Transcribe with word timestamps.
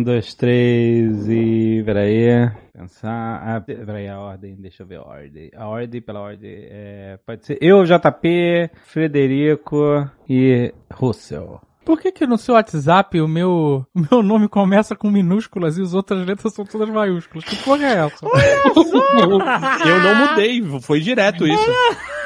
Um, 0.00 0.02
dois, 0.02 0.34
três 0.34 1.28
e. 1.28 1.82
Peraí. 1.84 2.50
Pensar. 2.72 3.42
Ah, 3.44 3.60
peraí, 3.60 4.08
a 4.08 4.18
ordem. 4.18 4.56
Deixa 4.56 4.82
eu 4.82 4.86
ver 4.86 4.96
a 4.96 5.02
ordem. 5.02 5.50
A 5.54 5.68
ordem, 5.68 6.00
pela 6.00 6.20
ordem. 6.20 6.50
É, 6.50 7.18
pode 7.24 7.44
ser 7.44 7.58
eu, 7.60 7.84
JP, 7.84 8.70
Frederico 8.86 10.08
e 10.28 10.72
Russell. 10.90 11.60
Por 11.84 12.00
que 12.00 12.12
que 12.12 12.26
no 12.26 12.38
seu 12.38 12.54
WhatsApp 12.54 13.20
o 13.20 13.28
meu, 13.28 13.86
o 13.94 14.00
meu 14.10 14.22
nome 14.22 14.48
começa 14.48 14.96
com 14.96 15.10
minúsculas 15.10 15.76
e 15.76 15.82
as 15.82 15.92
outras 15.92 16.26
letras 16.26 16.54
são 16.54 16.64
todas 16.64 16.88
maiúsculas? 16.88 17.44
Que 17.44 17.56
porra 17.56 17.84
é 17.84 18.06
essa? 18.06 18.24
Eu 19.86 20.00
não 20.00 20.14
mudei, 20.14 20.62
foi 20.80 21.00
direto 21.00 21.46
isso. 21.46 21.70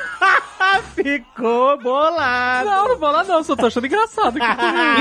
Ficou 1.05 1.79
bolado. 1.83 2.71
Não, 2.71 2.89
não 2.89 2.99
vou 2.99 3.11
lá 3.11 3.23
não, 3.25 3.45
só 3.45 3.55
tô 3.55 3.67
achando 3.67 3.87
engraçado. 3.87 4.39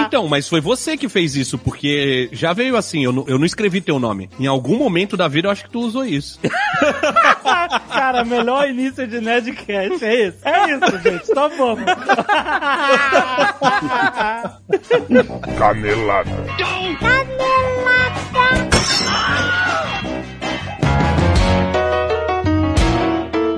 Então, 0.05 0.27
mas 0.27 0.49
foi 0.49 0.59
você 0.59 0.97
que 0.97 1.07
fez 1.07 1.35
isso, 1.35 1.57
porque 1.57 2.27
já 2.31 2.51
veio 2.51 2.75
assim, 2.75 3.03
eu 3.03 3.13
não, 3.13 3.23
eu 3.27 3.37
não 3.39 3.45
escrevi 3.45 3.79
teu 3.79 3.99
nome. 3.99 4.29
Em 4.39 4.47
algum 4.47 4.77
momento 4.77 5.15
da 5.15 5.27
vida 5.27 5.47
eu 5.47 5.51
acho 5.51 5.63
que 5.63 5.69
tu 5.69 5.79
usou 5.79 6.03
isso. 6.05 6.39
Cara, 7.89 8.25
melhor 8.25 8.69
início 8.69 9.07
de 9.07 9.21
Nerdcast, 9.21 10.03
é 10.03 10.27
isso? 10.27 10.37
É 10.43 10.71
isso, 10.71 10.99
gente, 11.01 11.27
tá 11.33 11.49
bom. 11.49 11.77
Canelada. 15.57 16.31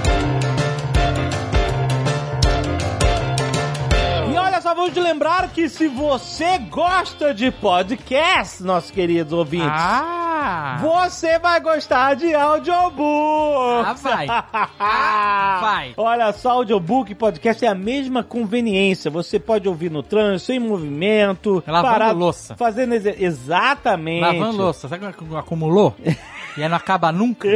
só, 4.65 4.73
vamos 4.73 4.93
te 4.95 4.99
lembrar 4.99 5.49
que 5.49 5.69
se 5.69 5.87
você 5.87 6.57
gosta 6.57 7.35
de 7.35 7.51
podcast, 7.51 8.63
nossos 8.63 8.89
queridos 8.89 9.31
ouvintes, 9.31 9.69
Ah! 9.69 10.79
você 10.81 11.37
vai 11.37 11.59
gostar 11.59 12.15
de 12.15 12.33
audiobook. 12.33 13.85
Ah, 13.85 13.93
vai. 13.93 14.25
Ah, 14.79 15.59
vai. 15.61 15.93
Olha 15.95 16.33
só, 16.33 16.51
audiobook 16.51 17.11
e 17.11 17.15
podcast 17.15 17.63
é 17.63 17.67
a 17.67 17.75
mesma 17.75 18.23
conveniência. 18.23 19.11
Você 19.11 19.39
pode 19.39 19.67
ouvir 19.69 19.91
no 19.91 20.01
trânsito, 20.01 20.51
em 20.53 20.59
movimento, 20.59 21.63
Lavando 21.67 21.93
parado, 21.93 22.19
louça. 22.19 22.55
Fazendo 22.55 22.93
exatamente. 22.95 24.21
Lavando 24.21 24.57
louça, 24.57 24.87
sabe 24.87 25.05
acumulou? 25.37 25.95
e 26.57 26.63
aí 26.63 26.69
não 26.69 26.77
acaba 26.77 27.11
nunca. 27.11 27.47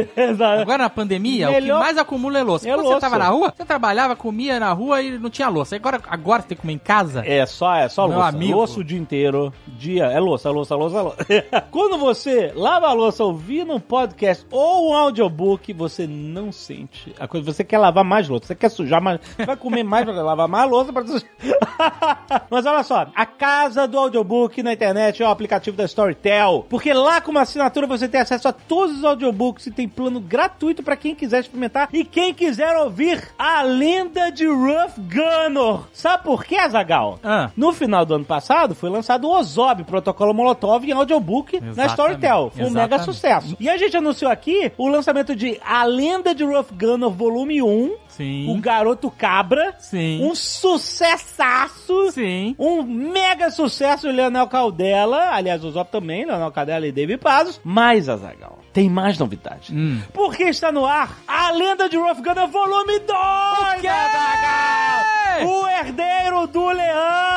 Agora 0.60 0.84
na 0.84 0.90
pandemia, 0.90 1.48
o 1.48 1.52
Melhor- 1.52 1.78
que 1.78 1.84
mais 1.84 1.98
acumula 1.98 2.38
é 2.38 2.42
louça. 2.42 2.68
É 2.68 2.72
Quando 2.72 2.82
louça. 2.84 2.94
você 2.96 3.00
tava 3.00 3.18
na 3.18 3.28
rua, 3.28 3.52
você 3.56 3.64
trabalhava, 3.64 4.16
comia 4.16 4.60
na 4.60 4.72
rua 4.72 5.02
e 5.02 5.18
não 5.18 5.30
tinha 5.30 5.48
louça. 5.48 5.76
Agora, 5.76 6.00
agora 6.08 6.42
você 6.42 6.48
tem 6.48 6.56
que 6.56 6.62
comer 6.62 6.74
em 6.74 6.78
casa. 6.78 7.22
É 7.26 7.44
só, 7.46 7.74
é 7.74 7.88
só 7.88 8.06
Meu 8.06 8.16
louça. 8.18 8.28
amigo. 8.36 8.56
Louça 8.56 8.80
o 8.80 8.84
dia 8.84 8.98
inteiro. 8.98 9.52
Dia, 9.66 10.04
é 10.06 10.18
louça, 10.20 10.50
louça, 10.50 10.74
louça, 10.76 11.00
louça. 11.02 11.16
Quando 11.70 11.98
você 11.98 12.52
lava 12.54 12.88
a 12.88 12.92
louça 12.92 13.24
ouvindo 13.24 13.72
um 13.74 13.80
podcast 13.80 14.44
ou 14.50 14.90
um 14.90 14.94
audiobook, 14.94 15.72
você 15.72 16.06
não 16.06 16.52
sente 16.52 17.14
a 17.18 17.26
coisa. 17.26 17.52
Você 17.52 17.64
quer 17.64 17.78
lavar 17.78 18.04
mais 18.04 18.28
louça, 18.28 18.46
você 18.48 18.54
quer 18.54 18.68
sujar 18.70 19.00
mais. 19.00 19.20
Você 19.36 19.46
vai 19.46 19.56
comer 19.56 19.82
mais 19.84 20.04
pra 20.04 20.14
lavar 20.14 20.48
mais 20.48 20.68
louça 20.70 20.92
pra 20.92 21.04
sujar. 21.06 21.28
Mas 22.50 22.66
olha 22.66 22.82
só, 22.82 23.06
a 23.14 23.26
casa 23.26 23.86
do 23.86 23.98
audiobook 23.98 24.62
na 24.62 24.72
internet 24.72 25.22
é 25.22 25.26
o 25.26 25.30
aplicativo 25.30 25.76
da 25.76 25.84
Storytel. 25.84 26.66
Porque 26.68 26.92
lá 26.92 27.20
com 27.20 27.30
uma 27.30 27.42
assinatura 27.42 27.86
você 27.86 28.08
tem 28.08 28.20
acesso 28.20 28.48
a 28.48 28.52
todos 28.52 28.89
os 28.98 29.04
audiobooks 29.04 29.66
e 29.66 29.70
tem 29.70 29.88
plano 29.88 30.20
gratuito 30.20 30.82
pra 30.82 30.96
quem 30.96 31.14
quiser 31.14 31.40
experimentar 31.40 31.88
e 31.92 32.04
quem 32.04 32.32
quiser 32.34 32.76
ouvir 32.76 33.28
a 33.38 33.62
lenda 33.62 34.30
de 34.30 34.46
Ruff 34.46 34.98
Gunner. 34.98 35.80
Sabe 35.92 36.24
por 36.24 36.44
quê, 36.44 36.56
Azagal? 36.56 37.18
Ah. 37.22 37.50
No 37.56 37.72
final 37.72 38.04
do 38.04 38.14
ano 38.14 38.24
passado 38.24 38.74
foi 38.74 38.90
lançado 38.90 39.26
o 39.26 39.38
Ozob, 39.38 39.84
Protocolo 39.84 40.34
Molotov 40.34 40.84
em 40.84 40.92
audiobook 40.92 41.60
na 41.60 41.68
Exatamente. 41.68 41.90
Storytel. 41.90 42.52
Foi 42.54 42.64
um 42.64 42.70
mega 42.70 42.98
sucesso. 42.98 43.56
E 43.60 43.68
a 43.68 43.76
gente 43.76 43.96
anunciou 43.96 44.30
aqui 44.30 44.72
o 44.76 44.88
lançamento 44.88 45.34
de 45.34 45.60
A 45.64 45.84
Lenda 45.84 46.34
de 46.34 46.44
Ruff 46.44 46.72
Gunner 46.74 47.10
Volume 47.10 47.62
1, 47.62 47.94
Sim. 48.10 48.50
O 48.50 48.60
Garoto 48.60 49.10
Cabra, 49.10 49.74
Sim. 49.78 50.24
um 50.24 50.34
sucessaço. 50.34 52.10
Sim. 52.12 52.54
Um 52.58 52.82
mega 52.82 53.50
sucesso 53.50 54.08
de 54.08 54.12
Leonel 54.14 54.46
Caldela. 54.48 55.30
Aliás, 55.30 55.64
o 55.64 55.70
Zop 55.70 55.90
também, 55.90 56.24
Leonel 56.24 56.50
Caldela 56.50 56.86
e 56.86 56.92
David 56.92 57.18
Pazos. 57.18 57.60
Mas, 57.64 58.08
Azagal, 58.08 58.58
tem 58.72 58.88
mais 58.88 59.18
novidade. 59.18 59.74
Hum. 59.74 60.00
Porque 60.12 60.44
está 60.44 60.70
no 60.70 60.84
ar 60.86 61.16
a 61.26 61.50
lenda 61.52 61.88
de 61.88 61.96
Rough 61.96 62.18
Gunner 62.18 62.48
Volume 62.48 62.98
2! 63.00 63.80
quê, 63.80 63.86
Azaghal! 63.88 65.29
O 65.46 65.66
herdeiro 65.66 66.46
do 66.46 66.66
leão! 66.68 66.94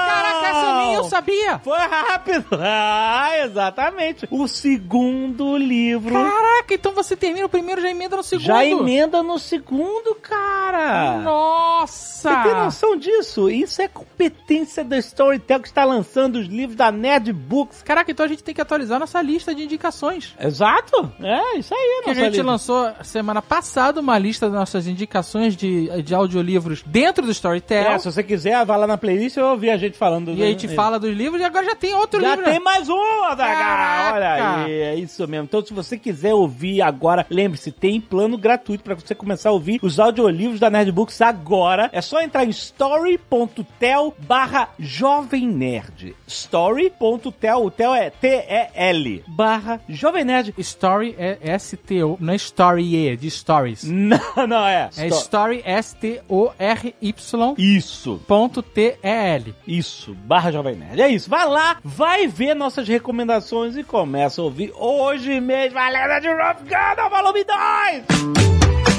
Caraca, 0.07 0.47
essa 0.47 0.77
nem 0.77 0.93
eu 0.95 1.03
sabia! 1.05 1.59
Foi 1.59 1.77
rápido! 1.79 2.45
Ah, 3.15 3.37
exatamente. 3.43 4.27
O 4.31 4.47
segundo 4.47 5.55
livro. 5.57 6.13
Caraca, 6.13 6.73
então 6.73 6.93
você 6.93 7.15
termina 7.15 7.45
o 7.45 7.49
primeiro 7.49 7.81
e 7.81 7.83
já 7.83 7.89
emenda 7.89 8.15
no 8.15 8.23
segundo. 8.23 8.45
Já 8.45 8.65
emenda 8.65 9.23
no 9.23 9.37
segundo, 9.37 10.15
cara. 10.15 11.17
Nossa! 11.19 12.31
Você 12.31 12.43
tem 12.43 12.53
noção 12.53 12.95
disso? 12.95 13.49
Isso 13.49 13.81
é 13.81 13.87
competência 13.87 14.83
da 14.83 14.97
Storytel 14.97 15.59
que 15.59 15.67
está 15.67 15.83
lançando 15.83 16.37
os 16.37 16.47
livros 16.47 16.75
da 16.75 16.91
Nerd 16.91 17.31
Books. 17.33 17.81
Caraca, 17.83 18.11
então 18.11 18.25
a 18.25 18.29
gente 18.29 18.43
tem 18.43 18.53
que 18.55 18.61
atualizar 18.61 18.99
nossa 18.99 19.21
lista 19.21 19.53
de 19.53 19.63
indicações. 19.63 20.33
Exato. 20.39 21.11
É, 21.21 21.57
isso 21.57 21.73
aí. 21.73 22.01
Que 22.03 22.09
a 22.09 22.13
gente 22.13 22.29
lista. 22.31 22.43
lançou 22.43 22.91
semana 23.03 23.41
passada 23.41 23.99
uma 23.99 24.17
lista 24.17 24.47
das 24.49 24.57
nossas 24.59 24.87
indicações 24.87 25.55
de, 25.55 26.01
de 26.01 26.15
audiolivros 26.15 26.83
dentro 26.85 27.25
do 27.25 27.31
Storytel. 27.31 27.82
É, 27.91 27.97
se 27.99 28.05
você 28.11 28.23
quiser, 28.23 28.65
vai 28.65 28.77
lá 28.77 28.87
na 28.87 28.97
playlist 28.97 29.37
e 29.37 29.41
ouvir 29.41 29.69
a 29.69 29.77
gente 29.77 29.97
falando. 29.97 30.31
E 30.33 30.41
a 30.43 30.45
gente 30.47 30.67
fala 30.69 30.99
dos 30.99 31.11
livros 31.15 31.41
e 31.41 31.43
agora 31.45 31.65
já 31.65 31.75
tem 31.75 31.93
outro 31.93 32.19
Já 32.21 32.35
livro. 32.35 32.49
tem 32.51 32.59
mais 32.59 32.89
um! 32.89 32.95
Caraca! 33.37 34.13
Olha 34.15 34.63
aí, 34.65 34.71
é 34.71 34.95
isso 34.95 35.27
mesmo. 35.27 35.45
Então, 35.45 35.65
se 35.65 35.73
você 35.73 35.97
quiser 35.97 36.33
ouvir 36.33 36.81
agora, 36.81 37.25
lembre-se, 37.29 37.71
tem 37.71 37.99
plano 37.99 38.37
gratuito 38.37 38.83
para 38.83 38.95
você 38.95 39.13
começar 39.15 39.49
a 39.49 39.53
ouvir 39.53 39.79
os 39.81 39.99
audiolivros 39.99 40.59
da 40.59 40.69
Nerdbooks 40.69 41.21
agora. 41.21 41.89
É 41.93 42.01
só 42.01 42.21
entrar 42.21 42.45
em 42.45 42.49
story.tel 42.49 44.13
barra 44.27 44.69
Jovem 44.79 45.47
Nerd. 45.47 46.15
Story.tel, 46.27 47.65
o 47.65 47.71
tel 47.71 47.93
é 47.93 48.09
T-E-L, 48.09 49.23
barra 49.27 49.79
Jovem 49.89 50.23
Nerd. 50.23 50.53
Story 50.57 51.15
é 51.17 51.37
S-T-O, 51.41 52.17
não 52.19 52.33
é 52.33 52.35
Story 52.37 52.95
E, 52.95 53.17
de 53.17 53.29
Stories. 53.29 53.83
Não, 53.83 54.47
não 54.47 54.65
é. 54.65 54.89
É 54.97 55.07
Sto- 55.07 55.19
Story 55.21 55.61
S-T-O-R-Y 55.65 57.55
Isso. 57.77 58.21
ponto 58.27 58.61
T-E-L. 58.61 59.53
Isso, 59.67 60.13
barra 60.13 60.51
Jovem 60.51 60.75
Nerd. 60.75 61.01
É 61.01 61.09
isso. 61.09 61.29
Vai 61.29 61.47
lá, 61.47 61.77
vai 61.83 62.27
ver 62.27 62.53
nossas 62.55 62.87
recomendações 62.87 63.75
e 63.75 63.83
começa 63.83 64.41
a 64.41 64.43
ouvir 64.43 64.71
hoje 64.75 65.39
mesmo 65.39 65.79
a 65.79 65.89
Lenda 65.89 66.19
de 66.19 66.27
Rough 66.27 66.63
Gun, 66.63 67.09
volume 67.09 67.43
2! 67.43 68.92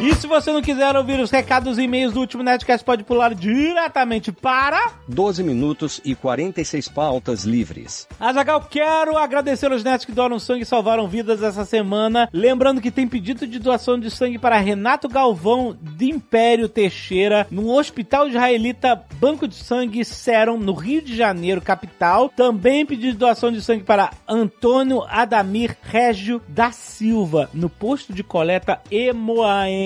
E 0.00 0.14
se 0.14 0.28
você 0.28 0.52
não 0.52 0.62
quiser 0.62 0.94
ouvir 0.94 1.18
os 1.18 1.28
recados 1.28 1.76
e 1.76 1.82
e-mails 1.82 2.12
do 2.14 2.20
último 2.20 2.40
Nerdcast, 2.40 2.84
pode 2.84 3.02
pular 3.02 3.34
diretamente 3.34 4.30
para... 4.30 4.92
12 5.08 5.42
minutos 5.42 6.00
e 6.04 6.14
46 6.14 6.86
pautas 6.86 7.42
livres. 7.42 8.06
Azagal, 8.20 8.60
quero 8.70 9.18
agradecer 9.18 9.72
aos 9.72 9.82
netos 9.82 10.06
que 10.06 10.12
doaram 10.12 10.38
sangue 10.38 10.62
e 10.62 10.66
salvaram 10.66 11.08
vidas 11.08 11.42
essa 11.42 11.64
semana. 11.64 12.28
Lembrando 12.32 12.80
que 12.80 12.92
tem 12.92 13.08
pedido 13.08 13.44
de 13.44 13.58
doação 13.58 13.98
de 13.98 14.08
sangue 14.08 14.38
para 14.38 14.56
Renato 14.58 15.08
Galvão 15.08 15.76
de 15.80 16.10
Império 16.10 16.68
Teixeira, 16.68 17.44
no 17.50 17.68
Hospital 17.68 18.28
Israelita 18.28 19.02
Banco 19.18 19.48
de 19.48 19.56
Sangue 19.56 20.04
Serum, 20.04 20.58
no 20.58 20.74
Rio 20.74 21.02
de 21.02 21.16
Janeiro, 21.16 21.60
capital. 21.60 22.28
Também 22.28 22.86
pedido 22.86 23.12
de 23.12 23.18
doação 23.18 23.50
de 23.50 23.60
sangue 23.60 23.82
para 23.82 24.12
Antônio 24.28 25.02
Adamir 25.08 25.76
Régio 25.82 26.40
da 26.46 26.70
Silva, 26.70 27.50
no 27.52 27.68
posto 27.68 28.12
de 28.12 28.22
coleta 28.22 28.80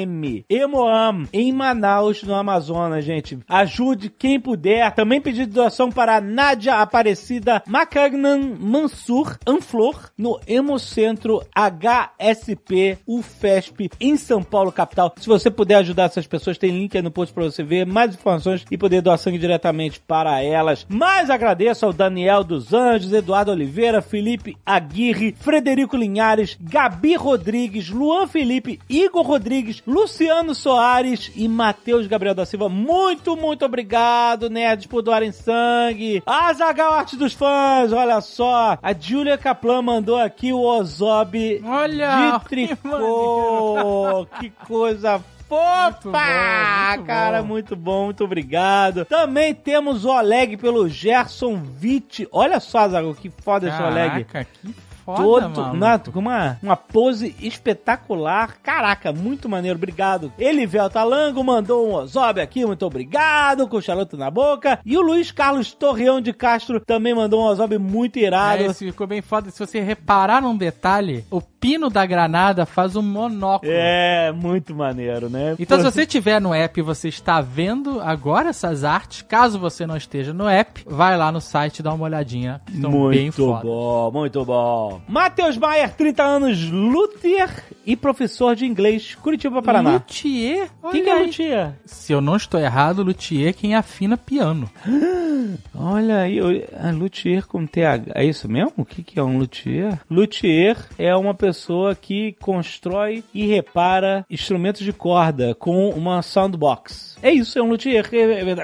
Emoam. 0.02 0.44
Emoam, 0.48 1.28
em 1.32 1.52
Manaus, 1.52 2.22
no 2.22 2.34
Amazonas, 2.34 3.04
gente. 3.04 3.38
Ajude 3.48 4.10
quem 4.10 4.40
puder. 4.40 4.92
Também 4.94 5.20
pedido 5.20 5.48
de 5.48 5.54
doação 5.54 5.90
para 5.90 6.20
Nádia 6.20 6.76
Aparecida 6.76 7.62
Macagnan 7.66 8.56
Mansur 8.58 9.38
Anflor, 9.46 10.10
no 10.16 10.40
Hemocentro 10.46 11.42
HSP 11.54 12.98
UFESP, 13.06 13.90
em 14.00 14.16
São 14.16 14.42
Paulo, 14.42 14.72
capital. 14.72 15.14
Se 15.16 15.26
você 15.26 15.50
puder 15.50 15.76
ajudar 15.76 16.04
essas 16.04 16.26
pessoas, 16.26 16.58
tem 16.58 16.70
link 16.70 16.96
aí 16.96 17.02
no 17.02 17.10
post 17.10 17.34
para 17.34 17.44
você 17.44 17.62
ver 17.62 17.86
mais 17.86 18.14
informações 18.14 18.64
e 18.70 18.78
poder 18.78 19.02
doar 19.02 19.18
sangue 19.18 19.38
diretamente 19.38 20.00
para 20.00 20.42
elas. 20.42 20.86
Mas 20.88 21.30
agradeço 21.30 21.86
ao 21.86 21.92
Daniel 21.92 22.44
dos 22.44 22.72
Anjos, 22.72 23.12
Eduardo 23.12 23.50
Oliveira, 23.50 24.02
Felipe 24.02 24.56
Aguirre, 24.64 25.34
Frederico 25.38 25.96
Linhares, 25.96 26.56
Gabi 26.60 27.14
Rodrigues, 27.16 27.88
Luan 27.90 28.26
Felipe, 28.26 28.80
Igor 28.88 29.26
Rodrigues, 29.26 29.82
Luciano 29.92 30.54
Soares 30.54 31.30
e 31.36 31.46
Matheus 31.46 32.06
Gabriel 32.06 32.34
da 32.34 32.46
Silva. 32.46 32.66
Muito, 32.66 33.36
muito 33.36 33.62
obrigado, 33.64 34.48
nerds, 34.48 34.86
por 34.86 35.02
doarem 35.02 35.30
sangue. 35.32 36.22
Azagal 36.24 36.94
Arte 36.94 37.14
dos 37.14 37.34
Fãs, 37.34 37.92
olha 37.92 38.18
só. 38.22 38.78
A 38.82 38.94
Julia 38.98 39.36
Kaplan 39.36 39.82
mandou 39.82 40.16
aqui 40.16 40.50
o 40.50 40.60
Ozob 40.62 41.62
Olha! 41.62 42.38
de 42.38 42.44
tricô. 42.48 44.26
que 44.40 44.48
coisa 44.66 45.22
fofa! 45.46 45.92
Muito 45.92 46.10
bom, 46.10 46.96
muito 46.96 47.06
cara, 47.06 47.42
bom. 47.42 47.48
muito 47.48 47.76
bom, 47.76 48.04
muito 48.06 48.24
obrigado. 48.24 49.04
Também 49.04 49.54
temos 49.54 50.06
o 50.06 50.08
Oleg 50.10 50.56
pelo 50.56 50.88
Gerson 50.88 51.60
Witt. 51.82 52.26
Olha 52.32 52.58
só, 52.60 52.88
Zago, 52.88 53.14
que 53.14 53.28
foda 53.28 53.68
esse 53.68 53.82
Oleg. 53.82 54.24
Caraca, 54.24 54.46
que 54.62 54.74
foda, 55.04 55.48
Todo, 55.48 55.60
maluco. 55.60 55.76
na, 55.76 55.98
com 55.98 56.18
uma, 56.18 56.58
uma 56.62 56.76
pose 56.76 57.34
espetacular. 57.40 58.56
Caraca, 58.62 59.12
muito 59.12 59.48
maneiro, 59.48 59.76
obrigado. 59.76 60.32
Elivel 60.38 60.88
Talango 60.90 61.42
mandou 61.42 61.88
um 61.88 61.94
Ozob 61.94 62.40
aqui, 62.40 62.64
muito 62.64 62.84
obrigado, 62.86 63.66
com 63.68 63.76
o 63.76 63.82
charuto 63.82 64.16
na 64.16 64.30
boca. 64.30 64.78
E 64.84 64.96
o 64.96 65.02
Luiz 65.02 65.30
Carlos 65.30 65.72
Torreão 65.72 66.20
de 66.20 66.32
Castro 66.32 66.80
também 66.80 67.14
mandou 67.14 67.40
um 67.42 67.44
Ozob 67.44 67.76
muito 67.78 68.18
irado. 68.18 68.62
É, 68.62 68.66
esse 68.66 68.86
ficou 68.90 69.06
bem 69.06 69.22
foda. 69.22 69.50
Se 69.50 69.58
você 69.58 69.80
reparar 69.80 70.40
num 70.42 70.56
detalhe, 70.56 71.24
o 71.30 71.40
pino 71.62 71.88
da 71.88 72.04
granada 72.04 72.66
faz 72.66 72.96
um 72.96 73.02
monóculo. 73.02 73.70
É, 73.72 74.32
muito 74.32 74.74
maneiro, 74.74 75.30
né? 75.30 75.54
Então, 75.60 75.78
Pô, 75.78 75.84
se 75.84 75.92
você 75.92 76.02
estiver 76.02 76.40
no 76.40 76.52
app 76.52 76.80
e 76.80 76.82
você 76.82 77.08
está 77.08 77.40
vendo 77.40 78.00
agora 78.00 78.48
essas 78.48 78.82
artes, 78.82 79.22
caso 79.22 79.60
você 79.60 79.86
não 79.86 79.96
esteja 79.96 80.32
no 80.34 80.48
app, 80.48 80.82
vai 80.84 81.16
lá 81.16 81.30
no 81.30 81.40
site 81.40 81.78
e 81.78 81.82
dá 81.84 81.92
uma 81.94 82.04
olhadinha. 82.04 82.60
Estão 82.68 82.90
bem 83.08 83.22
Muito 83.22 83.36
foda. 83.36 83.62
bom, 83.62 84.10
muito 84.10 84.44
bom. 84.44 85.00
Matheus 85.06 85.56
Maier, 85.56 85.94
30 85.94 86.22
anos, 86.24 86.68
luthier 86.68 87.48
e 87.86 87.94
professor 87.94 88.56
de 88.56 88.66
inglês, 88.66 89.14
Curitiba, 89.14 89.62
Paraná. 89.62 89.92
Luthier? 89.92 90.68
O 90.82 90.90
que, 90.90 91.08
é 91.08 91.14
luthier? 91.14 91.74
Se 91.86 92.12
eu 92.12 92.20
não 92.20 92.34
estou 92.34 92.58
errado, 92.58 93.04
luthier 93.04 93.50
é 93.50 93.52
quem 93.52 93.76
afina 93.76 94.16
piano. 94.16 94.68
Olha 95.72 96.22
aí, 96.22 96.40
ah, 96.76 96.90
luthier 96.90 97.46
com 97.46 97.64
TH. 97.64 98.12
É 98.16 98.24
isso 98.24 98.48
mesmo? 98.48 98.72
O 98.76 98.84
que, 98.84 99.02
que 99.04 99.18
é 99.18 99.22
um 99.22 99.38
luthier? 99.38 100.00
Luthier 100.10 100.76
é 100.98 101.14
uma 101.14 101.34
pessoa 101.34 101.51
que 102.00 102.36
constrói 102.40 103.24
e 103.32 103.46
repara 103.46 104.24
instrumentos 104.28 104.82
de 104.82 104.92
corda 104.92 105.54
com 105.54 105.90
uma 105.90 106.22
soundbox. 106.22 107.16
É 107.22 107.30
isso, 107.30 107.58
é 107.58 107.62
um 107.62 107.68
luthier. 107.68 108.04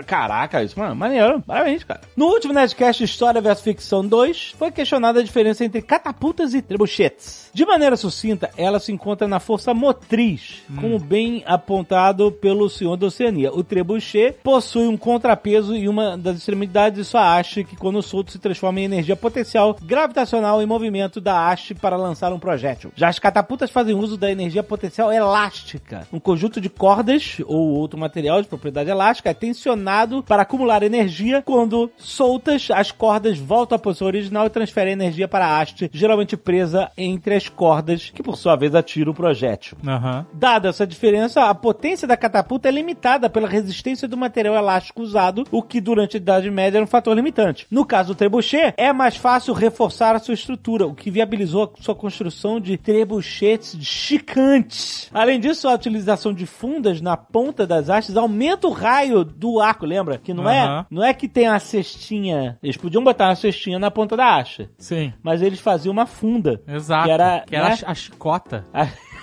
Caraca, 0.04 0.62
isso, 0.62 0.78
mano, 0.78 0.94
maneiro. 0.94 1.40
Parabéns, 1.42 1.84
cara. 1.84 2.00
No 2.16 2.26
último 2.26 2.52
Nerdcast 2.52 3.04
História 3.04 3.40
vs 3.40 3.60
Ficção 3.60 4.04
2, 4.04 4.54
foi 4.58 4.72
questionada 4.72 5.20
a 5.20 5.22
diferença 5.22 5.64
entre 5.64 5.80
catapultas 5.80 6.54
e 6.54 6.60
trebuchetes. 6.60 7.50
De 7.54 7.64
maneira 7.64 7.96
sucinta, 7.96 8.50
ela 8.56 8.80
se 8.80 8.90
encontra 8.92 9.28
na 9.28 9.38
força 9.38 9.72
motriz, 9.72 10.62
como 10.80 10.98
bem 10.98 11.42
apontado 11.46 12.32
pelo 12.32 12.68
senhor 12.68 12.96
da 12.96 13.06
Oceania. 13.06 13.52
O 13.52 13.62
trebuchet 13.62 14.36
possui 14.42 14.88
um 14.88 14.96
contrapeso 14.96 15.76
e 15.76 15.88
uma 15.88 16.16
das 16.16 16.38
extremidades 16.38 16.98
de 16.98 17.04
sua 17.04 17.38
haste 17.38 17.64
que, 17.64 17.76
quando 17.76 18.02
solto, 18.02 18.32
se 18.32 18.38
transforma 18.38 18.80
em 18.80 18.84
energia 18.84 19.16
potencial 19.16 19.76
gravitacional 19.82 20.60
em 20.60 20.66
movimento 20.66 21.20
da 21.20 21.48
haste 21.48 21.74
para 21.74 21.96
lançar 21.96 22.32
um 22.32 22.38
projétil. 22.78 22.92
Já 22.94 23.08
as 23.08 23.18
catapultas 23.18 23.70
fazem 23.70 23.94
uso 23.94 24.16
da 24.16 24.30
energia 24.30 24.62
potencial 24.62 25.12
elástica. 25.12 26.06
Um 26.12 26.20
conjunto 26.20 26.60
de 26.60 26.68
cordas 26.68 27.38
ou 27.44 27.74
outro 27.74 27.98
material 27.98 28.40
de 28.40 28.48
propriedade 28.48 28.90
elástica 28.90 29.30
é 29.30 29.34
tensionado 29.34 30.22
para 30.22 30.42
acumular 30.42 30.82
energia. 30.82 31.42
Quando 31.42 31.90
soltas, 31.96 32.68
as 32.70 32.92
cordas 32.92 33.38
voltam 33.38 33.76
à 33.76 33.78
posição 33.78 34.06
original 34.06 34.46
e 34.46 34.50
transferem 34.50 34.92
energia 34.92 35.26
para 35.26 35.46
a 35.46 35.60
haste, 35.60 35.90
geralmente 35.92 36.36
presa 36.36 36.90
entre 36.96 37.34
as 37.34 37.48
cordas, 37.48 38.10
que 38.10 38.22
por 38.22 38.36
sua 38.36 38.56
vez 38.56 38.74
atira 38.74 39.10
o 39.10 39.14
projétil. 39.14 39.76
Aham. 39.86 40.26
Dada 40.32 40.68
essa 40.68 40.86
diferença, 40.86 41.44
a 41.44 41.54
potência 41.54 42.06
da 42.06 42.16
catapulta 42.16 42.68
é 42.68 42.72
limitada 42.72 43.28
pela 43.28 43.48
resistência 43.48 44.06
do 44.06 44.16
material 44.16 44.54
elástico 44.54 45.02
usado, 45.02 45.44
o 45.50 45.62
que 45.62 45.80
durante 45.80 46.16
a 46.16 46.20
Idade 46.20 46.50
Média 46.50 46.78
era 46.78 46.84
um 46.84 46.88
fator 46.88 47.14
limitante. 47.14 47.66
No 47.70 47.84
caso 47.84 48.12
do 48.12 48.16
trebuchet, 48.16 48.74
é 48.76 48.92
mais 48.92 49.16
fácil 49.16 49.54
reforçar 49.54 50.14
a 50.14 50.18
sua 50.18 50.34
estrutura, 50.34 50.86
o 50.86 50.94
que 50.94 51.10
viabilizou 51.10 51.72
a 51.78 51.82
sua 51.82 51.94
construção 51.94 52.60
de 52.60 52.67
trebuchetes 52.76 53.76
chicantes. 53.80 55.08
Além 55.12 55.40
disso, 55.40 55.68
a 55.68 55.74
utilização 55.74 56.32
de 56.34 56.44
fundas 56.46 57.00
na 57.00 57.16
ponta 57.16 57.66
das 57.66 57.88
hastes 57.88 58.16
aumenta 58.16 58.66
o 58.66 58.72
raio 58.72 59.24
do 59.24 59.60
arco, 59.60 59.86
lembra? 59.86 60.18
Que 60.18 60.34
não 60.34 60.48
é, 60.48 60.60
Aham. 60.60 60.86
não 60.90 61.04
é 61.04 61.14
que 61.14 61.28
tem 61.28 61.46
a 61.46 61.58
cestinha. 61.58 62.58
Eles 62.62 62.76
podiam 62.76 63.02
botar 63.02 63.28
uma 63.28 63.34
cestinha 63.36 63.78
na 63.78 63.90
ponta 63.90 64.16
da 64.16 64.36
haste, 64.36 64.68
Sim. 64.78 65.12
mas 65.22 65.40
eles 65.42 65.60
faziam 65.60 65.92
uma 65.92 66.06
funda. 66.06 66.60
Exato. 66.66 67.04
Que 67.06 67.10
era, 67.10 67.40
Que 67.46 67.56
era 67.56 67.68
né? 67.70 67.76
a 67.86 67.94
chicota. 67.94 68.66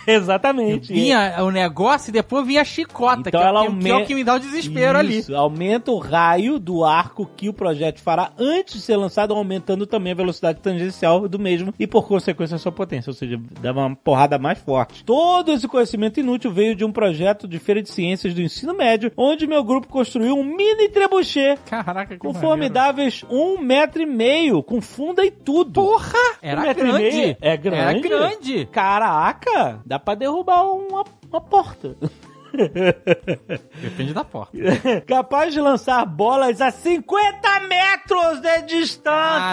Exatamente. 0.25 0.91
Vinha 0.93 1.35
o 1.43 1.51
negócio 1.51 2.09
e 2.09 2.13
depois 2.13 2.45
vinha 2.45 2.61
a 2.61 2.65
chicota, 2.65 3.29
Então 3.29 3.39
que, 3.41 3.45
é- 3.45 3.49
ela 3.49 3.65
que, 3.67 3.77
que 3.77 3.89
é 3.89 3.95
o 3.95 4.05
que 4.05 4.15
me 4.15 4.23
dá 4.23 4.35
o 4.35 4.39
desespero 4.39 5.01
Isso, 5.03 5.31
ali. 5.31 5.35
aumenta 5.35 5.91
o 5.91 5.97
raio 5.99 6.59
do 6.59 6.83
arco 6.83 7.29
que 7.35 7.49
o 7.49 7.53
projeto 7.53 8.01
fará 8.01 8.31
antes 8.37 8.75
de 8.75 8.81
ser 8.81 8.95
lançado, 8.97 9.33
aumentando 9.33 9.85
também 9.85 10.11
a 10.13 10.15
velocidade 10.15 10.59
tangencial 10.59 11.27
do 11.27 11.39
mesmo 11.39 11.73
e, 11.79 11.87
por 11.87 12.07
consequência, 12.07 12.55
a 12.55 12.59
sua 12.59 12.71
potência. 12.71 13.09
Ou 13.09 13.13
seja, 13.15 13.39
dava 13.61 13.81
uma 13.85 13.95
porrada 13.95 14.37
mais 14.37 14.59
forte. 14.59 15.03
Todo 15.03 15.51
esse 15.51 15.67
conhecimento 15.67 16.19
inútil 16.19 16.51
veio 16.51 16.75
de 16.75 16.83
um 16.85 16.91
projeto 16.91 17.47
de 17.47 17.59
feira 17.59 17.81
de 17.81 17.89
ciências 17.89 18.33
do 18.33 18.41
ensino 18.41 18.73
médio, 18.75 19.11
onde 19.17 19.47
meu 19.47 19.63
grupo 19.63 19.87
construiu 19.87 20.37
um 20.37 20.43
mini 20.43 20.89
trebuchet 20.89 21.59
Caraca, 21.65 22.13
que 22.13 22.17
com 22.17 22.27
maneiro. 22.27 22.47
formidáveis 22.47 23.23
um 23.29 23.57
metro 23.59 24.01
e 24.01 24.05
meio, 24.05 24.61
com 24.63 24.81
funda 24.81 25.25
e 25.25 25.31
tudo. 25.31 25.73
Porra! 25.81 26.13
Era 26.41 26.61
Um 26.61 26.63
metro 26.63 26.87
e 26.87 26.91
grande. 26.91 27.03
meio? 27.17 27.37
É 27.41 27.57
grande? 27.57 27.79
Era 27.81 27.99
grande. 27.99 28.65
Caraca, 28.71 29.79
dá 29.85 29.94
pra 29.99 30.15
derrubar 30.15 30.63
uma, 30.63 31.03
uma 31.29 31.41
porta. 31.41 31.95
Depende 33.81 34.13
da 34.13 34.23
porta. 34.23 34.57
Capaz 35.05 35.53
de 35.53 35.59
lançar 35.61 36.05
bolas 36.05 36.61
a 36.61 36.71
50 36.71 37.59
metros 37.67 38.41
de 38.41 38.61
distância. 38.63 39.05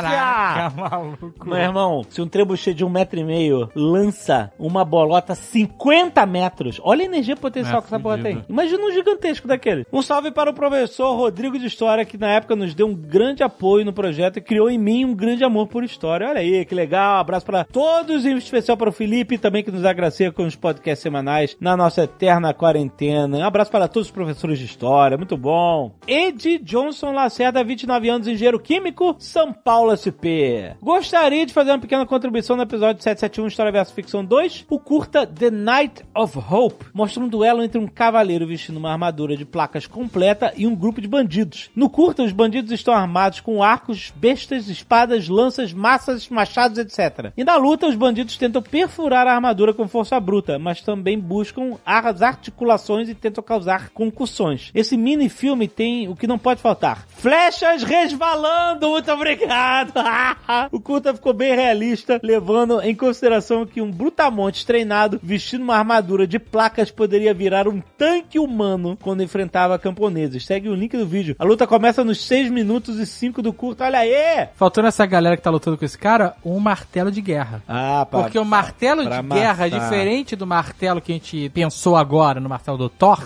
Caraca, 0.08 0.70
maluco. 0.76 1.48
Meu 1.48 1.58
irmão, 1.58 2.02
se 2.08 2.20
um 2.20 2.28
trebuchet 2.28 2.74
de 2.74 2.84
um 2.84 2.88
metro 2.88 3.18
e 3.18 3.24
meio 3.24 3.68
lança 3.74 4.52
uma 4.58 4.84
bolota 4.84 5.32
a 5.32 5.36
50 5.36 6.24
metros, 6.26 6.80
olha 6.82 7.02
a 7.02 7.06
energia 7.06 7.36
potencial 7.36 7.78
É 7.78 7.80
que 7.80 7.86
essa 7.86 7.98
fudido. 8.00 8.22
tem. 8.22 8.44
Imagina 8.48 8.84
um 8.84 8.92
gigantesco 8.92 9.48
daquele. 9.48 9.86
Um 9.92 10.02
salve 10.02 10.30
para 10.30 10.50
o 10.50 10.54
professor 10.54 11.14
Rodrigo 11.16 11.58
de 11.58 11.66
História, 11.66 12.04
que 12.04 12.18
na 12.18 12.28
época 12.28 12.56
nos 12.56 12.74
deu 12.74 12.86
um 12.86 12.94
grande 12.94 13.42
apoio 13.42 13.84
no 13.84 13.92
projeto 13.92 14.38
e 14.38 14.40
criou 14.40 14.70
em 14.70 14.78
mim 14.78 15.04
um 15.04 15.14
grande 15.14 15.44
amor 15.44 15.66
por 15.68 15.84
história. 15.84 16.28
Olha 16.28 16.40
aí, 16.40 16.64
que 16.64 16.74
legal. 16.74 17.18
Abraço 17.20 17.46
para 17.46 17.64
todos, 17.64 18.24
em 18.26 18.36
especial 18.36 18.76
para 18.76 18.88
o 18.88 18.92
Felipe, 18.92 19.38
também 19.38 19.62
que 19.62 19.70
nos 19.70 19.84
agracia 19.84 20.30
com 20.32 20.44
os 20.44 20.56
podcasts 20.56 21.02
semanais 21.02 21.56
na 21.60 21.76
nossa 21.76 22.02
eterna 22.04 22.52
quarentena. 22.54 22.91
Um 23.00 23.44
abraço 23.44 23.70
para 23.70 23.88
todos 23.88 24.06
os 24.06 24.12
professores 24.12 24.58
de 24.58 24.64
história, 24.64 25.16
muito 25.16 25.36
bom. 25.36 25.92
Ed 26.06 26.58
Johnson 26.58 27.10
Lacerda, 27.12 27.64
29 27.64 28.08
anos, 28.08 28.28
engenheiro 28.28 28.60
químico, 28.60 29.16
São 29.18 29.52
Paulo 29.52 29.96
SP. 29.96 30.76
Gostaria 30.80 31.44
de 31.44 31.52
fazer 31.52 31.72
uma 31.72 31.80
pequena 31.80 32.06
contribuição 32.06 32.54
no 32.54 32.62
episódio 32.62 33.02
771 33.02 33.46
História 33.48 33.72
vs 33.72 33.90
Ficção 33.90 34.24
2, 34.24 34.66
o 34.70 34.78
curta 34.78 35.26
The 35.26 35.50
Night 35.50 36.04
of 36.14 36.38
Hope 36.38 36.84
mostra 36.94 37.22
um 37.22 37.28
duelo 37.28 37.62
entre 37.62 37.78
um 37.78 37.88
cavaleiro 37.88 38.46
vestindo 38.46 38.76
uma 38.76 38.92
armadura 38.92 39.36
de 39.36 39.44
placas 39.44 39.86
completa 39.86 40.52
e 40.56 40.66
um 40.66 40.74
grupo 40.76 41.00
de 41.00 41.08
bandidos. 41.08 41.70
No 41.74 41.90
curta, 41.90 42.22
os 42.22 42.32
bandidos 42.32 42.70
estão 42.70 42.94
armados 42.94 43.40
com 43.40 43.64
arcos, 43.64 44.12
bestas, 44.14 44.68
espadas, 44.68 45.28
lanças, 45.28 45.72
massas, 45.72 46.28
machados, 46.28 46.78
etc. 46.78 47.32
E 47.36 47.42
na 47.42 47.56
luta, 47.56 47.88
os 47.88 47.96
bandidos 47.96 48.36
tentam 48.36 48.62
perfurar 48.62 49.26
a 49.26 49.34
armadura 49.34 49.74
com 49.74 49.88
força 49.88 50.20
bruta, 50.20 50.56
mas 50.56 50.82
também 50.82 51.18
buscam 51.18 51.78
as 51.84 52.22
articulações 52.22 52.81
e 53.08 53.14
tentam 53.14 53.42
causar 53.42 53.90
concussões. 53.90 54.70
Esse 54.74 54.96
mini 54.96 55.28
filme 55.28 55.68
tem 55.68 56.08
o 56.08 56.16
que 56.16 56.26
não 56.26 56.38
pode 56.38 56.60
faltar: 56.60 57.06
flechas 57.08 57.82
resvalando. 57.82 58.88
Muito 58.88 59.10
obrigado. 59.12 59.92
o 60.72 60.80
curta 60.80 61.14
ficou 61.14 61.32
bem 61.32 61.54
realista, 61.54 62.20
levando 62.22 62.80
em 62.80 62.94
consideração 62.94 63.66
que 63.66 63.80
um 63.80 63.90
brutamonte 63.90 64.66
treinado 64.66 65.20
vestindo 65.22 65.62
uma 65.62 65.76
armadura 65.76 66.26
de 66.26 66.38
placas 66.38 66.90
poderia 66.90 67.32
virar 67.32 67.68
um 67.68 67.80
tanque 67.96 68.38
humano 68.38 68.98
quando 69.00 69.22
enfrentava 69.22 69.78
camponeses. 69.78 70.44
Segue 70.44 70.68
o 70.68 70.74
link 70.74 70.96
do 70.96 71.06
vídeo. 71.06 71.36
A 71.38 71.44
luta 71.44 71.66
começa 71.66 72.04
nos 72.04 72.20
6 72.24 72.50
minutos 72.50 72.98
e 72.98 73.06
5 73.06 73.42
do 73.42 73.52
curta. 73.52 73.84
Olha 73.84 74.00
aí! 74.00 74.48
Faltou 74.54 74.82
nessa 74.82 75.06
galera 75.06 75.36
que 75.36 75.42
tá 75.42 75.50
lutando 75.50 75.78
com 75.78 75.84
esse 75.84 75.98
cara 75.98 76.34
um 76.44 76.58
martelo 76.58 77.10
de 77.10 77.20
guerra. 77.20 77.62
Ah, 77.68 78.06
Porque 78.10 78.38
o 78.38 78.44
martelo 78.44 79.02
de 79.02 79.08
pra 79.08 79.22
guerra 79.22 79.66
é 79.66 79.70
diferente 79.70 80.36
do 80.36 80.46
martelo 80.46 81.00
que 81.00 81.12
a 81.12 81.14
gente 81.14 81.48
pensou 81.50 81.96
agora 81.96 82.40
no 82.40 82.48
martelo 82.48 82.71
do 82.76 82.88
Thor. 82.88 83.18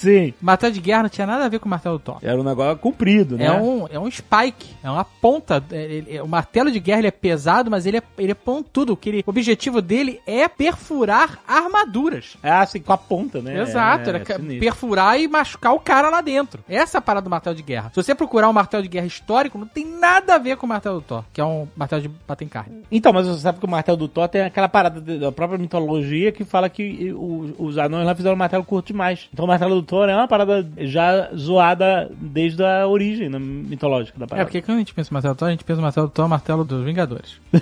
Sim. 0.00 0.32
Martelo 0.40 0.72
de 0.72 0.80
guerra 0.80 1.02
não 1.02 1.10
tinha 1.10 1.26
nada 1.26 1.44
a 1.44 1.48
ver 1.48 1.58
com 1.58 1.66
o 1.66 1.68
martelo 1.68 1.98
do 1.98 2.02
Thor. 2.02 2.18
Era 2.22 2.40
um 2.40 2.44
negócio 2.44 2.78
comprido, 2.78 3.36
né? 3.36 3.46
É 3.46 3.52
um, 3.52 3.86
é 3.90 3.98
um 3.98 4.10
spike, 4.10 4.74
é 4.82 4.90
uma 4.90 5.04
ponta. 5.04 5.62
é- 5.70 6.16
é- 6.16 6.22
o 6.22 6.28
martelo 6.28 6.70
de 6.70 6.80
guerra 6.80 7.00
ele 7.00 7.08
é 7.08 7.10
pesado, 7.10 7.70
mas 7.70 7.84
ele 7.84 7.98
é, 7.98 8.02
ele 8.18 8.32
é 8.32 8.34
pontudo. 8.34 8.94
O, 8.94 8.96
que 8.96 9.08
ele- 9.10 9.24
o 9.26 9.30
objetivo 9.30 9.82
dele 9.82 10.18
é 10.26 10.48
perfurar 10.48 11.38
armaduras. 11.46 12.36
É 12.42 12.50
assim, 12.50 12.80
com 12.80 12.92
a 12.92 12.96
ponta, 12.98 13.42
né? 13.42 13.60
Exato, 13.60 14.06
é, 14.06 14.08
era 14.14 14.18
é 14.22 14.24
sinistro. 14.36 14.60
perfurar 14.60 15.20
e 15.20 15.28
machucar 15.28 15.74
o 15.74 15.80
cara 15.80 16.08
lá 16.08 16.20
dentro. 16.20 16.64
Essa 16.68 16.96
é 16.96 17.00
a 17.00 17.02
parada 17.02 17.24
do 17.24 17.30
martelo 17.30 17.54
de 17.54 17.62
guerra. 17.62 17.90
Se 17.94 18.02
você 18.02 18.14
procurar 18.14 18.48
um 18.48 18.52
martelo 18.52 18.82
de 18.82 18.88
guerra 18.88 19.06
histórico, 19.06 19.58
não 19.58 19.66
tem 19.66 19.84
nada 19.86 20.34
a 20.34 20.38
ver 20.38 20.56
com 20.56 20.64
o 20.66 20.68
martelo 20.68 20.96
do 21.00 21.02
Thor, 21.02 21.24
que 21.32 21.40
é 21.40 21.44
um 21.44 21.68
martelo 21.76 22.02
de 22.02 22.08
bater 22.08 22.44
em 22.44 22.48
carne. 22.48 22.82
Então, 22.90 23.12
mas 23.12 23.26
você 23.26 23.40
sabe 23.40 23.58
que 23.58 23.66
o 23.66 23.70
martelo 23.70 23.98
do 23.98 24.08
Thor 24.08 24.28
tem 24.28 24.42
aquela 24.42 24.68
parada 24.68 25.00
da 25.00 25.30
própria 25.32 25.58
mitologia 25.58 26.32
que 26.32 26.44
fala 26.44 26.68
que 26.68 27.12
os 27.58 27.76
anões 27.78 28.06
lá 28.06 28.14
fizeram 28.14 28.34
um 28.34 28.38
martelo 28.38 28.64
curto 28.64 28.86
demais. 28.88 29.28
Então 29.32 29.44
o 29.44 29.48
martelo 29.48 29.74
do 29.76 29.82
Thor 29.90 30.08
é 30.08 30.14
uma 30.14 30.28
parada 30.28 30.64
já 30.78 31.30
zoada 31.36 32.08
desde 32.16 32.62
a 32.64 32.86
origem 32.86 33.28
né, 33.28 33.40
mitológica 33.40 34.16
da 34.18 34.24
É, 34.24 34.28
parada. 34.28 34.46
porque 34.46 34.62
quando 34.62 34.76
a 34.76 34.78
gente 34.78 34.94
pensa 34.94 35.10
no 35.10 35.14
martelo 35.16 35.34
do 35.34 35.38
Thor, 35.38 35.48
a 35.48 35.50
gente 35.50 35.64
pensa 35.64 35.76
no 35.78 35.82
martelo 35.82 36.06
do 36.06 36.10
Thor, 36.12 36.28
martelo 36.28 36.64
dos 36.64 36.84
Vingadores. 36.84 37.40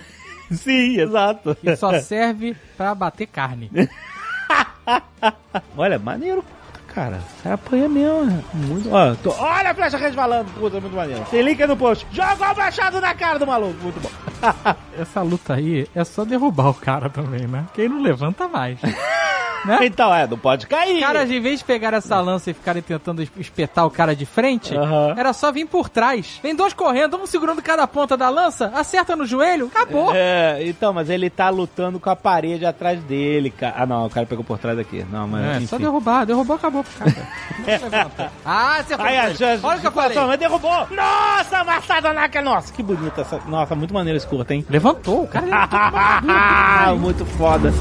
Sim, 0.52 1.00
exato. 1.00 1.54
Que 1.54 1.74
só 1.76 1.98
serve 2.00 2.54
pra 2.76 2.94
bater 2.94 3.26
carne. 3.26 3.70
Olha, 5.76 5.98
maneiro, 5.98 6.44
cara. 6.86 7.20
O 7.38 7.42
cara 7.42 7.54
apanha 7.54 7.88
mesmo. 7.88 8.24
né? 8.24 8.44
Muito. 8.54 8.90
Ó, 8.92 9.14
tô- 9.16 9.30
Olha 9.38 9.70
a 9.70 9.74
flecha 9.74 9.96
resvalando, 9.96 10.50
puta, 10.52 10.80
muito 10.80 10.94
maneiro. 10.96 11.24
Tem 11.30 11.42
link 11.42 11.60
aí 11.62 11.68
no 11.68 11.76
post. 11.76 12.06
Joga 12.12 12.52
o 12.52 12.56
machado 12.56 13.00
na 13.00 13.14
cara 13.14 13.38
do 13.38 13.46
maluco. 13.46 13.76
Muito 13.82 14.00
bom. 14.00 14.10
Essa 14.98 15.22
luta 15.22 15.54
aí 15.54 15.86
é 15.94 16.04
só 16.04 16.24
derrubar 16.24 16.68
o 16.70 16.74
cara 16.74 17.08
também, 17.10 17.46
né? 17.46 17.66
Quem 17.74 17.88
não 17.88 18.00
levanta 18.02 18.48
mais. 18.48 18.78
Né? 19.64 19.78
Então, 19.88 20.14
é, 20.14 20.26
não 20.26 20.38
pode 20.38 20.66
cair. 20.66 21.00
Caras, 21.00 21.30
em 21.30 21.40
vez 21.40 21.58
de 21.60 21.64
pegar 21.64 21.92
essa 21.94 22.20
lança 22.20 22.50
e 22.50 22.54
ficarem 22.54 22.82
tentando 22.82 23.22
es- 23.22 23.30
espetar 23.38 23.86
o 23.86 23.90
cara 23.90 24.14
de 24.14 24.24
frente, 24.26 24.74
era 25.16 25.32
só 25.32 25.50
vir 25.50 25.66
por 25.66 25.88
trás. 25.88 26.38
Vem 26.42 26.54
dois 26.54 26.72
correndo, 26.72 27.16
um 27.16 27.26
segurando 27.26 27.62
cada 27.62 27.86
ponta 27.86 28.16
da 28.16 28.28
lança, 28.28 28.70
acerta 28.74 29.16
no 29.16 29.24
joelho, 29.26 29.70
acabou. 29.74 30.12
É, 30.14 30.58
então, 30.66 30.92
mas 30.92 31.08
ele 31.10 31.28
tá 31.30 31.48
lutando 31.48 31.98
com 31.98 32.10
a 32.10 32.16
parede 32.16 32.64
atrás 32.66 33.00
dele, 33.04 33.50
cara. 33.50 33.74
Ah, 33.78 33.86
não, 33.86 34.06
o 34.06 34.10
cara 34.10 34.26
pegou 34.26 34.44
por 34.44 34.58
trás 34.58 34.78
aqui. 34.78 35.04
Não, 35.10 35.26
mas. 35.26 35.44
É, 35.44 35.56
enfim. 35.56 35.66
só 35.66 35.78
derrubar, 35.78 36.24
derrubou, 36.26 36.56
acabou 36.56 36.84
pro 36.84 36.92
cara. 36.98 37.28
Ah, 38.44 38.82
você 38.86 38.94
Aí, 38.98 39.36
chance 39.36 39.64
Olha 39.64 39.78
o 39.78 39.80
que 39.80 39.86
eu 39.86 39.92
falei. 39.92 40.18
mas 40.18 40.38
derrubou! 40.38 40.86
Nossa, 40.90 41.64
machada 41.64 42.12
na 42.12 42.28
cara! 42.28 42.44
Nossa, 42.44 42.72
que 42.72 42.82
bonita 42.82 43.20
essa. 43.22 43.40
Nossa, 43.46 43.74
muito 43.74 43.92
maneiro 43.92 44.16
esse 44.16 44.26
curto, 44.26 44.50
hein? 44.52 44.64
Levantou, 44.68 45.24
o 45.24 45.28
cara 45.28 45.44
levantou 45.46 46.98
muito 47.00 47.26
foda. 47.26 47.72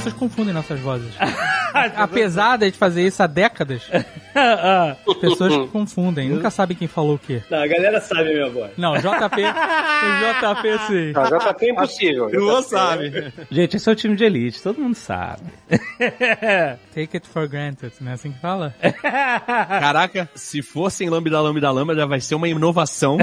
Pessoas 0.00 0.14
confundem 0.14 0.54
nossas 0.54 0.80
vozes. 0.80 1.14
Apesar 1.96 2.56
de 2.56 2.64
a 2.64 2.68
gente 2.68 2.78
fazer 2.78 3.06
isso 3.06 3.22
há 3.22 3.26
décadas, 3.26 3.82
Ah, 4.34 4.96
as 5.08 5.16
pessoas 5.16 5.68
confundem. 5.70 6.28
Nunca 6.28 6.50
sabem 6.50 6.76
quem 6.76 6.86
falou 6.86 7.16
o 7.16 7.18
quê. 7.18 7.42
Não, 7.50 7.58
a 7.58 7.66
galera 7.66 8.00
sabe 8.00 8.30
a 8.30 8.32
minha 8.32 8.48
voz. 8.48 8.70
Não, 8.76 8.94
JP. 8.96 9.42
o 9.42 10.54
JP 10.54 10.78
sim. 10.86 11.12
Não, 11.12 11.24
JP 11.24 11.64
é 11.66 11.70
impossível. 11.70 12.30
Não 12.32 12.60
JP 12.60 12.68
sabe. 12.68 13.32
Gente, 13.50 13.76
esse 13.76 13.88
é 13.88 13.92
o 13.92 13.96
time 13.96 14.14
de 14.14 14.24
elite, 14.24 14.62
todo 14.62 14.80
mundo 14.80 14.94
sabe. 14.94 15.42
Take 16.94 17.16
it 17.16 17.26
for 17.26 17.48
granted, 17.48 17.92
não 18.00 18.12
é 18.12 18.14
assim 18.14 18.32
que 18.32 18.40
fala? 18.40 18.74
Caraca, 19.42 20.28
se 20.34 20.62
fosse 20.62 21.04
em 21.04 21.10
Lambda 21.10 21.40
Lambda 21.40 21.70
Lambda, 21.70 22.06
vai 22.06 22.20
ser 22.20 22.34
uma 22.34 22.48
inovação, 22.48 23.18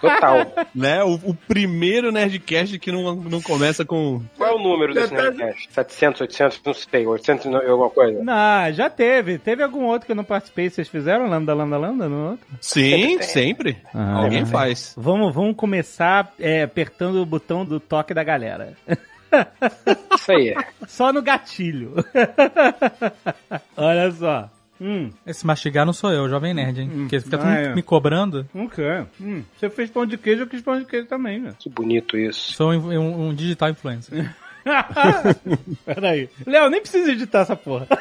Total. 0.00 0.46
né? 0.74 1.02
O, 1.04 1.14
o 1.14 1.34
primeiro 1.34 2.10
Nerdcast 2.12 2.78
que 2.78 2.90
não, 2.92 3.14
não 3.16 3.40
começa 3.40 3.84
com. 3.84 4.22
Qual 4.36 4.50
é 4.50 4.54
o 4.54 4.58
número 4.58 4.94
desse 4.94 5.12
Nerdcast? 5.12 5.68
700, 5.72 6.20
800, 6.22 6.60
não 6.64 6.74
sei, 6.74 7.06
800 7.06 7.46
e 7.46 7.54
alguma 7.68 7.90
coisa? 7.90 8.22
Não, 8.22 8.72
já 8.72 8.88
teve. 8.90 9.38
Teve 9.38 9.62
algum 9.62 9.84
outro 9.84 10.06
que 10.06 10.12
eu 10.12 10.16
não 10.16 10.24
participei. 10.24 10.70
Vocês 10.70 10.88
fizeram 10.88 11.28
lambda, 11.28 11.54
lambda, 11.54 11.76
lambda 11.76 12.08
no 12.08 12.30
outro? 12.30 12.46
Sim, 12.60 13.20
sempre. 13.22 13.76
Ah, 13.94 14.22
Alguém 14.22 14.42
é. 14.42 14.46
faz. 14.46 14.94
Vamos, 14.96 15.34
vamos 15.34 15.56
começar 15.56 16.32
é, 16.38 16.62
apertando 16.62 17.16
o 17.22 17.26
botão 17.26 17.64
do 17.64 17.78
toque 17.80 18.14
da 18.14 18.24
galera. 18.24 18.74
Isso 20.14 20.32
aí. 20.32 20.54
Só 20.86 21.12
no 21.12 21.20
gatilho. 21.22 21.94
Olha 23.76 24.10
só. 24.12 24.48
Hum, 24.80 25.10
Esse 25.26 25.46
mastigar 25.46 25.86
não 25.86 25.92
sou 25.92 26.12
eu, 26.12 26.28
jovem 26.28 26.52
nerd, 26.52 26.80
hein? 26.82 26.90
Porque 26.94 27.20
fica 27.20 27.38
todo 27.38 27.48
Ah, 27.48 27.54
é. 27.58 27.74
me 27.74 27.82
cobrando. 27.82 28.46
não 28.52 28.68
quer. 28.68 29.06
Hum, 29.20 29.42
você 29.58 29.70
fez 29.70 29.88
pão 29.90 30.04
de 30.04 30.18
queijo, 30.18 30.42
eu 30.42 30.46
quis 30.46 30.60
pão 30.62 30.78
de 30.78 30.84
queijo 30.84 31.06
também, 31.06 31.38
né? 31.40 31.54
Que 31.58 31.68
bonito 31.70 32.16
isso. 32.16 32.52
Sou 32.52 32.72
um, 32.72 32.92
um- 32.98 33.28
um 33.28 33.34
digital 33.34 33.70
influencer. 33.70 34.34
Peraí. 35.86 36.28
Léo, 36.44 36.68
nem 36.68 36.80
precisa 36.80 37.12
editar 37.12 37.40
essa 37.42 37.54
porra. 37.56 37.86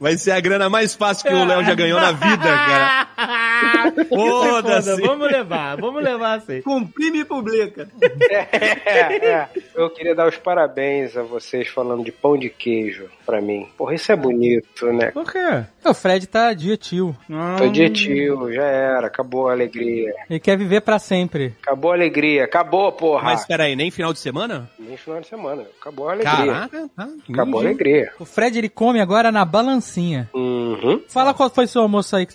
Vai 0.00 0.16
ser 0.16 0.32
a 0.32 0.40
grana 0.40 0.68
mais 0.68 0.94
fácil 0.94 1.26
que 1.28 1.34
o 1.34 1.44
Léo 1.44 1.64
já 1.64 1.74
ganhou 1.74 1.98
na 2.00 2.12
vida, 2.12 2.42
cara. 2.44 3.08
Foda-se. 4.08 5.00
Vamos 5.00 5.30
levar, 5.30 5.76
vamos 5.76 6.02
levar 6.02 6.34
assim. 6.38 6.60
Comprime 6.62 7.20
e 7.20 7.24
publica. 7.24 7.88
É, 8.30 9.26
é. 9.26 9.48
Eu 9.74 9.88
queria 9.90 10.14
dar 10.14 10.28
os 10.28 10.36
parabéns 10.36 11.16
a 11.16 11.22
vocês 11.22 11.68
falando 11.68 12.04
de 12.04 12.12
pão 12.12 12.36
de 12.36 12.50
queijo 12.50 13.08
pra 13.24 13.40
mim. 13.40 13.68
Porra, 13.76 13.94
isso 13.94 14.10
é 14.12 14.16
bonito, 14.16 14.86
né? 14.92 15.10
Por 15.10 15.30
quê? 15.30 15.64
o 15.84 15.94
Fred 15.94 16.26
tá 16.26 16.52
dia 16.52 16.76
tio. 16.76 17.14
Tô 17.58 17.68
de 17.68 17.90
tio, 17.90 18.52
já 18.52 18.64
era, 18.64 19.06
acabou 19.06 19.48
a 19.48 19.52
alegria. 19.52 20.14
Ele 20.28 20.40
quer 20.40 20.56
viver 20.56 20.80
pra 20.80 20.98
sempre. 20.98 21.54
Acabou 21.62 21.92
a 21.92 21.94
alegria, 21.94 22.44
acabou, 22.44 22.90
porra. 22.92 23.24
Mas 23.24 23.46
peraí, 23.46 23.76
nem 23.76 23.90
final 23.90 24.12
de 24.12 24.18
semana? 24.18 24.70
Nem 24.78 24.96
final 24.96 25.20
de 25.20 25.26
semana. 25.26 25.64
Acabou 25.80 26.08
a 26.08 26.12
alegria. 26.12 26.36
Caraca, 26.36 26.90
tá. 26.96 27.08
Acabou 27.28 27.60
a 27.60 27.64
alegria. 27.64 28.12
O 28.18 28.24
Fred, 28.24 28.58
ele 28.58 28.68
come 28.68 29.00
agora 29.00 29.30
na 29.30 29.44
balancinha. 29.44 30.30
Uhum. 30.34 31.02
Fala 31.08 31.34
qual 31.34 31.50
foi 31.50 31.66
seu 31.66 31.82
almoço 31.82 32.16
aí. 32.16 32.26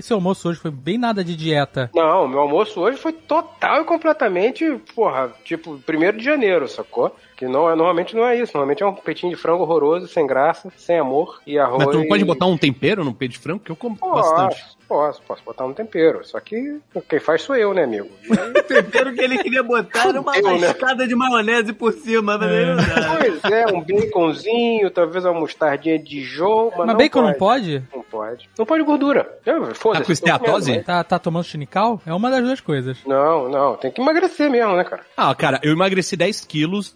Seu 0.00 0.16
almoço 0.16 0.48
hoje 0.48 0.60
foi 0.60 0.70
bem 0.70 0.98
nada 0.98 1.24
de 1.24 1.36
dieta. 1.36 1.90
Não, 1.94 2.28
meu 2.28 2.40
almoço 2.40 2.80
hoje 2.80 2.98
foi 2.98 3.12
total 3.12 3.82
e 3.82 3.84
completamente, 3.84 4.64
porra, 4.94 5.32
tipo, 5.44 5.78
primeiro 5.78 6.18
de 6.18 6.24
janeiro, 6.24 6.68
sacou? 6.68 7.14
Que 7.42 7.48
não 7.48 7.68
é, 7.68 7.74
normalmente 7.74 8.14
não 8.14 8.24
é 8.24 8.38
isso. 8.38 8.52
Normalmente 8.54 8.84
é 8.84 8.86
um 8.86 8.94
peitinho 8.94 9.34
de 9.34 9.36
frango 9.36 9.64
horroroso, 9.64 10.06
sem 10.06 10.24
graça, 10.24 10.72
sem 10.76 10.96
amor 10.96 11.40
e 11.44 11.58
arroz. 11.58 11.78
Mas 11.84 11.88
tu 11.88 11.98
não 11.98 12.06
pode 12.06 12.24
botar 12.24 12.46
um 12.46 12.56
tempero 12.56 13.04
no 13.04 13.12
peito 13.12 13.32
de 13.32 13.40
frango, 13.40 13.58
que 13.58 13.72
eu 13.72 13.74
como 13.74 13.96
bastante. 13.96 14.62
Posso, 14.62 14.78
posso, 14.86 15.22
posso 15.22 15.42
botar 15.42 15.64
um 15.64 15.72
tempero. 15.72 16.24
Só 16.24 16.38
que 16.38 16.78
quem 17.08 17.18
faz 17.18 17.42
sou 17.42 17.56
eu, 17.56 17.74
né, 17.74 17.82
amigo? 17.82 18.08
O 18.62 18.62
tempero 18.62 19.12
que 19.12 19.20
ele 19.20 19.38
queria 19.38 19.62
botar 19.64 20.08
era 20.08 20.20
uma 20.20 20.32
Fudeu, 20.32 20.56
né? 20.56 21.06
de 21.08 21.16
maionese 21.16 21.72
por 21.72 21.92
cima, 21.92 22.38
mas 22.38 22.40
não 22.40 22.76
dá. 22.76 23.18
Pois 23.18 23.52
é, 23.52 23.66
um 23.66 23.80
baconzinho, 23.80 24.88
talvez 24.90 25.24
uma 25.24 25.34
mostardinha 25.34 25.98
de 25.98 26.04
Dijon, 26.04 26.66
mas, 26.70 26.78
Mas 26.78 26.86
não 26.86 26.96
bacon 26.96 27.20
pode. 27.22 27.32
não 27.32 27.38
pode? 27.38 28.01
Não 28.12 28.20
pode. 28.20 28.48
Não 28.58 28.66
pode 28.66 28.82
gordura. 28.84 29.38
Eu- 29.46 29.68
Tá 29.68 29.74
Foda-se. 29.74 30.04
com 30.06 30.12
esteatose? 30.12 30.80
Tá, 30.82 31.02
tá 31.02 31.18
tomando 31.18 31.44
chinical? 31.44 32.00
É 32.04 32.12
uma 32.12 32.30
das 32.30 32.42
duas 32.42 32.60
coisas. 32.60 32.98
Não, 33.06 33.48
não. 33.48 33.76
Tem 33.76 33.90
que 33.90 34.00
emagrecer 34.00 34.50
mesmo, 34.50 34.76
né, 34.76 34.84
cara? 34.84 35.02
Ah, 35.16 35.34
cara, 35.34 35.58
eu 35.62 35.72
emagreci 35.72 36.16
10 36.16 36.44
quilos 36.44 36.94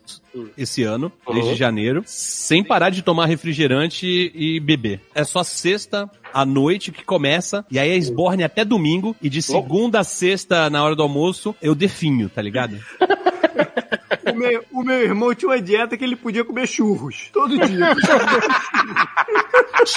esse 0.56 0.82
ano, 0.82 1.10
desde 1.32 1.54
janeiro, 1.54 2.02
sem 2.04 2.62
parar 2.62 2.90
de 2.90 3.00
tomar 3.02 3.24
refrigerante 3.26 4.06
e 4.34 4.60
beber. 4.60 5.00
É 5.14 5.24
só 5.24 5.42
sexta 5.42 6.10
à 6.34 6.44
noite 6.44 6.92
que 6.92 7.02
começa, 7.04 7.64
e 7.70 7.78
aí 7.78 7.88
é 7.90 7.96
esborne 7.96 8.44
até 8.44 8.62
domingo, 8.64 9.16
e 9.22 9.30
de 9.30 9.40
segunda 9.40 10.00
a 10.00 10.04
sexta, 10.04 10.68
na 10.68 10.84
hora 10.84 10.94
do 10.94 11.02
almoço, 11.02 11.54
eu 11.62 11.74
definho, 11.74 12.28
tá 12.28 12.42
ligado? 12.42 12.76
O 14.32 14.34
meu, 14.34 14.64
o 14.72 14.82
meu 14.82 15.00
irmão 15.02 15.34
tinha 15.34 15.48
uma 15.50 15.60
dieta 15.60 15.96
que 15.96 16.04
ele 16.04 16.16
podia 16.16 16.44
comer 16.44 16.66
churros. 16.66 17.30
Todo 17.32 17.56
dia. 17.58 17.94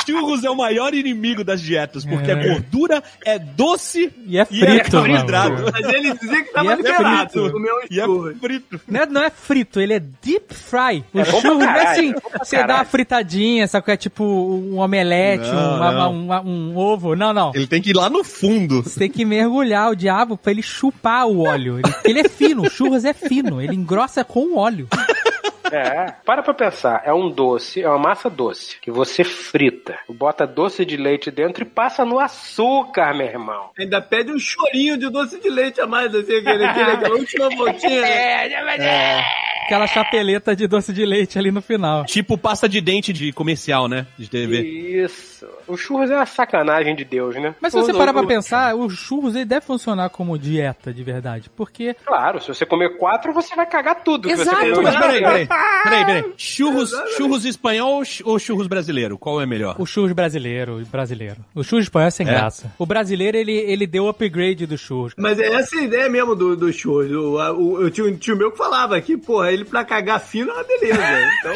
Churros 0.05 0.43
é 0.43 0.49
o 0.49 0.55
maior 0.55 0.93
inimigo 0.93 1.43
das 1.43 1.61
dietas, 1.61 2.05
porque 2.05 2.31
a 2.31 2.35
gordura 2.35 3.03
é 3.25 3.39
doce 3.39 4.11
E 4.27 4.37
é 4.37 4.47
e 4.51 4.63
é 4.63 4.83
frito, 4.83 4.97
mano. 4.97 5.13
carboidrato. 5.13 5.63
Mas 5.73 5.93
ele 5.93 6.13
dizia 6.13 6.43
que 6.43 6.49
E 6.49 6.53
tava 6.53 6.73
é 6.73 6.75
liberado. 6.75 7.29
frito. 7.31 7.51
Comer 7.51 7.71
uns 7.73 7.87
E 7.91 7.99
é 7.99 8.03
churros. 8.05 8.37
frito. 8.39 8.81
Não 8.87 8.99
é, 9.01 9.05
não 9.07 9.23
é 9.23 9.29
frito, 9.29 9.79
ele 9.79 9.93
é 9.93 9.99
deep 9.99 10.53
fry. 10.53 11.03
O 11.13 11.19
É 11.19 11.25
bom 11.25 11.31
pra 11.31 11.41
churro 11.41 11.59
não 11.59 11.69
é 11.69 11.87
assim, 11.87 12.11
é 12.13 12.37
você 12.37 12.63
dá 12.63 12.75
uma 12.75 12.85
fritadinha, 12.85 13.67
sabe? 13.67 13.85
que 13.85 13.91
É 13.91 13.97
tipo 13.97 14.23
um 14.23 14.77
omelete, 14.77 15.47
Não, 15.47 15.75
uma- 15.77 15.91
não. 15.91 16.11
uma- 16.13 16.41
um 16.41 16.77
ovo. 16.77 17.15
Não, 17.15 17.33
não. 17.33 17.51
Ele 17.55 17.65
tem 17.67 17.81
que 17.81 17.89
ir 17.91 17.95
lá 17.95 18.09
no 18.09 18.23
fundo. 18.23 18.83
Você 18.83 18.99
tem 18.99 19.09
que 19.09 19.25
mergulhar 19.25 19.89
o 19.91 19.95
diabo 19.95 20.37
pra 20.37 20.51
ele 20.51 20.61
chupar 20.61 21.25
o 21.27 21.39
óleo. 21.47 21.79
Ele, 21.79 21.95
ele 22.05 22.19
é 22.19 22.29
fino, 22.29 22.63
o 22.63 22.69
churras 22.69 23.05
é 23.05 23.13
fino, 23.13 23.48
ele 23.61 23.75
engrossa 23.75 24.23
com 24.23 24.41
o 24.41 24.57
óleo. 24.57 24.87
É. 25.71 26.13
Para 26.25 26.41
pra 26.41 26.53
pensar. 26.53 27.03
É 27.05 27.13
um 27.13 27.29
doce, 27.29 27.81
é 27.81 27.87
uma 27.87 27.99
massa 27.99 28.29
doce, 28.29 28.77
que 28.81 28.89
você 28.89 29.23
frita. 29.23 29.99
Bota 30.09 30.47
doce 30.47 30.83
de 30.83 30.97
leite 30.97 31.29
dentro 31.29 31.63
e 31.63 31.67
passa 31.67 32.03
no 32.03 32.19
açúcar, 32.19 33.13
meu 33.13 33.27
irmão. 33.27 33.69
Ainda 33.77 34.01
pede 34.01 34.31
um 34.31 34.39
chorinho 34.39 34.97
de 34.97 35.09
doce 35.09 35.39
de 35.39 35.49
leite 35.49 35.79
a 35.79 35.87
mais, 35.87 36.13
assim, 36.13 36.37
aquele, 36.37 36.65
aquele, 36.65 36.91
aquela 36.91 37.15
última 37.15 37.49
voltinha. 37.49 38.01
né? 38.01 39.23
Aquela 39.69 39.85
chapeleta 39.87 40.55
de 40.55 40.65
doce 40.67 40.91
de 40.91 41.05
leite 41.05 41.37
ali 41.37 41.51
no 41.51 41.61
final. 41.61 42.03
Tipo 42.05 42.37
pasta 42.37 42.67
de 42.67 42.81
dente 42.81 43.13
de 43.13 43.31
comercial, 43.31 43.87
né? 43.87 44.07
De 44.17 44.27
TV. 44.27 44.61
Isso. 45.03 45.45
O 45.67 45.77
churros 45.77 46.09
é 46.09 46.15
uma 46.15 46.25
sacanagem 46.25 46.95
de 46.95 47.05
Deus, 47.05 47.35
né? 47.35 47.53
Mas 47.61 47.71
se 47.71 47.79
você 47.79 47.93
parar 47.93 48.11
pra 48.11 48.25
pensar, 48.25 48.75
o 48.75 48.89
churros 48.89 49.35
ele 49.35 49.45
deve 49.45 49.63
funcionar 49.65 50.09
como 50.09 50.37
dieta 50.39 50.91
de 50.91 51.03
verdade. 51.03 51.49
Porque 51.55 51.95
Claro, 52.05 52.41
se 52.41 52.47
você 52.47 52.65
comer 52.65 52.97
quatro, 52.97 53.31
você 53.31 53.55
vai 53.55 53.67
cagar 53.67 54.03
tudo. 54.03 54.27
Exato, 54.29 54.81
Mas 54.81 54.95
peraí, 54.95 55.19
peraí. 55.21 55.47
Peraí, 55.83 56.05
peraí. 56.05 56.33
Churros, 56.35 56.91
churros 57.15 57.45
espanhol 57.45 57.95
ou 57.97 58.05
ch- 58.05 58.21
ou 58.25 58.37
churros 58.39 58.67
brasileiro? 58.67 59.17
Qual 59.17 59.39
é 59.41 59.45
melhor? 59.45 59.75
o 59.79 59.85
churros 59.85 60.11
brasileiro, 60.11 60.81
o 60.81 60.85
brasileiro. 60.85 61.37
O 61.55 61.63
churros 61.63 61.85
espanhol 61.85 62.07
é 62.07 62.11
sem 62.11 62.27
É? 62.27 62.31
graça. 62.31 62.73
O 62.77 62.85
brasileiro, 62.85 63.37
ele, 63.37 63.53
ele 63.53 63.85
deu 63.87 64.05
o 64.05 64.09
upgrade 64.09 64.65
do 64.65 64.77
churros. 64.77 65.13
Mas 65.17 65.39
é 65.39 65.53
essa 65.53 65.77
a 65.77 65.81
ideia 65.83 66.09
mesmo 66.09 66.35
do, 66.35 66.55
do 66.55 66.73
churros. 66.73 67.11
O, 67.11 67.37
a- 67.37 67.53
o, 67.53 67.81
eu 67.83 67.89
tinha 67.91 68.07
um 68.07 68.15
tio 68.17 68.35
meu 68.35 68.51
que 68.51 68.57
falava 68.57 68.99
que, 68.99 69.15
porra, 69.15 69.51
ele 69.51 69.58
pra 69.65 69.85
cagar 69.85 70.19
fino 70.19 70.51
é 70.51 70.53
uma 70.53 70.63
beleza. 70.63 71.29
Então, 71.39 71.53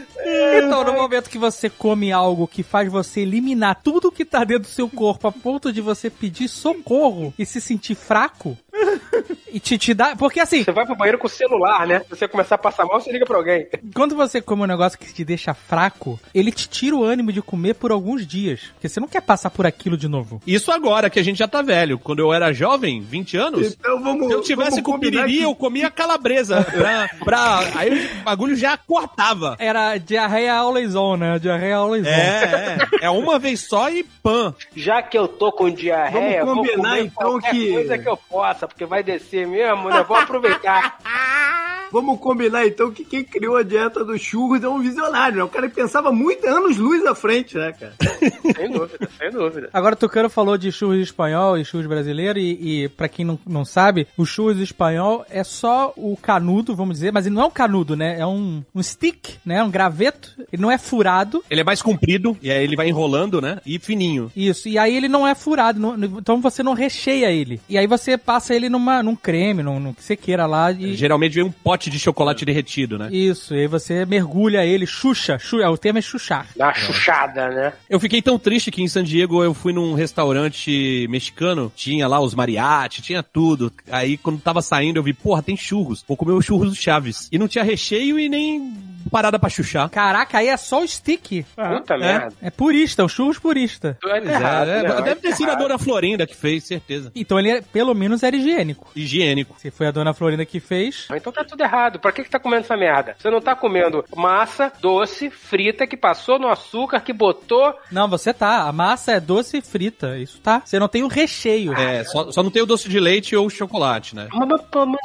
Então, 0.26 0.84
no 0.84 0.92
momento 0.92 1.30
que 1.30 1.38
você 1.38 1.68
come 1.70 2.10
algo 2.12 2.46
que 2.46 2.62
faz 2.62 2.90
você 2.90 3.20
eliminar 3.20 3.80
tudo 3.82 4.10
que 4.12 4.24
tá 4.24 4.44
dentro 4.44 4.64
do 4.64 4.68
seu 4.68 4.88
corpo 4.88 5.28
a 5.28 5.32
ponto 5.32 5.72
de 5.72 5.80
você 5.80 6.10
pedir 6.10 6.48
socorro 6.48 7.32
e 7.38 7.44
se 7.46 7.60
sentir 7.60 7.94
fraco, 7.94 8.56
e 9.52 9.58
te, 9.60 9.78
te 9.78 9.94
dá. 9.94 10.14
Porque 10.16 10.40
assim, 10.40 10.62
Você 10.64 10.72
vai 10.72 10.84
pro 10.84 10.96
banheiro 10.96 11.18
com 11.18 11.26
o 11.26 11.30
celular, 11.30 11.86
né? 11.86 12.00
Se 12.00 12.10
você 12.10 12.28
começar 12.28 12.56
a 12.56 12.58
passar 12.58 12.84
mal, 12.84 13.00
você 13.00 13.10
liga 13.12 13.24
pra 13.24 13.36
alguém. 13.36 13.66
quando 13.94 14.14
você 14.14 14.40
come 14.40 14.62
um 14.62 14.66
negócio 14.66 14.98
que 14.98 15.12
te 15.12 15.24
deixa 15.24 15.54
fraco, 15.54 16.18
ele 16.34 16.52
te 16.52 16.68
tira 16.68 16.94
o 16.96 17.04
ânimo 17.04 17.32
de 17.32 17.40
comer 17.40 17.74
por 17.74 17.90
alguns 17.90 18.26
dias. 18.26 18.60
Porque 18.74 18.88
você 18.88 19.00
não 19.00 19.08
quer 19.08 19.22
passar 19.22 19.50
por 19.50 19.66
aquilo 19.66 19.96
de 19.96 20.08
novo. 20.08 20.42
Isso 20.46 20.70
agora, 20.70 21.08
que 21.08 21.18
a 21.18 21.22
gente 21.22 21.38
já 21.38 21.48
tá 21.48 21.62
velho. 21.62 21.98
Quando 21.98 22.18
eu 22.20 22.32
era 22.32 22.52
jovem, 22.52 23.00
20 23.00 23.36
anos, 23.36 23.72
então 23.78 24.02
vamos. 24.02 24.26
se 24.26 24.32
eu 24.32 24.42
tivesse 24.42 24.80
vamos 24.82 24.84
com 24.84 24.98
piriri, 24.98 25.38
que- 25.38 25.42
eu 25.42 25.54
comia 25.54 25.90
calabresa. 25.90 26.62
Pra, 26.64 27.08
pra, 27.24 27.58
aí 27.76 28.06
o 28.20 28.24
bagulho 28.24 28.54
já 28.56 28.76
cortava. 28.76 29.56
Era 29.58 29.96
diarreia 30.16 30.54
always 30.54 30.94
on, 30.94 31.16
né? 31.18 31.38
Diarreia 31.38 31.76
always 31.76 32.06
on. 32.06 32.10
É, 32.10 32.78
é. 33.02 33.06
É 33.06 33.10
uma 33.10 33.38
vez 33.38 33.60
só 33.68 33.90
e 33.90 34.02
pã. 34.22 34.54
Já 34.74 35.02
que 35.02 35.16
eu 35.18 35.28
tô 35.28 35.52
com 35.52 35.70
diarreia, 35.70 36.44
Vamos 36.44 36.66
vou 36.66 36.74
combinar, 36.76 36.88
comer 36.96 37.04
então, 37.04 37.30
qualquer 37.32 37.50
que- 37.50 37.72
coisa 37.72 37.98
que 37.98 38.08
eu 38.08 38.16
possa, 38.16 38.66
porque 38.66 38.84
vai 38.86 39.02
descer 39.02 39.46
mesmo, 39.46 39.88
né? 39.90 40.02
Vou 40.06 40.16
aproveitar. 40.16 40.98
Vamos 41.96 42.20
combinar 42.20 42.66
então 42.66 42.90
que 42.90 43.04
quem 43.06 43.24
criou 43.24 43.56
a 43.56 43.62
dieta 43.62 44.04
dos 44.04 44.20
churros 44.20 44.62
é 44.62 44.68
um 44.68 44.80
visionário, 44.80 45.38
né? 45.38 45.44
O 45.44 45.48
cara 45.48 45.66
que 45.66 45.74
pensava 45.74 46.12
muito 46.12 46.46
anos 46.46 46.76
luz 46.76 47.04
à 47.06 47.14
frente, 47.14 47.56
né, 47.56 47.72
cara? 47.72 47.94
sem 48.54 48.70
dúvida, 48.70 49.08
sem 49.18 49.30
dúvida. 49.30 49.70
Agora 49.72 49.94
o 49.94 49.98
Tucano 49.98 50.28
falou 50.28 50.58
de 50.58 50.70
churros 50.70 50.98
espanhol 50.98 51.56
e 51.56 51.64
churros 51.64 51.86
brasileiro 51.86 52.38
e, 52.38 52.84
e 52.84 52.88
para 52.90 53.08
quem 53.08 53.24
não, 53.24 53.38
não 53.46 53.64
sabe, 53.64 54.06
o 54.14 54.26
churros 54.26 54.60
espanhol 54.60 55.24
é 55.30 55.42
só 55.42 55.94
o 55.96 56.16
canudo, 56.18 56.76
vamos 56.76 56.96
dizer, 56.96 57.12
mas 57.14 57.24
ele 57.24 57.34
não 57.34 57.42
é 57.44 57.46
um 57.46 57.50
canudo, 57.50 57.96
né? 57.96 58.18
É 58.18 58.26
um, 58.26 58.62
um 58.74 58.82
stick, 58.82 59.36
né? 59.44 59.62
Um 59.62 59.70
graveto. 59.70 60.32
Ele 60.52 60.60
não 60.60 60.70
é 60.70 60.76
furado. 60.76 61.42
Ele 61.50 61.62
é 61.62 61.64
mais 61.64 61.80
comprido, 61.80 62.36
e 62.42 62.50
aí 62.50 62.62
ele 62.62 62.76
vai 62.76 62.88
enrolando, 62.90 63.40
né? 63.40 63.58
E 63.64 63.78
fininho. 63.78 64.30
Isso, 64.36 64.68
e 64.68 64.78
aí 64.78 64.94
ele 64.94 65.08
não 65.08 65.26
é 65.26 65.34
furado, 65.34 65.80
não- 65.80 65.94
então 66.18 66.42
você 66.42 66.62
não 66.62 66.74
recheia 66.74 67.30
ele. 67.32 67.58
E 67.70 67.78
aí 67.78 67.86
você 67.86 68.18
passa 68.18 68.54
ele 68.54 68.68
numa, 68.68 69.02
num 69.02 69.16
creme, 69.16 69.62
num, 69.62 69.80
num 69.80 69.94
que 69.94 70.02
você 70.04 70.14
queira 70.14 70.44
lá. 70.44 70.70
E, 70.72 70.94
Geralmente 70.94 71.34
vem 71.34 71.44
um 71.44 71.50
pote 71.50 71.85
de 71.90 71.98
chocolate 71.98 72.44
derretido, 72.44 72.98
né? 72.98 73.08
Isso, 73.10 73.54
e 73.54 73.60
aí 73.60 73.66
você 73.66 74.04
mergulha 74.04 74.64
ele, 74.64 74.86
xuxa, 74.86 75.38
xuxa, 75.38 75.70
o 75.70 75.78
termo 75.78 75.98
é 75.98 76.02
chuchar. 76.02 76.46
Dá 76.56 76.66
uma 76.66 76.74
chuchada, 76.74 77.48
né? 77.48 77.72
Eu 77.88 78.00
fiquei 78.00 78.20
tão 78.22 78.38
triste 78.38 78.70
que 78.70 78.82
em 78.82 78.88
San 78.88 79.04
Diego 79.04 79.42
eu 79.42 79.54
fui 79.54 79.72
num 79.72 79.94
restaurante 79.94 81.06
mexicano, 81.08 81.72
tinha 81.74 82.06
lá 82.06 82.20
os 82.20 82.34
mariachi, 82.34 83.02
tinha 83.02 83.22
tudo. 83.22 83.72
Aí 83.90 84.16
quando 84.16 84.40
tava 84.40 84.62
saindo 84.62 84.98
eu 84.98 85.02
vi, 85.02 85.12
porra, 85.12 85.42
tem 85.42 85.56
churros. 85.56 86.04
Vou 86.06 86.16
comer 86.16 86.32
os 86.32 86.44
churros 86.44 86.70
do 86.70 86.74
Chaves. 86.74 87.28
E 87.30 87.38
não 87.38 87.48
tinha 87.48 87.64
recheio 87.64 88.18
e 88.18 88.28
nem 88.28 88.95
parada 89.10 89.38
pra 89.38 89.48
chuchar. 89.48 89.88
Caraca, 89.90 90.38
aí 90.38 90.48
é 90.48 90.56
só 90.56 90.82
o 90.82 90.86
stick. 90.88 91.44
Puta 91.54 91.96
merda. 91.98 92.34
É 92.42 92.50
purista, 92.50 93.04
o 93.04 93.08
churros 93.08 93.38
purista. 93.38 93.96
É 94.04 94.16
errado, 94.18 94.68
É, 94.70 94.82
né? 94.82 95.02
deve 95.02 95.20
ter 95.20 95.34
sido 95.34 95.50
a 95.50 95.54
dona 95.54 95.78
Florinda 95.78 96.26
que 96.26 96.36
fez, 96.36 96.64
certeza. 96.64 97.10
Então 97.14 97.38
ele, 97.38 97.50
é- 97.50 97.60
pelo 97.60 97.94
menos, 97.94 98.22
era 98.22 98.34
higiênico. 98.36 98.88
Higiênico. 98.94 99.54
Se 99.58 99.70
foi 99.70 99.86
a 99.86 99.90
dona 99.90 100.12
Florinda 100.14 100.44
que 100.44 100.60
fez, 100.60 101.06
Então 101.14 101.32
tá 101.32 101.44
tudo 101.44 101.62
errado. 101.62 101.98
Pra 101.98 102.12
que 102.12 102.22
que 102.24 102.30
tá 102.30 102.38
comendo 102.38 102.62
essa 102.64 102.76
merda? 102.76 103.14
Você 103.18 103.30
não 103.30 103.40
tá 103.40 103.54
comendo 103.54 104.04
massa 104.14 104.72
doce, 104.80 105.30
frita, 105.30 105.86
que 105.86 105.96
passou 105.96 106.38
no 106.38 106.48
açúcar, 106.48 107.00
que 107.00 107.12
botou... 107.12 107.74
Não, 107.90 108.08
você 108.08 108.32
tá. 108.34 108.62
A 108.68 108.72
massa 108.72 109.12
é 109.12 109.20
doce 109.20 109.58
e 109.58 109.62
frita. 109.62 110.18
Isso 110.18 110.38
tá. 110.40 110.62
Você 110.64 110.78
não 110.78 110.88
tem 110.88 111.02
o 111.02 111.08
recheio. 111.08 111.72
É, 111.74 112.04
só, 112.04 112.30
só 112.32 112.42
não 112.42 112.50
tem 112.50 112.62
o 112.62 112.66
doce 112.66 112.88
de 112.88 112.98
leite 113.00 113.34
ou 113.36 113.46
o 113.46 113.50
chocolate, 113.50 114.14
né? 114.14 114.28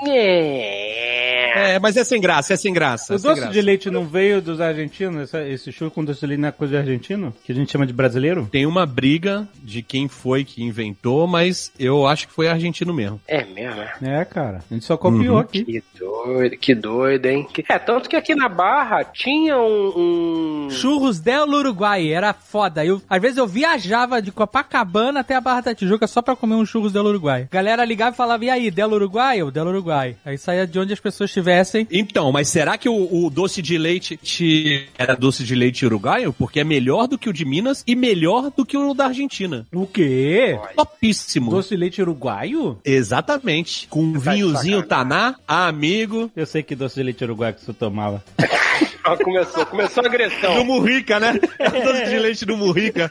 É. 0.07 1.75
É, 1.75 1.79
mas 1.79 1.97
é 1.97 2.03
sem 2.03 2.19
graça, 2.21 2.53
é 2.53 2.57
sem 2.57 2.73
graça. 2.73 3.13
O 3.13 3.15
é 3.15 3.19
sem 3.19 3.29
doce 3.29 3.41
graça. 3.41 3.53
de 3.53 3.61
leite 3.61 3.89
não 3.91 4.06
veio 4.06 4.41
dos 4.41 4.60
argentinos? 4.62 5.23
Essa- 5.23 5.47
esse 5.47 5.71
churro 5.71 5.91
com 5.91 6.04
doce 6.04 6.19
de 6.21 6.27
leite 6.27 6.39
não 6.41 6.49
é 6.49 6.51
coisa 6.51 6.71
de 6.73 6.77
argentino? 6.80 7.34
Que 7.43 7.51
a 7.51 7.56
gente 7.56 7.71
chama 7.71 7.86
de 7.86 7.93
brasileiro? 7.93 8.47
Tem 8.51 8.65
uma 8.65 8.86
briga 8.86 9.47
de 9.63 9.82
quem 9.82 10.08
foi 10.08 10.43
que 10.43 10.63
inventou, 10.63 11.27
mas 11.27 11.71
eu 11.80 12.08
acho 12.08 12.27
que 12.27 12.34
foi 12.34 12.47
argentino 12.47 12.93
mesmo. 12.93 13.19
É 13.27 13.43
mesmo, 13.45 13.82
é? 13.82 14.21
É, 14.21 14.25
cara. 14.25 14.63
A 14.69 14.73
gente 14.73 14.86
só 14.86 14.97
copiou 14.97 15.38
aqui. 15.38 15.63
Que 15.63 15.84
doido, 15.99 16.58
que 16.58 16.75
doido, 16.75 17.25
hein? 17.25 17.47
É, 17.69 17.77
tanto 17.80 18.10
que 18.10 18.15
aqui 18.15 18.34
na 18.36 18.47
Barra 18.49 19.04
tinha 19.04 19.58
um... 19.58 20.65
um... 20.65 20.69
Churros 20.69 21.19
del 21.19 21.47
Uruguai. 21.49 22.12
Era 22.12 22.34
foda. 22.34 22.86
Eu, 22.86 23.01
às 23.10 23.21
vezes 23.21 23.38
eu 23.38 23.47
viajava 23.47 24.21
de 24.21 24.32
Copacabana 24.32 25.19
até 25.21 25.36
a 25.36 25.41
Barra 25.41 25.62
da 25.62 25.75
Tijuca 25.75 26.08
só 26.08 26.21
pra 26.21 26.36
comer 26.36 26.56
um 26.56 26.65
churros 26.65 26.93
del 26.93 27.06
Uruguai. 27.06 27.47
Galera 27.51 27.84
ligava 27.86 28.13
e 28.13 28.17
falava, 28.17 28.45
e 28.45 28.49
aí, 28.49 28.71
del 28.71 28.91
Uruguai? 28.91 29.39
Eu, 29.39 29.51
del 29.51 29.67
Uruguai. 29.67 30.15
Aí 30.25 30.38
saía 30.38 30.65
de 30.67 30.80
onde 30.80 30.93
as 30.93 30.99
pessoas 30.99 31.32
tivessem. 31.32 31.88
Então, 31.91 32.32
mas 32.32 32.47
será 32.47 32.77
que 32.77 32.88
o, 32.89 33.25
o 33.25 33.30
doce 33.30 33.62
de 33.62 33.77
leite 33.82 34.17
te- 34.17 34.88
era 34.98 35.15
doce 35.15 35.44
de 35.44 35.56
leite 35.56 35.86
uruguaio? 35.86 36.32
Porque 36.34 36.60
é 36.60 36.63
melhor 36.63 37.08
do 37.08 37.17
que 37.17 37.30
o 37.30 37.34
de 37.34 37.44
Minas 37.46 37.84
e 37.86 37.96
melhor 37.96 38.52
do 38.56 38.65
que 38.65 38.78
o 38.78 38.94
da 38.94 39.06
Argentina. 39.08 39.65
O 39.74 39.86
quê? 39.88 40.58
Topíssimo. 40.76 41.52
Doce 41.52 41.70
de 41.70 41.78
leite 41.78 42.02
uruguaio? 42.02 42.78
Exatamente. 42.86 43.88
Com 43.89 44.04
um 44.04 44.13
Tá 44.13 44.32
vinhozinho. 44.34 44.84
Taná, 44.84 45.36
amigo. 45.48 46.32
Eu 46.36 46.46
sei 46.46 46.63
que 46.63 46.76
doce 46.76 46.96
de 46.96 47.04
leite 47.04 47.24
uruguaio 47.24 47.54
que 47.56 47.65
você 47.65 47.74
tomava. 47.74 48.24
Ó, 49.03 49.17
começou, 49.17 49.65
começou 49.65 50.01
a 50.01 50.03
Do 50.03 50.09
agressão. 50.09 50.63
Murrica, 50.63 51.19
né? 51.19 51.33
É 51.59 51.67
o 51.67 51.83
doce 51.83 52.05
de 52.05 52.19
leite 52.19 52.45
do 52.45 52.57
Murrica. 52.57 53.09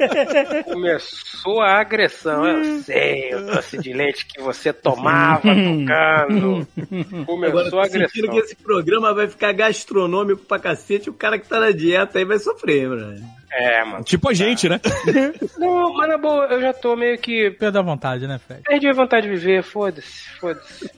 Começou 0.64 1.61
a 1.61 1.81
agressão. 1.81 2.46
Eu 2.46 2.83
sei, 2.83 3.35
o 3.35 3.46
doce 3.46 3.79
de 3.79 3.92
leite 3.92 4.26
que 4.26 4.40
você 4.40 4.72
tomava 4.72 5.42
tocando. 5.42 6.66
Agora, 6.76 7.26
Começou 7.26 7.81
a 7.81 7.85
tô 7.87 7.90
sentindo 7.90 8.26
agressão. 8.26 8.31
que 8.31 8.38
esse 8.38 8.57
programa 8.57 9.14
vai 9.14 9.29
ficar 9.29 9.53
gastronômico 9.53 10.42
pra 10.44 10.59
cacete 10.59 11.09
e 11.09 11.11
o 11.11 11.14
cara 11.14 11.38
que 11.38 11.48
tá 11.48 11.59
na 11.61 11.70
dieta 11.70 12.18
aí 12.18 12.24
vai 12.24 12.38
sofrer, 12.38 12.88
mano. 12.88 13.40
É, 13.53 13.85
mano. 13.85 14.05
Tipo 14.05 14.29
a 14.31 14.33
gente, 14.35 14.68
né? 14.68 14.81
Não, 15.59 15.92
mas 15.94 16.09
na 16.09 16.16
boa, 16.16 16.46
eu 16.46 16.61
já 16.61 16.72
tô 16.72 16.94
meio 16.94 17.18
que. 17.18 17.50
Perdeu 17.50 17.81
a 17.81 17.85
vontade, 17.85 18.26
né, 18.29 18.38
Fred? 18.38 18.62
Perdi 18.62 18.88
a 18.88 18.92
vontade 18.92 19.26
de 19.29 19.35
viver, 19.35 19.62
foda-se, 19.64 20.29
foda-se. 20.38 20.88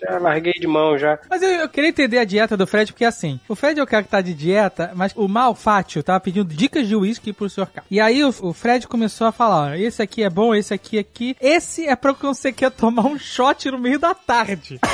Já 0.00 0.18
larguei 0.18 0.52
de 0.54 0.66
mão 0.66 0.96
já. 0.98 1.18
Mas 1.28 1.42
eu, 1.42 1.50
eu 1.50 1.68
queria 1.68 1.90
entender 1.90 2.18
a 2.18 2.24
dieta 2.24 2.56
do 2.56 2.66
Fred, 2.66 2.92
porque 2.92 3.04
assim, 3.04 3.40
o 3.48 3.54
Fred 3.54 3.78
é 3.78 3.82
o 3.82 3.86
cara 3.86 4.02
que 4.02 4.08
tá 4.08 4.20
de 4.20 4.34
dieta, 4.34 4.92
mas 4.94 5.12
o 5.16 5.28
Malfátio 5.28 6.02
tava 6.02 6.20
pedindo 6.20 6.52
dicas 6.52 6.86
de 6.86 6.96
uísque 6.96 7.32
pro 7.32 7.48
Sr. 7.48 7.66
K. 7.66 7.82
E 7.90 8.00
aí 8.00 8.24
o, 8.24 8.28
o 8.28 8.52
Fred 8.52 8.86
começou 8.86 9.26
a 9.26 9.32
falar, 9.32 9.72
ó, 9.72 9.74
esse 9.74 10.02
aqui 10.02 10.22
é 10.22 10.30
bom, 10.30 10.54
esse 10.54 10.72
aqui, 10.72 10.98
aqui. 10.98 11.36
Esse 11.40 11.86
é 11.86 11.96
pra 11.96 12.14
quando 12.14 12.34
você 12.34 12.52
quer 12.52 12.70
tomar 12.70 13.06
um 13.06 13.18
shot 13.18 13.70
no 13.70 13.78
meio 13.78 13.98
da 13.98 14.14
tarde. 14.14 14.78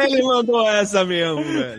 Ele 0.00 0.22
mandou 0.22 0.66
essa 0.68 1.04
mesmo, 1.04 1.42
velho. 1.44 1.76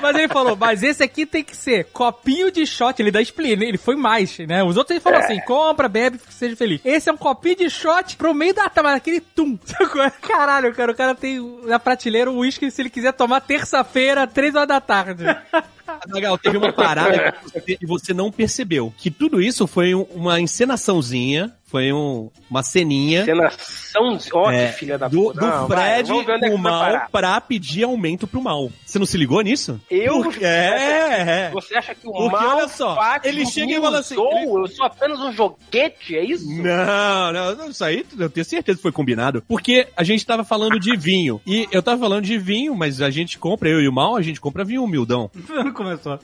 Mas 0.00 0.16
ele 0.16 0.28
falou, 0.28 0.56
mas 0.56 0.82
esse 0.82 1.02
aqui 1.02 1.24
tem 1.24 1.44
que 1.44 1.56
ser 1.56 1.84
copinho 1.92 2.50
de 2.50 2.66
shot. 2.66 3.00
Ele 3.00 3.10
dá 3.10 3.20
explica, 3.20 3.64
ele 3.64 3.78
foi 3.78 3.94
mais, 3.94 4.36
né? 4.38 4.62
Os 4.64 4.76
outros 4.76 4.92
ele 4.92 5.00
falou 5.00 5.20
assim, 5.20 5.40
compra, 5.42 5.88
bebe, 5.88 6.18
seja 6.30 6.56
feliz. 6.56 6.80
Esse 6.84 7.08
é 7.08 7.12
um 7.12 7.16
copinho 7.16 7.56
de 7.56 7.70
shot 7.70 8.16
pro 8.16 8.34
meio 8.34 8.54
da 8.54 8.68
tarde, 8.68 8.90
aquele 8.96 9.20
tum. 9.44 9.58
Caralho, 10.22 10.74
cara, 10.74 10.92
o 10.92 10.94
cara 10.94 11.14
tem 11.14 11.40
na 11.64 11.78
prateleira 11.78 12.30
um 12.30 12.38
uísque 12.38 12.70
se 12.70 12.82
ele 12.82 12.90
quiser 12.90 13.12
tomar 13.12 13.40
terça-feira, 13.40 14.26
três 14.26 14.54
horas 14.54 14.68
da 14.68 14.80
tarde. 14.80 15.24
Legal, 16.08 16.36
teve 16.38 16.56
uma 16.56 16.72
parada 16.72 17.32
que 17.42 17.44
você- 17.52 17.78
e 17.80 17.86
você 17.86 18.14
não 18.14 18.30
percebeu. 18.30 18.92
Que 18.96 19.10
tudo 19.10 19.40
isso 19.40 19.66
foi 19.66 19.94
um- 19.94 20.02
uma 20.14 20.40
encenaçãozinha, 20.40 21.52
foi 21.72 21.90
um- 21.92 22.28
uma 22.50 22.62
ceninha 22.62 23.24
Cenação. 23.24 24.18
Ó, 24.34 24.50
é, 24.50 24.68
que 24.68 24.72
filha 24.78 24.98
da 24.98 25.08
do, 25.08 25.16
puta. 25.24 25.40
do 25.40 25.46
Não, 25.46 25.66
vai, 25.66 25.94
Fred 25.96 26.00
é 26.00 26.04
que 26.04 26.12
o 26.12 26.24
vai 26.24 26.50
mal 26.58 27.08
pra 27.10 27.40
pedir 27.40 27.82
aumento 27.84 28.26
pro 28.26 28.40
mal. 28.42 28.70
Você 28.86 28.98
não 28.98 29.06
se 29.06 29.16
ligou 29.16 29.40
nisso? 29.40 29.80
Eu? 29.90 30.22
Porque- 30.22 30.44
é, 30.44 31.48
é. 31.48 31.50
Você 31.52 31.74
acha 31.74 31.94
que 31.94 32.06
o 32.06 32.12
Porque 32.12 32.30
mal 32.30 32.58
olha 32.58 32.68
só, 32.68 32.96
ele 33.24 33.44
chega 33.46 33.72
e 33.72 33.80
fala 33.80 33.98
assim, 34.00 34.14
ele- 34.20 34.44
Eu 34.46 34.66
sou 34.68 34.84
apenas 34.86 35.18
um 35.18 35.32
joguete, 35.32 36.14
é 36.16 36.24
isso? 36.24 36.46
Não, 36.62 37.32
não, 37.56 37.68
isso 37.70 37.84
aí 37.84 38.04
eu 38.18 38.28
tenho 38.30 38.44
certeza 38.44 38.76
que 38.76 38.82
foi 38.82 38.92
combinado. 38.92 39.42
Porque 39.48 39.88
a 39.96 40.04
gente 40.04 40.24
tava 40.26 40.44
falando 40.44 40.78
de 40.78 40.94
vinho. 40.96 41.40
E 41.46 41.66
eu 41.72 41.82
tava 41.82 41.98
falando 42.00 42.24
de 42.24 42.36
vinho, 42.38 42.74
mas 42.74 43.00
a 43.00 43.10
gente 43.10 43.38
compra, 43.38 43.68
eu 43.68 43.80
e 43.80 43.88
o 43.88 43.92
Mal, 43.92 44.14
a 44.16 44.22
gente 44.22 44.40
compra 44.40 44.64
vinho 44.64 44.84
humildão. 44.84 45.30
Começou. 45.74 46.18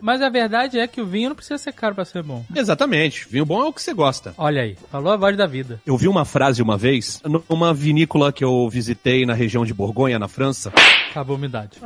Mas 0.00 0.20
a 0.22 0.28
verdade 0.28 0.78
é 0.78 0.86
que 0.86 1.00
o 1.00 1.06
vinho 1.06 1.30
não 1.30 1.36
precisa 1.36 1.58
ser 1.58 1.72
caro 1.72 1.94
pra 1.94 2.04
ser 2.04 2.22
bom. 2.22 2.44
Exatamente. 2.54 3.26
Vinho 3.28 3.44
bom 3.46 3.62
é 3.62 3.68
o 3.68 3.72
que 3.72 3.82
você 3.82 3.92
gosta. 3.94 4.25
Olha 4.36 4.62
aí, 4.62 4.76
falou 4.90 5.12
a 5.12 5.16
voz 5.16 5.36
da 5.36 5.46
vida. 5.46 5.80
Eu 5.86 5.96
vi 5.96 6.08
uma 6.08 6.24
frase 6.24 6.62
uma 6.62 6.76
vez, 6.76 7.22
numa 7.48 7.72
vinícola 7.74 8.32
que 8.32 8.44
eu 8.44 8.68
visitei 8.68 9.24
na 9.26 9.34
região 9.34 9.64
de 9.64 9.74
Borgonha, 9.74 10.18
na 10.18 10.28
França. 10.28 10.72
Acabou 11.10 11.34
a 11.34 11.38
umidade. 11.38 11.78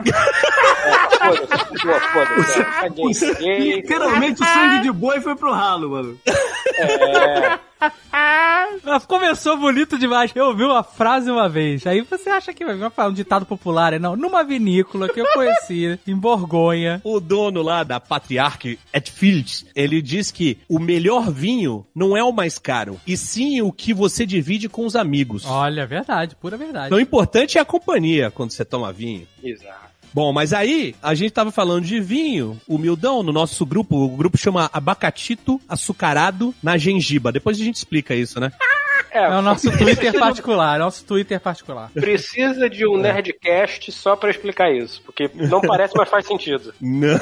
Foda-se, 1.20 1.78
foda-se. 2.12 3.42
Literalmente 3.58 4.42
o 4.42 4.44
sangue 4.44 4.82
de 4.82 4.92
boi 4.92 5.20
foi 5.20 5.36
pro 5.36 5.52
ralo, 5.52 5.90
mano. 5.90 6.18
Mas 8.84 9.04
começou 9.06 9.56
bonito 9.56 9.98
demais. 9.98 10.30
Eu 10.34 10.46
ouvi 10.46 10.64
uma 10.64 10.82
frase 10.82 11.30
uma 11.30 11.48
vez. 11.48 11.86
Aí 11.86 12.00
você 12.02 12.28
acha 12.30 12.52
que 12.52 12.64
vai 12.64 12.74
vir 12.76 12.84
uma- 12.84 13.06
um 13.08 13.12
ditado 13.12 13.46
popular. 13.46 13.92
é 13.92 13.98
Não, 13.98 14.16
numa 14.16 14.42
vinícola 14.44 15.08
que 15.08 15.20
eu 15.20 15.26
conheci 15.32 15.98
em 16.06 16.14
Borgonha. 16.16 17.00
O 17.04 17.20
dono 17.20 17.62
lá 17.62 17.82
da 17.82 17.98
Patriarch 18.00 18.78
Etfields, 18.92 19.64
ele 19.74 20.00
diz 20.02 20.30
que 20.30 20.58
o 20.68 20.78
melhor 20.78 21.30
vinho 21.30 21.86
não 21.94 22.16
é 22.16 22.22
o 22.22 22.32
mais 22.32 22.58
caro, 22.58 23.00
e 23.06 23.16
sim 23.16 23.60
o 23.62 23.72
que 23.72 23.92
você 23.94 24.24
divide 24.26 24.68
com 24.68 24.84
os 24.86 24.94
amigos. 24.96 25.44
Olha, 25.46 25.86
verdade, 25.86 26.36
pura 26.36 26.56
verdade. 26.56 26.86
Então, 26.86 26.98
o 26.98 27.00
importante 27.00 27.58
é 27.58 27.60
a 27.60 27.64
companhia 27.64 28.30
quando 28.30 28.50
você 28.52 28.64
toma 28.64 28.92
vinho. 28.92 29.26
Exato. 29.42 29.89
Bom, 30.12 30.32
mas 30.32 30.52
aí 30.52 30.94
a 31.02 31.14
gente 31.14 31.30
tava 31.30 31.52
falando 31.52 31.84
de 31.84 32.00
vinho, 32.00 32.60
humildão, 32.66 33.22
no 33.22 33.32
nosso 33.32 33.64
grupo. 33.64 33.96
O 33.96 34.16
grupo 34.16 34.36
chama 34.36 34.68
Abacatito 34.72 35.60
Açucarado 35.68 36.54
na 36.62 36.76
Gengiba. 36.76 37.30
Depois 37.30 37.60
a 37.60 37.64
gente 37.64 37.76
explica 37.76 38.14
isso, 38.14 38.40
né? 38.40 38.50
É 39.10 39.28
o 39.28 39.42
nosso 39.42 39.70
Twitter 39.76 40.12
particular, 40.18 40.78
nosso 40.78 41.04
Twitter 41.04 41.40
particular. 41.40 41.90
Precisa 41.92 42.68
de 42.68 42.86
um 42.86 42.96
Nerdcast 42.96 43.90
só 43.92 44.16
pra 44.16 44.30
explicar 44.30 44.70
isso, 44.72 45.02
porque 45.04 45.30
não 45.34 45.60
parece, 45.60 45.94
mas 45.96 46.08
faz 46.08 46.26
sentido. 46.26 46.72
Não. 46.80 47.18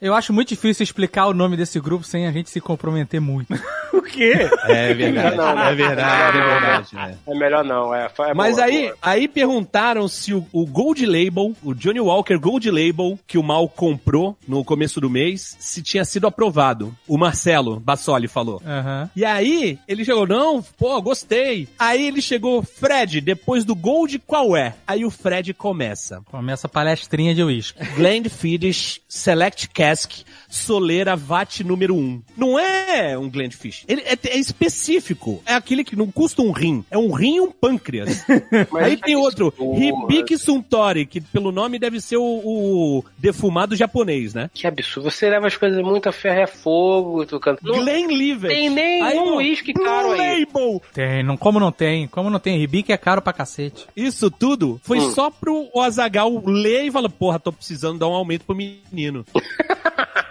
Eu 0.00 0.14
acho 0.14 0.32
muito 0.32 0.48
difícil 0.48 0.82
explicar 0.84 1.26
o 1.26 1.34
nome 1.34 1.56
desse 1.56 1.78
grupo 1.80 2.04
sem 2.04 2.26
a 2.26 2.32
gente 2.32 2.50
se 2.50 2.60
comprometer 2.60 3.20
muito. 3.20 3.48
O 3.96 4.02
quê? 4.02 4.34
É 4.64 4.92
verdade, 4.92 5.36
Não, 5.36 5.54
não. 5.56 5.62
é 5.62 5.74
verdade, 5.74 6.38
é 6.38 6.42
verdade. 6.42 6.96
é. 7.26 7.32
É 7.32 7.34
melhor 7.38 7.64
não, 7.64 7.94
é. 7.94 8.10
é 8.18 8.34
Mas 8.34 8.56
boa, 8.56 8.66
aí, 8.66 8.82
boa. 8.82 8.96
aí 9.00 9.26
perguntaram 9.26 10.06
se 10.06 10.34
o, 10.34 10.46
o 10.52 10.66
Gold 10.66 11.04
Label, 11.06 11.54
o 11.62 11.72
Johnny 11.74 11.98
Walker 11.98 12.36
Gold 12.36 12.70
Label, 12.70 13.18
que 13.26 13.38
o 13.38 13.42
Mal 13.42 13.66
comprou 13.68 14.36
no 14.46 14.62
começo 14.64 15.00
do 15.00 15.08
mês, 15.08 15.56
se 15.58 15.82
tinha 15.82 16.04
sido 16.04 16.26
aprovado. 16.26 16.94
O 17.08 17.16
Marcelo 17.16 17.80
Bassoli 17.80 18.28
falou. 18.28 18.60
Aham. 18.66 19.08
E 19.16 19.24
aí, 19.24 19.78
ele 19.88 20.04
chegou, 20.04 20.26
não, 20.26 20.62
pô, 20.62 21.00
gostei. 21.06 21.68
Aí 21.78 22.08
ele 22.08 22.20
chegou, 22.20 22.64
Fred, 22.64 23.20
depois 23.20 23.64
do 23.64 23.76
Gold, 23.76 24.18
qual 24.26 24.56
é? 24.56 24.74
Aí 24.84 25.04
o 25.04 25.10
Fred 25.10 25.54
começa. 25.54 26.20
Começa 26.32 26.66
a 26.66 26.70
palestrinha 26.70 27.32
de 27.32 27.44
uísque. 27.44 27.78
Glenfiddich 27.94 29.00
Select 29.08 29.68
Cask 29.68 30.10
Soleira 30.48 31.14
VAT 31.14 31.60
número 31.60 31.94
1. 31.94 32.22
Não 32.36 32.58
é 32.58 33.16
um 33.16 33.30
Glenfiddich. 33.30 33.84
Ele 33.86 34.02
é, 34.02 34.18
é 34.30 34.36
específico. 34.36 35.40
É 35.46 35.54
aquele 35.54 35.84
que 35.84 35.94
não 35.94 36.10
custa 36.10 36.42
um 36.42 36.50
rim. 36.50 36.84
É 36.90 36.98
um 36.98 37.12
rim 37.12 37.36
e 37.36 37.40
um 37.40 37.52
pâncreas. 37.52 38.24
Aí 38.74 38.96
tem 38.96 39.14
outro. 39.14 39.54
Hibiki 39.56 40.36
Suntory, 40.36 41.06
que 41.06 41.20
pelo 41.20 41.52
nome 41.52 41.78
deve 41.78 42.00
ser 42.00 42.16
o, 42.16 42.24
o 42.24 43.04
defumado 43.16 43.76
japonês, 43.76 44.34
né? 44.34 44.50
Que 44.52 44.66
absurdo. 44.66 45.08
Você 45.08 45.30
leva 45.30 45.46
as 45.46 45.56
coisas 45.56 45.80
muito 45.84 46.08
a 46.08 46.12
ferro 46.12 46.40
e 46.40 46.42
a 46.42 46.48
fogo, 46.48 47.24
tu 47.24 47.38
canta. 47.38 47.60
Não 47.62 47.76
Glenlivet. 47.76 48.52
tem 48.52 48.70
nenhum 48.70 49.04
Aí, 49.04 49.18
ó, 49.18 49.36
uísque 49.36 49.72
caro 49.72 50.08
Blue 50.08 50.20
aí. 50.20 50.40
Label. 50.40 50.82
Tem, 50.96 51.22
não, 51.22 51.36
como 51.36 51.60
não 51.60 51.70
tem? 51.70 52.08
Como 52.08 52.30
não 52.30 52.38
tem? 52.38 52.56
Ribique 52.56 52.90
é 52.90 52.96
caro 52.96 53.20
pra 53.20 53.30
cacete. 53.30 53.86
Isso 53.94 54.30
tudo 54.30 54.80
foi 54.82 54.98
Hum. 54.98 55.12
só 55.12 55.30
pro 55.30 55.68
Azagal 55.78 56.42
ler 56.46 56.84
e 56.86 56.90
falar, 56.90 57.10
porra, 57.10 57.38
tô 57.38 57.52
precisando 57.52 57.98
dar 57.98 58.08
um 58.08 58.14
aumento 58.14 58.46
pro 58.46 58.56
menino. 58.56 59.22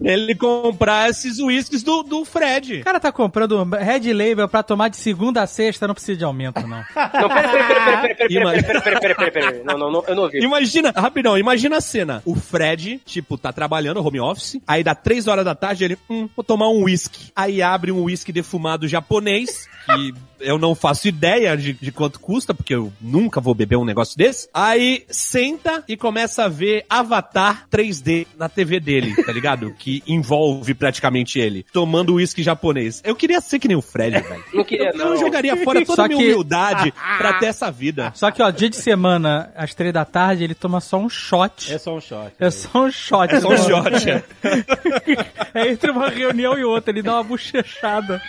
ele 0.00 0.34
comprar 0.34 1.08
esses 1.10 1.38
uísques 1.38 1.82
do, 1.82 2.02
do 2.02 2.24
Fred. 2.24 2.80
O 2.80 2.84
cara 2.84 3.00
tá 3.00 3.12
comprando 3.12 3.62
Red 3.64 4.12
Label 4.12 4.48
pra 4.48 4.62
tomar 4.62 4.88
de 4.88 4.96
segunda 4.96 5.42
a 5.42 5.46
sexta, 5.46 5.86
não 5.86 5.94
precisa 5.94 6.18
de 6.18 6.24
aumento, 6.24 6.60
não. 6.66 6.78
Não, 6.78 6.84
pera, 7.28 7.28
pera, 7.28 7.28
pera, 7.28 7.48
pera, 7.48 8.00
pera, 8.00 8.14
pera, 8.16 8.32
Ima- 8.32 8.50
pera, 8.52 8.62
pera, 8.64 8.80
pera, 8.82 9.00
pera, 9.00 9.14
pera, 9.14 9.30
pera. 9.52 9.64
Não, 9.64 9.78
não, 9.78 9.90
não, 9.90 10.04
eu 10.06 10.14
não 10.14 10.22
ouvi. 10.24 10.38
Imagina, 10.40 10.90
rapidão, 10.94 11.38
imagina 11.38 11.76
a 11.76 11.80
cena. 11.80 12.22
O 12.24 12.34
Fred, 12.34 13.00
tipo, 13.04 13.36
tá 13.38 13.52
trabalhando 13.52 14.04
home 14.04 14.20
office, 14.20 14.58
aí 14.66 14.82
dá 14.82 14.94
três 14.94 15.26
horas 15.26 15.44
da 15.44 15.54
tarde, 15.54 15.84
ele, 15.84 15.98
hum, 16.10 16.28
vou 16.34 16.44
tomar 16.44 16.68
um 16.68 16.84
whisky. 16.84 17.30
Aí 17.34 17.62
abre 17.62 17.92
um 17.92 18.02
whisky 18.04 18.32
defumado 18.32 18.88
japonês, 18.88 19.68
que 19.86 20.14
eu 20.40 20.58
não 20.58 20.74
faço 20.74 21.08
ideia 21.08 21.56
de, 21.56 21.72
de 21.72 21.90
quanto 21.90 22.20
custa, 22.20 22.52
porque 22.52 22.74
eu 22.74 22.92
nunca 23.00 23.40
vou 23.40 23.54
beber 23.54 23.76
um 23.76 23.84
negócio 23.84 24.16
desse. 24.18 24.48
Aí 24.52 25.04
senta 25.08 25.82
e 25.88 25.96
começa 25.96 26.44
a 26.44 26.48
ver 26.48 26.84
Avatar 26.90 27.66
3D 27.70 28.26
na 28.38 28.48
TV 28.48 28.78
dele, 28.80 29.14
tá 29.24 29.32
ligado? 29.32 29.74
que 29.78 30.02
envolve 30.06 30.74
praticamente 30.74 31.38
ele, 31.38 31.64
tomando 31.72 32.14
whisky 32.14 32.42
japonês. 32.42 33.00
Eu 33.04 33.14
queria 33.16 33.40
ser 33.40 33.58
que 33.58 33.68
nem 33.68 33.76
o 33.76 33.82
Fred, 33.82 34.20
velho. 34.20 34.44
Não 34.52 34.64
queria, 34.64 34.90
Eu 34.90 34.96
não. 34.98 35.16
jogaria 35.16 35.56
fora 35.56 35.84
toda 35.84 36.04
a 36.04 36.08
minha 36.08 36.18
que- 36.20 36.24
humildade 36.26 36.92
pra 37.18 37.34
ter 37.34 37.46
essa 37.46 37.70
vida. 37.70 38.12
Só 38.14 38.30
que, 38.30 38.42
ó, 38.42 38.50
dia 38.50 38.68
de 38.68 38.76
semana, 38.76 39.52
às 39.56 39.74
três 39.74 39.92
da 39.92 40.04
tarde, 40.04 40.44
ele 40.44 40.54
toma 40.54 40.80
só 40.80 40.98
um 40.98 41.08
shot. 41.08 41.72
É 41.72 41.78
só 41.78 41.96
um 41.96 42.00
shot. 42.00 42.32
É 42.38 42.50
só 42.50 42.84
um 42.84 42.90
shot. 42.90 43.34
É 43.34 43.40
só 43.40 43.48
um 43.48 43.56
shot. 43.56 44.10
é. 44.10 44.22
É 45.54 45.68
entre 45.70 45.90
uma 45.90 46.08
reunião 46.08 46.58
e 46.58 46.64
outra, 46.64 46.90
ele 46.92 47.02
dá 47.02 47.14
uma 47.14 47.22
bochechada. 47.24 48.20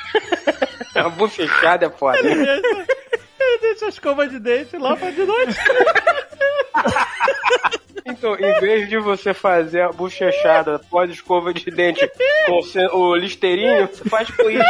A 1.05 1.09
bufechada 1.09 1.85
é 1.85 1.89
foda. 1.89 2.17
Ele 2.19 3.57
deixa 3.61 3.85
a 3.85 3.89
escova 3.89 4.27
de 4.27 4.39
dente 4.39 4.77
lá 4.77 4.95
pra 4.95 5.11
de 5.11 5.23
noite. 5.23 5.55
Então, 8.07 8.35
em 8.35 8.59
vez 8.59 8.87
de 8.89 8.97
você 8.99 9.33
fazer 9.33 9.81
a 9.81 9.91
bochechada 9.91 10.79
pós 10.89 11.09
escova 11.11 11.53
de 11.53 11.69
dente 11.71 12.09
com 12.45 12.97
o 12.97 13.15
listeirinho, 13.15 13.87
você 13.87 14.07
faz 14.09 14.29
com 14.31 14.49
isso. 14.49 14.63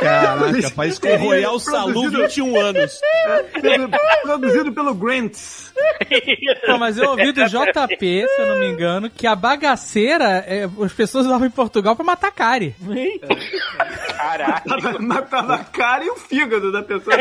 Caraca, 0.00 0.70
faz 0.70 0.98
com 0.98 1.08
o 1.08 1.16
Royal 1.16 1.58
Salu 1.58 1.92
Produzido- 2.10 2.22
21 2.22 2.60
anos. 2.60 3.00
Produzido 4.22 4.72
pelo 4.72 4.94
Grants. 4.94 5.72
Não, 6.68 6.78
mas 6.78 6.98
eu 6.98 7.10
ouvi 7.10 7.32
do 7.32 7.44
JP, 7.46 8.26
se 8.28 8.40
eu 8.40 8.46
não 8.46 8.58
me 8.60 8.66
engano, 8.68 9.10
que 9.10 9.26
a 9.26 9.34
bagaceira, 9.34 10.44
é, 10.46 10.68
as 10.84 10.92
pessoas 10.92 11.26
usavam 11.26 11.46
em 11.46 11.50
Portugal 11.50 11.96
pra 11.96 12.04
matar 12.04 12.30
cárie. 12.30 12.74
Caraca. 14.16 14.62
Matava 15.00 15.54
a 15.56 15.64
cara 15.64 16.04
e 16.04 16.10
o 16.10 16.16
fígado 16.16 16.70
da 16.70 16.82
pessoa. 16.82 17.16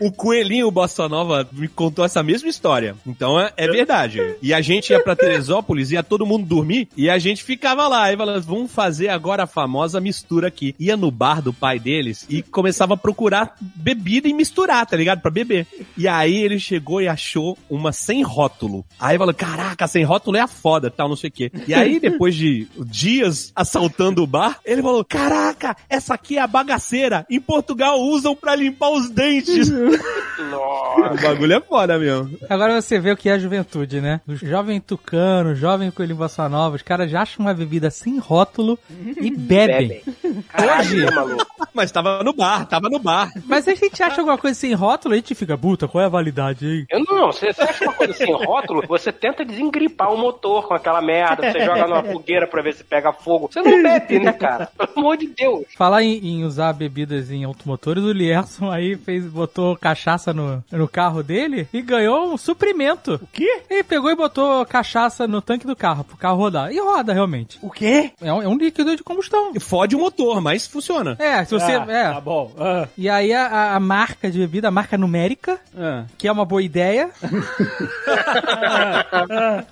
O 0.00 0.10
coelhinho 0.12 0.70
Bossa 0.70 1.08
Nova 1.08 1.46
me 1.52 1.68
contou 1.68 1.89
essa 2.04 2.22
mesma 2.22 2.48
história. 2.48 2.94
Então 3.06 3.40
é, 3.40 3.52
é 3.56 3.66
verdade. 3.68 4.36
E 4.42 4.52
a 4.54 4.60
gente 4.60 4.90
ia 4.90 5.02
pra 5.02 5.16
Teresópolis, 5.16 5.90
ia 5.90 6.02
todo 6.02 6.26
mundo 6.26 6.46
dormir, 6.46 6.88
e 6.96 7.08
a 7.08 7.18
gente 7.18 7.42
ficava 7.42 7.86
lá. 7.88 8.12
E 8.12 8.16
falava, 8.16 8.40
vamos 8.40 8.72
fazer 8.72 9.08
agora 9.08 9.44
a 9.44 9.46
famosa 9.46 10.00
mistura 10.00 10.48
aqui. 10.48 10.74
Ia 10.78 10.96
no 10.96 11.10
bar 11.10 11.42
do 11.42 11.52
pai 11.52 11.78
deles 11.78 12.26
e 12.28 12.42
começava 12.42 12.94
a 12.94 12.96
procurar 12.96 13.56
bebida 13.60 14.28
e 14.28 14.34
misturar, 14.34 14.86
tá 14.86 14.96
ligado? 14.96 15.20
Pra 15.20 15.30
beber. 15.30 15.66
E 15.96 16.06
aí 16.06 16.36
ele 16.36 16.58
chegou 16.58 17.00
e 17.00 17.08
achou 17.08 17.56
uma 17.68 17.92
sem 17.92 18.22
rótulo. 18.22 18.84
Aí 18.98 19.18
falou, 19.18 19.34
caraca, 19.34 19.86
sem 19.86 20.04
rótulo 20.04 20.36
é 20.36 20.40
a 20.40 20.46
foda, 20.46 20.90
tal, 20.90 21.08
não 21.08 21.16
sei 21.16 21.28
o 21.28 21.32
quê. 21.32 21.50
E 21.66 21.74
aí, 21.74 21.98
depois 21.98 22.34
de 22.34 22.66
dias 22.86 23.52
assaltando 23.54 24.22
o 24.22 24.26
bar, 24.26 24.58
ele 24.64 24.82
falou, 24.82 25.04
caraca, 25.04 25.76
essa 25.88 26.14
aqui 26.14 26.38
é 26.38 26.40
a 26.40 26.46
bagaceira. 26.46 27.26
Em 27.30 27.40
Portugal 27.40 28.00
usam 28.00 28.34
pra 28.34 28.54
limpar 28.54 28.90
os 28.90 29.10
dentes. 29.10 29.70
Nossa. 29.70 31.12
O 31.12 31.22
bagulho 31.22 31.54
é 31.54 31.60
foda 31.60 31.79
mesmo. 31.86 32.38
Agora 32.48 32.80
você 32.80 32.98
vê 32.98 33.12
o 33.12 33.16
que 33.16 33.28
é 33.28 33.32
a 33.32 33.38
juventude, 33.38 34.00
né? 34.00 34.20
O 34.26 34.34
jovem 34.34 34.80
tucano, 34.80 35.50
o 35.50 35.54
jovem 35.54 35.90
coelhinho 35.90 36.18
bossa 36.18 36.48
nova, 36.48 36.76
os 36.76 36.82
caras 36.82 37.10
já 37.10 37.22
acham 37.22 37.44
uma 37.44 37.54
bebida 37.54 37.90
sem 37.90 38.18
rótulo 38.18 38.78
e 39.20 39.30
bebem. 39.36 39.88
Bebem. 39.88 40.44
Caralho, 40.48 41.06
tá 41.06 41.14
maluco. 41.14 41.46
Mas 41.74 41.90
tava 41.90 42.22
no 42.22 42.32
bar, 42.32 42.66
tava 42.66 42.88
no 42.88 42.98
bar. 42.98 43.30
Mas 43.46 43.64
se 43.64 43.70
a 43.70 43.74
gente 43.74 44.02
acha 44.02 44.20
alguma 44.20 44.38
coisa 44.38 44.58
sem 44.58 44.74
rótulo, 44.74 45.14
a 45.14 45.16
gente 45.16 45.34
fica, 45.34 45.56
puta, 45.56 45.86
qual 45.86 46.02
é 46.02 46.06
a 46.06 46.10
validade 46.10 46.66
aí? 46.66 46.84
Eu 46.90 47.04
não, 47.04 47.26
você, 47.32 47.52
você 47.52 47.62
acha 47.62 47.84
uma 47.84 47.92
coisa 47.92 48.12
sem 48.12 48.32
rótulo, 48.32 48.82
você 48.86 49.12
tenta 49.12 49.44
desengripar 49.44 50.12
o 50.12 50.18
motor 50.18 50.66
com 50.66 50.74
aquela 50.74 51.00
merda, 51.00 51.50
você 51.50 51.64
joga 51.64 51.86
numa 51.86 52.02
fogueira 52.02 52.46
pra 52.46 52.62
ver 52.62 52.74
se 52.74 52.84
pega 52.84 53.12
fogo. 53.12 53.48
Você 53.50 53.62
não 53.62 53.82
bebe, 53.82 54.18
né, 54.18 54.32
cara? 54.32 54.66
Pelo 54.66 54.90
amor 54.96 55.16
de 55.16 55.28
Deus. 55.28 55.64
Falar 55.76 56.02
em, 56.02 56.18
em 56.18 56.44
usar 56.44 56.72
bebidas 56.72 57.30
em 57.30 57.44
automotores, 57.44 58.02
o 58.02 58.12
Lierson 58.12 58.70
aí 58.70 58.96
fez, 58.96 59.24
botou 59.26 59.76
cachaça 59.76 60.32
no, 60.32 60.62
no 60.70 60.88
carro 60.88 61.22
dele 61.22 61.68
e 61.72 61.80
ganhou 61.82 62.32
um 62.32 62.36
suprimento. 62.36 63.14
O 63.22 63.26
quê? 63.32 63.62
Ele 63.70 63.82
pegou 63.84 64.10
e 64.10 64.16
botou 64.16 64.64
cachaça 64.66 65.26
no 65.26 65.40
tanque 65.40 65.66
do 65.66 65.76
carro, 65.76 66.04
pro 66.04 66.16
carro 66.16 66.36
rodar. 66.38 66.72
E 66.72 66.80
roda, 66.80 67.12
realmente. 67.12 67.58
O 67.62 67.70
quê? 67.70 68.12
É 68.20 68.32
um, 68.32 68.42
é 68.42 68.48
um 68.48 68.56
líquido 68.56 68.96
de 68.96 69.02
combustão. 69.02 69.52
Fode 69.60 69.94
o 69.96 70.00
motor, 70.00 70.40
mas 70.40 70.66
funciona. 70.66 71.16
É, 71.18 71.44
se 71.44 71.52
você. 71.52 71.72
Ah, 71.72 71.86
é. 71.88 72.12
Tá 72.12 72.20
bom. 72.20 72.52
Ah, 72.58 72.88
E 72.96 73.08
aí 73.08 73.32
a- 73.32 73.74
a, 73.76 73.80
marca 73.80 74.30
de 74.30 74.38
bebida, 74.38 74.68
a 74.68 74.70
marca 74.70 74.96
numérica, 74.98 75.58
ah. 75.78 76.04
que 76.18 76.26
é 76.28 76.32
uma 76.32 76.44
boa 76.44 76.62
ideia, 76.62 77.10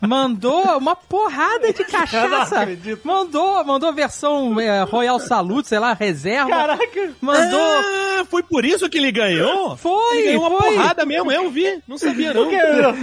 mandou 0.01 0.79
uma 0.79 0.95
porrada 0.97 1.73
de 1.73 1.83
Eu 1.83 1.87
não 1.87 1.91
cachaça. 2.01 2.61
acredito. 2.61 3.01
Mandou, 3.07 3.65
mandou 3.65 3.89
a 3.89 3.93
versão 3.93 4.59
é, 4.61 4.83
Royal 4.83 5.19
Salute, 5.21 5.69
sei 5.69 5.79
lá, 5.79 5.93
reserva. 5.95 6.51
Caraca. 6.51 7.11
Mandou. 7.21 7.61
Ah, 7.61 8.25
foi 8.29 8.43
por 8.43 8.65
isso 8.65 8.89
que 8.89 8.99
ele 8.99 9.13
ganhou? 9.13 9.77
Foi, 9.77 10.17
Ele 10.19 10.27
ganhou 10.29 10.49
uma 10.49 10.59
foi. 10.61 10.75
porrada 10.75 11.05
mesmo, 11.07 11.31
eu 11.33 11.51
vi. 11.51 11.78
Não 11.87 11.99
sabia, 11.99 12.33
não. 12.33 12.49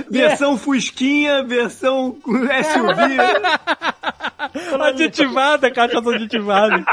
Versão 0.10 0.58
Fusquinha, 0.58 1.44
versão 1.44 2.18
SUV. 2.26 3.18
Aditivada, 4.82 5.72
cachaça 5.72 6.10
aditivada. 6.10 6.84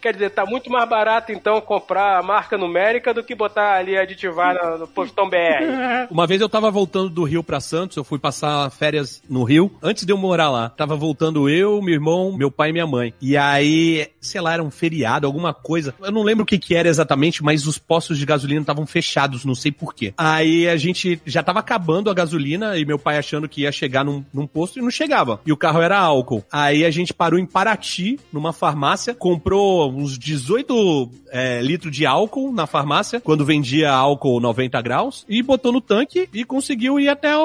Quer 0.00 0.12
dizer, 0.12 0.30
tá 0.30 0.44
muito 0.44 0.70
mais 0.70 0.88
barato 0.88 1.32
então 1.32 1.60
comprar 1.60 2.18
a 2.18 2.22
marca 2.22 2.56
numérica 2.56 3.12
do 3.12 3.22
que 3.22 3.34
botar 3.34 3.74
ali 3.74 3.96
aditivar 3.96 4.54
no, 4.54 4.78
no 4.78 4.88
postão 4.88 5.28
BR. 5.28 6.08
Uma 6.10 6.26
vez 6.26 6.40
eu 6.40 6.48
tava 6.48 6.70
voltando 6.70 7.08
do 7.08 7.24
Rio 7.24 7.42
pra 7.42 7.60
Santos, 7.60 7.96
eu 7.96 8.04
fui 8.04 8.18
passar 8.18 8.70
férias 8.70 9.22
no 9.28 9.44
Rio, 9.44 9.70
antes 9.82 10.04
de 10.04 10.12
eu 10.12 10.16
morar 10.16 10.50
lá. 10.50 10.68
Tava 10.70 10.96
voltando 10.96 11.48
eu, 11.48 11.80
meu 11.82 11.94
irmão, 11.94 12.32
meu 12.32 12.50
pai 12.50 12.70
e 12.70 12.72
minha 12.72 12.86
mãe. 12.86 13.14
E 13.20 13.36
aí, 13.36 14.08
sei 14.20 14.40
lá, 14.40 14.54
era 14.54 14.62
um 14.62 14.70
feriado, 14.70 15.26
alguma 15.26 15.52
coisa. 15.52 15.94
Eu 16.00 16.12
não 16.12 16.22
lembro 16.22 16.44
o 16.44 16.46
que 16.46 16.58
que 16.58 16.74
era 16.74 16.88
exatamente, 16.88 17.42
mas 17.42 17.66
os 17.66 17.78
postos 17.78 18.18
de 18.18 18.26
gasolina 18.26 18.60
estavam 18.60 18.86
fechados, 18.86 19.44
não 19.44 19.54
sei 19.54 19.72
porquê. 19.78 20.12
Aí 20.16 20.68
a 20.68 20.76
gente 20.76 21.20
já 21.24 21.42
tava 21.42 21.60
acabando 21.60 22.10
a 22.10 22.14
gasolina 22.14 22.76
e 22.76 22.84
meu 22.84 22.98
pai 22.98 23.18
achando 23.18 23.48
que 23.48 23.62
ia 23.62 23.72
chegar 23.72 24.04
num, 24.04 24.24
num 24.32 24.46
posto 24.46 24.78
e 24.78 24.82
não 24.82 24.90
chegava. 24.90 25.40
E 25.46 25.52
o 25.52 25.56
carro 25.56 25.80
era 25.80 25.98
álcool. 25.98 26.44
Aí 26.50 26.84
a 26.84 26.90
gente 26.90 27.12
parou 27.14 27.38
em 27.38 27.46
Paraty, 27.46 28.18
numa 28.32 28.52
farmácia, 28.52 29.14
comprou 29.14 29.90
uns 29.92 30.18
18 30.18 31.10
é, 31.30 31.60
litros 31.62 31.94
de 31.94 32.04
álcool 32.06 32.52
na 32.52 32.66
farmácia, 32.66 33.20
quando 33.20 33.44
vendia 33.44 33.90
álcool 33.92 34.40
90 34.40 34.80
graus, 34.82 35.24
e 35.28 35.42
botou 35.42 35.72
no 35.72 35.80
tanque 35.80 36.28
e 36.32 36.44
conseguiu 36.44 36.98
ir 36.98 37.08
até 37.08 37.36
o, 37.36 37.40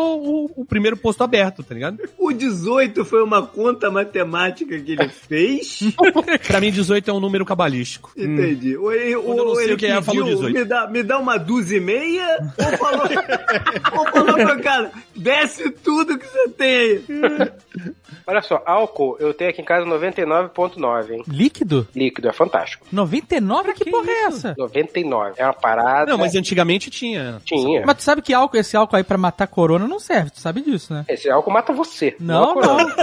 o- 0.47 0.51
o 0.61 0.65
primeiro 0.65 0.97
posto 0.97 1.23
aberto, 1.23 1.63
tá 1.63 1.73
ligado? 1.73 1.97
O 2.17 2.31
18 2.31 3.03
foi 3.05 3.21
uma 3.23 3.41
conta 3.45 3.89
matemática 3.91 4.79
que 4.79 4.91
ele 4.93 5.09
fez. 5.09 5.79
Pra 6.47 6.59
mim, 6.59 6.71
18 6.71 7.09
é 7.09 7.13
um 7.13 7.19
número 7.19 7.45
cabalístico. 7.45 8.11
Entendi. 8.17 8.75
Ou 8.77 8.91
Quando 9.23 9.37
eu 9.39 9.45
não 9.45 9.55
sei 9.55 9.73
o 9.73 9.77
que 9.77 9.85
é, 9.85 9.97
eu 9.97 10.03
falo 10.03 10.19
pediu, 10.19 10.35
18. 10.35 10.53
Me 10.57 10.65
dá, 10.65 10.87
me 10.87 11.03
dá 11.03 11.19
uma 11.19 11.37
dúzia 11.37 11.77
e 11.77 11.79
meia, 11.81 12.22
ou 12.57 12.77
falou, 12.77 13.05
ou 13.99 14.05
falou 14.11 14.33
pro 14.35 14.63
cara, 14.63 14.91
desce 15.15 15.69
tudo 15.69 16.17
que 16.17 16.25
você 16.25 16.49
tem 16.49 16.75
aí. 16.75 17.05
Olha 18.25 18.41
só, 18.41 18.61
álcool 18.65 19.17
eu 19.19 19.33
tenho 19.33 19.49
aqui 19.49 19.61
em 19.61 19.65
casa 19.65 19.85
99.9, 19.85 21.11
hein? 21.11 21.23
Líquido? 21.27 21.87
Líquido, 21.93 22.29
é 22.29 22.33
fantástico. 22.33 22.85
99? 22.91 23.73
Que, 23.73 23.91
porra 23.91 24.09
é 24.09 24.23
essa? 24.25 24.55
99. 24.57 25.33
É 25.37 25.43
uma 25.43 25.53
parada. 25.53 26.11
Não, 26.11 26.17
mas 26.17 26.35
antigamente 26.35 26.89
tinha. 26.89 27.41
Tinha. 27.43 27.83
Mas 27.85 27.97
tu 27.97 28.03
sabe 28.03 28.21
que 28.21 28.33
álcool, 28.33 28.57
esse 28.57 28.77
álcool 28.77 28.95
aí 28.95 29.03
pra 29.03 29.17
matar 29.17 29.47
corona 29.47 29.87
não 29.87 29.99
serve, 29.99 30.31
tu 30.31 30.39
sabe 30.39 30.61
disso, 30.61 30.93
né? 30.93 31.05
Esse 31.07 31.29
álcool 31.29 31.51
mata 31.51 31.73
você. 31.73 32.15
Não, 32.19 32.53
corona. 32.53 32.95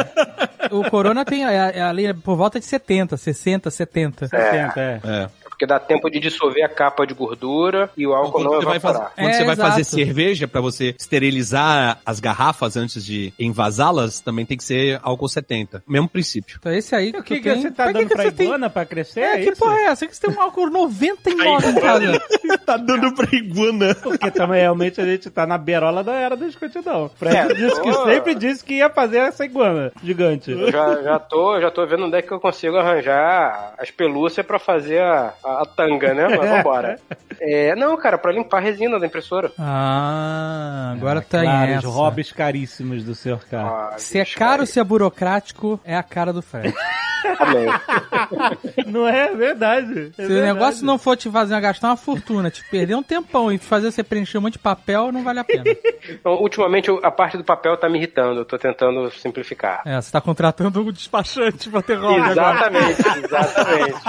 não. 0.71 0.81
O 0.81 0.91
corona 0.91 1.25
tem 1.25 1.45
a, 1.45 1.69
a, 1.69 1.89
a 1.89 1.91
lei 1.91 2.13
por 2.15 2.37
volta 2.37 2.59
de 2.59 2.67
70, 2.67 3.17
60, 3.17 3.71
70. 3.71 4.29
70, 4.29 4.81
é. 4.81 5.01
É. 5.05 5.31
Porque 5.61 5.67
dá 5.67 5.79
tempo 5.79 6.09
de 6.09 6.19
dissolver 6.19 6.63
a 6.65 6.71
capa 6.71 7.07
de 7.07 7.13
gordura 7.13 7.91
e 7.95 8.07
o 8.07 8.15
álcool 8.15 8.33
Quando 8.33 8.45
não 8.45 8.55
você 8.61 8.65
vai, 8.65 8.81
fazer, 8.81 8.99
quando 9.15 9.29
É, 9.29 9.33
você 9.35 9.45
vai 9.45 9.53
exato. 9.53 9.71
fazer 9.71 9.85
cerveja, 9.85 10.49
pra 10.49 10.59
você 10.63 10.95
esterilizar 10.99 11.99
as 12.07 12.19
garrafas 12.19 12.79
antes 12.79 13.05
de 13.05 13.31
envasá-las, 13.39 14.21
também 14.21 14.47
tem 14.47 14.57
que 14.57 14.65
ser 14.65 14.99
álcool 15.03 15.29
70. 15.29 15.83
Mesmo 15.87 16.09
princípio. 16.09 16.57
Então 16.59 16.73
esse 16.73 16.95
aí 16.95 17.11
O 17.11 17.23
que, 17.23 17.35
que, 17.35 17.35
tu 17.37 17.43
que 17.43 17.51
tem... 17.53 17.61
você 17.61 17.71
tá 17.71 17.83
Pra 17.85 17.93
dando 17.93 18.09
que 18.09 18.15
pra 18.15 18.23
você 18.25 18.33
tem- 18.33 18.47
iguana 18.47 18.71
pra 18.71 18.87
crescer? 18.87 19.21
É, 19.21 19.35
É, 19.35 19.45
que 19.45 19.51
isso? 19.51 19.59
porra 19.61 19.79
é 19.81 19.85
essa? 19.85 20.07
Que 20.07 20.17
você 20.17 20.27
tem 20.27 20.35
um 20.35 20.41
álcool 20.41 20.71
99 20.71 21.67
em 21.69 21.75
casa? 21.75 22.21
tá 22.65 22.77
dando 22.79 23.15
pra 23.15 23.29
iguana. 23.37 23.95
Porque 23.97 24.31
também 24.31 24.61
realmente 24.63 24.99
a 24.99 25.05
gente 25.05 25.29
tá 25.29 25.47
na 25.47 25.59
berola 25.59 26.03
da 26.03 26.15
era 26.15 26.39
da 26.39 26.47
escrotidão. 26.47 27.05
O 27.05 27.09
Fred 27.11 27.37
É, 27.37 27.47
disse 27.55 27.81
que 27.83 27.93
sempre 27.93 28.35
disse 28.35 28.65
que 28.65 28.75
ia 28.79 28.89
fazer 28.89 29.19
essa 29.19 29.45
iguana 29.45 29.93
gigante. 30.03 30.51
Eu 30.53 30.73
já, 30.73 31.03
já, 31.03 31.19
tô, 31.19 31.61
já 31.61 31.71
tô 31.71 31.87
vendo 31.87 32.07
onde 32.07 32.17
é 32.17 32.23
que 32.23 32.33
eu 32.33 32.41
consigo 32.41 32.77
arranjar 32.79 33.75
as 33.79 33.91
pelúcias 33.91 34.47
pra 34.47 34.59
fazer 34.59 35.03
a, 35.03 35.35
a, 35.45 35.50
a 35.63 35.67
tanga, 35.67 36.15
né? 36.15 36.29
Mas 36.29 36.49
vambora. 36.51 36.99
É, 37.41 37.75
não, 37.75 37.97
cara, 37.97 38.19
pra 38.19 38.33
limpar 38.33 38.59
a 38.59 38.61
resina 38.61 38.99
da 38.99 39.07
impressora. 39.07 39.51
Ah, 39.59 40.93
agora 40.97 41.21
tá 41.21 41.43
claro, 41.43 41.71
em 41.73 41.77
os 41.79 41.85
hobbies 41.85 42.33
caríssimos 42.33 43.05
do 43.05 43.15
senhor 43.15 43.45
carro. 43.51 43.75
Ah, 43.75 43.95
Se 43.99 44.19
é 44.19 44.25
caro, 44.25 44.67
se 44.67 44.79
é 44.79 44.85
burocrático, 44.85 45.81
é 45.85 45.97
a 45.97 46.03
cara 46.03 46.33
do 46.33 46.43
Fred. 46.43 46.75
Amém. 47.39 47.67
Não 48.87 49.07
é 49.07 49.35
verdade. 49.35 50.13
É 50.19 50.23
Se 50.23 50.25
o 50.25 50.29
verdade. 50.29 50.53
negócio 50.55 50.87
não 50.87 50.99
for 50.99 51.17
te 51.17 51.31
fazer 51.31 51.61
gastar 51.61 51.89
uma 51.89 51.97
fortuna, 51.97 52.51
te 52.51 52.65
perder 52.71 52.95
um 52.95 53.03
tempão 53.03 53.51
e 53.53 53.59
fazer 53.59 53.91
você 53.91 54.03
preencher 54.03 54.39
um 54.39 54.43
monte 54.43 54.55
de 54.55 54.59
papel, 54.59 55.13
não 55.13 55.23
vale 55.23 55.41
a 55.41 55.45
pena. 55.45 55.65
Então, 56.09 56.33
ultimamente 56.41 56.91
a 57.03 57.11
parte 57.11 57.37
do 57.37 57.45
papel 57.45 57.77
tá 57.77 57.89
me 57.89 57.99
irritando. 57.99 58.41
Eu 58.41 58.45
tô 58.45 58.59
tentando 58.59 59.11
simplificar. 59.13 59.83
É, 59.85 60.01
você 60.01 60.11
tá 60.11 60.21
contratando 60.21 60.81
um 60.81 60.91
despachante 60.91 61.69
pra 61.69 61.83
ter 61.83 61.95
hobby 61.97 62.21
agora. 62.21 62.33
Exatamente, 62.33 63.01
exatamente. 63.25 64.01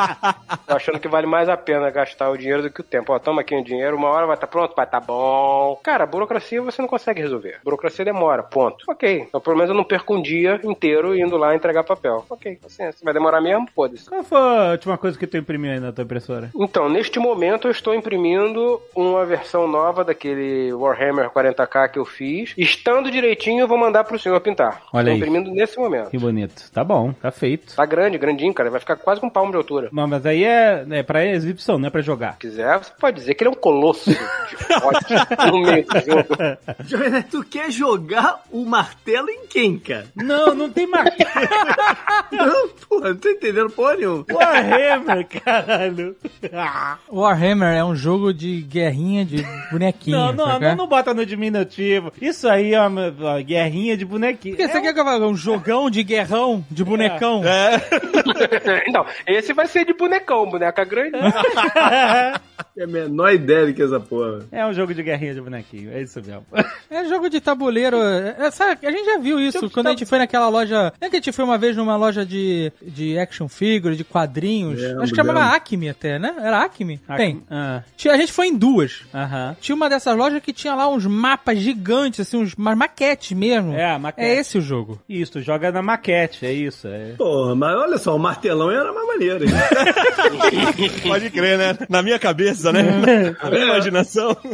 Tô 0.67 0.75
achando 0.75 0.99
que 0.99 1.07
vale 1.07 1.27
mais 1.27 1.49
a 1.49 1.57
pena 1.57 1.89
gastar 1.91 2.29
o 2.29 2.37
dinheiro 2.37 2.63
do 2.63 2.71
que 2.71 2.79
o 2.81 2.83
tempo. 2.83 3.13
Ó, 3.13 3.19
toma 3.19 3.41
aqui 3.41 3.53
o 3.55 3.63
dinheiro, 3.63 3.97
uma 3.97 4.07
hora 4.09 4.25
vai 4.25 4.35
estar 4.35 4.47
pronto, 4.47 4.73
vai 4.75 4.85
estar 4.85 5.01
bom. 5.01 5.79
Cara, 5.83 6.05
burocracia 6.05 6.61
você 6.61 6.81
não 6.81 6.89
consegue 6.89 7.21
resolver. 7.21 7.59
Burocracia 7.63 8.05
demora, 8.05 8.41
ponto. 8.41 8.85
Ok, 8.89 9.25
então 9.27 9.41
pelo 9.41 9.57
menos 9.57 9.69
eu 9.69 9.75
não 9.75 9.83
perco 9.83 10.15
um 10.15 10.21
dia 10.21 10.59
inteiro 10.63 11.15
indo 11.15 11.37
lá 11.37 11.53
entregar 11.53 11.83
papel. 11.83 12.25
Ok, 12.29 12.57
paciência. 12.61 13.00
Vai 13.03 13.13
demorar 13.13 13.41
mesmo? 13.41 13.67
Foda-se. 13.75 14.07
Qual 14.07 14.23
foi 14.23 14.37
a 14.39 14.71
última 14.71 14.97
coisa 14.97 15.17
que 15.17 15.25
tu 15.25 15.35
imprimiu 15.37 15.71
aí 15.71 15.79
na 15.79 15.91
tua 15.91 16.03
impressora? 16.03 16.51
Então, 16.55 16.87
neste 16.87 17.17
momento 17.19 17.67
eu 17.67 17.71
estou 17.71 17.95
imprimindo 17.95 18.79
uma 18.95 19.25
versão 19.25 19.67
nova 19.67 20.03
daquele 20.03 20.71
Warhammer 20.73 21.29
40k 21.31 21.89
que 21.89 21.99
eu 21.99 22.05
fiz. 22.05 22.53
Estando 22.57 23.09
direitinho, 23.09 23.61
eu 23.61 23.67
vou 23.67 23.77
mandar 23.77 24.03
pro 24.03 24.19
senhor 24.19 24.39
pintar. 24.41 24.83
Olha 24.93 25.09
Estou 25.09 25.13
aí. 25.13 25.17
imprimindo 25.17 25.51
nesse 25.51 25.79
momento. 25.79 26.09
Que 26.11 26.17
bonito. 26.17 26.71
Tá 26.71 26.83
bom, 26.83 27.11
tá 27.13 27.31
feito. 27.31 27.75
Tá 27.75 27.85
grande, 27.85 28.17
grandinho, 28.17 28.53
cara. 28.53 28.69
Vai 28.69 28.79
ficar 28.79 28.95
quase 28.97 29.19
com 29.19 29.27
um 29.27 29.31
palmo 29.31 29.51
de 29.51 29.57
altura. 29.57 29.89
Não, 29.91 30.07
mas 30.07 30.25
aí 30.25 30.43
é, 30.43 30.85
é 30.91 31.03
pra 31.03 31.25
exibição, 31.25 31.79
não 31.79 31.87
é 31.87 31.89
pra 31.89 32.01
jogar. 32.01 32.33
Se 32.33 32.39
quiser, 32.39 32.77
você 32.77 32.91
pode 32.99 33.17
dizer 33.17 33.33
que 33.33 33.43
ele 33.43 33.49
é 33.49 33.51
um 33.51 33.55
colosso 33.55 34.09
de 34.11 35.51
no 35.51 35.61
meio 35.61 35.85
do 35.85 35.99
jogo. 35.99 36.27
Jovem, 36.85 37.21
tu 37.23 37.43
quer 37.43 37.71
jogar 37.71 38.43
o 38.51 38.63
martelo 38.65 39.29
em 39.29 39.47
quem, 39.47 39.79
cara? 39.79 40.05
Não, 40.15 40.53
não 40.53 40.69
tem 40.69 40.85
mais. 40.87 41.11
Não. 42.31 42.69
Porra, 42.91 43.09
não 43.09 43.15
tô 43.15 43.29
entendendo 43.29 43.69
porra 43.69 43.95
nenhuma. 43.95 44.25
Warhammer, 44.29 45.27
caralho. 45.27 46.15
Warhammer 47.09 47.73
é 47.73 47.85
um 47.85 47.95
jogo 47.95 48.33
de 48.33 48.61
guerrinha 48.61 49.23
de 49.23 49.45
bonequinho. 49.71 50.17
Não, 50.17 50.33
não, 50.33 50.59
não, 50.59 50.75
não 50.75 50.87
bota 50.87 51.13
no 51.13 51.25
diminutivo. 51.25 52.11
Isso 52.21 52.49
aí 52.49 52.73
é 52.73 52.81
uma, 52.81 53.07
uma 53.09 53.41
guerrinha 53.41 53.95
de 53.95 54.03
bonequinho. 54.03 54.57
Por 54.57 54.65
que 54.65 54.71
você 54.71 54.81
quer 54.81 54.93
que 54.93 54.99
eu 54.99 55.05
fale? 55.05 55.23
Um 55.23 55.35
jogão 55.35 55.89
de 55.89 56.03
guerrão, 56.03 56.65
de 56.69 56.83
bonecão? 56.83 57.41
Não, 58.91 59.05
esse 59.27 59.53
vai 59.53 59.67
ser 59.67 59.85
de 59.85 59.93
bonecão, 59.93 60.49
boneca 60.49 60.83
grande. 60.83 61.11
Tem 62.75 62.83
a 62.83 62.87
menor 62.87 63.33
ideia 63.33 63.67
do 63.67 63.73
que 63.73 63.81
é 63.81 63.85
essa 63.85 63.99
porra. 63.99 64.45
É 64.51 64.65
um 64.65 64.73
jogo 64.73 64.93
de 64.93 65.03
guerrinha 65.03 65.33
de 65.33 65.41
bonequinho, 65.41 65.91
é 65.91 66.01
isso 66.01 66.21
mesmo. 66.21 66.45
É 66.89 67.05
jogo 67.05 67.29
de 67.29 67.41
tabuleiro. 67.41 67.97
É, 67.97 68.49
sabe, 68.51 68.85
a 68.87 68.91
gente 68.91 69.05
já 69.05 69.17
viu 69.17 69.39
isso 69.39 69.69
quando 69.69 69.87
a 69.87 69.89
gente 69.91 70.05
foi 70.05 70.17
naquela 70.19 70.47
loja. 70.47 70.93
Não 70.99 71.07
é 71.07 71.09
que 71.09 71.17
a 71.17 71.19
gente 71.19 71.31
foi 71.31 71.43
uma 71.43 71.57
vez 71.57 71.75
numa 71.75 71.95
loja 71.95 72.25
de, 72.25 72.71
de 72.83 73.17
action 73.17 73.47
figure, 73.47 73.95
de 73.95 74.03
quadrinhos. 74.03 74.81
Lembro, 74.81 75.03
acho 75.03 75.11
que 75.11 75.15
chamava. 75.15 75.55
Acme 75.55 75.89
até, 75.89 76.19
né? 76.19 76.33
Era 76.39 76.63
Acme? 76.63 76.99
Tem. 77.17 77.41
Ah, 77.49 77.81
Tinha, 77.97 78.13
a 78.13 78.17
gente 78.17 78.31
foi 78.31 78.47
em 78.47 78.57
duas. 78.57 79.01
Aham. 79.13 79.55
Tinha 79.59 79.75
uma 79.75 79.89
dessas 79.89 80.15
lojas 80.15 80.41
que 80.41 80.53
tinha 80.53 80.73
lá 80.75 80.87
uns 80.87 81.05
mapas 81.05 81.57
gigantes, 81.59 82.21
assim, 82.21 82.37
uns 82.37 82.53
umas 82.53 82.77
maquetes 82.77 83.31
mesmo. 83.37 83.73
É, 83.73 83.91
a 83.91 83.99
maquete. 83.99 84.27
É 84.27 84.35
esse 84.39 84.57
o 84.57 84.61
jogo. 84.61 84.99
Isso, 85.07 85.33
tu 85.33 85.41
joga 85.41 85.71
na 85.71 85.81
maquete, 85.81 86.45
é 86.45 86.53
isso. 86.53 86.87
É. 86.87 87.13
Porra, 87.17 87.55
mas 87.55 87.75
olha 87.77 87.97
só, 87.97 88.15
o 88.15 88.19
martelão 88.19 88.71
era 88.71 88.91
mais 88.93 89.07
maneiro. 89.07 89.43
hein? 89.45 89.51
Pode 91.07 91.29
crer, 91.29 91.57
né? 91.57 91.77
Na 91.89 92.01
minha 92.01 92.19
cabeça, 92.19 92.71
né? 92.71 92.83
Na 93.43 93.49
minha 93.49 93.65
imaginação. 93.65 94.35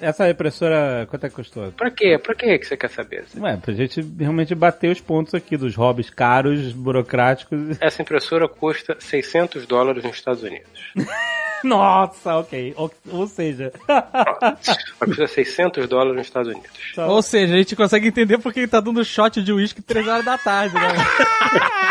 Essa 0.00 0.28
impressora, 0.28 1.06
quanto 1.08 1.26
é 1.26 1.28
que 1.28 1.34
custou? 1.34 1.72
Pra 1.72 1.90
quê? 1.90 2.18
Pra 2.18 2.34
quê 2.34 2.58
que 2.58 2.66
você 2.66 2.76
quer 2.76 2.90
saber? 2.90 3.24
Ué, 3.38 3.56
pra 3.56 3.74
gente 3.74 4.00
realmente 4.18 4.54
bater 4.54 4.90
os 4.90 5.00
pontos 5.00 5.34
aqui 5.34 5.56
dos 5.56 5.74
hobbies 5.74 6.10
caros, 6.10 6.72
burocráticos. 6.72 7.76
Essa 7.80 8.02
impressora 8.02 8.48
custa 8.48 8.96
600 8.98 9.66
dólares 9.66 10.04
nos 10.04 10.16
Estados 10.16 10.42
Unidos. 10.42 10.68
Nossa, 11.64 12.36
ok. 12.36 12.74
Ou, 12.76 12.90
ou 13.10 13.26
seja, 13.26 13.72
Ela 13.88 14.56
custa 15.00 15.26
600 15.26 15.88
dólares 15.88 16.16
nos 16.16 16.26
Estados 16.26 16.52
Unidos. 16.52 16.70
Tá. 16.94 17.06
Ou 17.06 17.22
seja, 17.22 17.54
a 17.54 17.58
gente 17.58 17.76
consegue 17.76 18.08
entender 18.08 18.38
porque 18.38 18.60
ele 18.60 18.68
tá 18.68 18.80
dando 18.80 19.04
shot 19.04 19.42
de 19.42 19.52
uísque 19.52 19.82
3 19.82 20.06
horas 20.06 20.24
da 20.24 20.38
tarde, 20.38 20.74
né? 20.74 20.86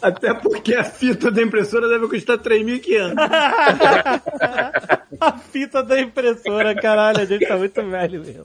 Até 0.00 0.32
porque 0.34 0.74
a 0.74 0.84
fita 0.84 1.30
da 1.30 1.42
impressora 1.42 1.88
deve 1.88 2.08
custar 2.08 2.38
3.500. 2.38 3.14
a 5.20 5.38
fita 5.38 5.82
da 5.82 6.00
impressora, 6.00 6.74
caralho, 6.74 7.20
a 7.20 7.24
gente 7.24 7.46
tá 7.46 7.56
muito 7.56 7.82
velho 7.82 8.20
mesmo. 8.20 8.44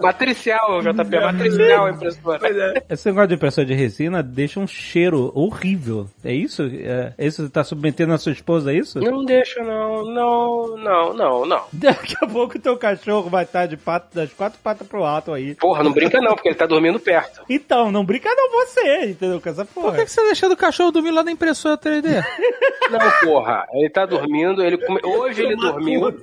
Matricial, 0.00 0.82
JP, 0.82 1.20
matricial 1.20 1.86
a 1.86 1.90
impressora. 1.90 2.38
Pois 2.38 2.56
é. 2.56 2.84
Esse 2.88 3.08
negócio 3.08 3.28
de 3.28 3.34
impressora 3.34 3.66
de 3.66 3.74
resina 3.74 4.22
deixa 4.22 4.60
um 4.60 4.66
cheiro 4.66 5.32
horrível. 5.34 6.08
É 6.24 6.32
isso? 6.32 6.62
É, 6.62 7.12
é 7.16 7.26
isso 7.26 7.44
que 7.44 7.50
submetendo 7.64 8.12
a 8.12 8.18
sua 8.18 8.32
esposa, 8.32 8.72
é 8.72 8.76
isso? 8.76 9.00
Não 9.00 9.24
deixa, 9.24 9.62
não, 9.62 10.04
não, 10.04 10.76
não, 10.76 11.14
não, 11.14 11.46
não. 11.46 11.64
Daqui 11.72 12.16
a 12.20 12.26
pouco 12.26 12.56
o 12.56 12.60
teu 12.60 12.76
cachorro 12.76 13.28
vai 13.28 13.44
estar 13.44 13.66
de 13.66 13.76
pato, 13.76 14.14
das 14.14 14.32
quatro 14.32 14.58
patas 14.62 14.86
pro 14.86 15.04
alto 15.04 15.32
aí. 15.32 15.54
Porra, 15.54 15.82
não 15.82 15.92
brinca 15.92 16.20
não, 16.20 16.34
porque 16.34 16.48
ele 16.48 16.56
tá 16.56 16.66
dormindo 16.66 17.00
perto. 17.00 17.42
Então, 17.48 17.90
não 17.90 18.04
brinca 18.04 18.28
não 18.34 18.50
você, 18.50 19.06
entendeu? 19.06 19.40
Com 19.40 19.48
essa 19.48 19.64
Por 19.64 19.82
porra. 19.82 19.96
que, 19.96 20.04
que 20.04 20.10
você 20.10 20.20
tá 20.20 20.26
deixando 20.26 20.52
o 20.52 20.56
cachorro 20.56 20.92
dormir 20.92 21.10
lá 21.10 21.22
na 21.22 21.32
impressora 21.32 21.78
3D? 21.78 22.24
Não, 22.90 23.00
porra, 23.22 23.66
ele 23.72 23.88
tá 23.88 24.04
dormindo, 24.04 24.62
ele 24.62 24.76
come... 24.76 25.00
hoje 25.02 25.42
ele 25.42 25.56
dormiu. 25.56 26.14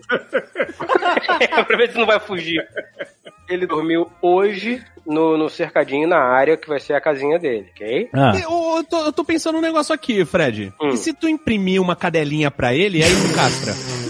É, 1.39 1.63
pra 1.63 1.77
ver 1.77 1.91
se 1.91 1.97
não 1.97 2.05
vai 2.05 2.19
fugir. 2.19 2.67
Ele 3.49 3.65
dormiu 3.65 4.11
hoje 4.21 4.83
no, 5.05 5.37
no 5.37 5.49
cercadinho 5.49 6.07
na 6.07 6.19
área 6.19 6.57
que 6.57 6.67
vai 6.67 6.79
ser 6.79 6.93
a 6.93 7.01
casinha 7.01 7.37
dele, 7.39 7.67
ok? 7.75 8.09
Ah. 8.13 8.33
Eu, 8.35 8.77
eu 8.77 8.83
tô, 8.83 9.05
eu 9.05 9.13
tô 9.13 9.23
pensando 9.23 9.57
um 9.57 9.61
negócio 9.61 9.93
aqui, 9.93 10.23
Fred. 10.25 10.73
Hum. 10.81 10.89
E 10.89 10.97
se 10.97 11.13
tu 11.13 11.27
imprimir 11.27 11.81
uma 11.81 11.95
cadelinha 11.95 12.49
pra 12.49 12.73
ele, 12.73 13.03
aí 13.03 13.09
tu 13.09 13.33
castra? 13.35 13.73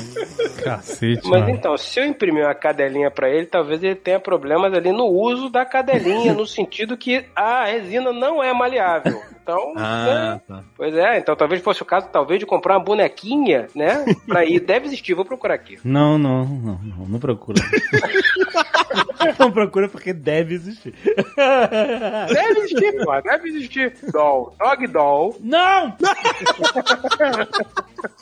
Cacete, 0.61 1.27
Mas 1.27 1.49
então, 1.49 1.75
se 1.75 1.99
eu 1.99 2.05
imprimir 2.05 2.45
uma 2.45 2.53
cadelinha 2.53 3.09
pra 3.09 3.29
ele, 3.29 3.47
talvez 3.47 3.81
ele 3.83 3.95
tenha 3.95 4.19
problemas 4.19 4.71
ali 4.73 4.91
no 4.91 5.05
uso 5.05 5.49
da 5.49 5.65
cadelinha, 5.65 6.33
no 6.33 6.45
sentido 6.45 6.95
que 6.95 7.25
a 7.35 7.65
resina 7.65 8.13
não 8.13 8.43
é 8.43 8.53
maleável. 8.53 9.19
Então, 9.41 9.73
Ah, 9.75 10.05
né? 10.05 10.41
tá. 10.47 10.63
pois 10.77 10.93
é, 10.95 11.17
então 11.17 11.35
talvez 11.35 11.61
fosse 11.61 11.81
o 11.81 11.85
caso, 11.85 12.07
talvez, 12.11 12.39
de 12.39 12.45
comprar 12.45 12.77
uma 12.77 12.83
bonequinha, 12.83 13.67
né? 13.75 14.05
Pra 14.27 14.45
ir. 14.45 14.59
Deve 14.59 14.85
existir, 14.87 15.13
vou 15.13 15.25
procurar 15.25 15.55
aqui. 15.55 15.79
Não, 15.83 16.17
não, 16.17 16.45
não, 16.45 16.79
não, 16.83 17.05
não 17.07 17.19
procura. 17.19 17.61
não 19.39 19.51
procura 19.51 19.87
porque 19.89 20.13
deve 20.13 20.53
existir. 20.53 20.93
Deve 21.35 22.59
existir, 22.59 23.03
pô, 23.03 23.21
deve 23.21 23.49
existir. 23.49 23.93
Doll, 24.11 24.53
dog 24.59 24.87
doll. 24.87 25.35
Não! 25.39 25.95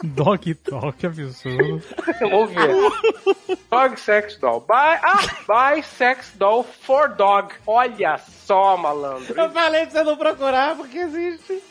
Dog 0.04 0.54
Talk, 0.56 0.98
que 0.98 1.06
absurdo. 1.08 1.82
Vamos 2.20 2.50
ver. 2.54 3.58
Dog 3.72 4.00
sex 4.00 4.38
doll. 4.38 4.60
Buy, 4.62 5.00
ah, 5.02 5.20
buy 5.48 5.82
sex 5.84 6.34
doll 6.36 6.64
for 6.64 7.10
dog. 7.10 7.54
Olha 7.66 8.18
só, 8.18 8.76
malandro. 8.78 9.34
Eu 9.40 9.50
falei 9.52 9.86
pra 9.86 9.92
você 9.92 10.04
não 10.04 10.18
procurar 10.18 10.76
porque 10.76 11.06
existe. 11.16 11.62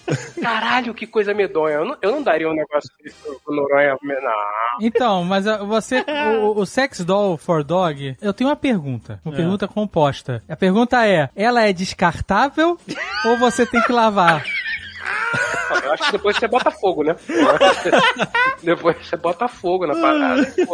Caralho, 0.40 0.94
que 0.94 1.06
coisa 1.06 1.34
medonha. 1.34 1.76
Eu 1.76 1.84
não, 1.84 1.96
eu 2.00 2.10
não 2.12 2.22
daria 2.22 2.48
um 2.48 2.54
negócio 2.54 2.90
desse 3.02 3.16
pro 3.44 3.54
Noronha. 3.54 3.96
Não. 4.02 4.78
Então, 4.80 5.24
mas 5.24 5.44
você, 5.66 6.04
o, 6.42 6.60
o 6.60 6.66
Sex 6.66 7.04
Doll 7.04 7.36
for 7.36 7.62
Dog, 7.64 8.16
eu 8.20 8.32
tenho 8.32 8.50
uma 8.50 8.56
pergunta. 8.56 9.20
Uma 9.24 9.34
pergunta 9.34 9.68
composta. 9.68 10.42
A 10.48 10.56
pergunta 10.56 11.06
é: 11.06 11.30
ela 11.34 11.62
é 11.62 11.72
descartável 11.72 12.78
ou 13.26 13.36
você 13.38 13.66
tem 13.66 13.82
que 13.82 13.92
lavar? 13.92 14.44
Eu 15.84 15.92
acho 15.92 16.04
que 16.06 16.12
depois 16.12 16.36
você 16.36 16.48
bota 16.48 16.70
fogo, 16.70 17.02
né? 17.04 17.16
Depois 18.62 18.96
você 19.06 19.16
bota 19.16 19.46
fogo 19.46 19.86
na 19.86 19.94
parada. 19.94 20.44
Você 20.44 20.66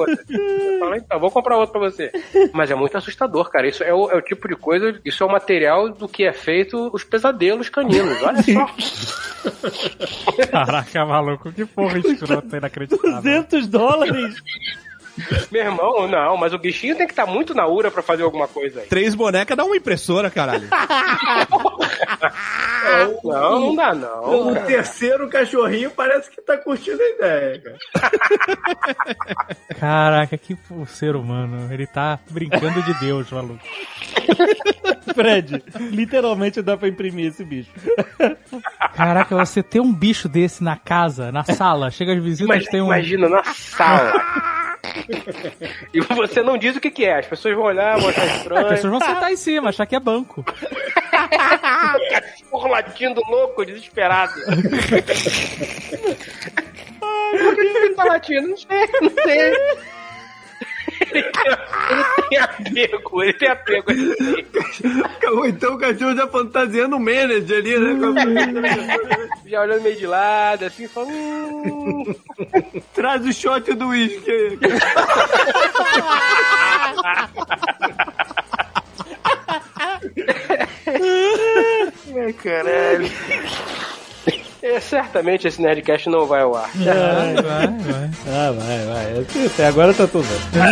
fala, 0.79 0.97
então, 0.97 1.21
vou 1.21 1.31
comprar 1.31 1.59
outro 1.59 1.79
pra 1.79 1.91
você. 1.91 2.11
Mas 2.53 2.71
é 2.71 2.75
muito 2.75 2.97
assustador, 2.97 3.51
cara. 3.51 3.69
Isso 3.69 3.83
é 3.85 3.93
o, 3.93 4.11
é 4.11 4.17
o 4.17 4.23
tipo 4.23 4.49
de 4.49 4.57
coisa, 4.57 4.99
isso 5.05 5.23
é 5.23 5.27
o 5.27 5.31
material 5.31 5.91
do 5.91 6.09
que 6.09 6.25
é 6.25 6.33
feito 6.33 6.91
os 6.93 7.05
pesadelos 7.05 7.69
caninos. 7.69 8.23
Olha 8.23 8.43
só. 8.43 8.67
Caraca, 10.51 11.05
maluco, 11.05 11.53
que 11.53 11.67
porra 11.67 11.99
escrota 11.99 12.57
inacreditável. 12.57 13.17
200 13.17 13.69
dólares? 13.69 14.43
Meu 15.51 15.63
irmão, 15.63 16.09
não, 16.09 16.37
mas 16.37 16.53
o 16.53 16.59
bichinho 16.59 16.97
tem 16.97 17.07
que 17.07 17.13
estar 17.13 17.27
muito 17.27 17.55
na 17.55 17.67
ura 17.67 17.91
pra 17.91 18.03
fazer 18.03 18.23
alguma 18.23 18.49
coisa 18.49 18.81
aí. 18.81 18.87
Três 18.87 19.15
bonecas 19.15 19.57
dá 19.57 19.65
uma 19.65 19.77
impressora, 19.77 20.31
caralho. 20.31 20.69
Não, 23.23 23.61
não 23.61 23.75
dá 23.77 23.95
não. 23.95 24.53
O 24.53 24.57
terceiro 24.67 25.29
cachorrinho 25.29 25.91
parece 25.91 26.31
que 26.31 26.41
tá 26.43 26.57
curtindo 26.57 27.01
a 27.01 27.09
ideia, 27.11 27.63
cara. 27.63 27.79
Caraca, 29.79 30.37
que 30.37 30.57
ser 30.87 31.17
humano. 31.17 31.73
Ele 31.73 31.87
tá 31.87 32.19
brincando 32.31 32.83
de 32.83 32.95
Deus, 33.01 33.31
maluco. 33.31 33.61
Fred, 35.15 35.63
literalmente 35.91 36.61
dá 36.61 36.77
pra 36.77 36.89
imprimir 36.89 37.27
esse 37.27 37.45
bicho. 37.45 37.71
Caraca, 38.95 39.37
você 39.37 39.63
ter 39.63 39.81
um 39.81 39.93
bicho 39.93 40.29
desse 40.29 40.63
na 40.63 40.77
casa, 40.77 41.31
na 41.31 41.45
sala, 41.45 41.91
chega 41.91 42.13
as 42.15 42.23
visitas, 42.23 42.49
Mas 42.49 42.67
tem 42.67 42.81
um. 42.81 42.87
imagina 42.87 43.29
na 43.29 43.45
sala. 43.45 44.13
E 45.93 46.01
você 46.01 46.43
não 46.43 46.57
diz 46.59 46.77
o 46.77 46.81
que, 46.81 46.91
que 46.91 47.05
é. 47.05 47.19
As 47.19 47.27
pessoas 47.27 47.55
vão 47.55 47.65
olhar, 47.65 47.99
vão 47.99 48.09
achar 48.11 48.23
As 48.25 48.37
estranho. 48.39 48.69
pessoas 48.69 48.91
vão 48.91 49.01
sentar 49.01 49.33
em 49.33 49.37
cima, 49.37 49.69
achar 49.71 49.87
que 49.87 49.97
é 49.97 50.01
banco. 50.01 50.45
Cachorro 52.11 52.69
latindo 52.69 53.21
louco, 53.29 53.65
desesperado. 53.65 54.35
Por 57.31 57.55
que 57.55 57.61
ele 57.61 57.95
tá 57.95 58.05
latindo? 58.05 58.49
Não 58.49 58.57
sei, 58.57 58.89
não 59.01 59.11
sei. 59.11 59.53
Ele 61.01 61.23
tem, 61.23 61.45
ele 61.93 62.05
tem 62.29 62.39
apego, 62.39 63.23
ele 63.23 63.33
tem 63.35 63.49
apego. 63.49 63.93
Então 65.47 65.75
o 65.75 65.79
cachorro 65.79 66.17
já 66.17 66.27
fantasiando 66.27 66.97
o 66.97 67.01
manager 67.01 67.59
ali, 67.59 67.79
né? 67.79 67.95
Já 69.47 69.61
olhando 69.61 69.83
meio 69.83 69.97
de 69.97 70.07
lado, 70.07 70.65
assim, 70.65 70.89
falando. 70.89 71.13
Hum. 71.13 72.15
Traz 72.95 73.25
o 73.27 73.33
shot 73.33 73.73
do 73.75 73.89
uísque. 73.89 74.59
Ai, 82.17 82.33
caralho. 82.33 83.11
É, 84.65 84.81
certamente 84.81 85.47
esse 85.47 85.61
Nerdcast 85.61 86.09
não 86.09 86.25
vai 86.25 86.41
ao 86.41 86.57
ar. 86.57 86.71
Vai, 86.75 87.35
vai, 87.35 87.67
vai. 87.67 88.11
Ah, 88.27 88.51
vai, 88.51 88.87
vai. 88.87 89.47
Até 89.47 89.67
agora 89.67 89.93
tá 89.93 90.07
tudo 90.07 90.27
bem. 90.27 90.63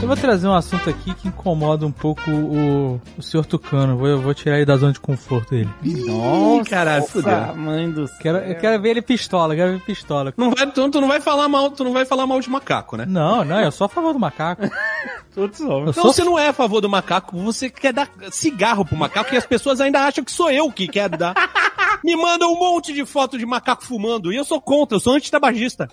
Eu 0.00 0.06
vou 0.06 0.16
trazer 0.16 0.46
um 0.46 0.54
assunto 0.54 0.88
aqui 0.88 1.12
que 1.12 1.26
incomoda 1.26 1.84
um 1.84 1.90
pouco 1.90 2.30
o, 2.30 3.00
o 3.16 3.22
senhor 3.22 3.44
Tucano. 3.44 3.96
Vou, 3.96 4.06
eu 4.06 4.20
vou 4.20 4.32
tirar 4.32 4.56
ele 4.56 4.64
da 4.64 4.76
zona 4.76 4.92
de 4.92 5.00
conforto 5.00 5.50
dele. 5.50 5.68
Nossa, 6.06 6.70
caralho, 6.70 7.04
fudeu. 7.04 7.56
mãe 7.56 7.90
do 7.90 8.06
céu. 8.06 8.16
Quero, 8.20 8.38
eu 8.38 8.54
quero 8.54 8.80
ver 8.80 8.90
ele 8.90 9.02
pistola, 9.02 9.56
quero 9.56 9.70
ver 9.70 9.74
ele 9.76 9.84
pistola. 9.84 10.32
Não 10.36 10.52
vai, 10.52 10.70
tu, 10.70 10.88
tu 10.88 11.00
não 11.00 11.08
vai 11.08 11.20
falar 11.20 11.48
mal, 11.48 11.70
tu 11.72 11.82
não 11.82 11.92
vai 11.92 12.04
falar 12.04 12.26
mal 12.26 12.40
de 12.40 12.48
macaco, 12.48 12.96
né? 12.96 13.04
Não, 13.08 13.44
não, 13.44 13.60
eu 13.60 13.72
sou 13.72 13.86
a 13.86 13.88
favor 13.88 14.12
do 14.12 14.20
macaco. 14.20 14.62
Todos 15.34 15.60
Eu 15.60 15.68
homens. 15.70 15.90
Então 15.90 16.04
sou 16.04 16.12
você 16.12 16.24
não 16.24 16.38
é 16.38 16.48
a 16.48 16.52
favor 16.52 16.80
do 16.80 16.88
macaco, 16.88 17.36
você 17.38 17.68
quer 17.68 17.92
dar 17.92 18.08
cigarro 18.30 18.84
pro 18.84 18.96
macaco 18.96 19.34
e 19.34 19.36
as 19.36 19.46
pessoas 19.46 19.80
ainda 19.80 20.00
acham 20.00 20.24
que 20.24 20.32
sou 20.32 20.50
eu 20.50 20.70
que 20.70 20.86
quero 20.86 21.16
dar. 21.18 21.34
Me 22.04 22.16
mandam 22.16 22.52
um 22.52 22.58
monte 22.58 22.92
de 22.92 23.04
foto 23.04 23.38
de 23.38 23.44
macaco 23.46 23.84
fumando 23.84 24.32
e 24.32 24.36
eu 24.36 24.44
sou 24.44 24.60
contra, 24.60 24.96
eu 24.96 25.00
sou 25.00 25.14
antitabagista. 25.14 25.88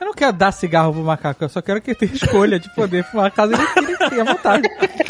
Eu 0.00 0.06
não 0.06 0.14
quero 0.14 0.32
dar 0.32 0.52
cigarro 0.52 0.92
pro 0.92 1.02
macaco, 1.02 1.44
eu 1.44 1.48
só 1.48 1.60
quero 1.60 1.80
que 1.80 1.90
ele 1.90 1.98
tenha 1.98 2.12
escolha 2.12 2.58
de 2.58 2.72
poder 2.74 3.04
fumar 3.04 3.30
caso 3.30 3.52
ele 3.52 3.66
queira 3.66 3.92
e 3.92 4.10
tenha 4.10 4.24
vontade. 4.24 4.68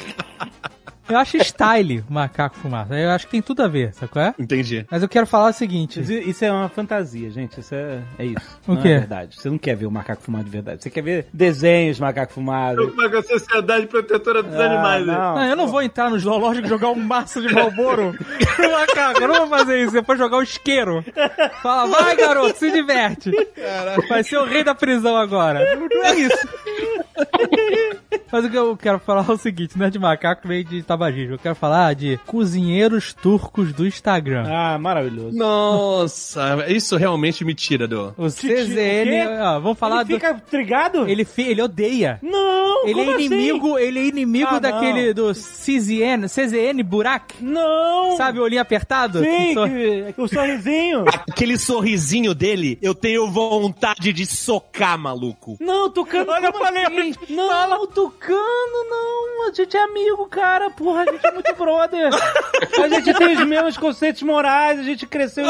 Eu 1.13 1.19
acho 1.19 1.37
style 1.39 2.05
o 2.09 2.13
macaco 2.13 2.57
fumar. 2.57 2.87
Eu 2.91 3.11
acho 3.11 3.27
que 3.27 3.33
tem 3.33 3.43
tudo 3.43 3.63
a 3.63 3.69
ver, 3.69 3.93
sabe 3.95 4.11
qual 4.13 4.25
é? 4.27 4.35
Entendi. 4.39 4.87
Mas 4.91 5.03
eu 5.03 5.09
quero 5.09 5.27
falar 5.27 5.51
o 5.51 5.53
seguinte. 5.53 6.01
Isso, 6.01 6.13
isso 6.13 6.45
é 6.45 6.51
uma 6.53 6.69
fantasia, 6.69 7.31
gente. 7.31 7.61
Isso 7.61 7.75
é, 7.75 8.01
é 8.19 8.25
isso. 8.27 8.61
O 8.67 8.75
não 8.75 8.83
quê? 8.83 8.89
é 8.89 8.99
verdade. 9.01 9.37
Você 9.41 9.49
não 9.51 9.59
quer 9.59 9.77
ver 9.77 9.87
o 9.87 9.91
macaco 9.91 10.23
fumar 10.23 10.43
de 10.43 10.51
verdade. 10.51 10.83
Você 10.83 10.91
quer 10.91 11.03
ver 11.03 11.27
desenhos 11.33 11.97
de 11.97 12.03
macaco 12.03 12.33
fumado. 12.33 12.93
É 13.13 13.19
a 13.19 13.23
Sociedade 13.23 13.87
Protetora 13.87 14.43
dos 14.43 14.55
Ah, 14.55 14.65
Animais. 14.65 15.07
né? 15.07 15.13
não. 15.13 15.35
Não, 15.37 15.45
eu 15.45 15.57
não 15.57 15.67
vou 15.67 15.83
entrar 15.83 16.11
no 16.11 16.19
zoológico 16.19 16.67
e 16.67 16.69
jogar 16.71 16.89
um 16.91 16.95
maço 16.97 17.41
de 17.47 17.53
Malboro 17.53 18.15
pro 18.57 18.73
macaco. 18.73 19.21
Eu 19.23 19.29
não 19.29 19.47
vou 19.47 19.49
fazer 19.49 19.83
isso. 19.83 19.93
Depois 19.93 20.19
jogar 20.19 20.39
o 20.39 20.43
isqueiro. 20.43 21.05
Fala, 21.63 21.89
vai 22.03 22.17
garoto, 22.17 22.59
se 22.59 22.71
diverte. 22.71 23.31
Vai 24.09 24.25
ser 24.25 24.39
o 24.39 24.45
rei 24.45 24.65
da 24.65 24.75
prisão 24.75 25.17
agora. 25.17 25.61
Não 25.77 26.05
é 26.05 26.15
isso. 26.15 26.49
Mas 28.31 28.45
o 28.45 28.51
que 28.51 28.57
eu 28.57 28.77
quero 28.77 28.99
falar 28.99 29.25
é 29.29 29.33
o 29.33 29.37
seguinte, 29.37 29.77
não 29.79 29.87
é 29.87 29.91
de 29.91 29.99
macaco, 29.99 30.49
nem 30.49 30.65
de 30.65 30.83
tabagismo. 30.83 31.35
Eu 31.35 31.39
quero 31.39 31.55
falar 31.55 31.95
de 31.95 32.19
cozinheiros 32.27 33.13
turcos 33.15 33.73
do 33.73 33.87
Instagram. 33.87 34.45
Ah, 34.49 34.79
maravilhoso. 34.79 35.37
Nossa, 35.37 36.65
isso 36.69 36.97
realmente 36.97 37.45
me 37.45 37.55
tira 37.55 37.87
do. 37.87 38.15
O 38.17 38.27
CZN, 38.27 39.29
ó, 39.41 39.61
vamos 39.61 39.79
falar 39.79 39.97
Ele 40.01 40.05
do... 40.05 40.15
fica 40.15 40.35
trigado? 40.35 41.09
Ele, 41.09 41.25
fi- 41.25 41.43
ele 41.49 41.63
odeia. 41.63 42.19
Não, 42.23 42.87
Ele 42.87 43.01
é 43.01 43.15
assim? 43.15 43.25
inimigo, 43.27 43.79
ele 43.79 43.99
é 44.01 44.05
inimigo 44.07 44.49
Ah, 44.51 44.59
daquele 44.59 45.13
do 45.15 45.33
CZN, 45.33 46.27
CZN 46.27 46.83
Burak. 46.83 47.35
Não! 47.43 48.17
Sabe 48.17 48.39
o 48.39 48.43
olhinho 48.43 48.61
apertado? 48.63 49.21
Sim, 49.21 49.55
Só- 49.55 49.67
que, 49.69 50.15
o 50.17 50.29
sorrisinho. 50.29 51.05
Aquele 51.31 51.59
sorrisinho 51.59 52.35
dele, 52.35 52.79
eu 52.83 52.95
tenho 52.95 53.31
vontade 53.31 54.13
de 54.13 54.27
socar, 54.27 54.99
maluco. 54.99 55.57
Não, 55.61 55.91
Tucano, 55.91 56.31
olha, 56.33 56.47
eu 56.47 56.53
falei. 56.53 57.15
Não, 57.29 57.51
Tucano, 58.07 58.89
não. 58.91 59.23
A 59.49 59.53
gente 59.55 59.77
é 59.77 59.83
amigo, 59.83 60.27
cara. 60.27 60.71
Porra, 60.71 61.03
a 61.03 61.13
gente 61.13 61.27
é 61.27 61.33
muito 61.33 61.55
brother. 61.55 62.11
A 62.83 62.89
gente 62.89 63.13
tem 63.15 63.37
os 63.37 63.47
mesmos 63.47 63.77
conceitos 63.77 64.23
morais, 64.23 64.79
a 64.79 64.83
gente 64.83 65.07
cresceu. 65.07 65.45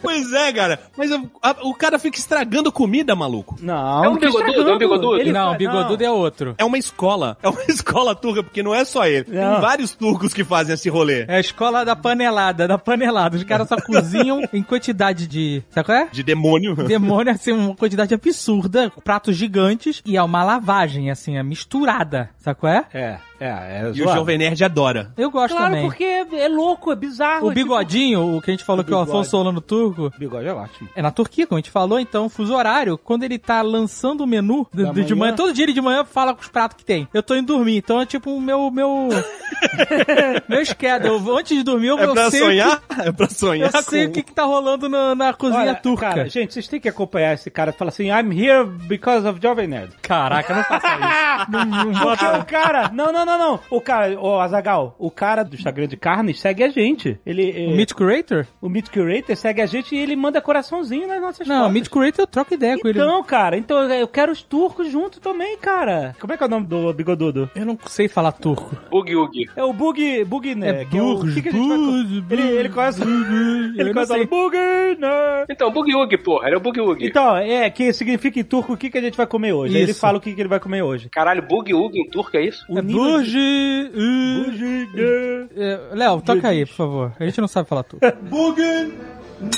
Pois 0.00 0.32
é, 0.32 0.52
cara. 0.52 0.80
Mas 0.96 1.10
eu- 1.10 1.28
a- 1.42 1.56
o 1.62 1.74
cara 1.74 1.98
fica 1.98 2.16
estragando 2.18 2.70
comida, 2.72 3.14
maluco. 3.14 3.56
Não, 3.60 4.04
É 4.04 4.08
um 4.08 4.12
não 4.12 4.18
bigodudo, 4.20 4.70
é 4.70 4.74
um 4.74 4.78
bigodudo? 4.78 5.20
Ele 5.20 5.32
Não, 5.32 5.50
fa- 5.52 5.58
bigodudo 5.58 6.04
é 6.04 6.10
outro. 6.10 6.54
É 6.56 6.64
uma 6.64 6.78
escola. 6.78 7.36
É 7.42 7.48
uma 7.48 7.62
escola 7.68 8.14
turca, 8.14 8.42
porque 8.42 8.62
não 8.62 8.74
é 8.74 8.84
só 8.84 9.06
ele. 9.06 9.26
Não. 9.28 9.52
Tem 9.54 9.60
vários 9.60 9.94
turcos 9.94 10.32
que 10.32 10.44
fazem 10.44 10.74
esse 10.74 10.88
rolê. 10.88 11.24
É 11.28 11.36
a 11.36 11.40
escola 11.40 11.84
da 11.84 11.94
panelada, 11.96 12.66
da 12.68 12.78
panelada. 12.78 13.36
Os 13.36 13.44
caras 13.44 13.68
só 13.68 13.76
cozinham 13.82 14.40
em 14.52 14.62
quantidade 14.62 15.26
de. 15.26 15.62
Sabe 15.70 15.86
qual 15.86 15.98
é? 15.98 16.08
De 16.10 16.22
demônio. 16.22 16.74
Demônio, 16.76 17.32
assim, 17.32 17.52
uma 17.52 17.74
quantidade 17.74 18.14
absurda, 18.14 18.90
pratos 19.04 19.36
gigantes, 19.36 20.00
e 20.06 20.16
é 20.16 20.22
uma 20.22 20.42
lavagem, 20.44 21.10
assim, 21.10 21.27
é 21.36 21.42
misturada. 21.42 22.30
Sabe 22.38 22.60
qual 22.60 22.72
é? 22.72 22.86
É, 22.92 23.18
é, 23.40 23.46
é. 23.46 23.82
E 23.86 23.90
o 23.90 24.04
zoado. 24.04 24.18
Jovem 24.18 24.38
Nerd 24.38 24.64
adora. 24.64 25.12
Eu 25.16 25.30
gosto 25.30 25.54
Claro, 25.56 25.72
também. 25.72 25.86
porque 25.86 26.04
é, 26.04 26.26
é 26.44 26.48
louco, 26.48 26.90
é 26.92 26.96
bizarro. 26.96 27.46
O 27.46 27.52
é 27.52 27.54
tipo- 27.54 27.66
bigodinho, 27.68 28.36
o 28.36 28.42
que 28.42 28.50
a 28.50 28.54
gente 28.54 28.64
falou 28.64 28.84
que 28.84 28.90
o 28.90 28.94
bigode. 28.94 29.10
Afonso 29.10 29.30
Solano 29.30 29.60
turco, 29.60 30.12
Bigode 30.18 30.46
é 30.48 30.52
ótimo. 30.52 30.88
é 30.96 31.02
na 31.02 31.10
Turquia, 31.10 31.46
como 31.46 31.56
a 31.58 31.60
gente 31.60 31.70
falou, 31.70 31.98
então, 32.00 32.28
fuso 32.28 32.54
horário, 32.54 32.98
quando 32.98 33.22
ele 33.22 33.38
tá 33.38 33.62
lançando 33.62 34.22
o 34.22 34.26
menu 34.26 34.66
de, 34.72 34.82
Da 34.84 34.92
de- 34.92 35.04
de 35.04 35.14
manhã? 35.14 35.18
manhã, 35.32 35.36
todo 35.36 35.52
dia 35.52 35.64
ele 35.64 35.72
de 35.72 35.80
manhã 35.80 36.04
fala 36.04 36.34
com 36.34 36.40
os 36.40 36.48
pratos 36.48 36.76
que 36.76 36.84
tem. 36.84 37.06
Eu 37.14 37.22
tô 37.22 37.34
indo 37.34 37.46
dormir, 37.54 37.76
então 37.76 38.00
é 38.00 38.06
tipo 38.06 38.30
o 38.32 38.40
meu, 38.40 38.70
meu, 38.70 39.08
meu 40.48 40.64
schedule. 40.64 41.30
Antes 41.38 41.56
de 41.56 41.62
dormir, 41.62 41.88
eu, 41.88 41.98
É 41.98 42.04
eu 42.04 42.12
pra 42.14 42.30
sei 42.30 42.40
sonhar? 42.40 42.82
É 42.98 43.12
pra 43.12 43.26
O 43.26 43.30
sonhar 43.30 43.70
que, 43.70 43.76
eu 43.76 43.82
sei 43.82 44.04
com- 44.04 44.10
o 44.10 44.14
que, 44.14 44.22
que 44.22 44.32
tá 44.32 44.44
rolando 44.44 44.88
na, 44.88 45.14
na 45.14 45.32
cozinha 45.32 45.60
Olha, 45.60 45.74
turca. 45.74 46.08
Cara, 46.08 46.28
gente, 46.28 46.52
vocês 46.54 46.68
têm 46.68 46.80
que 46.80 46.88
acompanhar 46.88 47.34
esse 47.34 47.50
cara. 47.50 47.72
Fala 47.72 47.90
assim, 47.90 48.08
I'm 48.08 48.32
here 48.32 48.64
because 48.66 49.26
of 49.26 49.38
Jovem 49.42 49.66
Nerd. 49.68 49.92
Caraca, 50.02 50.54
não 50.54 50.64
faça 50.64 50.86
isso. 50.88 51.50
não, 51.50 51.64
não 51.64 51.92
Porque 51.92 52.04
bota- 52.04 52.38
o 52.38 52.44
cara... 52.44 52.90
Não, 52.92 53.12
não, 53.12 53.24
não, 53.28 53.38
não. 53.38 53.60
O 53.70 53.80
cara, 53.80 54.18
o 54.20 54.40
Azagal, 54.40 54.94
o 54.98 55.10
cara 55.10 55.42
do 55.42 55.54
Instagram 55.54 55.86
de 55.86 55.96
carnes 55.96 56.40
segue 56.40 56.62
a 56.64 56.68
gente. 56.68 57.18
Ele, 57.26 57.66
O 57.66 57.76
Meat 57.76 57.92
Curator? 57.94 58.46
o 58.60 58.68
Meat 58.68 58.90
Curator 58.90 59.36
segue 59.36 59.60
a 59.62 59.66
gente 59.66 59.94
e 59.94 59.98
ele 59.98 60.16
manda 60.16 60.40
coraçãozinho 60.40 61.06
nas 61.06 61.20
nossas 61.20 61.46
Não, 61.46 61.56
o 61.56 61.58
fotos. 61.60 61.72
Meat 61.74 61.88
Curator 61.90 62.22
eu 62.22 62.26
troco 62.26 62.54
ideia 62.54 62.78
com 62.78 62.88
ele. 62.88 62.98
Então, 62.98 63.22
cara, 63.22 63.56
então 63.56 63.82
eu 63.92 64.08
quero 64.08 64.32
os 64.32 64.42
turcos 64.42 64.90
junto 64.90 65.20
também, 65.20 65.56
cara. 65.58 66.16
Como 66.20 66.32
é 66.32 66.36
que 66.36 66.42
é 66.42 66.46
o 66.46 66.50
nome 66.50 66.66
do 66.66 66.92
bigodudo? 66.92 67.50
Eu 67.54 67.66
não 67.66 67.78
sei 67.86 68.08
falar 68.08 68.32
turco. 68.32 68.76
Boogie 68.90 69.16
Oogie. 69.16 69.50
É 69.56 69.62
o 69.64 69.72
Bug, 69.72 70.24
Bug, 70.24 70.54
né? 70.54 70.68
É 70.68 70.96
é 70.96 71.02
o, 71.02 71.20
que 71.20 71.42
que 71.42 71.48
a 71.48 71.52
gente 71.52 71.68
vai- 71.68 72.38
Ele, 72.38 72.48
ele 72.56 72.68
conhece... 72.68 73.02
Ele 73.78 73.92
conhece 73.92 74.12
o 74.12 74.26
Bug, 74.26 74.56
né? 74.98 75.44
Então, 75.50 75.70
Boogie 75.70 75.94
Oogie, 75.94 76.18
porra. 76.18 76.46
Ele 76.46 76.54
é 76.54 76.58
o 76.58 76.60
Boogie 76.60 76.80
Oogie. 76.80 77.06
Então, 77.06 77.36
é, 77.36 77.68
que 77.70 77.92
significa 77.92 78.38
em 78.38 78.44
turco 78.44 78.72
o 78.72 78.76
que, 78.76 78.90
que 78.90 78.98
a 78.98 79.00
gente 79.00 79.16
vai 79.16 79.26
comer 79.26 79.52
hoje. 79.52 79.76
Aí 79.76 79.82
Ele 79.82 79.94
fala 79.94 80.18
o 80.18 80.20
que, 80.20 80.34
que 80.34 80.40
ele 80.40 80.48
vai 80.48 80.60
comer 80.60 80.82
hoje. 80.82 81.08
Caralho, 81.10 81.42
Boogie 81.42 81.74
Oogie 81.74 82.00
em 82.00 82.08
turco 82.10 82.36
é 82.36 82.44
isso? 82.44 82.64
O 82.68 82.78
É 82.78 82.82
De- 83.26 83.90
uh, 83.94 84.44
Burj, 84.44 84.60
né? 84.94 85.48
é, 85.56 85.80
Léo, 85.94 86.20
toca 86.20 86.48
aí, 86.48 86.64
por 86.66 86.74
favor. 86.74 87.12
A 87.18 87.24
gente 87.24 87.40
não 87.40 87.48
sabe 87.48 87.68
falar 87.68 87.82
turco. 87.84 88.06
Bugün 88.30 88.94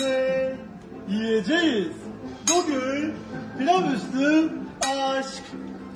ne 0.01 0.53
yiyeceğiz? 1.09 1.89
Bugün 2.49 3.13
pilav 3.59 3.83
üstü 3.93 4.49
aşk 4.87 5.43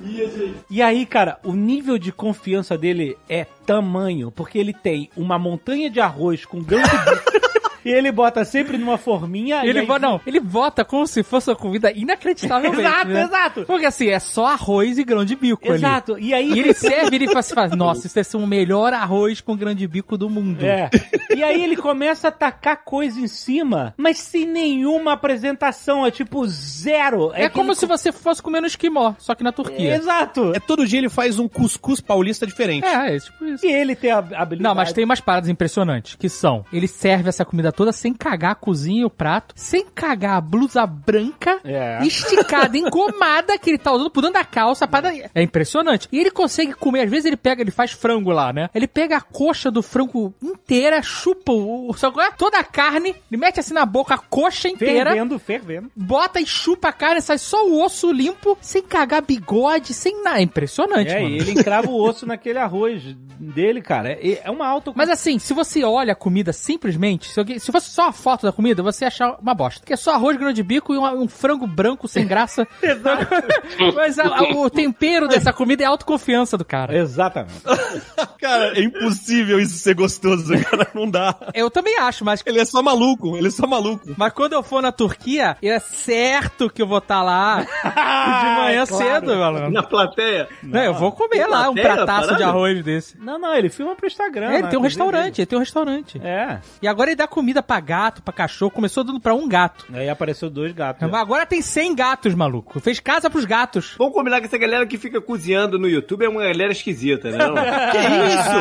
yiyeceğiz. 0.05 0.53
E 0.71 0.83
aí, 0.83 1.05
cara, 1.05 1.39
o 1.43 1.53
nível 1.55 1.97
de 1.99 2.11
confiança 2.11 2.77
dele 2.81 3.17
é 3.29 3.45
tamanho, 3.65 4.31
porque 4.31 4.59
ele 4.59 4.73
tem 4.73 5.09
uma 5.17 5.37
montanha 5.39 5.89
de 5.89 5.99
arroz 6.01 6.45
com 6.45 6.61
grão 6.63 6.81
de 6.81 6.89
bico. 6.89 7.44
E 7.85 7.89
ele 7.91 8.11
bota 8.11 8.43
sempre 8.43 8.77
numa 8.77 8.97
forminha. 8.97 9.63
e 9.63 9.69
Ele 9.69 9.79
aí- 9.79 9.99
não, 9.99 10.19
ele 10.25 10.39
vota 10.39 10.83
como 10.83 11.05
se 11.05 11.21
fosse 11.23 11.49
uma 11.49 11.55
comida 11.55 11.91
inacreditavelmente. 11.91 12.81
Exato, 12.85 13.07
né? 13.09 13.21
exato. 13.23 13.65
Porque 13.65 13.85
assim, 13.85 14.07
é 14.09 14.19
só 14.19 14.47
arroz 14.47 14.97
e 14.97 15.03
grão 15.03 15.23
de 15.23 15.35
bico 15.35 15.65
ali. 15.67 15.75
Exato. 15.77 16.17
E 16.19 16.33
aí. 16.33 16.51
E 16.51 16.59
ele 16.59 16.73
serve, 16.73 17.15
ele 17.15 17.27
faz, 17.27 17.51
faz, 17.51 17.71
nossa, 17.75 18.07
isso 18.07 18.15
deve 18.15 18.27
ser 18.27 18.37
o 18.37 18.47
melhor 18.47 18.93
arroz 18.93 19.39
com 19.41 19.55
grão 19.55 19.73
de 19.73 19.87
bico 19.87 20.17
do 20.17 20.29
mundo. 20.29 20.65
É. 20.65 20.89
E 21.35 21.43
aí 21.43 21.63
ele 21.63 21.75
começa 21.75 22.29
a 22.29 22.31
tacar 22.31 22.83
coisa 22.83 23.19
em 23.19 23.27
cima, 23.27 23.93
mas 23.97 24.17
sem 24.17 24.45
nenhuma 24.45 25.13
apresentação. 25.13 26.05
É 26.05 26.11
tipo 26.11 26.45
zero. 26.47 27.31
É, 27.33 27.49
como 27.49 27.71
aquele 27.71 27.75
se 27.79 27.85
você 27.85 28.11
fosse 28.11 28.41
comer 28.41 28.61
no 28.61 28.67
esquimó, 28.67 29.13
só 29.17 29.35
que 29.35 29.43
na 29.43 29.51
Turquia. 29.51 29.95
Exato. 29.95 30.51
É 30.55 30.59
todo 30.59 30.87
dia 30.87 30.99
ele 30.99 31.09
faz 31.09 31.37
um 31.39 31.47
cuscuz 31.47 32.01
paulista 32.01 32.47
diferente. 32.47 32.85
É, 32.85 33.15
é 33.15 33.19
tipo 33.19 33.45
isso. 33.45 33.65
E 33.65 33.71
ele 33.71 33.95
tem 33.95 34.11
a 34.11 34.17
habilidade. 34.17 34.61
Não, 34.63 34.73
mas 34.75 34.91
tem 34.93 35.03
umas 35.03 35.19
paradas 35.19 35.49
impressionantes, 35.49 36.15
que 36.15 36.29
são, 36.29 36.65
ele 36.71 36.87
serve 36.87 37.29
essa 37.29 37.45
comida 37.45 37.71
toda 37.75 37.91
sem 37.91 38.13
cagar 38.13 38.51
a 38.51 38.55
cozinha 38.55 39.01
e 39.01 39.05
o 39.05 39.09
prato, 39.09 39.53
sem 39.57 39.85
cagar 39.85 40.37
a 40.37 40.41
blusa 40.41 40.85
branca, 40.85 41.59
É. 41.63 41.99
esticada, 42.05 42.77
engomada, 42.77 43.57
que 43.57 43.69
ele 43.69 43.77
tá 43.77 43.91
usando 43.91 44.09
por 44.09 44.21
dentro 44.21 44.39
da 44.39 44.45
calça, 44.45 44.85
a 44.85 44.87
parada 44.87 45.13
é 45.33 45.41
impressionante. 45.41 46.07
E 46.11 46.19
ele 46.19 46.31
consegue 46.31 46.73
comer, 46.73 47.01
às 47.01 47.09
vezes 47.09 47.25
ele 47.25 47.37
pega, 47.37 47.61
ele 47.61 47.71
faz 47.71 47.91
frango 47.91 48.31
lá, 48.31 48.51
né? 48.53 48.69
Ele 48.73 48.87
pega 48.87 49.17
a 49.17 49.21
coxa 49.21 49.69
do 49.71 49.81
frango 49.81 50.33
inteira, 50.41 51.01
chupa 51.01 51.51
o, 51.51 51.91
é? 52.21 52.31
toda 52.37 52.57
a 52.59 52.63
carne, 52.63 53.15
ele 53.31 53.39
mete 53.39 53.59
assim 53.59 53.73
na 53.73 53.85
boca 53.85 54.15
a 54.15 54.17
coxa 54.17 54.67
inteira, 54.69 55.11
Fervendo, 55.11 55.39
fervendo. 55.39 55.91
bota 55.95 56.39
e 56.39 56.45
chupa 56.45 56.89
a 56.89 56.93
carne, 56.93 57.21
sai 57.21 57.37
só 57.37 57.67
o 57.67 57.83
osso 57.83 58.11
limpo, 58.11 58.57
sem 58.61 58.81
cagar 58.81 59.21
bigode, 59.21 59.93
sem 59.93 60.23
nada. 60.23 60.39
É 60.39 60.41
impressionante, 60.41 61.11
É, 61.11 61.21
mano. 61.21 61.35
e 61.35 61.39
ele 61.39 61.51
encrava 61.51 61.89
o 61.89 62.01
osso 62.01 62.25
naquele 62.25 62.59
arroz 62.59 63.01
dele, 63.39 63.81
cara. 63.81 64.11
É, 64.11 64.41
é 64.43 64.51
uma 64.51 64.65
auto... 64.67 64.93
Mas 64.95 65.09
assim, 65.09 65.39
se 65.39 65.53
você 65.53 65.83
olha 65.83 66.13
a 66.13 66.15
comida 66.15 66.51
simplesmente, 66.53 67.29
se, 67.31 67.39
alguém- 67.39 67.59
se 67.65 67.71
fosse 67.71 67.89
só 67.89 68.07
a 68.09 68.11
foto 68.11 68.43
da 68.45 68.51
comida, 68.51 68.83
você 68.83 69.03
ia 69.05 69.07
achar 69.07 69.37
uma 69.41 69.53
bosta. 69.53 69.79
Porque 69.79 69.93
é 69.93 69.97
só 69.97 70.13
arroz 70.13 70.37
grão 70.37 70.53
de 70.53 70.61
bico 70.63 70.93
e 70.93 70.97
um, 70.97 71.23
um 71.23 71.27
frango 71.27 71.65
branco 71.67 72.07
sem 72.07 72.25
graça. 72.27 72.67
Mas 73.95 74.19
a- 74.19 74.27
a- 74.27 74.43
o 74.55 74.69
tempero 74.69 75.27
dessa 75.27 75.51
comida 75.51 75.83
é 75.83 75.85
a 75.85 75.89
autoconfiança 75.89 76.57
do 76.57 76.65
cara. 76.65 76.95
Exatamente. 76.97 77.55
Cara, 78.39 78.77
é 78.77 78.83
impossível 78.83 79.59
isso 79.59 79.75
ser 79.77 79.95
gostoso, 79.95 80.53
cara. 80.65 80.87
Não 80.93 81.09
dá. 81.09 81.35
Eu 81.53 81.71
também 81.71 81.97
acho, 81.97 82.23
mas, 82.23 82.43
Ele 82.45 82.59
é 82.59 82.65
só 82.65 82.83
maluco, 82.83 83.35
ele 83.35 83.47
é 83.47 83.51
só 83.51 83.65
maluco. 83.65 84.13
mas 84.15 84.31
quando 84.33 84.53
eu 84.53 84.61
for 84.61 84.83
na 84.83 84.91
Turquia, 84.91 85.57
é 85.63 85.79
certo 85.79 86.69
que 86.69 86.79
eu 86.81 86.85
vou 86.87 86.99
estar 86.99 87.23
lá 87.23 87.61
de 87.61 88.61
manhã 88.61 88.85
claro. 88.85 89.03
cedo, 89.03 89.35
malandro. 89.35 89.71
Na 89.71 89.81
plateia. 89.81 90.47
Não, 90.61 90.81
eu 90.83 90.93
vou 90.93 91.11
comer 91.11 91.47
lá 91.47 91.69
um 91.69 91.73
Plateia, 91.73 91.95
prataço 91.95 92.35
de 92.35 92.43
arroz 92.43 92.83
desse. 92.83 93.17
Não, 93.19 93.39
não, 93.39 93.55
ele 93.55 93.69
filma 93.69 93.95
pro 93.95 94.05
Instagram. 94.05 94.51
É, 94.51 94.53
ele 94.55 94.63
né, 94.63 94.69
tem 94.69 94.77
um 94.77 94.83
restaurante, 94.83 95.39
ele 95.39 95.45
tem 95.47 95.57
um 95.57 95.61
restaurante. 95.61 96.21
É. 96.23 96.59
E 96.81 96.87
agora 96.87 97.09
ele 97.09 97.15
dá 97.15 97.27
comida 97.27 97.54
comida 97.55 97.63
pra 97.63 97.79
gato, 97.79 98.21
pra 98.21 98.33
cachorro. 98.33 98.71
Começou 98.71 99.03
dando 99.03 99.19
pra 99.19 99.33
um 99.33 99.47
gato. 99.47 99.85
Aí 99.93 100.09
apareceu 100.09 100.49
dois 100.49 100.73
gatos. 100.73 101.13
Agora 101.13 101.45
tem 101.45 101.61
100 101.61 101.95
gatos, 101.95 102.33
maluco. 102.33 102.79
Fez 102.79 102.99
casa 102.99 103.29
pros 103.29 103.45
gatos. 103.45 103.95
Vamos 103.97 104.13
combinar 104.13 104.39
que 104.41 104.47
essa 104.47 104.57
galera 104.57 104.85
que 104.85 104.97
fica 104.97 105.21
cozinhando 105.21 105.79
no 105.79 105.87
YouTube 105.87 106.25
é 106.25 106.29
uma 106.29 106.41
galera 106.41 106.71
esquisita, 106.71 107.31
né? 107.31 107.37
Que 107.91 107.97
isso? 108.35 108.55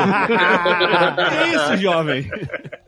que 1.30 1.56
isso, 1.56 1.76
jovem? 1.82 2.30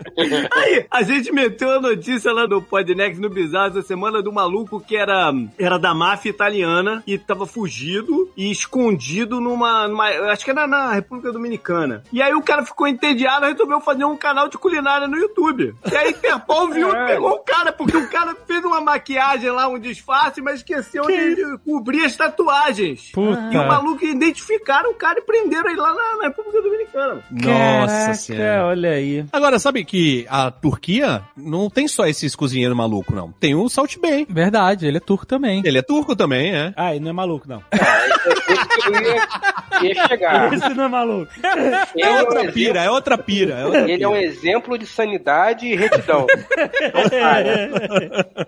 Aí, 0.53 0.87
a 0.91 1.03
gente 1.03 1.33
meteu 1.33 1.71
a 1.71 1.81
notícia 1.81 2.33
lá 2.33 2.47
no 2.47 2.63
Podnext, 2.63 3.21
no 3.21 3.29
Bizarro, 3.29 3.69
essa 3.69 3.83
semana 3.83 4.23
do 4.23 4.33
maluco 4.33 4.81
que 4.81 4.97
era, 4.97 5.33
era 5.59 5.79
da 5.79 5.95
máfia 5.95 6.31
italiana 6.31 7.03
e 7.07 7.19
tava 7.19 7.47
fugido 7.47 8.31
e 8.37 8.51
escondido 8.51 9.41
numa, 9.41 9.87
numa 9.89 10.09
acho 10.31 10.45
que 10.45 10.51
era 10.51 10.67
na 10.67 10.93
República 10.93 11.33
Dominicana. 11.33 12.03
E 12.13 12.23
aí 12.23 12.35
o 12.35 12.43
cara 12.43 12.65
ficou 12.65 12.87
entediado 12.87 13.47
e 13.47 13.53
resolveu 13.53 13.81
fazer 13.81 14.05
um 14.05 14.17
canal 14.17 14.49
de 14.49 14.59
culinária 14.59 15.07
no 15.07 15.17
YouTube. 15.17 15.75
E 15.91 15.97
aí 15.97 16.11
Interpol 16.11 16.69
viu 16.71 16.89
e 16.89 17.07
pegou 17.07 17.33
o 17.33 17.39
cara, 17.41 17.73
porque 17.73 17.97
o 17.97 18.09
cara 18.09 18.35
fez 18.47 18.65
uma 18.65 18.81
maquiagem 18.81 19.51
lá, 19.51 19.69
um 19.69 19.79
disfarce, 19.79 20.41
mas 20.41 20.57
esqueceu 20.57 21.05
de, 21.07 21.35
de 21.35 21.59
cobrir 21.59 22.05
as 22.05 22.17
tatuagens. 22.17 23.11
Puta. 23.13 23.51
E 23.53 23.57
o 23.57 23.67
maluco 23.67 24.05
identificaram 24.05 24.91
o 24.91 24.95
cara 24.95 25.19
e 25.19 25.23
prenderam 25.23 25.71
ele 25.71 25.81
lá 25.81 25.93
na, 25.93 26.17
na 26.17 26.25
República 26.25 26.63
Dominicana. 26.63 27.15
Nossa 27.31 27.87
Caraca, 27.87 28.15
senhora. 28.15 28.67
olha 28.67 28.91
aí. 28.91 29.25
Agora, 29.33 29.59
sabe 29.59 29.85
que 29.85 30.06
a 30.29 30.51
Turquia 30.51 31.23
não 31.37 31.71
tem 31.71 31.89
só 31.89 32.07
esses 32.07 32.35
cozinheiros 32.35 32.77
malucos, 32.77 33.15
não. 33.15 33.33
Tem 33.33 33.55
o 33.55 33.69
Salt 33.69 33.97
Bay 33.99 34.27
Verdade, 34.29 34.87
ele 34.87 34.99
é 34.99 35.01
turco 35.01 35.27
também. 35.27 35.63
Ele 35.65 35.79
é 35.79 35.83
turco 35.83 36.15
também, 36.15 36.55
é. 36.55 36.73
Ah, 36.77 36.95
ele 36.95 37.05
não 37.05 37.11
é 37.11 37.13
maluco, 37.13 37.49
não. 37.49 37.63
Ah, 37.73 38.07
esse, 38.27 39.85
ia, 39.85 39.95
ia 39.95 40.09
chegar. 40.09 40.53
Esse 40.55 40.75
não 40.75 40.85
é 40.85 40.89
maluco. 40.89 41.33
É, 41.43 42.03
é 42.03 42.21
outra, 42.21 42.43
um 42.43 42.53
pira, 42.53 42.83
é 42.83 42.91
outra 42.91 43.19
pira, 43.19 43.55
é 43.55 43.65
outra 43.65 43.83
pira. 43.83 43.93
ele 43.93 44.05
é 44.05 44.09
um 44.09 44.17
exemplo 44.17 44.79
de 44.79 44.87
sanidade 44.87 45.67
e 45.67 45.77
retidão. 45.77 46.27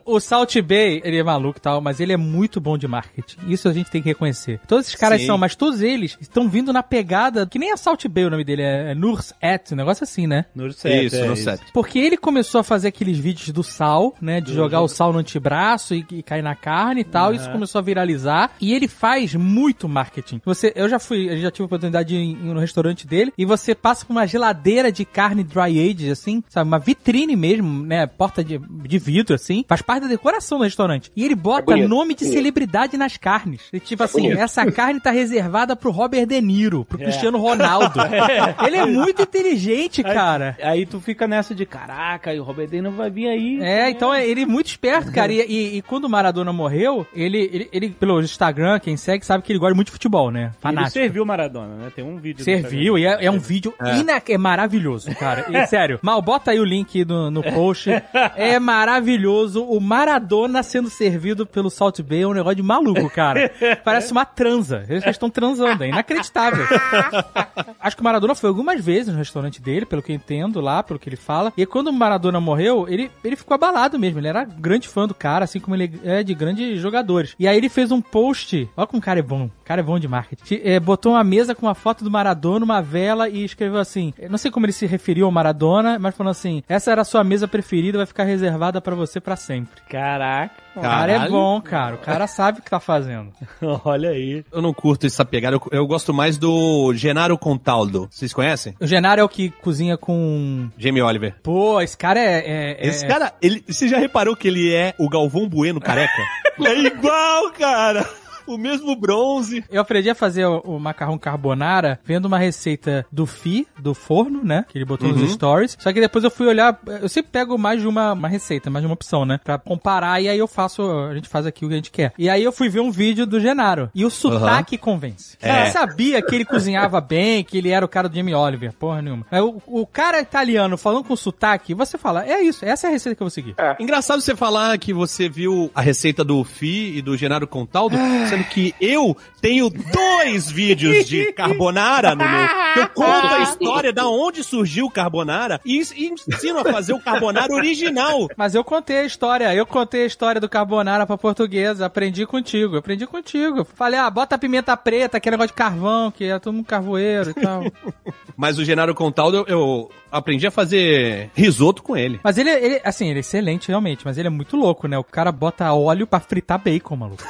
o 0.05 0.21
Salt 0.21 0.61
Bay 0.61 1.01
ele 1.05 1.19
é 1.19 1.23
maluco 1.23 1.59
e 1.59 1.63
tal, 1.63 1.81
mas 1.81 2.01
ele 2.01 2.13
é 2.13 2.17
muito 2.17 2.61
bom 2.61 2.77
de 2.77 2.87
marketing. 2.87 3.39
Isso 3.49 3.69
a 3.69 3.73
gente 3.73 3.91
tem 3.91 4.03
que 4.03 4.09
reconhecer. 4.09 4.61
Todos 4.67 4.87
esses 4.87 4.99
caras 4.99 5.21
Sim. 5.21 5.27
são, 5.27 5.39
mas 5.39 5.55
todos 5.55 5.83
eles 5.83 6.17
estão 6.21 6.49
vindo 6.49 6.73
na 6.73 6.83
pegada, 6.83 7.47
que 7.47 7.59
nem 7.59 7.73
a 7.73 7.77
Salt 7.77 8.07
Bay 8.09 8.25
o 8.25 8.31
nome 8.31 8.45
dele, 8.45 8.63
é, 8.63 8.93
é 8.93 8.95
Nurs 8.95 9.33
Et, 9.43 9.73
um 9.73 9.77
negócio 9.77 10.05
assim, 10.05 10.27
né? 10.27 10.47
Nurs 10.55 10.85
Isso, 10.85 11.17
é, 11.17 11.27
Nurs 11.27 11.41
porque 11.72 11.99
ele 11.99 12.16
começou 12.16 12.61
a 12.61 12.64
fazer 12.64 12.88
aqueles 12.88 13.18
vídeos 13.18 13.51
do 13.51 13.62
sal, 13.62 14.14
né? 14.20 14.40
De 14.40 14.55
jogar 14.55 14.78
uhum. 14.78 14.84
o 14.84 14.88
sal 14.88 15.12
no 15.12 15.18
antebraço 15.18 15.94
e, 15.94 16.05
e 16.11 16.22
cair 16.22 16.42
na 16.42 16.55
carne 16.55 17.03
e 17.03 17.05
tal. 17.05 17.30
Uhum. 17.30 17.36
Isso 17.36 17.51
começou 17.51 17.78
a 17.78 17.82
viralizar. 17.82 18.51
E 18.61 18.72
ele 18.74 18.88
faz 18.88 19.34
muito 19.34 19.88
marketing. 19.88 20.40
Você, 20.44 20.72
eu 20.74 20.88
já 20.88 20.99
fui, 20.99 21.30
eu 21.30 21.38
já 21.38 21.51
tive 21.51 21.64
a 21.64 21.66
oportunidade 21.66 22.09
de 22.09 22.16
ir 22.16 22.36
no 22.36 22.61
restaurante 22.61 23.07
dele. 23.07 23.32
E 23.36 23.44
você 23.44 23.74
passa 23.74 24.05
por 24.05 24.12
uma 24.12 24.26
geladeira 24.26 24.90
de 24.92 25.05
carne 25.05 25.42
dry 25.42 25.90
aged 25.90 26.11
assim, 26.11 26.42
sabe? 26.49 26.68
Uma 26.68 26.78
vitrine 26.78 27.36
mesmo, 27.36 27.84
né? 27.84 28.07
Porta 28.07 28.42
de, 28.42 28.59
de 28.59 28.99
vidro, 28.99 29.34
assim. 29.34 29.64
Faz 29.68 29.82
parte 29.82 30.03
da 30.03 30.09
decoração 30.09 30.59
do 30.59 30.64
restaurante. 30.64 31.11
E 31.16 31.24
ele 31.24 31.34
bota 31.34 31.78
é 31.78 31.88
nome 31.88 32.14
de 32.14 32.24
é. 32.24 32.28
celebridade 32.28 32.96
nas 32.96 33.16
carnes. 33.16 33.62
E, 33.72 33.80
tipo 33.80 34.03
assim, 34.03 34.32
essa 34.32 34.70
carne 34.70 35.01
tá 35.01 35.11
reservada 35.11 35.74
pro 35.74 35.90
Robert 35.90 36.26
De 36.26 36.40
Niro, 36.40 36.84
pro 36.84 36.99
Cristiano 36.99 37.38
Ronaldo. 37.38 37.99
Ele 38.66 38.76
é 38.76 38.86
muito 38.86 39.22
inteligente, 39.22 40.03
cara. 40.03 40.57
Aí, 40.59 40.80
aí 40.80 40.86
tu 40.86 41.01
fica, 41.01 41.26
né? 41.26 41.38
Nessa 41.39 41.55
de 41.55 41.64
caraca, 41.64 42.34
e 42.34 42.41
o 42.41 42.43
Robert 42.43 42.66
De 42.68 42.80
Niro 42.80 42.91
vai 42.93 43.11
vir 43.11 43.28
aí. 43.28 43.61
É, 43.62 43.89
então 43.91 44.12
é- 44.12 44.26
ele 44.26 44.43
é 44.43 44.47
muito 44.47 44.66
esperto, 44.66 45.11
cara. 45.12 45.32
E, 45.32 45.41
e- 45.41 45.76
e 45.78 45.82
quando 45.82 46.05
o 46.05 46.09
Maradona 46.09 46.53
morreu, 46.53 47.07
ele, 47.14 47.39
ele, 47.53 47.68
ele, 47.72 47.89
pelo 47.91 48.20
Instagram, 48.20 48.78
quem 48.80 48.97
segue, 48.97 49.24
sabe 49.24 49.43
que 49.43 49.53
ele 49.53 49.59
gosta 49.59 49.74
muito 49.74 49.86
de 49.86 49.93
futebol, 49.93 50.30
né? 50.30 50.45
Ele 50.47 50.53
Fanático. 50.61 50.93
serviu 50.93 51.22
o 51.22 51.26
Maradona, 51.26 51.74
né? 51.76 51.93
Tem 51.95 52.05
um 52.05 52.16
vídeo. 52.18 52.45
Serviu, 52.45 52.99
e 52.99 53.07
é, 53.07 53.24
é 53.26 53.30
um 53.30 53.39
vídeo 53.39 53.72
ina- 53.99 54.20
é 54.28 54.39
maravilhoso, 54.39 55.14
cara. 55.14 55.47
E, 55.49 55.66
sério, 55.68 55.99
mal, 56.03 56.20
bota 56.20 56.51
aí 56.51 56.61
o 56.61 56.64
link 56.64 57.05
no, 57.05 57.30
no 57.30 57.43
post. 57.43 57.91
É 58.36 58.59
maravilhoso. 58.59 59.62
O 59.64 59.80
Maradona 59.80 60.62
sendo 60.62 60.91
servido 60.91 61.47
pelo 61.47 61.70
Salt 61.70 62.01
Bay 62.03 62.22
é 62.22 62.26
um 62.26 62.32
negócio 62.34 62.57
de 62.57 62.62
maluco, 62.62 63.09
cara. 63.11 63.51
Parece 63.84 64.12
uma 64.12 64.24
transa. 64.24 64.84
Eles 64.89 65.07
estão 65.07 65.30
transando, 65.30 65.84
é 65.84 65.89
inacreditável. 65.89 66.66
Acho 67.80 67.97
que 67.97 68.03
o 68.03 68.05
Maradona 68.05 68.34
foi 68.34 68.49
algumas 68.49 68.84
vezes 68.84 69.12
no 69.12 69.18
restaurante 69.18 69.61
dele, 69.62 69.86
pelo 69.86 70.03
que 70.03 70.12
eu 70.12 70.16
entendo 70.16 70.61
lá, 70.61 70.82
pelo 70.82 70.99
que 70.99 71.09
ele 71.09 71.16
fala. 71.29 71.53
E 71.55 71.66
quando 71.66 71.89
o 71.89 71.93
Maradona 71.93 72.41
morreu, 72.41 72.87
ele, 72.89 73.11
ele 73.22 73.37
ficou 73.37 73.55
abalado 73.55 73.99
mesmo. 73.99 74.18
Ele 74.18 74.29
era 74.29 74.45
grande 74.45 74.89
fã 74.89 75.07
do 75.07 75.14
cara, 75.14 75.45
assim 75.45 75.61
como 75.61 75.76
ele 75.76 76.01
é 76.03 76.22
de 76.22 76.33
grandes 76.33 76.81
jogadores. 76.81 77.35
E 77.39 77.47
aí 77.47 77.55
ele 77.55 77.68
fez 77.68 77.93
um 77.93 78.01
post. 78.01 78.66
Olha 78.74 78.87
como 78.87 78.99
o 78.99 79.05
cara 79.05 79.18
é 79.18 79.22
bom. 79.22 79.45
O 79.45 79.64
cara 79.64 79.83
é 79.83 79.85
bom 79.85 79.99
de 79.99 80.09
marketing. 80.09 80.61
É, 80.64 80.81
botou 80.81 81.12
uma 81.12 81.22
mesa 81.22 81.55
com 81.55 81.66
uma 81.66 81.74
foto 81.74 82.03
do 82.03 82.11
Maradona, 82.11 82.64
uma 82.64 82.81
vela 82.81 83.29
e 83.29 83.45
escreveu 83.45 83.79
assim. 83.79 84.14
eu 84.18 84.31
Não 84.31 84.39
sei 84.39 84.51
como 84.51 84.64
ele 84.64 84.72
se 84.72 84.87
referiu 84.87 85.26
ao 85.26 85.33
Maradona, 85.33 85.99
mas 85.99 86.16
falou 86.16 86.31
assim: 86.31 86.62
essa 86.66 86.91
era 86.91 87.03
a 87.03 87.05
sua 87.05 87.22
mesa 87.22 87.47
preferida, 87.47 87.99
vai 87.99 88.07
ficar 88.07 88.24
reservada 88.24 88.81
pra 88.81 88.95
você 88.95 89.20
pra 89.20 89.37
sempre. 89.37 89.83
Caraca. 89.89 90.68
O 90.79 90.83
cara 90.83 91.12
é 91.12 91.29
bom, 91.29 91.61
cara. 91.61 91.95
O 91.95 91.99
cara 91.99 92.26
sabe 92.26 92.61
o 92.61 92.62
que 92.62 92.70
tá 92.70 92.81
fazendo. 92.81 93.33
Olha 93.85 94.11
aí. 94.11 94.45
Eu 94.53 94.62
não 94.62 94.72
curto 94.72 95.07
essa 95.07 95.24
pegada. 95.24 95.57
Eu, 95.57 95.62
eu 95.72 95.87
gosto 95.87 96.12
mais 96.14 96.39
do 96.39 96.93
Genaro 96.95 97.37
Contaldo. 97.39 98.09
Vocês 98.11 98.33
conhecem? 98.33 98.74
O 98.81 98.87
Genaro 98.87 99.20
é 99.20 99.24
o 99.24 99.29
que 99.29 99.51
cozinha 99.51 99.97
com. 99.97 100.68
Jamie 100.79 101.03
Oliver. 101.03 101.35
Pô, 101.43 101.81
esse 101.81 101.97
cara 101.97 102.20
é. 102.20 102.39
é- 102.81 102.89
Esse 102.89 103.05
é- 103.05 103.09
cara, 103.09 103.33
ele, 103.43 103.62
você 103.66 103.89
já 103.89 103.99
reparou 103.99 104.37
que 104.37 104.49
ele 104.49 104.72
é 104.74 104.95
o 104.99 105.09
Galvão 105.09 105.49
Bueno 105.49 105.81
careca? 105.81 106.22
é 106.64 106.79
igual, 106.79 107.51
cara. 107.53 108.09
O 108.49 108.59
mesmo 108.59 108.96
bronze. 108.96 109.64
Eu 109.70 109.80
aprendi 109.80 110.11
a 110.11 110.14
fazer 110.14 110.46
o, 110.46 110.61
o 110.61 110.80
macarrão 110.80 111.18
carbonara 111.18 112.01
vendo 112.05 112.24
uma 112.24 112.38
receita 112.38 113.07
do 113.12 113.26
Fi, 113.26 113.66
do 113.78 113.94
forno, 113.94 114.42
né? 114.42 114.64
Que 114.68 114.78
ele 114.78 114.84
botou 114.84 115.09
nos 115.09 115.30
stories. 115.32 115.76
Só 115.78 115.92
que 115.92 116.01
depois 116.01 116.24
eu 116.24 116.30
fui 116.30 116.46
olhar. 116.46 116.78
Eu 116.86 117.09
sempre 117.09 117.30
pego 117.30 117.59
mais 117.59 117.80
de 117.80 117.86
uma, 117.86 118.12
uma 118.12 118.28
receita, 118.28 118.70
mais 118.70 118.82
de 118.82 118.86
uma 118.86 118.94
opção, 118.94 119.24
né? 119.24 119.38
Pra 119.44 119.59
comparar 119.59 120.20
e 120.20 120.28
aí 120.28 120.38
eu 120.38 120.49
faço. 120.49 120.82
A 120.82 121.14
gente 121.14 121.28
faz 121.28 121.46
aqui 121.46 121.64
o 121.64 121.68
que 121.68 121.74
a 121.74 121.76
gente 121.76 121.90
quer. 121.90 122.12
E 122.18 122.28
aí 122.28 122.42
eu 122.42 122.53
fui 122.53 122.68
ver 122.68 122.80
um 122.80 122.90
vídeo 122.90 123.26
do 123.26 123.38
Genaro. 123.38 123.90
E 123.94 124.05
o 124.05 124.11
sotaque 124.11 124.78
convence. 124.78 125.36
É. 125.40 125.68
Eu 125.68 125.72
sabia 125.72 126.22
que 126.22 126.34
ele 126.34 126.44
cozinhava 126.44 127.01
bem, 127.01 127.44
que 127.44 127.59
ele 127.59 127.70
era 127.70 127.84
o 127.84 127.88
cara 127.88 128.09
do 128.09 128.16
Jamie 128.16 128.34
Oliver. 128.34 128.72
Porra 128.72 129.03
nenhuma. 129.03 129.26
Mas 129.30 129.42
o, 129.42 129.61
o 129.66 129.86
cara 129.86 130.20
italiano 130.20 130.78
falando 130.78 131.05
com 131.05 131.14
sotaque, 131.16 131.74
você 131.74 131.99
fala: 131.99 132.26
é 132.26 132.40
isso, 132.40 132.64
essa 132.64 132.86
é 132.86 132.88
a 132.88 132.92
receita 132.92 133.14
que 133.14 133.22
eu 133.22 133.26
vou 133.26 133.30
seguir. 133.30 133.55
Engraçado 133.78 134.20
você 134.20 134.34
falar 134.34 134.76
que 134.78 134.92
você 134.92 135.28
viu 135.28 135.70
a 135.74 135.80
receita 135.80 136.24
do 136.24 136.42
Fi 136.44 136.96
e 136.96 137.03
do 137.03 137.16
Genaro 137.16 137.46
Contaldo, 137.46 137.96
sendo 138.39 138.45
que 138.45 138.74
eu 138.80 139.16
tenho 139.41 139.70
dois 139.70 140.51
vídeos 140.51 141.07
de 141.07 141.32
carbonara 141.32 142.14
no 142.14 142.24
meu. 142.24 142.49
Que 142.74 142.80
eu 142.80 142.89
conto 142.91 143.26
a 143.26 143.43
história 143.43 143.93
da 143.93 144.07
onde 144.07 144.45
surgiu 144.45 144.86
o 144.86 144.91
carbonara 144.91 145.59
e, 145.64 145.78
e 145.97 146.07
ensino 146.07 146.59
a 146.61 146.64
fazer 146.64 146.93
o 146.93 147.01
carbonara 147.01 147.53
original. 147.53 148.28
Mas 148.36 148.55
eu 148.55 148.62
contei 148.62 148.99
a 148.99 149.05
história, 149.05 149.55
eu 149.55 149.64
contei 149.64 150.03
a 150.03 150.07
história 150.07 150.41
do 150.41 150.49
carbonara 150.49 151.07
pra 151.07 151.16
portuguesa, 151.16 151.86
aprendi 151.86 152.26
contigo, 152.26 152.76
aprendi 152.76 153.07
contigo. 153.07 153.64
Falei, 153.74 153.99
ah, 153.99 154.11
bota 154.11 154.36
pimenta 154.36 154.76
preta, 154.76 155.18
que 155.18 155.28
é 155.28 155.32
negócio 155.32 155.49
de 155.49 155.55
carvão, 155.55 156.11
que 156.11 156.24
é 156.24 156.39
todo 156.39 156.53
mundo 156.53 156.66
carvoeiro 156.66 157.30
e 157.30 157.34
tal. 157.34 157.64
Mas 158.36 158.59
o 158.59 158.64
Genaro 158.64 158.95
Contaldo, 158.95 159.39
eu, 159.39 159.47
eu 159.49 159.91
aprendi 160.12 160.47
a 160.47 160.51
fazer 160.51 161.30
risoto 161.34 161.82
com 161.82 161.97
ele. 161.97 162.20
mas 162.22 162.39
ele, 162.39 162.51
ele, 162.51 162.80
assim, 162.84 163.09
ele 163.09 163.18
é 163.18 163.20
excelente 163.20 163.68
realmente, 163.68 164.05
mas 164.05 164.16
ele 164.16 164.28
é 164.28 164.30
muito 164.30 164.57
louco, 164.57 164.86
né? 164.86 164.97
O 164.97 165.05
cara 165.05 165.32
bota 165.32 165.72
óleo 165.72 166.07
pra 166.07 166.20
fritar 166.20 166.62
bacon, 166.62 166.97
maluco. 166.97 167.24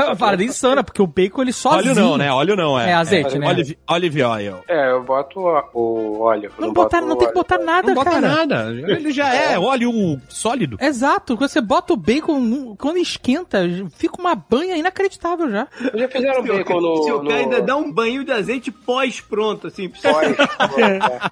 É 0.00 0.04
uma 0.06 0.16
parada 0.16 0.42
insana, 0.44 0.82
porque 0.82 1.00
o 1.02 1.06
bacon 1.06 1.42
ele 1.42 1.52
sozinho... 1.52 1.92
Óleo 1.92 1.94
não, 1.94 2.16
né? 2.18 2.32
Óleo 2.32 2.56
não, 2.56 2.78
é. 2.78 2.90
É 2.90 2.94
azeite, 2.94 3.38
né? 3.38 3.46
Olive, 3.48 3.78
olive 3.88 4.22
oil. 4.22 4.56
É, 4.68 4.90
eu 4.90 5.02
boto 5.02 5.40
o, 5.74 6.20
óleo. 6.20 6.50
Não, 6.58 6.72
botar, 6.72 7.00
não 7.00 7.12
o 7.12 7.16
tem 7.16 7.18
que 7.20 7.24
óleo. 7.26 7.34
botar 7.34 7.58
nada, 7.58 7.88
Não 7.88 7.94
bota 7.94 8.10
cara. 8.10 8.28
nada. 8.28 8.70
Ele 8.70 9.10
já 9.12 9.34
é 9.34 9.58
óleo 9.58 9.92
sólido. 10.28 10.76
Exato, 10.80 11.36
quando 11.36 11.50
você 11.50 11.60
bota 11.60 11.92
o 11.92 11.96
bacon, 11.96 12.74
quando 12.76 12.98
esquenta, 12.98 13.62
fica 13.96 14.20
uma 14.20 14.34
banha 14.34 14.76
inacreditável 14.76 15.50
já. 15.50 15.68
Já 15.94 16.08
fizeram 16.08 16.42
Se 16.42 16.50
o, 16.50 16.56
bacon 16.56 16.80
no... 16.80 17.02
se 17.04 17.12
o 17.12 17.20
cara 17.20 17.34
no... 17.34 17.40
ainda 17.40 17.62
dá 17.62 17.76
um 17.76 17.92
banho 17.92 18.24
de 18.24 18.32
azeite 18.32 18.70
pós-pronto, 18.70 19.66
assim. 19.68 19.88
Pós, 19.88 20.28
é. 20.78 21.30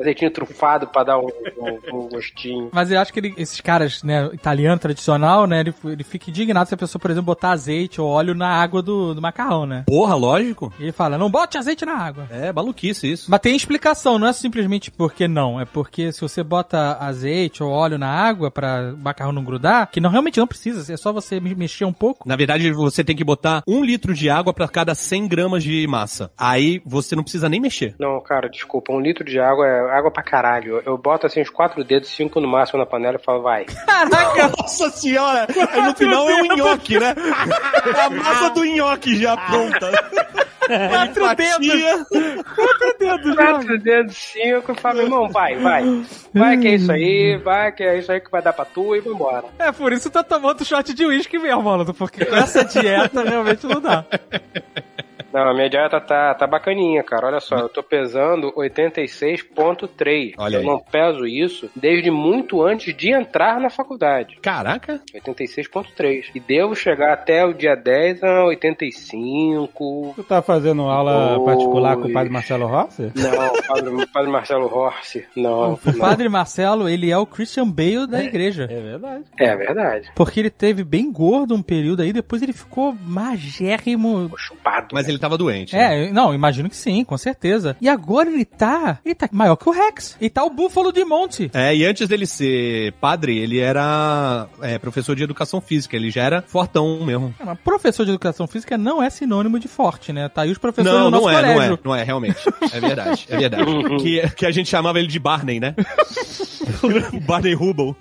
Azeitinho 0.00 0.30
trufado 0.30 0.86
pra 0.88 1.04
dar 1.04 1.18
um, 1.18 1.26
um- 1.58 1.96
um 2.04 2.08
gostinho. 2.08 2.68
Mas 2.72 2.90
eu 2.90 2.98
acho 3.00 3.12
que 3.12 3.20
ele- 3.20 3.34
esses 3.36 3.60
caras, 3.60 4.02
né, 4.02 4.28
italiano 4.32 4.78
tradicional, 4.78 5.46
né, 5.46 5.60
ele, 5.60 5.74
ele 5.84 6.04
fica 6.04 6.30
indignado 6.30 6.68
se 6.68 6.74
a 6.74 6.78
pessoa, 6.78 7.00
por 7.00 7.10
exemplo, 7.10 7.26
botar 7.26 7.50
azeite 7.50 7.83
ou 8.00 8.08
óleo 8.08 8.34
na 8.34 8.48
água 8.48 8.82
do, 8.82 9.14
do 9.14 9.22
macarrão, 9.22 9.66
né? 9.66 9.84
Porra, 9.86 10.14
lógico. 10.14 10.72
E 10.78 10.84
ele 10.84 10.92
fala, 10.92 11.18
não 11.18 11.30
bote 11.30 11.58
azeite 11.58 11.84
na 11.84 11.94
água. 11.96 12.26
É 12.30 12.52
maluquice 12.52 13.10
isso. 13.10 13.30
Mas 13.30 13.40
tem 13.40 13.54
explicação, 13.56 14.18
não 14.18 14.26
é 14.28 14.32
simplesmente 14.32 14.90
porque 14.90 15.26
não, 15.28 15.60
é 15.60 15.64
porque 15.64 16.12
se 16.12 16.20
você 16.20 16.42
bota 16.42 16.96
azeite 17.00 17.62
ou 17.62 17.70
óleo 17.70 17.98
na 17.98 18.08
água 18.10 18.50
pra 18.50 18.92
o 18.94 18.96
macarrão 18.98 19.32
não 19.32 19.44
grudar, 19.44 19.90
que 19.90 20.00
não 20.00 20.10
realmente 20.10 20.38
não 20.38 20.46
precisa, 20.46 20.92
é 20.92 20.96
só 20.96 21.12
você 21.12 21.40
me- 21.40 21.54
mexer 21.54 21.84
um 21.84 21.92
pouco. 21.92 22.28
Na 22.28 22.36
verdade, 22.36 22.70
você 22.72 23.02
tem 23.04 23.16
que 23.16 23.24
botar 23.24 23.62
um 23.66 23.84
litro 23.84 24.14
de 24.14 24.28
água 24.30 24.52
pra 24.52 24.68
cada 24.68 24.94
100 24.94 25.28
gramas 25.28 25.62
de 25.62 25.86
massa. 25.86 26.30
Aí 26.38 26.80
você 26.84 27.14
não 27.16 27.22
precisa 27.22 27.48
nem 27.48 27.60
mexer. 27.60 27.94
Não, 27.98 28.20
cara, 28.20 28.48
desculpa, 28.48 28.92
um 28.92 29.00
litro 29.00 29.24
de 29.24 29.38
água 29.38 29.66
é 29.66 29.96
água 29.98 30.10
pra 30.10 30.22
caralho. 30.22 30.82
Eu 30.84 30.96
boto 30.98 31.26
assim 31.26 31.40
os 31.40 31.50
quatro 31.50 31.82
dedos, 31.84 32.08
cinco 32.10 32.40
no 32.40 32.48
máximo 32.48 32.78
na 32.78 32.86
panela 32.86 33.18
e 33.20 33.24
falo, 33.24 33.42
vai. 33.42 33.64
Caraca! 33.64 34.48
Nossa 34.58 34.90
senhora! 34.90 35.46
Aí 35.72 35.82
no 35.82 35.94
final 35.94 36.28
é 36.28 36.42
um 36.42 36.56
nhoque, 36.56 36.98
né? 36.98 37.14
A 38.04 38.10
massa 38.10 38.50
do 38.50 38.64
nhoque 38.64 39.16
já 39.16 39.36
pronta. 39.36 39.90
Quatro 40.66 41.34
dedos. 41.34 42.08
Quatro 42.54 42.96
dedos, 42.98 43.34
Quatro 43.34 43.78
dedos, 43.78 44.16
cinco, 44.16 44.72
e 44.72 44.80
fala, 44.80 45.02
irmão, 45.02 45.28
vai, 45.28 45.56
vai. 45.56 46.04
Vai 46.32 46.56
que 46.56 46.68
é 46.68 46.74
isso 46.74 46.90
aí, 46.90 47.36
vai 47.36 47.70
que 47.72 47.82
é 47.82 47.98
isso 47.98 48.10
aí 48.10 48.20
que 48.20 48.30
vai 48.30 48.40
dar 48.40 48.54
pra 48.54 48.64
tu 48.64 48.96
e 48.96 49.00
vambora. 49.00 49.44
É 49.58 49.70
por 49.70 49.92
isso 49.92 50.10
tá 50.10 50.22
tomando 50.22 50.64
shot 50.64 50.94
de 50.94 51.04
uísque 51.04 51.38
mesmo, 51.38 51.62
maluco. 51.62 51.92
Porque 51.92 52.24
com 52.24 52.36
essa 52.36 52.64
dieta 52.64 53.22
realmente 53.22 53.66
não 53.66 53.80
dá. 53.80 54.04
Não, 55.34 55.50
a 55.50 55.52
minha 55.52 55.68
dieta 55.68 56.00
tá, 56.00 56.32
tá 56.34 56.46
bacaninha, 56.46 57.02
cara. 57.02 57.26
Olha 57.26 57.40
só, 57.40 57.56
eu 57.56 57.68
tô 57.68 57.82
pesando 57.82 58.52
86,3. 58.56 60.34
Olha 60.38 60.54
eu 60.56 60.60
aí. 60.60 60.66
não 60.66 60.78
peso 60.78 61.26
isso 61.26 61.68
desde 61.74 62.10
muito 62.10 62.62
antes 62.62 62.94
de 62.96 63.10
entrar 63.12 63.60
na 63.60 63.68
faculdade. 63.68 64.38
Caraca. 64.40 65.00
86,3. 65.12 66.30
E 66.34 66.40
devo 66.40 66.74
chegar 66.76 67.12
até 67.12 67.44
o 67.44 67.52
dia 67.52 67.74
10 67.74 68.22
a 68.22 68.44
85. 68.44 70.12
Tu 70.14 70.22
tá 70.24 70.40
fazendo 70.40 70.82
aula 70.82 71.34
Dois. 71.36 71.44
particular 71.44 71.96
com 71.96 72.08
o 72.08 72.12
padre 72.12 72.30
Marcelo 72.32 72.66
Rossi? 72.66 73.12
Não, 73.14 73.62
padre, 73.66 74.06
padre 74.12 74.30
Marcelo 74.30 74.66
Horse. 74.72 75.24
Não, 75.36 75.74
O 75.74 75.78
não. 75.84 75.98
padre 75.98 76.28
Marcelo, 76.28 76.88
ele 76.88 77.10
é 77.10 77.18
o 77.18 77.26
Christian 77.26 77.68
Bale 77.68 78.06
da 78.06 78.22
igreja. 78.22 78.68
É 78.70 78.80
verdade. 78.80 79.24
É 79.38 79.56
verdade. 79.56 80.10
Porque 80.14 80.38
ele 80.40 80.50
teve 80.50 80.84
bem 80.84 81.10
gordo 81.10 81.54
um 81.54 81.62
período 81.62 82.02
aí, 82.02 82.12
depois 82.12 82.40
ele 82.42 82.52
ficou 82.52 82.94
magérrimo. 83.04 84.24
Ficou 84.24 84.38
chupado. 84.38 84.88
Mas 84.92 85.08
ele 85.08 85.18
tava 85.24 85.38
doente. 85.38 85.74
né? 85.74 86.06
É, 86.08 86.12
não, 86.12 86.34
imagino 86.34 86.68
que 86.68 86.76
sim, 86.76 87.04
com 87.04 87.16
certeza. 87.16 87.76
E 87.80 87.88
agora 87.88 88.30
ele 88.30 88.44
tá. 88.44 88.98
Ele 89.04 89.14
tá 89.14 89.28
maior 89.32 89.56
que 89.56 89.68
o 89.68 89.72
Rex. 89.72 90.16
E 90.20 90.28
tá 90.30 90.44
o 90.44 90.50
Búfalo 90.50 90.92
de 90.92 91.04
Monte. 91.04 91.50
É, 91.54 91.74
e 91.74 91.84
antes 91.84 92.06
dele 92.08 92.26
ser 92.26 92.92
padre, 92.94 93.38
ele 93.38 93.58
era 93.58 94.46
é, 94.62 94.78
professor 94.78 95.14
de 95.16 95.22
educação 95.24 95.60
física. 95.60 95.96
Ele 95.96 96.10
já 96.10 96.22
era 96.22 96.42
fortão 96.42 97.04
mesmo. 97.04 97.34
É, 97.40 97.44
mas 97.44 97.58
professor 97.60 98.04
de 98.04 98.10
educação 98.10 98.46
física 98.46 98.76
não 98.78 99.02
é 99.02 99.10
sinônimo 99.10 99.58
de 99.58 99.68
forte, 99.68 100.12
né? 100.12 100.28
Tá 100.28 100.42
aí 100.42 100.50
os 100.50 100.58
professores 100.58 100.96
Não, 100.98 101.06
do 101.06 101.10
nosso 101.10 101.24
não 101.24 101.30
é, 101.30 101.42
não 101.42 101.52
colégio. 101.54 101.74
é. 101.74 101.78
Não 101.84 101.94
é, 101.96 102.02
realmente. 102.02 102.38
É 102.72 102.80
verdade, 102.80 103.26
é 103.28 103.36
verdade. 103.36 103.64
que, 104.02 104.28
que 104.36 104.46
a 104.46 104.50
gente 104.50 104.68
chamava 104.68 104.98
ele 104.98 105.08
de 105.08 105.18
Barney, 105.18 105.58
né? 105.60 105.74
Barney 107.26 107.54
Rubble. 107.54 107.94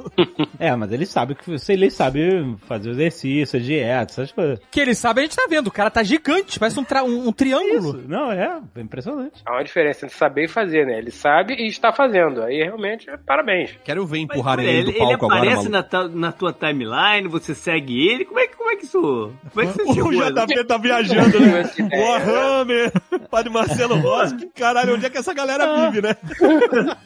É, 0.59 0.75
mas 0.75 0.91
ele 0.91 1.05
sabe 1.05 1.35
que 1.35 1.55
ele 1.69 1.89
sabe 1.91 2.55
fazer 2.67 2.91
exercício, 2.91 3.59
dieta, 3.59 4.13
essas 4.13 4.31
coisas. 4.31 4.59
Que 4.71 4.79
ele 4.79 4.95
sabe, 4.95 5.21
a 5.21 5.23
gente 5.23 5.35
tá 5.35 5.45
vendo. 5.49 5.67
O 5.67 5.71
cara 5.71 5.89
tá 5.89 6.03
gigante, 6.03 6.59
parece 6.59 6.79
um, 6.79 6.83
tra- 6.83 7.03
um- 7.03 7.12
um 7.13 7.31
triângulo. 7.31 7.99
Isso. 7.99 8.07
Não, 8.07 8.31
é, 8.31 8.59
é 8.75 8.81
impressionante. 8.81 9.41
Há 9.45 9.53
uma 9.53 9.63
diferença 9.63 10.05
entre 10.05 10.17
saber 10.17 10.45
e 10.45 10.47
fazer, 10.47 10.85
né? 10.85 10.97
Ele 10.97 11.11
sabe 11.11 11.53
e 11.55 11.67
está 11.67 11.91
fazendo. 11.91 12.41
Aí 12.43 12.63
realmente, 12.63 13.07
parabéns. 13.25 13.71
Quero 13.83 14.05
ver 14.05 14.25
Mas, 14.27 14.37
empurrarem 14.37 14.65
olha, 14.67 14.73
ele 14.75 14.83
do 14.85 14.89
ele, 14.91 14.97
palco 14.99 15.25
agora, 15.25 15.35
aparece 15.35 15.69
maluco. 15.69 15.71
na, 15.71 15.83
ta- 15.83 16.07
na 16.07 16.31
tua 16.31 16.53
timeline, 16.53 17.27
você 17.27 17.53
segue 17.55 18.07
ele. 18.07 18.25
Como 18.25 18.39
é, 18.39 18.47
que- 18.47 18.55
como 18.55 18.69
é 18.71 18.75
que 18.75 18.85
isso. 18.85 19.31
Como 19.53 19.61
é 19.61 19.65
que 19.67 19.73
você 19.73 19.83
O 19.89 19.93
chegou? 19.93 20.11
JP 20.13 20.63
tá 20.65 20.77
viajando, 20.77 21.39
né? 21.39 21.69
Warhammer, 21.93 22.91
Padre 23.29 23.49
Marcelo 23.51 23.95
Rossi, 23.95 24.35
que 24.35 24.47
caralho, 24.47 24.95
onde 24.95 25.05
é 25.05 25.09
que 25.09 25.17
essa 25.17 25.33
galera 25.33 25.89
vive, 25.89 26.01
né? 26.01 26.15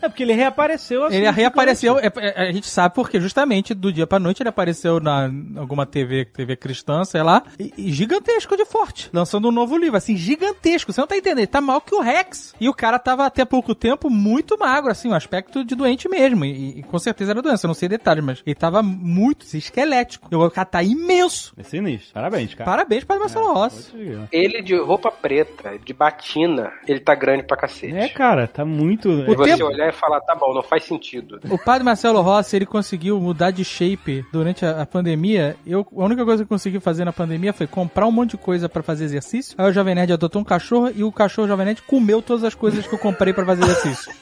É 0.00 0.08
porque 0.08 0.22
ele 0.22 0.32
reapareceu 0.32 1.04
assim. 1.04 1.16
Ele 1.16 1.28
reapareceu, 1.28 1.98
é, 1.98 2.06
é, 2.16 2.42
a 2.48 2.52
gente 2.52 2.68
sabe 2.68 2.94
porque 2.94 3.20
justamente 3.20 3.74
do 3.74 3.92
dia 3.92 4.06
pra 4.06 4.20
noite 4.20 4.40
ele 4.40 4.48
apareceu 4.48 5.00
na 5.00 5.28
alguma 5.56 5.84
TV, 5.84 6.24
TV 6.24 6.54
cristã, 6.54 7.02
sei 7.04 7.20
lá, 7.24 7.42
e, 7.58 7.72
e 7.76 7.92
gigantesco 7.92 8.56
de 8.56 8.64
forte, 8.64 9.10
lançando 9.12 9.48
um 9.48 9.50
novo 9.52 9.76
livro, 9.76 9.96
assim, 9.96 10.16
gigantesco, 10.16 10.92
você 10.92 11.00
não 11.00 11.06
tá 11.08 11.16
entendendo, 11.16 11.38
ele 11.38 11.46
tá 11.46 11.60
maior 11.60 11.80
que 11.80 11.94
o 11.94 12.00
Rex. 12.00 12.54
E 12.60 12.68
o 12.68 12.74
cara 12.74 12.98
tava 12.98 13.24
até 13.26 13.44
pouco 13.44 13.74
tempo 13.74 14.08
muito 14.10 14.58
magro, 14.58 14.90
assim, 14.90 15.08
um 15.08 15.14
aspecto 15.14 15.64
de 15.64 15.74
doente 15.74 16.08
mesmo, 16.08 16.44
e, 16.44 16.78
e 16.80 16.82
com 16.82 16.98
certeza 16.98 17.32
era 17.32 17.42
doença, 17.42 17.66
eu 17.66 17.68
não 17.68 17.74
sei 17.74 17.88
detalhes, 17.88 18.24
mas 18.24 18.42
ele 18.44 18.54
tava 18.54 18.82
muito 18.82 19.44
assim, 19.46 19.58
esquelético. 19.58 20.28
E 20.30 20.34
o 20.36 20.50
cara 20.50 20.66
tá 20.66 20.82
imenso. 20.82 21.52
É 21.56 21.62
sinistro. 21.62 22.12
Parabéns, 22.14 22.54
cara. 22.54 22.70
Parabéns 22.70 23.04
para 23.04 23.18
Marcelo 23.20 23.52
Rossi. 23.52 23.90
Vou 23.92 24.00
te 24.00 24.04
dizer. 24.06 24.28
Ele 24.32 24.62
de 24.62 24.76
roupa 24.76 25.10
preta, 25.10 25.78
de 25.84 25.92
batina, 25.92 26.72
ele 26.86 27.00
tá 27.00 27.14
grande 27.14 27.42
pra 27.44 27.56
cacete. 27.56 27.94
É, 27.96 28.08
cara, 28.08 28.46
tá 28.46 28.64
muito. 28.64 29.08
O 29.08 29.32
E 29.32 29.36
você 29.36 29.50
tempo- 29.52 29.64
olhar 29.66 29.88
e 29.88 29.92
falar, 29.92 30.20
tá 30.20 30.34
bom, 30.34 30.54
não 30.54 30.62
faz 30.62 30.84
sentido. 30.84 31.40
O 31.50 31.58
padre 31.58 31.84
Marcelo 31.84 32.20
Rossi, 32.20 32.56
ele 32.56 32.66
conseguiu 32.66 33.20
mudar 33.20 33.50
de 33.50 33.64
shape 33.64 34.24
durante 34.32 34.64
a, 34.64 34.82
a 34.82 34.86
pandemia. 34.86 35.56
Eu, 35.66 35.86
a 35.96 36.04
única 36.04 36.24
coisa 36.24 36.42
que 36.42 36.46
eu 36.46 36.48
consegui 36.56 36.80
fazer 36.80 37.04
na 37.04 37.12
pandemia 37.12 37.52
foi 37.52 37.66
comprar 37.66 38.06
um 38.06 38.12
monte 38.12 38.30
de 38.32 38.36
coisa 38.38 38.68
pra 38.68 38.82
fazer 38.82 39.04
exercício. 39.04 39.41
Aí 39.56 39.70
o 39.70 39.72
Jovem 39.72 39.94
Nerd 39.94 40.12
adotou 40.12 40.40
um 40.40 40.44
cachorro 40.44 40.90
e 40.94 41.02
o 41.02 41.12
cachorro 41.12 41.48
Jovem 41.48 41.66
Nerd 41.66 41.82
comeu 41.82 42.22
todas 42.22 42.44
as 42.44 42.54
coisas 42.54 42.86
que 42.86 42.94
eu 42.94 42.98
comprei 42.98 43.32
pra 43.32 43.44
fazer 43.44 43.62
exercício. 43.62 44.12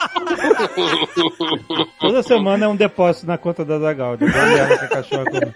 Toda 1.98 2.22
semana 2.22 2.64
é 2.64 2.68
um 2.68 2.76
depósito 2.76 3.26
na 3.26 3.38
conta 3.38 3.64
da 3.64 3.78
Zagal. 3.78 4.16
De 4.16 4.26
que 4.26 4.38
a 4.38 4.88
cachorra 4.88 5.24
come. 5.24 5.52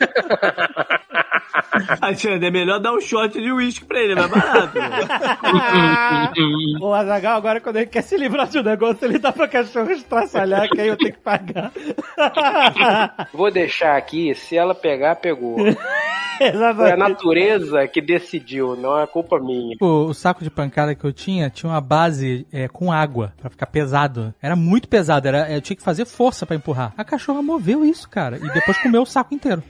Alexandre, 2.01 2.47
é 2.47 2.51
melhor 2.51 2.81
dar 2.81 2.93
um 2.93 3.01
shot 3.01 3.41
de 3.41 3.53
uísque 3.53 3.85
pra 3.85 4.01
ele, 4.01 4.13
é 4.13 4.17
mais 4.17 4.31
barato. 4.31 4.79
O 6.81 6.93
Azagal, 6.93 7.37
agora, 7.37 7.61
quando 7.61 7.77
ele 7.77 7.87
quer 7.87 8.03
se 8.03 8.17
livrar 8.17 8.49
de 8.49 8.59
um 8.59 8.63
negócio, 8.63 9.05
ele 9.05 9.19
dá 9.19 9.33
pra 9.33 9.47
cachorro 9.47 9.91
estraçalhar, 9.91 10.69
que 10.69 10.81
aí 10.81 10.89
eu 10.89 10.97
tenho 10.97 11.13
que 11.13 11.21
pagar. 11.21 11.71
Vou 13.33 13.51
deixar 13.51 13.97
aqui, 13.97 14.35
se 14.35 14.57
ela 14.57 14.75
pegar, 14.75 15.17
pegou. 15.17 15.57
Foi 16.37 16.47
a 16.47 16.49
Exatamente. 16.49 16.99
natureza 16.99 17.87
que 17.87 18.01
decidiu, 18.01 18.75
não 18.77 18.99
é 18.99 19.07
culpa 19.07 19.39
minha. 19.39 19.77
O, 19.81 20.07
o 20.07 20.15
saco 20.15 20.43
de 20.43 20.51
pancada 20.51 20.95
que 20.95 21.05
eu 21.05 21.13
tinha 21.13 21.49
tinha 21.49 21.71
uma 21.71 21.81
base 21.81 22.45
é, 22.53 22.67
com 22.67 22.91
água 22.91 23.33
pra 23.41 23.49
ficar 23.49 23.67
pesado. 23.67 24.35
Era 24.43 24.57
muito 24.57 24.89
pesado, 24.89 25.29
era, 25.29 25.51
eu 25.53 25.61
tinha 25.61 25.77
que 25.77 25.83
fazer 25.83 26.05
força 26.05 26.45
pra 26.45 26.57
empurrar. 26.57 26.93
A 26.97 27.05
cachorra 27.05 27.41
moveu 27.41 27.85
isso, 27.85 28.09
cara, 28.09 28.39
e 28.39 28.53
depois 28.53 28.77
comeu 28.83 29.03
o 29.03 29.07
saco 29.07 29.33
inteiro. 29.33 29.63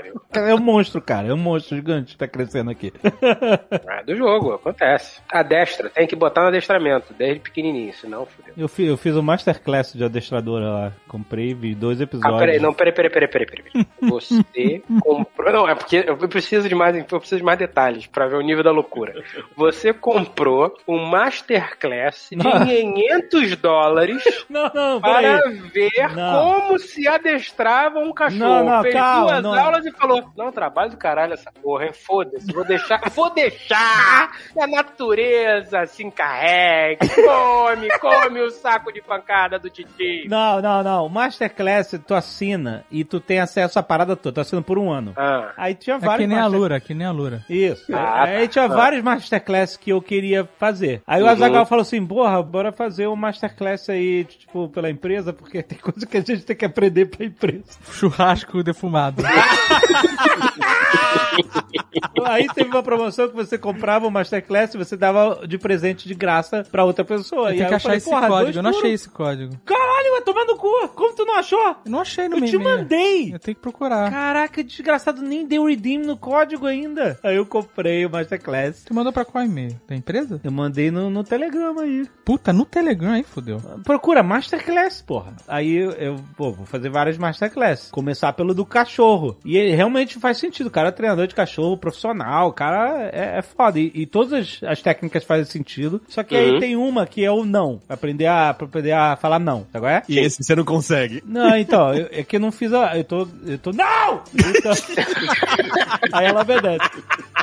Pariu. 0.00 0.22
É 0.48 0.54
um 0.54 0.58
monstro, 0.58 1.00
cara. 1.00 1.28
É 1.28 1.34
um 1.34 1.36
monstro 1.36 1.76
gigante 1.76 2.12
que 2.12 2.18
tá 2.18 2.26
crescendo 2.28 2.70
aqui. 2.70 2.92
É 3.02 4.02
do 4.04 4.16
jogo, 4.16 4.52
acontece. 4.54 5.20
A 5.30 5.42
destra, 5.42 5.90
tem 5.90 6.06
que 6.06 6.16
botar 6.16 6.42
no 6.42 6.48
adestramento, 6.48 7.12
desde 7.14 7.40
pequenininho, 7.40 7.92
senão 7.94 8.26
fudeu. 8.26 8.54
Eu 8.56 8.68
fiz, 8.68 8.88
eu 8.88 8.96
fiz 8.96 9.16
um 9.16 9.22
masterclass 9.22 9.92
de 9.92 10.04
adestradora 10.04 10.68
lá. 10.70 10.92
Comprei, 11.08 11.54
vi 11.54 11.74
dois 11.74 12.00
Ah, 12.00 12.04
episódios. 12.04 12.38
peraí, 12.38 12.58
não, 12.58 12.72
peraí, 12.72 12.92
peraí, 12.92 13.10
peraí, 13.10 13.28
peraí, 13.28 13.46
peraí. 13.46 13.86
Você 14.10 14.82
comprou. 15.02 15.52
Não, 15.52 15.68
é 15.68 15.74
porque 15.74 16.04
eu 16.06 16.16
preciso 16.28 16.68
de 16.68 16.74
mais, 16.74 16.96
eu 16.96 17.04
preciso 17.20 17.38
de 17.38 17.44
mais 17.44 17.58
detalhes 17.58 18.06
pra 18.06 18.26
ver 18.26 18.36
o 18.36 18.40
nível 18.40 18.64
da 18.64 18.70
loucura. 18.70 19.14
Você 19.56 19.92
comprou 19.92 20.76
um 20.88 20.98
Masterclass 21.04 22.28
de 22.30 22.36
Não. 22.36 22.66
500 22.66 23.56
dólares 23.56 24.22
Não, 24.48 24.70
não, 24.74 25.00
para 25.00 25.40
ver 25.72 25.90
Não. 26.14 26.60
como 26.60 26.78
se 26.78 27.06
adestrava 27.08 27.98
um 27.98 28.12
cachorro. 28.12 28.40
Não, 28.40 28.64
não, 28.64 28.82
Fez 28.82 28.94
calma, 28.94 29.30
duas 29.40 29.42
não. 29.42 29.54
aulas 29.64 29.86
e 29.90 29.98
falou: 29.98 30.30
Não, 30.36 30.50
trabalho 30.52 30.90
do 30.90 30.96
caralho 30.96 31.34
essa 31.34 31.50
porra, 31.52 31.86
hein? 31.86 31.92
Foda-se, 31.92 32.52
vou 32.52 32.64
deixar, 32.64 33.00
vou 33.10 33.30
deixar 33.32 34.32
que 34.52 34.60
a 34.60 34.66
natureza 34.66 35.86
se 35.86 36.02
encarregue. 36.04 37.08
Come, 37.14 37.88
come 38.00 38.40
o 38.40 38.50
saco 38.50 38.92
de 38.92 39.00
pancada 39.02 39.58
do 39.58 39.68
Titi. 39.70 40.26
Não, 40.28 40.60
não, 40.60 40.82
não. 40.82 41.06
O 41.06 41.10
Masterclass 41.10 41.98
tu 42.06 42.14
assina 42.14 42.84
e 42.90 43.04
tu 43.04 43.20
tem 43.20 43.40
acesso 43.40 43.78
à 43.78 43.82
parada 43.82 44.16
toda. 44.16 44.34
Tu 44.36 44.40
assina 44.40 44.62
por 44.62 44.78
um 44.78 44.90
ano. 44.90 45.12
Ah. 45.16 45.52
Aí 45.56 45.74
tinha 45.74 45.96
É 45.96 45.98
vários 45.98 46.24
que 46.24 46.26
nem 46.28 46.38
a 46.38 46.42
master- 46.42 46.60
Lura, 46.60 46.80
que 46.80 46.94
nem 46.94 47.06
a 47.06 47.10
Lura. 47.12 47.44
Isso. 47.48 47.94
Ah, 47.94 48.24
aí 48.24 48.46
tá. 48.46 48.52
tinha 48.52 48.64
Ah. 48.64 48.68
vários 48.68 49.02
masterclass 49.02 49.76
que 49.76 49.90
eu 49.90 50.00
queria 50.00 50.48
fazer. 50.58 51.02
Aí 51.06 51.20
o 51.22 51.24
Uhum. 51.24 51.30
Azagal 51.30 51.66
falou 51.66 51.82
assim: 51.82 52.04
porra, 52.06 52.42
bora 52.42 52.72
fazer 52.72 53.06
um 53.08 53.16
masterclass 53.16 53.88
aí, 53.88 54.24
tipo, 54.24 54.68
pela 54.68 54.90
empresa, 54.90 55.32
porque 55.32 55.62
tem 55.62 55.78
coisa 55.78 56.06
que 56.06 56.16
a 56.16 56.20
gente 56.20 56.42
tem 56.44 56.56
que 56.56 56.64
aprender 56.64 57.06
pra 57.06 57.24
empresa. 57.26 57.64
Churrasco 57.90 58.62
defumado. 58.62 59.22
Aí 62.24 62.46
teve 62.54 62.70
uma 62.70 62.82
promoção 62.82 63.28
que 63.28 63.34
você 63.34 63.58
comprava 63.58 64.06
o 64.06 64.10
masterclass 64.10 64.74
e 64.74 64.78
você 64.78 64.96
dava 64.96 65.46
de 65.46 65.58
presente 65.58 66.06
de 66.06 66.14
graça 66.14 66.64
pra 66.70 66.84
outra 66.84 67.04
pessoa. 67.04 67.50
Eu 67.50 67.56
e 67.56 67.60
aí 67.62 67.66
que 67.66 67.72
eu 67.72 67.76
achar 67.76 67.80
falei, 67.80 67.98
esse 67.98 68.10
código. 68.10 68.58
Eu 68.58 68.62
não 68.62 68.70
achei 68.70 68.92
esse 68.92 69.08
código. 69.08 69.56
Caralho, 69.64 70.10
vai 70.12 70.22
tomar 70.22 70.44
no 70.44 70.56
cu. 70.56 70.88
Como 70.94 71.14
tu 71.14 71.24
não 71.24 71.36
achou? 71.36 71.76
Eu 71.84 71.90
não 71.90 72.00
achei 72.00 72.28
no 72.28 72.38
Eu 72.38 72.44
te 72.44 72.56
e-mail. 72.56 72.78
mandei. 72.78 73.34
Eu 73.34 73.38
tenho 73.38 73.54
que 73.54 73.60
procurar. 73.62 74.10
Caraca, 74.10 74.62
desgraçado, 74.62 75.22
nem 75.22 75.46
deu 75.46 75.64
redeem 75.64 75.98
no 75.98 76.16
código 76.16 76.66
ainda. 76.66 77.18
Aí 77.22 77.36
eu 77.36 77.46
comprei 77.46 78.04
o 78.06 78.10
Masterclass. 78.10 78.84
Tu 78.84 78.94
mandou 78.94 79.12
pra 79.12 79.24
qual 79.24 79.44
e-mail? 79.44 79.80
Da 79.88 79.96
empresa? 79.96 80.40
Eu 80.42 80.52
mandei 80.52 80.90
no, 80.90 81.10
no 81.10 81.24
Telegram 81.24 81.78
aí. 81.80 82.06
Puta, 82.24 82.52
no 82.52 82.64
Telegram 82.64 83.12
aí, 83.12 83.22
fodeu. 83.22 83.60
Procura 83.84 84.22
Masterclass, 84.22 85.02
porra. 85.02 85.34
Aí 85.48 85.74
eu, 85.74 85.90
eu, 85.92 86.16
pô, 86.36 86.52
vou 86.52 86.66
fazer 86.66 86.90
várias 86.90 87.18
Masterclass. 87.18 87.90
Começar 87.90 88.32
pelo 88.32 88.54
do 88.54 88.64
cachorro. 88.64 89.36
E 89.44 89.56
ele 89.60 89.74
realmente 89.76 90.18
faz 90.18 90.38
sentido. 90.38 90.66
O 90.66 90.70
cara 90.70 90.88
é 90.88 90.92
treinador 90.92 91.26
de 91.26 91.34
cachorro 91.34 91.76
profissional. 91.76 92.48
O 92.48 92.52
cara 92.52 93.10
é, 93.12 93.38
é 93.38 93.42
foda. 93.42 93.78
E, 93.78 93.90
e 93.94 94.06
todas 94.06 94.32
as, 94.32 94.62
as 94.70 94.82
técnicas 94.82 95.24
fazem 95.24 95.44
sentido. 95.44 96.00
Só 96.08 96.22
que 96.22 96.36
aí 96.36 96.50
Uhum. 96.52 96.60
tem 96.60 96.76
uma 96.76 97.06
que 97.06 97.24
é 97.24 97.30
o 97.30 97.44
não. 97.44 97.80
Aprender 97.88 98.26
a, 98.26 98.50
aprender 98.50 98.92
a 98.92 99.16
falar 99.16 99.38
não. 99.38 99.66
Sabe 99.72 99.84
qual 99.84 99.90
é? 99.90 100.02
E 100.08 100.18
esse 100.18 100.42
você 100.42 100.54
não 100.54 100.64
consegue. 100.64 101.22
Não, 101.24 101.56
então, 101.56 101.94
eu- 101.94 102.08
é 102.10 102.22
que 102.22 102.36
eu 102.36 102.40
não 102.40 102.50
fiz 102.52 102.72
a. 102.72 102.96
Eu 102.96 103.04
tô. 103.04 103.28
Eu 103.46 103.58
tô. 103.58 103.72
Não! 103.72 104.22
Então, 104.34 104.72
aí 106.12 106.26
ela 106.26 106.42
obedece. 106.42 106.90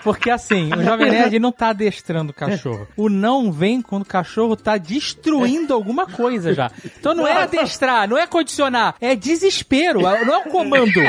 Porque 0.04 0.30
assim, 0.30 0.70
o 0.74 0.84
Jovem 0.84 1.10
Nerd 1.12 1.40
não 1.40 1.52
tá 1.52 1.70
adestrando 1.70 2.32
o 2.32 2.34
cachorro. 2.34 2.88
O 2.96 3.10
não 3.10 3.52
vem 3.52 3.82
quando 3.82 4.04
o 4.04 4.06
cachorro 4.06 4.56
tá 4.56 4.78
destruindo 4.78 5.74
alguma 5.74 6.06
coisa 6.08 6.54
já. 6.54 6.72
Então 7.00 7.14
não 7.14 7.28
é 7.28 7.34
adestrar, 7.44 8.08
não 8.08 8.18
é 8.18 8.26
condicionar, 8.26 8.96
é 9.02 9.16
desespero, 9.16 10.02
não 10.02 10.34
é 10.36 10.38
um 10.38 10.50
comando. 10.50 11.00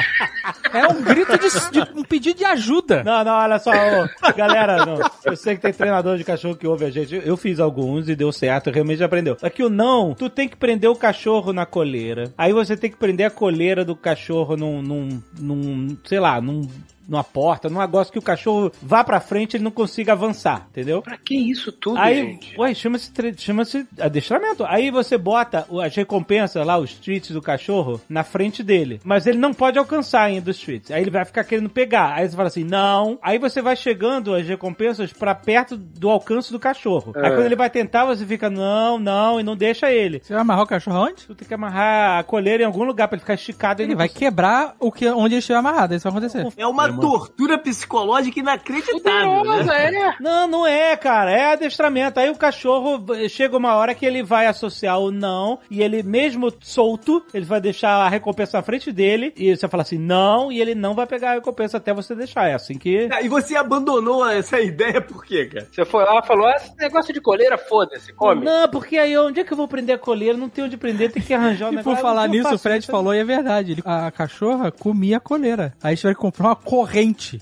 É 0.73 0.87
um 0.89 0.97
grito 1.03 1.32
de, 1.38 1.70
de- 1.84 1.99
um 1.99 2.03
pedido 2.03 2.38
de 2.38 2.44
ajuda. 2.44 3.03
Não, 3.05 3.24
não, 3.24 3.32
olha 3.32 3.59
só, 3.59 3.70
ô, 3.70 4.32
galera, 4.36 4.84
não, 4.84 4.99
eu 5.24 5.36
sei 5.36 5.57
que 5.57 5.62
tem 5.62 5.72
treinador 5.72 6.16
de 6.16 6.24
cachorro 6.24 6.57
que 6.57 6.66
ouve 6.66 6.84
a 6.84 6.90
gente. 6.90 7.20
Eu 7.24 7.36
fiz 7.36 7.61
alguns 7.61 8.09
e 8.09 8.16
deu 8.16 8.32
certo, 8.32 8.70
realmente 8.70 9.03
aprendeu. 9.03 9.36
Aqui 9.42 9.62
o 9.62 9.68
não, 9.70 10.14
tu 10.14 10.28
tem 10.30 10.49
que 10.49 10.57
prender 10.57 10.90
o 10.90 10.96
cachorro 10.96 11.53
na 11.53 11.64
coleira. 11.66 12.32
Aí 12.36 12.53
você 12.53 12.76
tem 12.76 12.90
que 12.90 12.96
prender 12.96 13.26
a 13.26 13.30
coleira 13.30 13.84
do 13.84 13.94
cachorro 13.96 14.57
num, 14.57 14.82
num, 14.82 15.22
num 15.38 15.96
sei 16.05 16.20
lá, 16.20 16.40
num 16.40 16.68
numa 17.09 17.25
porta, 17.25 17.69
num 17.71 17.79
negócio 17.81 18.13
que 18.13 18.19
o 18.19 18.23
cachorro 18.23 18.71
vá 18.83 19.03
pra 19.03 19.19
frente 19.21 19.55
e 19.55 19.57
ele 19.57 19.65
não 19.65 19.71
consiga 19.71 20.13
avançar, 20.13 20.67
entendeu? 20.71 21.01
Pra 21.03 21.17
que 21.17 21.35
isso 21.35 21.73
tudo, 21.73 21.99
Aí, 21.99 22.17
gente? 22.17 22.55
ué, 22.61 22.75
chama-se 22.75 23.11
chama-se 23.39 23.87
adestramento. 24.01 24.65
Aí 24.67 24.91
você 24.91 25.17
bota 25.17 25.67
as 25.83 25.95
recompensas 25.95 26.65
lá, 26.67 26.77
os 26.79 26.93
treats 26.95 27.31
do 27.31 27.41
cachorro, 27.43 28.01
na 28.09 28.23
frente 28.25 28.63
dele. 28.63 29.01
Mas 29.05 29.27
ele 29.27 29.39
não 29.39 29.55
pode 29.55 29.79
alcançar 29.79 30.23
ainda 30.23 30.51
os 30.51 30.59
treats. 30.59 30.91
Aí 30.91 31.01
ele 31.03 31.11
vai 31.11 31.25
ficar 31.25 31.45
querendo 31.45 31.69
pegar. 31.71 32.15
Aí 32.15 32.29
você 32.29 32.37
fala 32.37 32.49
assim, 32.49 32.65
não. 32.65 33.19
Aí 33.23 33.39
você 33.39 33.63
vai 33.63 33.77
chegando 33.77 34.35
as 34.35 34.47
recompensas 34.47 35.13
pra 35.13 35.35
perto 35.35 35.77
do 35.77 36.11
alcance 36.11 36.53
do 36.53 36.59
cachorro. 36.59 37.13
Aí 37.17 37.27
É. 37.27 37.31
quando 37.31 37.47
ele 37.47 37.57
vai 37.57 37.71
tentar, 37.71 38.05
você 38.05 38.27
fica, 38.27 38.51
não, 38.51 38.99
não, 38.99 39.41
e 39.41 39.43
não 39.43 39.57
deixa 39.57 39.91
ele. 39.93 40.21
Você 40.23 40.33
vai 40.33 40.43
amarrar 40.43 40.65
o 40.65 40.69
cachorro 40.69 40.99
onde? 41.07 41.27
Tu 41.27 41.35
tem 41.35 41.49
que 41.49 41.55
amarrar 41.55 42.19
a 42.19 42.23
coleira 42.25 42.63
em 42.63 42.67
algum 42.67 42.85
lugar 42.85 43.09
pra 43.09 43.17
ele 43.17 43.21
ficar 43.23 43.35
esticado. 43.35 43.83
Ele 43.83 43.91
não 43.93 43.97
vai 43.99 44.09
quebrar 44.09 44.75
o 44.79 44.91
que, 44.93 45.09
onde 45.09 45.35
ele 45.35 45.39
estiver 45.39 45.59
amarrado. 45.59 45.95
Isso 45.95 46.05
vai 46.11 46.13
acontecer. 46.19 46.47
É 46.57 46.67
uma 46.67 46.89
tortura 47.01 47.59
psicológica 47.59 48.38
inacreditável, 48.40 49.44
né? 49.44 49.57
Nossa, 49.59 49.74
é. 49.74 50.14
Não, 50.20 50.46
não 50.46 50.66
é, 50.66 50.96
cara. 50.96 51.30
É 51.30 51.53
adestramento. 51.53 52.18
Aí 52.20 52.30
o 52.30 52.36
cachorro 52.36 53.05
chega 53.28 53.57
uma 53.57 53.74
hora 53.74 53.94
que 53.94 54.05
ele 54.07 54.22
vai 54.22 54.46
associar 54.46 54.99
o 54.99 55.11
não 55.11 55.59
e 55.70 55.82
ele 55.82 56.03
mesmo 56.03 56.53
solto, 56.61 57.22
ele 57.32 57.44
vai 57.44 57.61
deixar 57.61 57.90
a 58.05 58.09
recompensa 58.09 58.59
na 58.59 58.62
frente 58.62 58.92
dele 58.92 59.32
e 59.36 59.55
você 59.57 59.68
fala 59.68 59.82
assim, 59.82 59.99
não, 59.99 60.51
e 60.53 60.61
ele 60.61 60.74
não 60.74 60.94
vai 60.94 61.07
pegar 61.07 61.30
a 61.30 61.34
recompensa 61.34 61.76
até 61.76 61.92
você 61.92 62.14
deixar. 62.14 62.49
É 62.49 62.55
assim 62.55 62.74
que. 62.78 63.09
Ah, 63.12 63.22
E 63.22 63.28
você 63.28 63.57
abandonou 63.57 64.26
essa 64.28 64.61
ideia 64.61 65.01
por 65.01 65.24
quê, 65.24 65.46
cara? 65.46 65.66
Você 65.70 65.84
foi 65.84 66.05
lá 66.05 66.20
e 66.22 66.26
falou, 66.26 66.46
ah, 66.46 66.55
esse 66.57 66.76
negócio 66.76 67.12
de 67.12 67.20
coleira, 67.20 67.59
foda-se, 67.59 68.12
come. 68.12 68.44
Não, 68.44 68.68
porque 68.68 68.96
aí 68.99 69.16
onde 69.18 69.40
é 69.40 69.44
que 69.44 69.53
eu 69.53 69.57
vou 69.57 69.68
prender 69.68 69.96
a 69.96 69.99
coleira? 69.99 70.36
Não 70.36 70.49
tem 70.49 70.64
onde 70.64 70.76
prender, 70.76 71.11
tem 71.12 71.22
que 71.22 71.34
arranjar 71.34 71.66
o 71.68 71.72
E 71.72 71.76
negócio. 71.76 71.96
por 71.96 72.03
falar 72.03 72.28
nisso, 72.28 72.55
o 72.55 72.59
Fred 72.59 72.86
falou 72.86 73.14
e 73.14 73.18
é 73.18 73.24
verdade. 73.24 73.72
Ele- 73.72 73.82
a 73.84 74.11
cachorra 74.11 74.70
comia 74.70 75.16
a 75.18 75.20
coleira. 75.20 75.72
Aí 75.82 75.92
a 75.92 75.94
gente 75.94 76.05
vai 76.05 76.14
comprar 76.14 76.49
uma 76.49 76.57
corrente. 76.57 76.88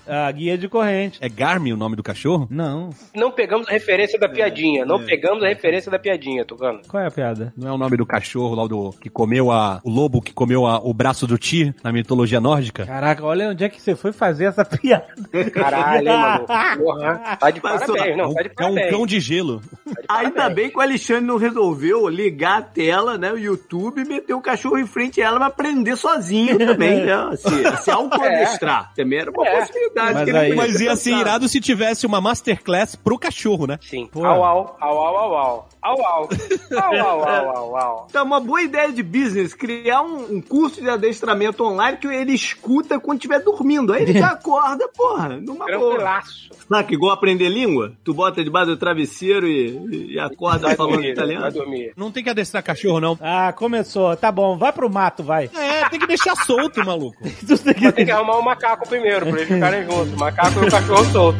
A 0.06 0.30
guia 0.32 0.58
de 0.58 0.68
corrente. 0.68 1.18
É 1.20 1.28
Garmin 1.28 1.72
o 1.72 1.76
nome 1.76 1.96
do 1.96 2.02
cachorro? 2.02 2.46
Não. 2.50 2.90
Não 3.14 3.30
pegamos 3.30 3.68
a 3.68 3.70
referência 3.72 4.18
da 4.18 4.28
piadinha. 4.28 4.84
Não 4.84 5.04
pegamos 5.04 5.42
a 5.42 5.48
referência 5.48 5.90
da 5.90 5.98
piadinha, 5.98 6.44
Tucano. 6.44 6.80
Qual 6.88 7.02
é 7.02 7.06
a 7.06 7.10
piada? 7.10 7.52
Não 7.56 7.68
é 7.68 7.72
o 7.72 7.78
nome 7.78 7.96
do 7.96 8.04
cachorro 8.06 8.54
lá 8.54 8.66
do 8.66 8.90
que 9.00 9.08
comeu 9.08 9.50
a 9.50 9.80
o 9.84 9.90
lobo 9.90 10.20
que 10.20 10.32
comeu 10.32 10.66
a- 10.66 10.78
o 10.78 10.92
braço 10.92 11.26
do 11.26 11.38
Tyr 11.38 11.74
na 11.82 11.92
mitologia 11.92 12.40
nórdica? 12.40 12.84
Caraca, 12.86 13.24
olha 13.24 13.50
onde 13.50 13.64
é 13.64 13.68
que 13.68 13.80
você 13.80 13.94
foi 13.94 14.12
fazer 14.12 14.46
essa 14.46 14.64
piada. 14.66 15.06
Caralho, 15.52 16.08
hein, 16.08 16.18
maluco. 16.18 16.46
Porra. 16.78 17.36
Tá 17.38 17.50
de 17.50 17.60
Passou. 17.60 17.94
parabéns, 17.96 18.16
não. 18.16 18.34
Tá 18.34 18.42
de 18.42 18.48
é 18.48 18.52
um 18.52 18.54
parabéns. 18.74 18.90
cão 18.90 19.06
de 19.06 19.20
gelo. 19.20 19.60
Tá 19.60 19.92
de 19.92 20.06
Ainda 20.08 20.30
parabéns. 20.32 20.54
bem 20.56 20.70
que 20.70 20.78
o 20.78 20.80
Alexandre 20.80 21.24
não 21.24 21.36
resolveu 21.38 22.08
ligar 22.08 22.58
a 22.58 22.62
tela, 22.62 23.16
né? 23.18 23.32
O 23.32 23.38
YouTube 23.38 24.00
e 24.02 24.04
meter 24.08 24.34
o 24.34 24.40
cachorro 24.40 24.78
em 24.78 24.86
frente 24.86 25.20
a 25.22 25.26
ela 25.26 25.38
pra 25.38 25.46
aprender 25.46 25.96
sozinho 25.96 26.58
também, 26.58 27.04
né? 27.06 27.14
Se, 27.36 27.82
se 27.82 27.90
autoadestrar. 27.92 28.92
Também 28.94 29.18
era 29.20 29.32
uma 29.36 29.46
É. 29.48 29.60
possibilidade. 29.60 30.14
Mas 30.14 30.24
que 30.24 30.30
ele 30.30 30.38
aí- 30.38 30.54
Mas 30.54 30.80
ia 30.80 30.96
ser 30.96 31.12
irado 31.12 31.48
se 31.48 31.60
tivesse 31.60 32.06
uma 32.06 32.20
masterclass 32.20 32.94
pro 32.96 33.18
cachorro, 33.18 33.66
né? 33.66 33.78
Sim. 33.82 34.06
Pô. 34.06 34.24
Au, 34.24 34.44
au, 34.44 34.76
au, 34.80 34.98
au, 34.98 35.16
au, 35.16 35.34
au. 35.36 35.68
Au, 35.86 36.00
au. 36.00 36.28
Au, 36.28 37.06
au, 37.06 37.20
au, 37.20 37.74
au, 37.74 37.76
au. 37.76 38.06
Então, 38.10 38.24
uma 38.24 38.40
boa 38.40 38.62
ideia 38.62 38.90
de 38.92 39.02
business, 39.02 39.54
criar 39.54 40.02
um, 40.02 40.36
um 40.36 40.40
curso 40.40 40.80
de 40.80 40.88
adestramento 40.90 41.62
online 41.64 41.96
que 41.98 42.06
ele 42.08 42.32
escuta 42.34 42.98
quando 42.98 43.18
estiver 43.18 43.40
dormindo. 43.40 43.92
Aí 43.92 44.02
ele 44.02 44.14
já 44.18 44.28
acorda, 44.30 44.88
porra, 44.88 45.28
numa 45.40 45.66
boa. 45.66 45.90
Tranquilaço. 45.90 46.50
Sabe 46.68 46.88
que 46.88 46.94
igual 46.94 47.12
aprender 47.12 47.48
língua? 47.48 47.92
Tu 48.02 48.12
bota 48.12 48.42
debaixo 48.42 48.70
do 48.70 48.76
travesseiro 48.76 49.46
e, 49.46 50.14
e 50.14 50.18
acorda 50.18 50.66
Vai 50.66 50.76
falando 50.76 50.92
dormir, 50.94 51.14
vai 51.14 51.24
italiano. 51.24 51.52
dormir. 51.52 51.92
Não 51.96 52.10
tem 52.10 52.24
que 52.24 52.30
adestrar 52.30 52.62
cachorro, 52.62 52.98
não. 53.00 53.16
Ah, 53.20 53.52
começou. 53.52 54.16
Tá 54.16 54.32
bom, 54.32 54.58
vai 54.58 54.72
pro 54.72 54.90
mato, 54.90 55.22
vai. 55.22 55.48
É, 55.54 55.88
tem 55.88 56.00
que 56.00 56.06
deixar 56.08 56.34
solto, 56.36 56.84
maluco. 56.84 57.16
Tem 57.22 57.74
que- 57.74 57.92
Tem 57.92 58.04
que 58.06 58.10
arrumar 58.10 58.36
o 58.38 58.42
macaco 58.44 58.88
primeiro, 58.88 59.26
pra 59.26 59.40
eles 59.40 59.48
ficarem 59.54 59.84
juntos. 59.84 60.12
O 60.14 60.18
macaco 60.18 60.60
e 60.64 60.66
o 60.66 60.70
cachorro 60.70 61.04
solto. 61.12 61.38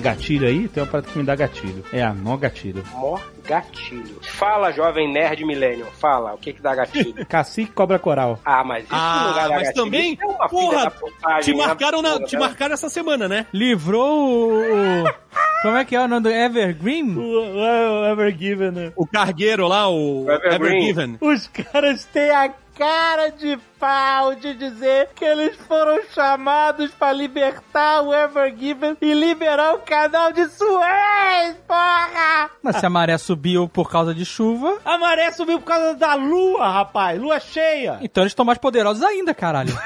Gatilho 0.00 0.46
aí, 0.46 0.66
tem 0.68 0.82
uma 0.82 0.88
parada 0.90 1.08
que 1.08 1.18
me 1.18 1.24
dá 1.24 1.34
gatilho. 1.36 1.84
É 1.92 2.02
a 2.02 2.12
nó 2.12 2.36
gatilho. 2.36 2.82
Mó 2.94 3.18
gatilho. 3.46 4.18
Fala, 4.22 4.72
jovem 4.72 5.12
nerd 5.12 5.44
millennium. 5.44 5.86
Fala, 5.98 6.34
o 6.34 6.38
que 6.38 6.52
que 6.52 6.62
dá 6.62 6.74
gatilho? 6.74 7.24
Cacique 7.28 7.72
cobra 7.72 7.98
coral. 7.98 8.38
Ah, 8.44 8.64
mas 8.64 8.84
isso 8.84 8.92
não 8.92 8.98
Ah, 9.00 9.32
vai 9.34 9.34
dar 9.34 9.48
mas 9.50 9.62
gatilho. 9.68 9.84
também, 9.84 10.18
é 10.20 10.26
uma 10.26 10.48
filha 10.48 10.90
porra, 10.90 11.40
te 11.40 11.54
marcaram, 11.54 12.02
na, 12.02 12.20
te 12.24 12.34
né? 12.34 12.40
marcaram 12.40 12.74
essa 12.74 12.88
semana, 12.88 13.28
né? 13.28 13.46
Livrou 13.52 14.50
o... 14.50 15.04
o- 15.04 15.14
Como 15.62 15.76
é 15.76 15.84
que 15.84 15.94
é 15.94 16.00
o 16.00 16.08
nome 16.08 16.22
do 16.22 16.30
Evergreen? 16.30 17.14
O, 17.18 17.20
o, 17.20 17.56
o 17.60 18.06
Evergiven, 18.12 18.70
né? 18.70 18.92
O 18.96 19.06
cargueiro 19.06 19.68
lá, 19.68 19.88
o 19.90 20.24
O 20.24 20.30
Evergreen. 20.32 20.88
Evergiven. 20.88 21.18
Os 21.20 21.46
caras 21.48 22.04
têm 22.06 22.30
a 22.30 22.50
cara 22.80 23.30
de 23.30 23.58
pau 23.78 24.34
de 24.34 24.54
dizer 24.54 25.10
que 25.14 25.22
eles 25.22 25.54
foram 25.68 26.02
chamados 26.14 26.90
pra 26.92 27.12
libertar 27.12 28.00
o 28.00 28.14
Evergiven 28.14 28.96
e 29.02 29.12
liberar 29.12 29.74
o 29.74 29.80
canal 29.80 30.32
de 30.32 30.48
Suez! 30.48 31.19
Mas 32.72 32.80
se 32.80 32.86
a 32.86 32.90
maré 32.90 33.18
subiu 33.18 33.68
por 33.68 33.90
causa 33.90 34.14
de 34.14 34.24
chuva, 34.24 34.78
A 34.84 34.96
maré 34.96 35.30
subiu 35.32 35.58
por 35.58 35.66
causa 35.66 35.94
da 35.94 36.14
lua, 36.14 36.68
rapaz. 36.68 37.20
Lua 37.20 37.40
cheia. 37.40 37.98
então 38.00 38.22
eles 38.22 38.30
estão 38.32 38.44
mais 38.44 38.58
poderosos 38.58 39.02
ainda, 39.02 39.34
caralho. 39.34 39.72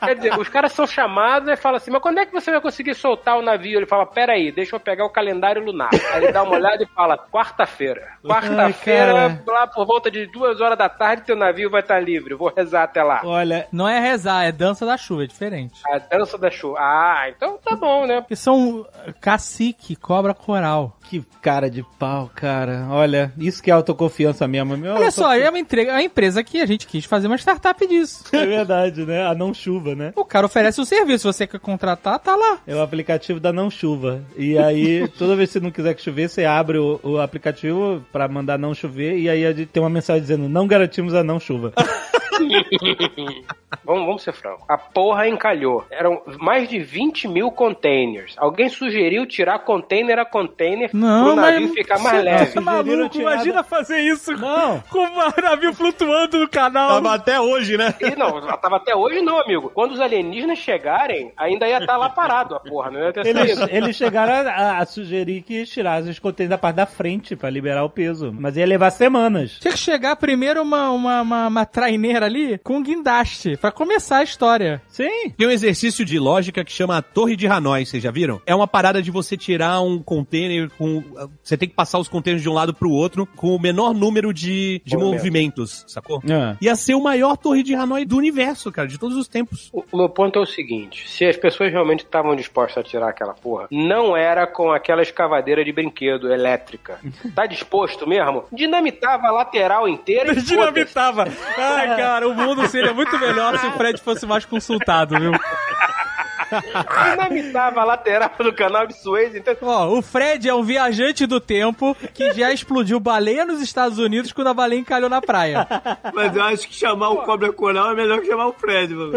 Quer 0.00 0.14
dizer, 0.16 0.38
os 0.38 0.48
caras 0.48 0.72
são 0.72 0.86
chamados 0.86 1.48
e 1.48 1.56
falam 1.56 1.76
assim, 1.78 1.90
mas 1.90 2.00
quando 2.00 2.18
é 2.18 2.26
que 2.26 2.32
você 2.32 2.50
vai 2.50 2.60
conseguir 2.60 2.94
soltar 2.94 3.36
o 3.38 3.42
navio? 3.42 3.78
Ele 3.78 3.86
fala, 3.86 4.06
peraí, 4.06 4.52
deixa 4.52 4.76
eu 4.76 4.80
pegar 4.80 5.04
o 5.04 5.10
calendário 5.10 5.64
lunar. 5.64 5.90
Aí 6.12 6.22
ele 6.24 6.32
dá 6.32 6.42
uma 6.42 6.52
olhada 6.54 6.82
e 6.82 6.86
fala, 6.86 7.18
quarta-feira. 7.18 8.12
Quarta-feira, 8.24 9.42
lá 9.46 9.66
por 9.66 9.84
volta 9.86 10.10
de 10.10 10.26
duas 10.26 10.60
horas 10.60 10.78
da 10.78 10.88
tarde, 10.88 11.22
teu 11.24 11.34
navio 11.34 11.70
vai 11.70 11.80
estar 11.80 11.98
livre. 11.98 12.34
Vou 12.34 12.52
rezar 12.54 12.84
até 12.84 13.02
lá. 13.02 13.22
Olha, 13.24 13.66
Não 13.72 13.88
é 13.88 13.98
rezar, 13.98 14.44
é 14.44 14.52
dança 14.52 14.86
da 14.86 14.96
chuva, 14.96 15.24
é 15.24 15.26
diferente. 15.26 15.80
A 15.88 15.98
dança 15.98 16.38
da 16.38 16.50
chuva. 16.50 16.78
Ah, 16.78 17.24
então 17.28 17.58
tá 17.58 17.74
bom, 17.74 18.06
né? 18.06 18.20
Porque 18.20 18.36
são 18.36 18.86
cacique, 19.20 19.96
cobra 20.04 20.34
coral. 20.34 20.98
que 21.08 21.24
cara 21.40 21.70
de 21.70 21.82
pau, 21.98 22.30
cara. 22.34 22.86
Olha, 22.90 23.32
isso 23.38 23.62
que 23.62 23.70
é 23.70 23.74
autoconfiança 23.74 24.46
mesmo. 24.46 24.76
Meu, 24.76 24.92
Olha 24.94 25.10
só, 25.10 25.32
é 25.34 25.48
uma, 25.48 25.58
entre- 25.58 25.86
é 25.86 25.92
uma 25.92 26.02
empresa 26.02 26.44
que 26.44 26.60
a 26.60 26.66
gente 26.66 26.86
quis 26.86 27.06
fazer 27.06 27.26
uma 27.26 27.38
startup 27.38 27.86
disso. 27.86 28.24
É 28.34 28.44
verdade, 28.44 29.06
né? 29.06 29.26
A 29.26 29.34
não 29.34 29.54
chuva, 29.54 29.94
né? 29.94 30.12
O 30.14 30.24
cara 30.24 30.44
oferece 30.44 30.78
o 30.78 30.84
serviço, 30.84 31.20
se 31.32 31.38
você 31.38 31.46
quer 31.46 31.58
contratar, 31.58 32.18
tá 32.18 32.36
lá. 32.36 32.58
É 32.66 32.74
o 32.74 32.82
aplicativo 32.82 33.40
da 33.40 33.50
não 33.52 33.70
chuva. 33.70 34.22
E 34.36 34.58
aí, 34.58 35.08
toda 35.16 35.34
vez 35.34 35.48
que 35.48 35.54
você 35.54 35.60
não 35.64 35.70
quiser 35.70 35.94
que 35.94 36.02
chover, 36.02 36.28
você 36.28 36.44
abre 36.44 36.76
o, 36.76 37.00
o 37.02 37.18
aplicativo 37.18 38.04
pra 38.12 38.28
mandar 38.28 38.58
não 38.58 38.74
chover 38.74 39.16
e 39.16 39.30
aí 39.30 39.46
a 39.46 39.52
gente 39.52 39.68
tem 39.68 39.82
uma 39.82 39.88
mensagem 39.88 40.20
dizendo 40.20 40.48
não 40.50 40.66
garantimos 40.66 41.14
a 41.14 41.24
não 41.24 41.40
chuva. 41.40 41.72
Vamos, 43.84 44.06
vamos 44.06 44.22
ser 44.22 44.32
francos. 44.32 44.64
A 44.68 44.78
porra 44.78 45.28
encalhou. 45.28 45.84
Eram 45.90 46.22
mais 46.38 46.68
de 46.68 46.78
20 46.78 47.26
mil 47.28 47.50
containers. 47.50 48.34
Alguém 48.38 48.68
sugeriu 48.68 49.26
tirar 49.26 49.58
container 49.60 50.18
a 50.18 50.24
container 50.24 50.90
Não, 50.92 51.24
pro 51.24 51.36
navio 51.36 51.62
mas 51.62 51.72
ficar 51.72 51.98
mais 51.98 52.16
tá 52.16 52.22
leve. 52.22 52.46
Sugeriram 52.46 52.64
maluco, 52.64 53.20
imagina 53.20 53.62
fazer 53.64 53.98
isso 54.00 54.32
Não. 54.38 54.80
com 54.90 55.00
o 55.00 55.42
navio 55.42 55.74
flutuando 55.74 56.38
no 56.38 56.48
canal. 56.48 56.88
Tava 57.02 57.14
até 57.14 57.40
hoje, 57.40 57.76
né? 57.76 57.94
E 58.00 58.16
não, 58.16 58.40
tava 58.58 58.76
até 58.76 58.94
hoje 58.94 59.20
não, 59.20 59.40
amigo. 59.40 59.70
Quando 59.74 59.92
os 59.92 60.00
alienígenas 60.00 60.58
chegarem, 60.58 61.32
ainda 61.36 61.66
ia 61.68 61.78
estar 61.78 61.96
lá 61.96 62.08
parado 62.08 62.54
a 62.54 62.60
porra, 62.60 62.90
não 62.90 63.00
ia 63.00 63.12
ter 63.12 63.26
Eles, 63.26 63.58
saído. 63.58 63.74
eles 63.76 63.96
chegaram 63.96 64.48
a, 64.48 64.78
a 64.78 64.86
sugerir 64.86 65.42
que 65.42 65.64
tirassem 65.64 66.10
os 66.10 66.18
contêineres 66.18 66.50
da 66.50 66.58
parte 66.58 66.76
da 66.76 66.86
frente 66.86 67.34
pra 67.36 67.50
liberar 67.50 67.84
o 67.84 67.90
peso. 67.90 68.32
Mas 68.32 68.56
ia 68.56 68.66
levar 68.66 68.90
semanas. 68.90 69.58
Tinha 69.60 69.72
que 69.72 69.78
chegar 69.78 70.16
primeiro 70.16 70.62
uma, 70.62 70.90
uma, 70.90 71.20
uma, 71.22 71.48
uma 71.48 71.66
traineira 71.66 72.23
ali 72.24 72.58
com 72.58 72.76
um 72.76 72.82
guindaste, 72.82 73.56
pra 73.56 73.70
começar 73.72 74.18
a 74.18 74.22
história. 74.22 74.82
Sim. 74.88 75.30
Tem 75.36 75.46
um 75.46 75.50
exercício 75.50 76.04
de 76.04 76.18
lógica 76.18 76.64
que 76.64 76.72
chama 76.72 76.98
a 76.98 77.02
Torre 77.02 77.36
de 77.36 77.46
Hanoi, 77.46 77.86
vocês 77.86 78.02
já 78.02 78.10
viram? 78.10 78.40
É 78.46 78.54
uma 78.54 78.66
parada 78.66 79.00
de 79.02 79.10
você 79.10 79.36
tirar 79.36 79.80
um 79.80 80.02
container 80.02 80.68
com. 80.76 81.02
Você 81.42 81.56
tem 81.56 81.68
que 81.68 81.74
passar 81.74 81.98
os 81.98 82.08
containers 82.08 82.42
de 82.42 82.48
um 82.48 82.54
lado 82.54 82.74
pro 82.74 82.90
outro 82.90 83.26
com 83.36 83.54
o 83.54 83.60
menor 83.60 83.94
número 83.94 84.32
de, 84.32 84.80
de 84.84 84.96
Movimento. 84.96 85.16
movimentos, 85.16 85.84
sacou? 85.86 86.22
Ah. 86.30 86.56
Ia 86.60 86.76
ser 86.76 86.94
o 86.94 87.02
maior 87.02 87.36
Torre 87.36 87.62
de 87.62 87.74
Hanoi 87.74 88.04
do 88.04 88.16
universo, 88.16 88.70
cara, 88.72 88.88
de 88.88 88.98
todos 88.98 89.16
os 89.16 89.28
tempos. 89.28 89.70
O 89.72 89.84
o 89.94 89.96
meu 89.96 90.08
ponto 90.08 90.38
é 90.38 90.42
o 90.42 90.46
seguinte: 90.46 91.08
se 91.08 91.24
as 91.24 91.36
pessoas 91.36 91.70
realmente 91.70 92.04
estavam 92.04 92.34
dispostas 92.34 92.78
a 92.78 92.82
tirar 92.88 93.08
aquela 93.08 93.32
porra, 93.32 93.68
não 93.70 94.16
era 94.16 94.44
com 94.44 94.72
aquela 94.72 95.02
escavadeira 95.02 95.64
de 95.64 95.72
brinquedo 95.72 96.32
elétrica. 96.32 96.98
Tá 97.34 97.46
disposto 97.46 98.08
mesmo? 98.08 98.44
Dinamitava 98.52 99.28
a 99.28 99.30
lateral 99.30 99.88
inteira 99.88 100.32
e. 100.32 100.42
Dinamitava. 100.42 101.28
Ai, 101.56 101.86
Cara, 101.86 101.96
o 102.22 102.34
mundo 102.34 102.66
seria 102.68 102.94
muito 102.94 103.18
melhor 103.18 103.58
se 103.58 103.66
o 103.66 103.72
Fred 103.72 104.00
fosse 104.00 104.26
mais 104.26 104.44
consultado, 104.44 105.18
viu? 105.18 105.32
Dinamitava 107.10 107.80
a 107.80 107.84
lateral 107.84 108.30
do 108.38 108.52
canal 108.52 108.86
de 108.86 109.00
Suez, 109.00 109.34
então. 109.34 109.54
Ó, 109.62 109.98
o 109.98 110.02
Fred 110.02 110.48
é 110.48 110.54
um 110.54 110.62
viajante 110.62 111.26
do 111.26 111.40
tempo 111.40 111.96
que 112.12 112.32
já 112.32 112.52
explodiu 112.52 112.98
baleia 113.00 113.44
nos 113.44 113.60
Estados 113.60 113.98
Unidos 113.98 114.32
quando 114.32 114.48
a 114.48 114.54
baleia 114.54 114.80
encalhou 114.80 115.08
na 115.08 115.20
praia. 115.20 115.66
Mas 116.12 116.34
eu 116.34 116.42
acho 116.42 116.68
que 116.68 116.74
chamar 116.74 117.10
o 117.10 117.22
Cobra 117.22 117.52
Coral 117.52 117.92
é 117.92 117.94
melhor 117.94 118.20
que 118.20 118.26
chamar 118.26 118.46
o 118.46 118.52
Fred, 118.52 118.94
mano. 118.94 119.12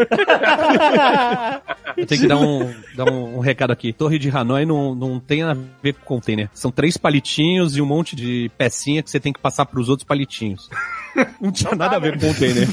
Eu 1.95 2.05
tenho 2.05 2.21
que 2.21 2.27
dar 2.27 2.37
um, 2.37 2.73
dar 2.95 3.11
um, 3.11 3.37
um 3.37 3.39
recado 3.39 3.71
aqui. 3.71 3.91
Torre 3.91 4.19
de 4.19 4.29
Hanoi 4.29 4.65
não, 4.65 4.93
não 4.93 5.19
tem 5.19 5.43
a 5.43 5.55
ver 5.81 5.93
com 5.93 6.05
container. 6.05 6.49
São 6.53 6.71
três 6.71 6.97
palitinhos 6.97 7.75
e 7.75 7.81
um 7.81 7.85
monte 7.85 8.15
de 8.15 8.51
pecinha 8.57 9.01
que 9.01 9.09
você 9.09 9.19
tem 9.19 9.33
que 9.33 9.39
passar 9.39 9.65
pros 9.65 9.89
outros 9.89 10.07
palitinhos. 10.07 10.69
Não 11.41 11.51
tinha 11.51 11.73
nada 11.73 11.95
a 11.95 11.99
ver 11.99 12.13
com 12.13 12.27
container. 12.27 12.67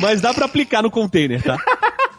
Mas 0.00 0.20
dá 0.20 0.32
pra 0.32 0.46
aplicar 0.46 0.82
no 0.82 0.90
container, 0.90 1.42
tá? 1.42 1.58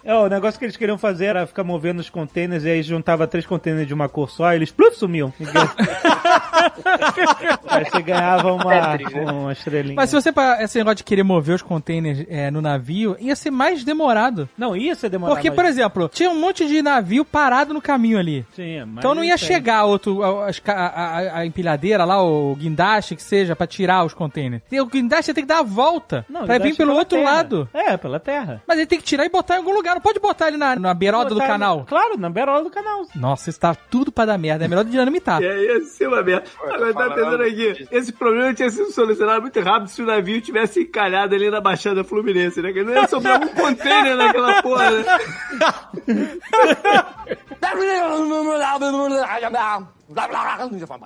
É, 0.03 0.13
o 0.13 0.27
negócio 0.27 0.59
que 0.59 0.65
eles 0.65 0.77
queriam 0.77 0.97
fazer 0.97 1.25
era 1.25 1.47
ficar 1.47 1.63
movendo 1.63 1.99
os 1.99 2.09
containers 2.09 2.63
e 2.63 2.69
aí 2.69 2.81
juntava 2.83 3.27
três 3.27 3.45
containers 3.45 3.87
de 3.87 3.93
uma 3.93 4.09
cor 4.09 4.29
só 4.29 4.51
e 4.51 4.55
eles 4.55 4.71
pluf, 4.71 4.97
sumiam. 4.97 5.33
aí 7.67 7.85
você 7.85 8.01
ganhava 8.01 8.53
uma, 8.53 8.97
Tetris, 8.97 9.13
né? 9.13 9.31
uma 9.31 9.51
estrelinha. 9.53 9.95
Mas 9.95 10.09
se 10.09 10.15
você, 10.15 10.31
esse 10.61 10.77
negócio 10.77 10.97
de 10.97 11.03
querer 11.03 11.23
mover 11.23 11.55
os 11.55 11.61
containers 11.61 12.25
é, 12.29 12.49
no 12.51 12.61
navio, 12.61 13.15
ia 13.19 13.35
ser 13.35 13.51
mais 13.51 13.83
demorado. 13.83 14.47
Não, 14.57 14.75
ia 14.75 14.95
ser 14.95 15.09
demorado. 15.09 15.35
Porque, 15.35 15.51
por 15.51 15.65
exemplo, 15.65 16.09
tinha 16.09 16.29
um 16.29 16.39
monte 16.39 16.67
de 16.67 16.81
navio 16.81 17.23
parado 17.25 17.73
no 17.73 17.81
caminho 17.81 18.17
ali. 18.19 18.45
Sim, 18.55 18.85
mas 18.85 18.97
Então 18.99 19.15
não 19.15 19.23
ia 19.23 19.37
chegar 19.37 19.85
outro, 19.85 20.21
a, 20.23 20.49
a- 20.67 20.73
a- 20.73 21.37
a 21.39 21.45
empilhadeira 21.45 22.03
lá, 22.05 22.21
o 22.23 22.55
guindaste 22.55 23.15
que 23.15 23.23
seja, 23.23 23.55
pra 23.55 23.67
tirar 23.67 24.03
os 24.05 24.13
containers. 24.13 24.61
E 24.71 24.79
o 24.79 24.85
guindaste 24.85 25.33
tem 25.33 25.43
que 25.43 25.47
dar 25.47 25.59
a 25.59 25.63
volta 25.63 26.25
Não, 26.29 26.45
pra 26.45 26.57
vir 26.57 26.75
pelo 26.75 26.93
outro 26.93 27.17
terra. 27.17 27.31
lado. 27.31 27.69
É, 27.73 27.97
pela 27.97 28.19
terra. 28.19 28.61
Mas 28.67 28.77
ele 28.77 28.87
tem 28.87 28.99
que 28.99 29.05
tirar 29.05 29.25
e 29.25 29.29
botar 29.29 29.55
em 29.55 29.57
algum 29.57 29.73
lugar. 29.73 29.95
Não 29.95 30.01
pode 30.01 30.19
botar 30.19 30.47
ele 30.47 30.57
na, 30.57 30.75
na 30.75 30.93
beiroda 30.93 31.29
do 31.33 31.39
canal. 31.39 31.85
Claro, 31.87 32.17
na 32.17 32.29
beirola 32.29 32.63
do 32.63 32.69
canal. 32.69 33.05
Nossa, 33.15 33.49
isso 33.49 33.59
tá 33.59 33.73
tudo 33.75 34.11
pra 34.11 34.25
dar 34.25 34.37
merda. 34.37 34.65
É 34.65 34.67
melhor 34.67 34.83
dinamitar. 34.85 35.39
Aí 35.41 35.45
ia 35.65 35.81
ser 35.85 36.07
uma 36.07 36.21
merda. 36.21 36.43
Agora 36.61 36.93
tá 36.93 37.09
pensando 37.09 37.43
aqui, 37.43 37.87
esse 37.91 38.13
problema 38.13 38.53
tinha 38.53 38.69
sido 38.69 38.91
solucionado 38.91 39.41
muito 39.41 39.59
rápido 39.59 39.89
se 39.89 40.01
o 40.01 40.05
navio 40.05 40.41
tivesse 40.41 40.81
encalhado 40.81 41.35
ali 41.35 41.49
na 41.49 41.61
Baixada 41.61 42.03
Fluminense, 42.03 42.61
né? 42.61 42.73
Que 42.73 42.83
não 42.83 42.93
ia 42.93 43.07
sobrar 43.07 43.41
um 43.41 43.47
container 43.49 44.15
naquela 44.15 44.61
porra, 44.61 44.91
né? 44.91 45.05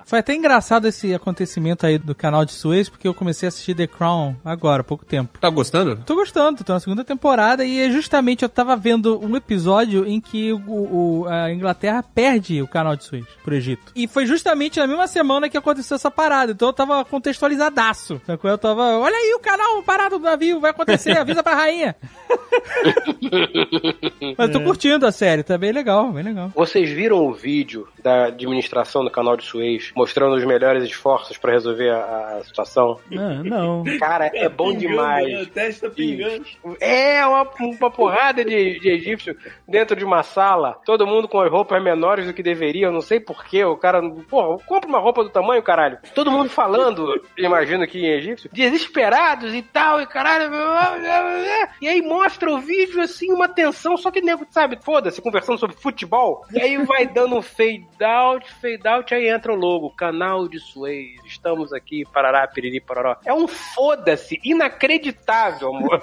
Foi 0.06 0.18
até 0.18 0.34
engraçado 0.34 0.86
esse 0.88 1.14
acontecimento 1.14 1.84
aí 1.86 1.98
do 1.98 2.14
canal 2.14 2.44
de 2.44 2.52
Suez, 2.52 2.88
porque 2.88 3.06
eu 3.06 3.14
comecei 3.14 3.46
a 3.46 3.48
assistir 3.48 3.74
The 3.74 3.86
Crown 3.86 4.34
agora, 4.44 4.80
há 4.80 4.84
pouco 4.84 5.04
tempo. 5.04 5.38
Tá 5.38 5.50
gostando? 5.50 5.96
Tô 6.04 6.14
gostando, 6.14 6.64
tô 6.64 6.72
na 6.72 6.80
segunda 6.80 7.04
temporada 7.04 7.64
e 7.64 7.80
é 7.80 7.90
justamente 7.90 8.42
eu 8.42 8.48
tava 8.48 8.74
vendo 8.76 9.18
um 9.24 9.36
episódio 9.36 10.06
em 10.06 10.20
que 10.20 10.52
o, 10.52 10.60
o- 11.22 11.26
a 11.28 11.52
Inglaterra 11.52 12.02
perde 12.02 12.62
o 12.62 12.68
canal 12.68 12.96
de 12.96 13.04
Suez 13.04 13.24
pro 13.44 13.54
Egito. 13.54 13.92
E 13.94 14.06
foi 14.08 14.24
justamente 14.26 14.78
na 14.80 14.86
mesma 14.86 15.06
semana 15.06 15.48
que 15.48 15.56
aconteceu 15.56 15.94
essa 15.96 16.10
parada, 16.10 16.52
então 16.52 16.68
eu 16.68 16.72
tava 16.72 17.04
contextualizadaço. 17.04 18.20
Sacou? 18.26 18.50
Eu 18.50 18.58
tava, 18.58 18.98
olha 18.98 19.14
aí 19.16 19.34
o 19.34 19.40
canal 19.40 19.82
parado 19.82 20.18
do 20.18 20.24
navio, 20.24 20.60
vai 20.60 20.70
acontecer, 20.70 21.16
avisa 21.18 21.42
pra 21.42 21.54
rainha. 21.54 21.94
Mas 24.38 24.48
eu 24.48 24.52
tô 24.52 24.60
curtindo 24.62 25.06
a 25.06 25.12
série, 25.12 25.42
tá 25.42 25.56
bem 25.58 25.72
legal, 25.72 26.10
bem 26.12 26.22
legal. 26.24 26.50
Vocês 26.54 26.90
viram 26.90 27.18
o 27.26 27.32
vídeo 27.32 27.86
da 28.02 28.26
administração 28.26 28.93
do 29.02 29.10
canal 29.10 29.36
de 29.36 29.44
Suez 29.44 29.90
mostrando 29.96 30.36
os 30.36 30.44
melhores 30.44 30.84
esforços 30.84 31.38
pra 31.38 31.52
resolver 31.52 31.90
a, 31.90 32.36
a 32.38 32.44
situação? 32.44 33.00
Não, 33.10 33.42
não. 33.42 33.98
Cara, 33.98 34.30
é 34.34 34.48
bom 34.48 34.68
Pingando, 34.74 34.88
demais. 34.88 35.32
né? 35.32 35.42
O 35.42 35.46
teste 35.46 35.80
tá 35.80 35.90
pingando. 35.90 36.44
É, 36.80 37.24
uma, 37.26 37.48
uma 37.58 37.90
porrada 37.90 38.44
de, 38.44 38.78
de 38.78 38.88
egípcio 38.90 39.36
dentro 39.66 39.96
de 39.96 40.04
uma 40.04 40.22
sala, 40.22 40.78
todo 40.84 41.06
mundo 41.06 41.26
com 41.26 41.40
as 41.40 41.50
roupas 41.50 41.82
menores 41.82 42.26
do 42.26 42.34
que 42.34 42.42
deveria, 42.42 42.86
eu 42.86 42.92
não 42.92 43.00
sei 43.00 43.18
porquê, 43.18 43.64
o 43.64 43.76
cara, 43.76 44.02
porra, 44.28 44.58
compra 44.66 44.88
uma 44.88 44.98
roupa 44.98 45.24
do 45.24 45.30
tamanho, 45.30 45.62
caralho. 45.62 45.98
Todo 46.14 46.30
mundo 46.30 46.50
falando, 46.50 47.20
imagino 47.38 47.86
que 47.86 47.98
em 47.98 48.10
egípcio, 48.10 48.50
desesperados 48.52 49.54
e 49.54 49.62
tal, 49.62 50.00
e 50.00 50.06
caralho, 50.06 50.50
e 51.80 51.88
aí 51.88 52.02
mostra 52.02 52.50
o 52.50 52.58
vídeo 52.58 53.00
assim, 53.00 53.32
uma 53.32 53.48
tensão, 53.48 53.96
só 53.96 54.10
que 54.10 54.20
nego, 54.20 54.46
sabe, 54.50 54.78
foda-se, 54.82 55.22
conversando 55.22 55.58
sobre 55.58 55.76
futebol, 55.76 56.44
e 56.52 56.60
aí 56.60 56.76
vai 56.84 57.06
dando 57.06 57.36
um 57.36 57.42
fade 57.42 57.86
out, 58.02 58.50
fade 58.60 58.83
out, 58.86 59.14
aí 59.14 59.28
entra 59.28 59.52
o 59.52 59.56
logo, 59.56 59.90
canal 59.90 60.48
de 60.48 60.58
Suez, 60.60 61.20
estamos 61.26 61.72
aqui, 61.72 62.04
parará, 62.12 62.46
piriri, 62.46 62.80
parará. 62.80 63.18
É 63.24 63.32
um 63.32 63.46
foda-se, 63.48 64.40
inacreditável, 64.44 65.74
amor. 65.74 66.02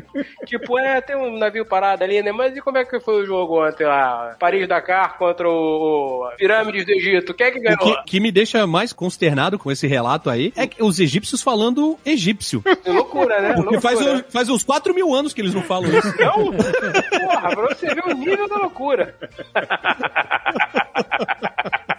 tipo, 0.46 0.78
é, 0.78 1.00
tem 1.00 1.16
um 1.16 1.38
navio 1.38 1.64
parado 1.64 2.04
ali, 2.04 2.22
né? 2.22 2.32
Mas 2.32 2.56
e 2.56 2.60
como 2.60 2.78
é 2.78 2.84
que 2.84 3.00
foi 3.00 3.22
o 3.22 3.26
jogo 3.26 3.66
ontem 3.66 3.84
lá? 3.86 4.36
Paris-Dakar 4.38 5.16
contra 5.18 5.48
o, 5.48 6.30
Pirâmides 6.36 6.84
do 6.84 6.92
Egito. 6.92 7.34
Quem 7.34 7.46
é 7.46 7.50
que 7.50 7.60
ganhou? 7.60 7.78
que, 7.78 8.02
que 8.04 8.20
me 8.20 8.30
deixa 8.32 8.66
mais 8.66 8.92
consternado 8.92 9.58
com 9.58 9.70
esse 9.70 9.86
relato 9.86 10.28
aí 10.30 10.52
é 10.56 10.66
que 10.66 10.82
os 10.82 10.98
egípcios 11.00 11.42
falando 11.42 11.98
egípcio. 12.04 12.62
Que 12.82 12.90
loucura, 12.90 13.40
né? 13.40 13.52
Porque 13.54 13.76
Loucura. 13.76 13.80
faz, 13.80 14.00
o- 14.00 14.24
faz 14.30 14.48
uns 14.48 14.64
4 14.64 14.92
mil 14.94 15.14
anos 15.14 15.32
que 15.32 15.40
eles 15.40 15.54
não 15.54 15.62
falam 15.62 15.88
isso. 15.96 16.08
Não? 16.18 16.52
Porra, 16.52 17.48
pra 17.50 17.68
você 17.68 17.94
ver 17.94 18.04
o 18.06 18.14
nível 18.14 18.48
da 18.48 18.56
loucura. 18.56 19.14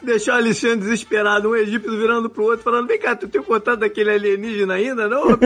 Deixar 0.04 0.34
o 0.34 0.38
Alexandre 0.38 0.80
desesperado, 0.80 1.50
um 1.50 1.56
egípcio 1.56 1.98
virando 1.98 2.30
pro 2.30 2.44
outro, 2.44 2.64
falando: 2.64 2.88
Vem 2.88 3.00
cá, 3.00 3.16
tu 3.16 3.28
tem 3.28 3.42
contato 3.42 3.80
daquele 3.80 4.12
alienígena 4.12 4.74
ainda? 4.76 5.08
Não? 5.08 5.24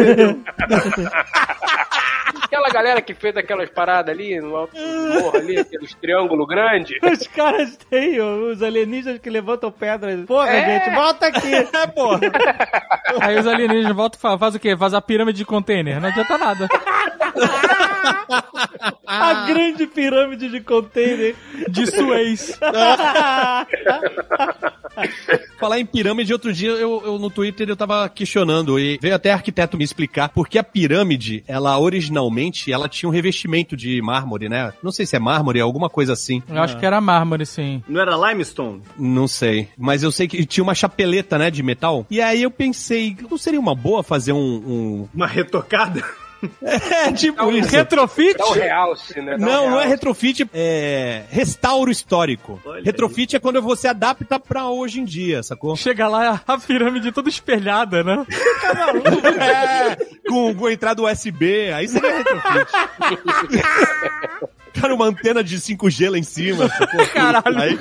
Aquela 2.43 2.69
galera 2.69 3.01
que 3.01 3.13
fez 3.13 3.35
aquelas 3.35 3.69
paradas 3.69 4.13
ali, 4.13 4.39
no 4.39 4.55
alto 4.55 4.73
do 4.75 5.19
morro 5.21 5.37
ali, 5.37 5.59
aqueles 5.59 5.93
triângulos 5.95 6.47
grandes. 6.47 6.97
Os 7.03 7.27
caras 7.27 7.75
têm 7.89 8.21
os 8.21 8.61
alienígenas 8.63 9.19
que 9.19 9.29
levantam 9.29 9.69
pedras. 9.71 10.25
Porra, 10.25 10.49
É. 10.49 10.79
gente, 10.79 10.95
volta 10.95 11.27
aqui. 11.27 11.51
É, 11.77 11.87
porra. 11.87 12.19
Aí 13.21 13.37
os 13.37 13.45
alienígenas 13.47 13.93
voltam 13.95 14.17
e 14.17 14.21
falam, 14.21 14.39
faz 14.39 14.55
o 14.55 14.59
quê? 14.59 14.75
Faz 14.77 14.93
a 14.93 15.01
pirâmide 15.01 15.37
de 15.39 15.45
container. 15.45 15.99
Não 15.99 16.07
adianta 16.09 16.37
nada. 16.37 16.67
A 19.05 19.45
grande 19.47 19.87
pirâmide 19.87 20.49
de 20.49 20.59
container. 20.61 21.35
De 21.69 21.85
Suez. 21.87 22.57
Falar 25.59 25.79
em 25.79 25.85
pirâmide, 25.85 26.33
outro 26.33 26.51
dia 26.51 26.71
eu, 26.71 27.01
eu 27.05 27.19
no 27.19 27.29
Twitter 27.29 27.69
eu 27.69 27.75
tava 27.75 28.09
questionando 28.09 28.79
e 28.79 28.97
veio 29.01 29.15
até 29.15 29.31
arquiteto 29.31 29.77
me 29.77 29.83
explicar 29.83 30.29
porque 30.29 30.57
a 30.57 30.63
pirâmide, 30.63 31.43
ela 31.47 31.77
originalmente, 31.79 32.71
ela 32.71 32.89
tinha 32.89 33.09
um 33.09 33.11
revestimento 33.11 33.75
de 33.75 34.01
mármore, 34.01 34.49
né? 34.49 34.73
Não 34.81 34.91
sei 34.91 35.05
se 35.05 35.15
é 35.15 35.19
mármore, 35.19 35.59
alguma 35.59 35.89
coisa 35.89 36.13
assim. 36.13 36.41
Eu 36.47 36.61
acho 36.61 36.77
que 36.77 36.85
era 36.85 36.99
mármore, 36.99 37.45
sim. 37.45 37.83
Não 37.87 38.01
era 38.01 38.15
limestone? 38.15 38.81
Não 38.97 39.27
sei. 39.27 39.69
Mas 39.77 40.03
eu 40.03 40.11
sei 40.11 40.27
que 40.27 40.45
tinha 40.45 40.63
uma 40.63 40.75
chapeleta, 40.75 41.37
né, 41.37 41.51
de 41.51 41.61
metal. 41.61 42.05
E 42.09 42.21
aí 42.21 42.41
eu 42.41 42.51
pensei, 42.51 43.15
não 43.29 43.37
seria 43.37 43.59
uma 43.59 43.75
boa 43.75 44.03
fazer 44.03 44.33
um... 44.33 44.37
um... 44.37 45.09
Uma 45.13 45.27
retocada? 45.27 46.03
É, 46.61 47.11
tipo 47.11 47.51
isso. 47.51 47.69
Retrofit? 47.69 48.37
Dá 48.37 48.47
um 48.47 48.51
realce, 48.51 49.21
né? 49.21 49.37
Dá 49.37 49.45
um 49.45 49.49
Não, 49.49 49.69
não 49.71 49.79
é 49.79 49.87
retrofit, 49.87 50.47
é 50.53 51.23
restauro 51.29 51.89
histórico. 51.91 52.59
Olha 52.65 52.83
retrofit 52.83 53.35
é 53.35 53.39
quando 53.39 53.61
você 53.61 53.87
adapta 53.87 54.39
pra 54.39 54.69
hoje 54.69 54.99
em 54.99 55.05
dia, 55.05 55.41
sacou? 55.43 55.75
Chega 55.75 56.07
lá, 56.07 56.41
a 56.47 56.57
pirâmide 56.57 57.11
toda 57.11 57.29
espelhada, 57.29 58.03
né? 58.03 58.25
É, 59.37 59.95
com, 60.27 60.53
com 60.55 60.69
entrada 60.69 61.01
USB, 61.01 61.71
aí 61.71 61.87
seria 61.87 62.17
retrofit. 62.17 62.71
Cara, 64.79 64.93
uma 64.93 65.05
antena 65.05 65.43
de 65.43 65.57
5G 65.57 66.09
lá 66.09 66.17
em 66.17 66.23
cima. 66.23 66.67
sacou? 66.69 67.05
Caralho. 67.13 67.59
Aí, 67.59 67.79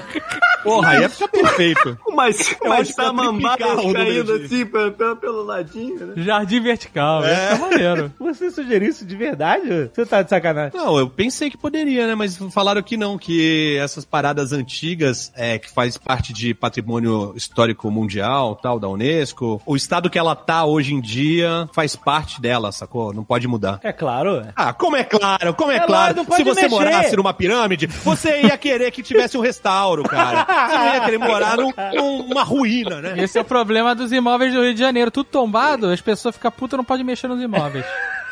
porra, 0.63 0.91
aí 0.91 1.01
ia 1.01 1.09
ficar 1.09 1.29
perfeito. 1.29 1.99
É 2.17 2.85
samambadas 2.85 3.59
triplicar 3.59 3.79
o 3.79 3.83
número 3.83 4.07
caindo 4.07 4.33
assim 4.33 4.67
pelo, 4.67 5.17
pelo, 5.17 5.43
ladinho, 5.43 6.07
né? 6.07 6.15
Jardim 6.17 6.61
vertical. 6.61 7.23
É. 7.23 7.51
Tá 7.51 7.59
maneiro. 7.59 8.13
Você 8.19 8.51
sugeriu 8.51 8.89
isso 8.89 9.05
de 9.05 9.15
verdade? 9.15 9.91
Você 9.95 10.07
tá 10.07 10.23
de 10.23 10.31
sacanagem? 10.31 10.73
Não, 10.75 10.99
eu 10.99 11.09
pensei 11.11 11.51
que 11.51 11.59
poderia, 11.59 12.07
né? 12.07 12.15
Mas 12.15 12.37
falaram 12.51 12.83
que 12.83 12.97
não, 12.97 13.19
que 13.19 13.77
essas 13.79 14.05
paradas 14.05 14.53
antigas, 14.53 15.31
é, 15.37 15.59
que 15.59 15.71
faz 15.71 15.99
parte 15.99 16.33
de 16.33 16.55
patrimônio 16.55 17.35
histórico 17.37 17.91
mundial, 17.91 18.57
tal, 18.57 18.81
da 18.81 18.89
Unesco, 18.89 19.61
o 19.67 19.77
estado 19.77 20.09
que 20.09 20.19
ela 20.19 20.35
tá 20.35 20.65
hoje 20.65 20.95
em 20.95 21.01
dia 21.01 21.69
faz 21.75 21.95
parte 21.95 22.41
dela, 22.41 22.73
sacou? 22.73 23.13
Não 23.13 23.25
pode 23.25 23.47
mudar. 23.47 23.79
É 23.83 23.93
claro. 23.93 24.47
Ah, 24.57 24.73
como 24.73 24.97
é 24.97 25.05
claro, 25.05 25.55
como 25.55 25.71
é, 25.71 25.77
É 25.77 25.81
claro. 25.81 26.25
pode 26.25 26.37
Se 26.37 26.45
você 26.45 26.63
mexer. 26.63 26.77
Morasse 26.91 27.17
numa 27.17 27.33
pirâmide, 27.35 27.87
você 27.87 28.43
ia 28.43 28.57
querer 28.59 28.91
que 28.91 29.03
tivesse 29.03 29.37
um 29.37 29.41
restauro, 29.41 30.03
cara. 30.05 30.47
Você 30.69 30.79
não 30.79 30.95
ia 30.95 31.01
querer 31.01 31.19
morar 31.19 31.57
num- 31.57 31.73
numa 32.29 32.43
ruína, 32.43 33.01
né? 33.01 33.15
Esse 33.23 33.39
é 33.39 33.41
o 33.41 33.45
problema 33.45 33.95
dos 33.95 34.13
imóveis 34.13 34.53
do 34.53 34.63
Rio 34.63 34.75
de 34.75 34.81
Janeiro. 34.81 35.11
Tudo 35.11 35.27
tombado, 35.27 35.87
as 35.89 36.01
pessoas 36.01 36.35
ficam 36.35 36.51
putas 36.51 36.77
não 36.77 36.85
podem 36.85 37.05
mexer 37.05 37.29
nos 37.29 37.41
imóveis. 37.43 37.85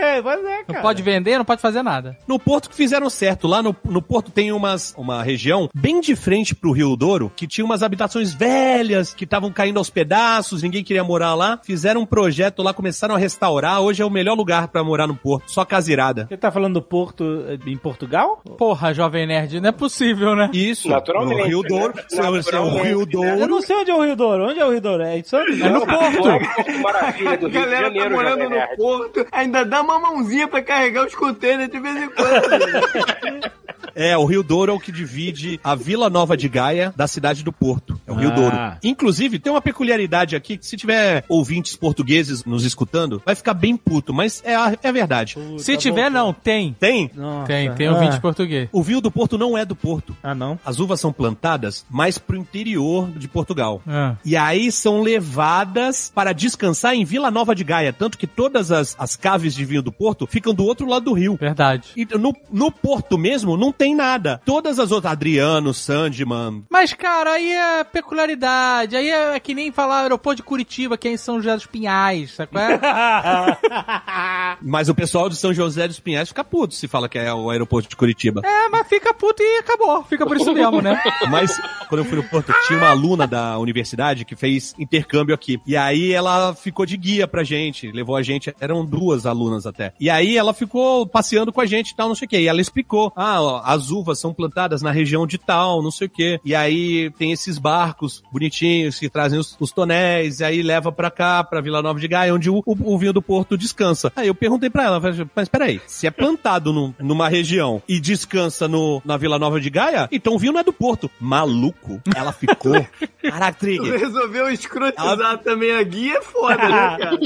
É, 0.00 0.20
mas 0.22 0.38
é, 0.44 0.58
Não 0.58 0.64
cara. 0.66 0.80
pode 0.82 1.02
vender, 1.02 1.38
não 1.38 1.44
pode 1.44 1.60
fazer 1.62 1.82
nada. 1.82 2.16
No 2.26 2.38
Porto 2.38 2.68
que 2.70 2.74
fizeram 2.76 3.08
certo. 3.10 3.46
Lá 3.48 3.62
no, 3.62 3.74
no 3.84 4.02
Porto 4.02 4.30
tem 4.30 4.52
umas, 4.52 4.94
uma 4.96 5.22
região 5.22 5.68
bem 5.74 6.00
de 6.00 6.14
frente 6.14 6.54
pro 6.54 6.72
Rio 6.72 6.96
Douro, 6.96 7.32
que 7.34 7.46
tinha 7.46 7.64
umas 7.64 7.82
habitações 7.82 8.32
velhas, 8.34 9.14
que 9.14 9.24
estavam 9.24 9.50
caindo 9.52 9.78
aos 9.78 9.90
pedaços, 9.90 10.62
ninguém 10.62 10.84
queria 10.84 11.02
morar 11.04 11.34
lá. 11.34 11.58
Fizeram 11.64 12.02
um 12.02 12.06
projeto 12.06 12.62
lá, 12.62 12.72
começaram 12.74 13.14
a 13.14 13.18
restaurar. 13.18 13.80
Hoje 13.80 14.02
é 14.02 14.04
o 14.04 14.10
melhor 14.10 14.34
lugar 14.36 14.68
pra 14.68 14.82
morar 14.84 15.06
no 15.06 15.16
Porto. 15.16 15.50
Só 15.50 15.64
caseirada. 15.64 16.26
Você 16.28 16.36
tá 16.36 16.50
falando 16.50 16.74
do 16.74 16.82
Porto 16.82 17.44
eh, 17.48 17.58
em 17.66 17.76
Portugal? 17.76 18.40
Porra, 18.58 18.92
Jovem 18.92 19.26
Nerd, 19.26 19.60
não 19.60 19.68
é 19.68 19.72
possível, 19.72 20.34
né? 20.36 20.50
Isso. 20.52 20.88
Naturalmente, 20.88 21.42
O 21.42 21.46
Rio 21.46 21.62
né? 21.62 21.68
Douro. 21.68 21.94
Se 22.08 22.18
é 22.20 22.22
o- 22.30 22.36
é 22.36 22.82
Rio 22.82 23.00
Eu 23.00 23.06
Douro. 23.06 23.46
não 23.48 23.62
sei 23.62 23.76
onde 23.76 23.90
é 23.90 23.94
o 23.94 24.02
Rio 24.04 24.16
Douro. 24.16 24.44
Onde 24.50 24.60
é 24.60 24.64
o 24.64 24.70
Rio 24.70 24.80
Douro? 24.80 25.02
É 25.02 25.22
Santos? 25.22 25.60
É 25.60 25.68
no 25.68 25.86
Porto. 25.86 26.22
Porto 26.22 26.78
Maravilha 26.82 27.36
do 27.38 27.46
A 27.46 27.48
Rio 27.48 27.48
de 27.48 27.54
galera 27.58 27.76
tá 27.78 27.84
Janeiro, 27.94 28.10
morando 28.14 28.42
Jovem 28.42 28.60
no 28.70 28.76
porto, 28.76 29.26
ainda 29.32 29.64
dá 29.64 29.77
uma 29.80 29.98
mãozinha 29.98 30.48
pra 30.48 30.62
carregar 30.62 31.06
os 31.06 31.14
containers 31.14 31.70
de 31.70 31.78
vez 31.78 31.96
em 31.96 32.08
quando. 32.08 33.52
É, 33.98 34.16
o 34.16 34.24
Rio 34.24 34.44
Douro 34.44 34.70
é 34.70 34.74
o 34.74 34.78
que 34.78 34.92
divide 34.92 35.58
a 35.64 35.74
Vila 35.74 36.08
Nova 36.08 36.36
de 36.36 36.48
Gaia 36.48 36.94
da 36.96 37.08
cidade 37.08 37.42
do 37.42 37.52
Porto. 37.52 38.00
É 38.06 38.12
o 38.12 38.14
Rio 38.14 38.30
Ah. 38.30 38.34
Douro. 38.34 38.56
Inclusive, 38.84 39.40
tem 39.40 39.52
uma 39.52 39.60
peculiaridade 39.60 40.36
aqui 40.36 40.56
que 40.56 40.64
se 40.64 40.76
tiver 40.76 41.24
ouvintes 41.28 41.74
portugueses 41.74 42.44
nos 42.44 42.64
escutando, 42.64 43.20
vai 43.26 43.34
ficar 43.34 43.54
bem 43.54 43.76
puto, 43.76 44.14
mas 44.14 44.40
é 44.44 44.54
a, 44.54 44.72
é 44.80 44.88
a 44.88 44.92
verdade. 44.92 45.34
Se 45.58 45.76
tiver, 45.76 46.08
não, 46.08 46.32
tem. 46.32 46.76
Tem? 46.78 47.10
Nossa. 47.12 47.48
Tem, 47.48 47.74
tem 47.74 47.88
ah. 47.88 47.94
ouvinte 47.94 48.20
português. 48.20 48.68
O 48.70 48.84
vinho 48.84 49.00
do 49.00 49.10
Porto 49.10 49.36
não 49.36 49.58
é 49.58 49.64
do 49.64 49.74
Porto. 49.74 50.16
Ah, 50.22 50.32
não? 50.32 50.60
As 50.64 50.78
uvas 50.78 51.00
são 51.00 51.12
plantadas 51.12 51.84
mais 51.90 52.18
pro 52.18 52.36
interior 52.36 53.10
de 53.10 53.26
Portugal. 53.26 53.82
Ah. 53.84 54.14
E 54.24 54.36
aí 54.36 54.70
são 54.70 55.02
levadas 55.02 56.12
para 56.14 56.32
descansar 56.32 56.94
em 56.94 57.04
Vila 57.04 57.32
Nova 57.32 57.52
de 57.52 57.64
Gaia. 57.64 57.92
Tanto 57.92 58.16
que 58.16 58.28
todas 58.28 58.70
as, 58.70 58.94
as 58.96 59.16
caves 59.16 59.54
de 59.54 59.64
vinho 59.64 59.82
do 59.82 59.90
Porto 59.90 60.24
ficam 60.24 60.54
do 60.54 60.64
outro 60.64 60.86
lado 60.86 61.06
do 61.06 61.12
rio. 61.12 61.36
Verdade. 61.36 61.88
E 61.96 62.04
no, 62.16 62.32
no 62.52 62.70
Porto 62.70 63.18
mesmo 63.18 63.56
não 63.56 63.72
tem 63.72 63.87
nada. 63.94 64.40
Todas 64.44 64.78
as 64.78 64.90
outras, 64.92 65.12
Adriano, 65.12 65.72
Sandman, 65.74 66.64
Mas, 66.70 66.92
cara, 66.92 67.32
aí 67.32 67.52
é 67.52 67.84
peculiaridade. 67.84 68.96
Aí 68.96 69.08
é 69.10 69.38
que 69.40 69.54
nem 69.54 69.70
falar 69.72 70.02
aeroporto 70.02 70.36
de 70.36 70.42
Curitiba, 70.42 70.96
que 70.96 71.08
é 71.08 71.12
em 71.12 71.16
São 71.16 71.36
José 71.36 71.54
dos 71.54 71.66
Pinhais, 71.66 72.32
sabe 72.34 72.52
qual 72.52 72.64
é? 72.64 72.78
Mas 74.62 74.88
o 74.88 74.94
pessoal 74.94 75.28
de 75.28 75.36
São 75.36 75.52
José 75.52 75.86
dos 75.86 76.00
Pinhais 76.00 76.28
fica 76.28 76.44
puto 76.44 76.74
se 76.74 76.88
fala 76.88 77.08
que 77.08 77.18
é 77.18 77.32
o 77.32 77.50
aeroporto 77.50 77.88
de 77.88 77.96
Curitiba. 77.96 78.40
é, 78.44 78.68
mas 78.68 78.86
fica 78.88 79.12
puto 79.14 79.42
e 79.42 79.58
acabou. 79.58 80.02
Fica 80.04 80.26
por 80.26 80.36
isso 80.36 80.52
mesmo, 80.52 80.80
né? 80.80 81.00
Mas 81.30 81.58
quando 81.88 82.00
eu 82.00 82.04
fui 82.04 82.16
no 82.16 82.24
Porto, 82.24 82.52
tinha 82.66 82.78
uma 82.78 82.88
aluna 82.88 83.26
da 83.26 83.58
universidade 83.58 84.24
que 84.24 84.36
fez 84.36 84.74
intercâmbio 84.78 85.34
aqui. 85.34 85.60
E 85.66 85.76
aí 85.76 86.12
ela 86.12 86.54
ficou 86.54 86.86
de 86.86 86.96
guia 86.96 87.26
pra 87.26 87.42
gente, 87.44 87.90
levou 87.90 88.16
a 88.16 88.22
gente, 88.22 88.54
eram 88.60 88.84
duas 88.84 89.26
alunas 89.26 89.66
até. 89.66 89.92
E 90.00 90.08
aí 90.08 90.36
ela 90.36 90.52
ficou 90.54 91.06
passeando 91.06 91.52
com 91.52 91.60
a 91.60 91.66
gente 91.66 91.90
e 91.90 91.96
tal, 91.96 92.08
não 92.08 92.14
sei 92.14 92.26
o 92.26 92.28
quê. 92.28 92.40
E 92.40 92.48
ela 92.48 92.60
explicou: 92.60 93.12
ah, 93.16 93.62
as 93.78 93.90
uvas 93.90 94.18
são 94.18 94.32
plantadas 94.34 94.82
na 94.82 94.90
região 94.90 95.26
de 95.26 95.38
tal, 95.38 95.82
não 95.82 95.90
sei 95.90 96.06
o 96.06 96.10
quê. 96.10 96.40
E 96.44 96.54
aí 96.54 97.10
tem 97.18 97.32
esses 97.32 97.58
barcos 97.58 98.22
bonitinhos 98.32 98.98
que 98.98 99.08
trazem 99.08 99.38
os, 99.38 99.56
os 99.60 99.70
tonéis, 99.72 100.40
e 100.40 100.44
aí 100.44 100.62
leva 100.62 100.90
pra 100.90 101.10
cá, 101.10 101.42
pra 101.44 101.60
Vila 101.60 101.80
Nova 101.82 101.98
de 102.00 102.08
Gaia, 102.08 102.34
onde 102.34 102.50
o, 102.50 102.62
o, 102.66 102.94
o 102.94 102.98
vinho 102.98 103.12
do 103.12 103.22
Porto 103.22 103.56
descansa. 103.56 104.12
Aí 104.16 104.26
eu 104.28 104.34
perguntei 104.34 104.68
pra 104.70 104.84
ela, 104.84 105.00
mas 105.34 105.48
peraí, 105.48 105.80
se 105.86 106.06
é 106.06 106.10
plantado 106.10 106.72
num- 106.72 106.92
numa 106.98 107.28
região 107.28 107.82
e 107.88 108.00
descansa 108.00 108.66
no, 108.66 109.00
na 109.04 109.16
Vila 109.16 109.38
Nova 109.38 109.60
de 109.60 109.70
Gaia, 109.70 110.08
então 110.10 110.34
o 110.34 110.38
vinho 110.38 110.52
não 110.52 110.60
é 110.60 110.64
do 110.64 110.72
Porto. 110.72 111.10
Maluco, 111.20 112.00
ela 112.16 112.32
ficou. 112.32 112.86
Caraca, 113.22 113.58
Trigger. 113.58 113.98
Resolveu 113.98 114.50
escrotizar 114.50 115.38
também 115.38 115.72
a 115.72 115.82
guia, 115.82 116.18
é 116.18 116.22
foda, 116.22 116.56
né, 116.68 116.96
cara? 116.98 117.18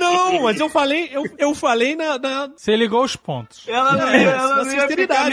Não, 0.00 0.42
mas 0.42 0.58
eu 0.60 0.68
falei, 0.68 1.08
eu, 1.12 1.24
eu 1.38 1.54
falei 1.54 1.94
na, 1.96 2.18
na- 2.18 2.50
Você 2.56 2.74
ligou 2.76 3.04
os 3.04 3.16
pontos. 3.16 3.64
Ela 3.68 3.92
não, 3.96 4.08
É, 4.08 4.22
ia, 4.22 4.28
ela 4.30 4.48
na 4.48 4.56
não 4.56 4.64
ia 4.64 4.70
ficar 4.70 4.80
sinceridade. 4.88 5.30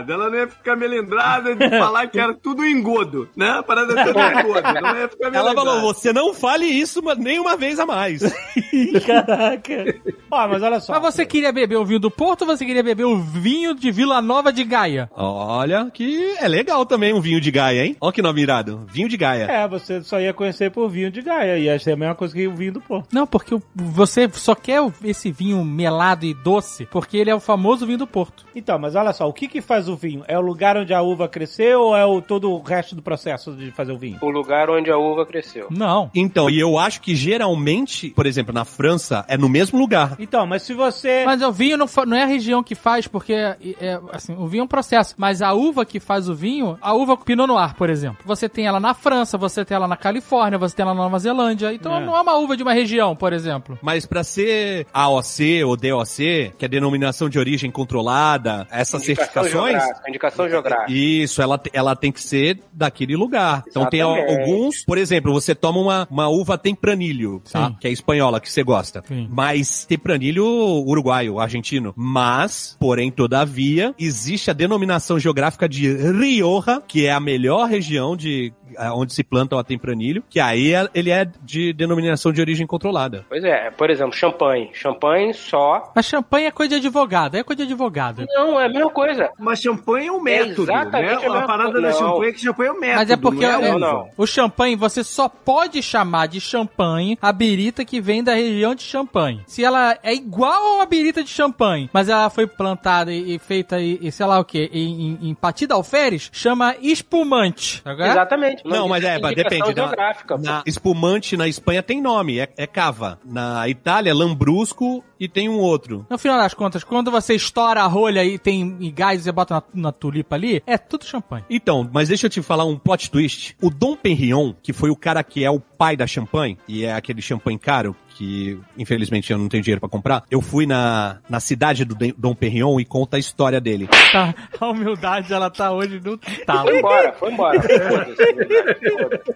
Melindrada. 0.00 0.12
Ela 0.12 0.30
não 0.30 0.38
ia 0.38 0.48
ficar 0.48 0.76
melindrada 0.76 1.54
de 1.54 1.68
falar 1.78 2.06
que 2.08 2.18
era 2.18 2.34
tudo 2.34 2.64
engodo, 2.66 3.28
né? 3.36 3.50
A 3.50 3.62
parada 3.62 3.92
é 4.00 4.04
tudo 4.04 4.18
engodo. 4.20 4.58
Ela 4.66 4.80
não 4.92 4.98
ia 5.00 5.08
ficar 5.08 5.30
melindrada. 5.30 5.38
Ela 5.38 5.54
falou, 5.54 5.80
você 5.80 6.12
não 6.12 6.34
fale 6.34 6.66
isso 6.66 7.02
ma- 7.02 7.14
nem 7.14 7.38
uma 7.38 7.56
vez 7.56 7.78
a 7.78 7.86
mais. 7.86 8.22
Caraca. 9.06 9.94
Ó, 10.30 10.48
mas 10.48 10.62
olha 10.62 10.80
só. 10.80 10.92
Mas 10.92 11.14
você 11.14 11.26
queria 11.26 11.52
beber 11.52 11.76
o 11.76 11.84
vinho 11.84 12.00
do 12.00 12.10
Porto 12.10 12.42
ou 12.42 12.48
você 12.48 12.64
queria 12.64 12.82
beber 12.82 13.04
o 13.04 13.16
vinho 13.18 13.74
de 13.74 13.90
Vila 13.90 14.20
Nova 14.20 14.52
de 14.52 14.64
Gaia? 14.64 15.10
Olha 15.14 15.90
que 15.92 16.34
é 16.38 16.48
legal 16.48 16.84
também 16.86 17.12
um 17.12 17.20
vinho 17.20 17.40
de 17.40 17.50
Gaia, 17.50 17.84
hein? 17.84 17.96
Olha 18.00 18.12
que 18.12 18.22
nome 18.22 18.42
irado. 18.42 18.84
Vinho 18.88 19.08
de 19.08 19.16
Gaia. 19.16 19.44
É, 19.44 19.68
você 19.68 20.02
só 20.02 20.20
ia 20.20 20.32
conhecer 20.32 20.70
por 20.70 20.88
vinho 20.88 21.10
de 21.10 21.22
Gaia. 21.22 21.58
Ia 21.58 21.78
ser 21.78 21.92
a 21.92 21.96
mesma 21.96 22.14
coisa 22.14 22.34
que 22.34 22.46
o 22.46 22.54
vinho 22.54 22.72
do 22.72 22.80
Porto. 22.80 23.08
Não, 23.12 23.26
porque 23.26 23.56
você 23.74 24.28
só 24.32 24.54
quer 24.54 24.80
esse 25.02 25.30
vinho 25.30 25.64
melado 25.64 26.24
e 26.24 26.34
doce 26.34 26.86
porque 26.86 27.16
ele 27.16 27.30
é 27.30 27.34
o 27.34 27.40
famoso 27.40 27.86
vinho 27.86 27.98
do 27.98 28.06
Porto. 28.06 28.44
Então, 28.54 28.78
mas 28.78 28.94
olha 28.94 29.12
só, 29.12 29.28
o 29.28 29.32
que 29.32 29.48
que 29.48 29.60
faz 29.60 29.83
o 29.88 29.96
vinho? 29.96 30.24
É 30.26 30.38
o 30.38 30.40
lugar 30.40 30.76
onde 30.76 30.92
a 30.94 31.00
uva 31.02 31.28
cresceu 31.28 31.80
ou 31.80 31.96
é 31.96 32.04
o, 32.04 32.20
todo 32.20 32.50
o 32.50 32.62
resto 32.62 32.94
do 32.94 33.02
processo 33.02 33.52
de 33.52 33.70
fazer 33.70 33.92
o 33.92 33.98
vinho? 33.98 34.18
O 34.20 34.30
lugar 34.30 34.68
onde 34.70 34.90
a 34.90 34.96
uva 34.98 35.24
cresceu. 35.26 35.66
Não. 35.70 36.10
Então, 36.14 36.48
e 36.50 36.58
eu 36.58 36.78
acho 36.78 37.00
que 37.00 37.14
geralmente, 37.14 38.10
por 38.10 38.26
exemplo, 38.26 38.52
na 38.54 38.64
França, 38.64 39.24
é 39.28 39.36
no 39.36 39.48
mesmo 39.48 39.78
lugar. 39.78 40.16
Então, 40.18 40.46
mas 40.46 40.62
se 40.62 40.74
você... 40.74 41.24
Mas 41.24 41.42
o 41.42 41.52
vinho 41.52 41.76
não, 41.76 41.86
não 42.06 42.16
é 42.16 42.22
a 42.22 42.26
região 42.26 42.62
que 42.62 42.74
faz, 42.74 43.06
porque 43.06 43.32
é, 43.32 43.56
é, 43.80 44.00
assim, 44.12 44.34
o 44.36 44.46
vinho 44.46 44.62
é 44.62 44.64
um 44.64 44.68
processo. 44.68 45.14
Mas 45.18 45.42
a 45.42 45.52
uva 45.52 45.84
que 45.84 46.00
faz 46.00 46.28
o 46.28 46.34
vinho, 46.34 46.78
a 46.80 46.94
uva 46.94 47.16
Pinot 47.16 47.46
Noir, 47.46 47.74
por 47.74 47.90
exemplo, 47.90 48.18
você 48.24 48.48
tem 48.48 48.66
ela 48.66 48.80
na 48.80 48.94
França, 48.94 49.36
você 49.38 49.64
tem 49.64 49.74
ela 49.76 49.88
na 49.88 49.96
Califórnia, 49.96 50.58
você 50.58 50.74
tem 50.76 50.84
ela 50.84 50.94
na 50.94 51.02
Nova 51.02 51.18
Zelândia. 51.18 51.72
Então 51.72 51.96
É. 51.96 52.04
não 52.04 52.16
é 52.16 52.20
uma 52.20 52.36
uva 52.36 52.56
de 52.56 52.62
uma 52.62 52.72
região, 52.72 53.14
por 53.16 53.32
exemplo. 53.32 53.78
Mas 53.82 54.06
pra 54.06 54.22
ser 54.24 54.86
AOC 54.92 55.64
ou 55.64 55.76
DOC, 55.76 56.52
que 56.58 56.64
é 56.64 56.68
denominação 56.68 57.28
de 57.28 57.38
origem 57.38 57.70
controlada, 57.70 58.66
essas 58.70 59.04
certificações, 59.04 59.73
geográfica, 59.80 60.08
Indicação 60.08 60.48
geográfica. 60.48 60.92
Isso, 60.92 61.42
ela, 61.42 61.60
ela 61.72 61.96
tem 61.96 62.10
que 62.12 62.20
ser 62.22 62.60
daquele 62.72 63.16
lugar. 63.16 63.62
Então 63.68 63.86
tem 63.86 64.00
al- 64.00 64.16
Exatamente. 64.16 64.40
alguns, 64.50 64.84
por 64.84 64.98
exemplo, 64.98 65.32
você 65.32 65.54
toma 65.54 65.78
uma, 65.80 66.08
uma 66.10 66.28
uva 66.28 66.56
tempranilho, 66.58 67.42
tá? 67.50 67.68
Sim. 67.68 67.76
Que 67.80 67.88
é 67.88 67.90
espanhola, 67.90 68.40
que 68.40 68.50
você 68.50 68.62
gosta. 68.62 69.02
Sim. 69.06 69.28
Mas 69.30 69.84
tempranilho 69.84 70.44
uruguaio, 70.44 71.38
argentino. 71.38 71.92
Mas, 71.96 72.76
porém, 72.78 73.10
todavia, 73.10 73.94
existe 73.98 74.50
a 74.50 74.54
denominação 74.54 75.18
geográfica 75.18 75.68
de 75.68 75.88
Rioja, 75.94 76.80
que 76.86 77.06
é 77.06 77.12
a 77.12 77.20
melhor 77.20 77.68
região 77.68 78.16
de 78.16 78.52
onde 78.92 79.12
se 79.12 79.22
planta 79.22 79.56
o 79.56 79.64
tempranilho, 79.64 80.22
que 80.28 80.40
aí 80.40 80.72
é- 80.74 80.88
ele 80.94 81.10
é 81.10 81.26
de 81.42 81.72
denominação 81.72 82.32
de 82.32 82.40
origem 82.40 82.66
controlada. 82.66 83.24
Pois 83.28 83.44
é, 83.44 83.70
por 83.70 83.90
exemplo, 83.90 84.12
champanhe. 84.14 84.70
Champanhe 84.72 85.32
só. 85.34 85.92
Mas 85.94 86.06
champanhe 86.06 86.46
é 86.46 86.50
coisa 86.50 86.70
de 86.80 86.86
advogado, 86.86 87.36
é 87.36 87.42
coisa 87.42 87.64
de 87.64 87.72
advogado. 87.72 88.24
Não, 88.28 88.58
é 88.60 88.66
a 88.66 88.68
mesma 88.68 88.90
coisa. 88.90 89.30
Mas 89.38 89.60
champanhe 89.60 90.08
é 90.08 90.12
um 90.12 90.20
método, 90.20 90.62
exatamente 90.62 91.28
né? 91.28 91.36
a 91.36 91.38
A 91.40 91.46
parada 91.46 91.72
coisa. 91.72 91.88
da 91.88 91.92
champanhe 91.92 92.30
é 92.30 92.32
que 92.32 92.40
champanhe 92.40 92.68
é 92.68 92.72
um 92.72 92.80
método, 92.80 92.98
Mas 93.00 93.10
é 93.10 93.16
porque 93.16 93.46
não 93.46 93.52
é 93.52 93.60
não, 93.60 93.76
uva. 93.76 93.78
não. 93.78 94.08
o 94.16 94.26
champanhe, 94.26 94.76
você 94.76 95.04
só 95.04 95.28
pode 95.28 95.82
chamar 95.82 96.26
de 96.26 96.40
champanhe 96.40 97.18
a 97.20 97.32
birita 97.32 97.84
que 97.84 98.00
vem 98.00 98.22
da 98.24 98.34
região 98.34 98.74
de 98.74 98.82
champanhe. 98.82 99.42
Se 99.46 99.64
ela 99.64 99.96
é 100.02 100.12
igual 100.14 100.52
a 100.52 100.74
uma 100.76 100.86
birita 100.86 101.22
de 101.22 101.30
champanhe, 101.30 101.88
mas 101.92 102.08
ela 102.08 102.28
foi 102.30 102.46
plantada 102.46 103.12
e, 103.12 103.34
e 103.34 103.38
feita, 103.38 103.80
e, 103.80 103.98
e 104.00 104.10
sei 104.12 104.26
lá 104.26 104.38
o 104.38 104.44
que, 104.44 104.70
em, 104.72 105.18
em, 105.22 105.30
em 105.30 105.34
Patida 105.34 105.74
Alferes, 105.74 106.30
chama 106.32 106.74
espumante. 106.80 107.82
Tá? 107.82 107.92
Exatamente. 107.92 108.62
Não, 108.64 108.88
mas 108.88 109.04
é, 109.04 109.16
indicação 109.16 109.34
depende. 109.34 109.74
Na, 109.74 109.86
geográfica. 109.86 110.38
na 110.38 110.62
espumante 110.66 111.36
na 111.36 111.46
Espanha 111.46 111.82
tem 111.82 112.00
nome, 112.00 112.38
é, 112.38 112.48
é 112.56 112.66
cava. 112.66 113.18
Na 113.24 113.68
Itália, 113.68 114.14
lambrusco 114.14 115.04
e 115.18 115.28
tem 115.28 115.48
um 115.48 115.58
outro. 115.58 116.06
No 116.08 116.18
final 116.18 116.38
das 116.38 116.54
contas, 116.54 116.82
quando 116.82 117.10
você 117.10 117.34
estoura 117.34 117.82
a 117.82 117.86
rolha 117.86 118.24
e 118.24 118.38
tem 118.38 118.76
e 118.80 118.90
gás 118.90 119.20
e 119.20 119.24
você 119.24 119.32
bota 119.32 119.54
na, 119.54 119.62
na 119.74 119.92
tulipa 119.92 120.34
ali, 120.34 120.62
é 120.66 120.76
tudo 120.76 121.04
champanhe. 121.04 121.44
Então, 121.48 121.88
mas 121.92 122.08
deixa 122.08 122.26
eu 122.26 122.30
te 122.30 122.42
falar 122.42 122.64
um 122.64 122.78
plot 122.78 123.10
twist. 123.10 123.56
O 123.62 123.70
Dom 123.70 123.96
Perignon, 123.96 124.52
que 124.62 124.72
foi 124.72 124.90
o 124.90 124.96
cara 124.96 125.22
que 125.22 125.44
é 125.44 125.50
o 125.50 125.60
pai 125.60 125.96
da 125.96 126.06
champanhe, 126.06 126.58
e 126.68 126.84
é 126.84 126.92
aquele 126.92 127.20
champanhe 127.20 127.58
caro, 127.58 127.94
que 128.14 128.58
infelizmente 128.78 129.32
eu 129.32 129.38
não 129.38 129.48
tenho 129.48 129.62
dinheiro 129.62 129.80
pra 129.80 129.88
comprar, 129.88 130.24
eu 130.30 130.40
fui 130.40 130.66
na, 130.66 131.18
na 131.28 131.40
cidade 131.40 131.84
do 131.84 131.96
Dom 132.16 132.34
Perignon 132.34 132.78
e 132.80 132.84
conta 132.84 133.16
a 133.16 133.20
história 133.20 133.60
dele. 133.60 133.88
Tá, 134.12 134.34
a 134.60 134.68
humildade, 134.68 135.32
ela 135.32 135.50
tá 135.50 135.72
hoje 135.72 136.00
no 136.02 136.16
talo. 136.46 136.68
Foi 136.68 136.78
embora, 136.78 137.12
foi 137.12 137.32
embora. 137.32 137.60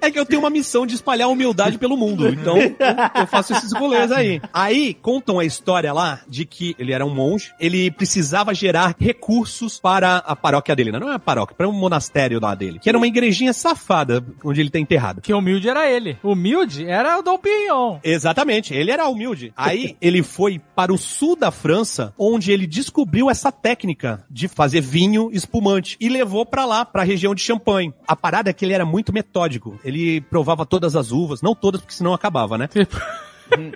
É 0.01 0.11
que 0.11 0.19
eu 0.19 0.25
tenho 0.25 0.41
uma 0.41 0.51
missão 0.51 0.87
de 0.87 0.95
espalhar 0.95 1.29
humildade 1.29 1.79
pelo 1.79 1.97
mundo, 1.97 2.29
então 2.29 2.57
eu 2.59 3.27
faço 3.27 3.53
esses 3.53 3.73
rolês 3.73 4.13
aí. 4.13 4.41
Aí 4.53 4.95
contam 4.95 5.39
a 5.39 5.45
história 5.45 5.93
lá 5.93 6.21
de 6.29 6.45
que 6.45 6.77
ele 6.79 6.93
era 6.93 7.05
um 7.05 7.13
monge, 7.13 7.53
ele 7.59 7.91
precisava 7.91 8.55
gerar 8.55 8.95
recursos 8.99 9.81
para 9.81 10.19
a 10.19 10.37
paróquia 10.37 10.77
dele, 10.77 10.93
não 10.93 11.11
é 11.11 11.15
a 11.15 11.19
paróquia, 11.19 11.57
para 11.57 11.69
um 11.69 11.73
monastério 11.73 12.41
lá 12.41 12.55
dele, 12.55 12.79
que 12.79 12.89
era 12.89 12.97
uma 12.97 13.07
igrejinha 13.07 13.53
safada 13.53 14.25
onde 14.45 14.61
ele 14.61 14.71
tá 14.71 14.79
enterrado. 14.79 15.21
Que 15.21 15.35
humilde 15.35 15.69
era 15.69 15.91
ele. 15.91 16.17
Humilde 16.23 16.87
era 16.87 17.19
o 17.19 17.23
Dom 17.23 17.39
Pignon. 17.39 17.99
Exatamente, 18.05 18.68
ele 18.75 18.91
era 18.91 19.09
humilde. 19.09 19.53
Aí 19.57 19.97
ele 20.01 20.23
foi 20.23 20.61
para 20.75 20.93
o 20.93 20.99
sul 20.99 21.37
da 21.37 21.51
França, 21.51 22.15
onde 22.19 22.53
ele 22.53 22.67
descobriu 22.67 23.31
essa 23.31 23.51
técnica 23.51 24.25
de 24.31 24.49
fazer 24.49 24.81
vinho 24.81 25.31
espumante 25.33 25.97
e 26.01 26.09
levou 26.09 26.45
pra 26.45 26.65
lá, 26.65 26.85
pra 26.85 27.03
região 27.03 27.35
de 27.35 27.43
Champagne. 27.43 27.95
A 28.07 28.17
parada 28.17 28.51
é 28.51 28.53
que 28.53 28.65
ele 28.65 28.75
era 28.75 28.85
muito 28.85 29.13
metódico. 29.13 29.79
Ele 29.85 30.21
provava 30.21 30.67
todas 30.67 30.97
as 30.97 31.13
uvas, 31.13 31.43
não 31.43 31.55
todas, 31.55 31.81
porque 31.81 31.95
senão 31.95 32.13
acabava, 32.15 32.59
né? 32.59 32.69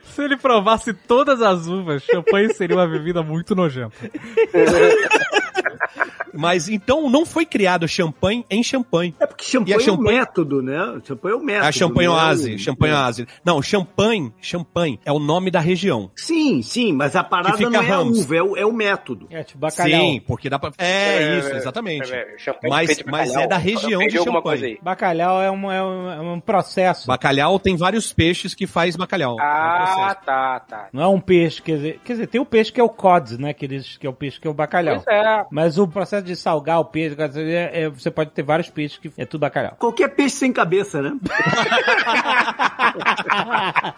Se 0.05 0.23
ele 0.23 0.37
provasse 0.37 0.93
todas 0.93 1.41
as 1.41 1.67
uvas, 1.67 2.03
champanhe 2.03 2.53
seria 2.53 2.77
uma 2.77 2.87
bebida 2.87 3.23
muito 3.23 3.55
nojenta. 3.55 3.97
Mas 6.33 6.69
então 6.69 7.09
não 7.11 7.25
foi 7.27 7.45
criado 7.45 7.87
champanhe 7.87 8.45
em 8.51 8.63
champanhe. 8.63 9.15
É 9.21 9.27
porque 9.27 9.45
champanhe, 9.45 9.71
E 9.71 9.75
a 9.75 9.81
champanhe- 9.81 10.17
é 10.19 10.21
o 10.21 10.21
método, 10.21 10.63
né? 10.63 11.01
Champanhe 11.05 11.35
é 11.35 11.37
o 11.39 11.41
método. 11.45 11.67
A 11.67 11.73
champanhe 11.73 12.09
não 12.09 12.15
é 12.15 12.19
oase, 12.23 12.55
o- 12.55 12.59
champanhe 12.59 12.93
oase. 12.95 13.27
Não, 13.45 13.63
champanhe, 13.63 14.33
champanhe 14.41 15.01
é 15.05 15.13
o 15.13 15.19
nome 15.19 15.51
da 15.51 15.61
região. 15.61 16.11
Sim, 16.17 16.63
sim, 16.63 16.93
mas 16.93 17.15
a 17.17 17.23
parada 17.25 17.57
fica 17.57 17.71
não 17.71 17.83
é 17.83 17.91
a 17.93 18.01
uva, 18.01 18.37
é 18.37 18.43
o, 18.43 18.57
é 18.57 18.67
o 18.67 18.73
método. 18.73 19.27
É, 19.31 19.43
tipo 19.43 19.59
bacalhau. 19.59 20.01
Sim, 20.01 20.23
porque 20.27 20.49
dá 20.49 20.59
pra... 20.59 20.71
É, 20.79 21.39
isso, 21.39 21.53
exatamente. 21.55 22.13
é, 22.13 22.27
Mas, 22.69 23.03
mas 23.07 23.35
é 23.37 23.47
da 23.47 23.57
região 23.59 24.01
de 24.01 24.17
champanhe. 24.19 24.43
coisa 24.43 24.67
aí. 24.67 24.79
Bacalhau 24.83 25.43
é 25.43 25.51
um, 25.51 25.71
é 25.71 25.83
um, 25.83 26.11
é 26.11 26.21
um 26.21 26.41
processo. 26.41 27.07
Bacalhau 27.07 27.59
tem 27.59 27.77
vários 27.77 28.13
peixes 28.13 28.55
que 28.55 28.67
faz 28.67 28.97
bacalhau. 28.97 29.33
É 29.39 29.43
um 29.43 29.47
Ah, 29.47 29.77
processo. 29.95 30.27
tá, 30.27 30.61
tá. 30.61 30.89
Não 30.93 31.03
é 31.03 31.09
um 31.09 31.21
peixe, 31.21 31.61
quer 31.63 31.77
dizer, 31.77 32.01
quer 32.05 32.13
dizer, 32.15 32.27
tem 32.27 32.41
o 32.41 32.45
peixe 32.47 32.73
que 32.73 32.81
é 32.81 32.85
o 32.85 32.89
cod, 32.89 33.39
né? 33.39 33.53
Que, 33.53 33.65
eles, 33.65 33.97
que 33.97 34.07
é 34.07 34.11
o 34.11 34.13
peixe 34.13 34.41
que 34.41 34.47
é 34.47 34.51
o 34.51 34.55
bacalhau. 34.55 35.01
Pois 35.05 35.17
é. 35.17 35.45
Mas 35.53 35.77
o 35.77 35.87
processo 35.87 36.25
de 36.25 36.35
salgar 36.35 36.81
o 36.81 36.87
peixe, 36.87 37.15
é- 37.37 37.83
é- 37.83 37.89
você 37.91 38.11
pode 38.11 38.31
ter 38.31 38.43
vários 38.43 38.71
peixes 38.71 38.97
que 38.97 39.13
é 39.19 39.27
tudo 39.27 39.43
bacalhau. 39.43 39.77
Qualquer 39.79 40.09
peixe 40.09 40.37
sem 40.37 40.51
cabeça, 40.51 41.03
né? 41.03 41.13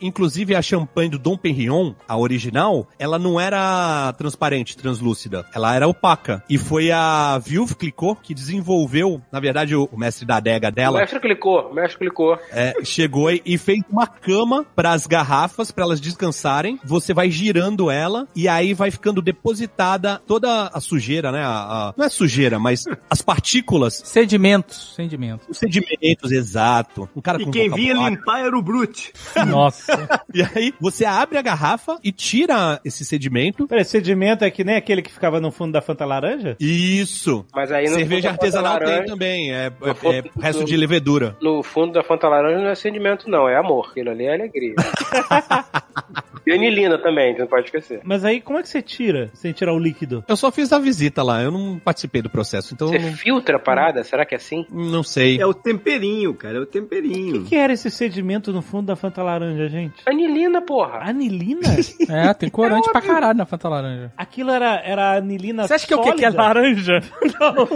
Inclusive 0.00 0.54
a 0.54 0.62
champanhe 0.62 1.10
do 1.10 1.18
Dom 1.18 1.36
Perignon, 1.36 1.94
a 2.06 2.16
original, 2.16 2.86
ela 2.98 3.18
não 3.18 3.40
era 3.40 4.12
transparente, 4.18 4.76
translúcida. 4.76 5.46
Ela 5.54 5.74
era 5.74 5.88
opaca. 5.88 6.42
E 6.48 6.58
foi 6.58 6.90
a 6.90 7.38
Vilve 7.38 7.74
Clicquot 7.74 8.18
que 8.22 8.34
desenvolveu, 8.34 9.20
na 9.32 9.40
verdade, 9.40 9.74
o, 9.74 9.88
o 9.90 9.98
mestre 9.98 10.26
da 10.26 10.36
adega 10.36 10.68
O 10.68 10.72
dela, 10.72 10.98
mestre 11.00 11.20
clicou, 11.20 11.70
o 11.70 11.74
mestre 11.74 11.98
clicou. 11.98 12.38
é, 12.50 12.74
chegou 12.84 13.30
e, 13.30 13.42
e 13.44 13.58
fez 13.58 13.80
uma 13.90 14.06
cama 14.06 14.64
para 14.74 14.90
as 14.92 15.06
garrafas, 15.06 15.70
para 15.70 15.84
elas 15.84 16.00
descansarem. 16.00 16.78
Você 16.84 17.14
vai 17.14 17.30
girando 17.30 17.90
ela 17.90 18.26
e 18.36 18.48
aí 18.48 18.74
vai 18.74 18.90
ficando 18.90 19.22
depositada 19.22 20.20
toda 20.26 20.49
a 20.72 20.80
sujeira, 20.80 21.30
né? 21.32 21.40
A- 21.42 21.88
a- 21.90 21.94
não 21.96 22.04
é 22.04 22.08
sujeira, 22.08 22.58
mas 22.58 22.84
as 23.10 23.22
partículas, 23.22 24.00
Sedimentos, 24.04 24.94
sedimentos. 24.96 25.46
os 25.48 25.58
sedimentos, 25.58 26.30
exato. 26.32 27.08
Um 27.14 27.20
cara 27.20 27.40
E 27.40 27.44
com 27.44 27.50
quem 27.50 27.70
vinha 27.70 27.94
limpar 27.94 28.40
era 28.40 28.56
o 28.56 28.62
Brute. 28.62 29.12
Nossa. 29.46 30.08
E 30.32 30.42
aí 30.42 30.72
você 30.80 31.04
abre 31.04 31.38
a 31.38 31.42
garrafa 31.42 31.98
e 32.04 32.12
tira 32.12 32.80
esse 32.84 33.04
sedimento. 33.04 33.66
Peraí, 33.66 33.84
sedimento 33.84 34.44
é 34.44 34.50
que 34.50 34.62
nem 34.62 34.76
aquele 34.76 35.02
que 35.02 35.10
ficava 35.12 35.40
no 35.40 35.50
fundo 35.50 35.72
da 35.72 35.80
Fanta 35.82 36.04
Laranja? 36.04 36.56
Isso. 36.60 37.44
Mas 37.52 37.72
aí 37.72 37.88
Cerveja 37.88 38.30
artesanal 38.30 38.78
tem 38.78 39.04
também. 39.06 39.52
É, 39.52 39.66
é- 39.66 40.18
é 40.18 40.24
resto 40.40 40.64
de 40.64 40.76
levedura. 40.76 41.36
No 41.42 41.62
fundo 41.62 41.92
da 41.92 42.02
Fanta 42.04 42.28
Laranja 42.28 42.60
não 42.60 42.68
é 42.70 42.74
sentimento, 42.74 43.28
não, 43.28 43.48
é 43.48 43.56
amor. 43.56 43.88
Aquilo 43.90 44.10
ali 44.10 44.24
é 44.24 44.34
alegria. 44.34 44.74
e 46.46 46.52
anilina 46.52 46.98
também, 46.98 47.36
não 47.38 47.46
pode 47.46 47.66
esquecer. 47.66 48.00
Mas 48.04 48.24
aí 48.24 48.40
como 48.40 48.58
é 48.58 48.62
que 48.62 48.68
você 48.68 48.82
tira, 48.82 49.30
sem 49.34 49.52
tirar 49.52 49.72
o 49.72 49.78
líquido? 49.78 50.24
Eu 50.28 50.36
só 50.36 50.50
fiz 50.50 50.72
a 50.72 50.78
visita 50.78 51.22
lá, 51.22 51.42
eu 51.42 51.50
não 51.50 51.78
participei 51.78 52.22
do 52.22 52.30
processo, 52.30 52.74
então 52.74 52.88
Você 52.88 52.98
não, 52.98 53.12
filtra 53.12 53.56
a 53.56 53.60
parada? 53.60 54.02
Será 54.04 54.24
que 54.24 54.34
é 54.34 54.36
assim? 54.36 54.66
não 54.70 55.02
sei. 55.02 55.40
É 55.40 55.46
o 55.46 55.54
temperinho, 55.54 56.34
cara, 56.34 56.56
é 56.56 56.60
o 56.60 56.62
O 56.62 56.66
temperinho. 56.66 57.42
que, 57.44 57.50
que 57.50 57.56
era 57.56 57.72
esse 57.72 57.90
sedimento 57.90 58.52
no 58.52 58.62
fundo 58.62 58.86
da 58.86 58.96
Fanta 58.96 59.22
Laranja, 59.22 59.68
gente? 59.68 59.94
Anilina, 60.06 60.60
porra. 60.62 61.00
Anilina? 61.02 61.60
É, 62.08 62.32
tem 62.34 62.48
corante 62.50 62.90
pra 62.90 63.00
caralho 63.00 63.36
na 63.36 63.46
Fanta 63.46 63.68
Laranja. 63.68 64.12
Aquilo 64.16 64.50
era, 64.50 64.80
era 64.84 65.16
anilina 65.16 65.66
Você 65.66 65.74
acha 65.74 65.86
que 65.86 65.92
é 65.94 65.96
o 65.96 66.02
quê? 66.02 66.12
Que 66.14 66.24
é 66.24 66.30
laranja? 66.30 67.00
Não. 67.40 67.66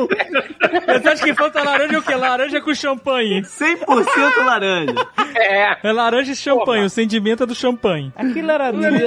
Você 1.00 1.08
acha 1.08 1.22
que 1.24 1.34
Fanta 1.34 1.62
Laranja 1.62 1.94
é 1.94 1.98
o 1.98 2.02
quê? 2.02 2.14
Laranja 2.14 2.60
com 2.60 2.74
champanhe. 2.74 3.42
100% 3.42 4.44
laranja. 4.44 4.94
É. 5.36 5.88
É 5.88 5.92
laranja 5.92 6.32
e 6.32 6.36
champanhe, 6.36 6.64
Porra. 6.64 6.84
o 6.86 6.90
sedimento 6.90 7.42
é 7.42 7.46
do 7.46 7.54
champanhe. 7.54 8.12
Aquilo 8.16 8.50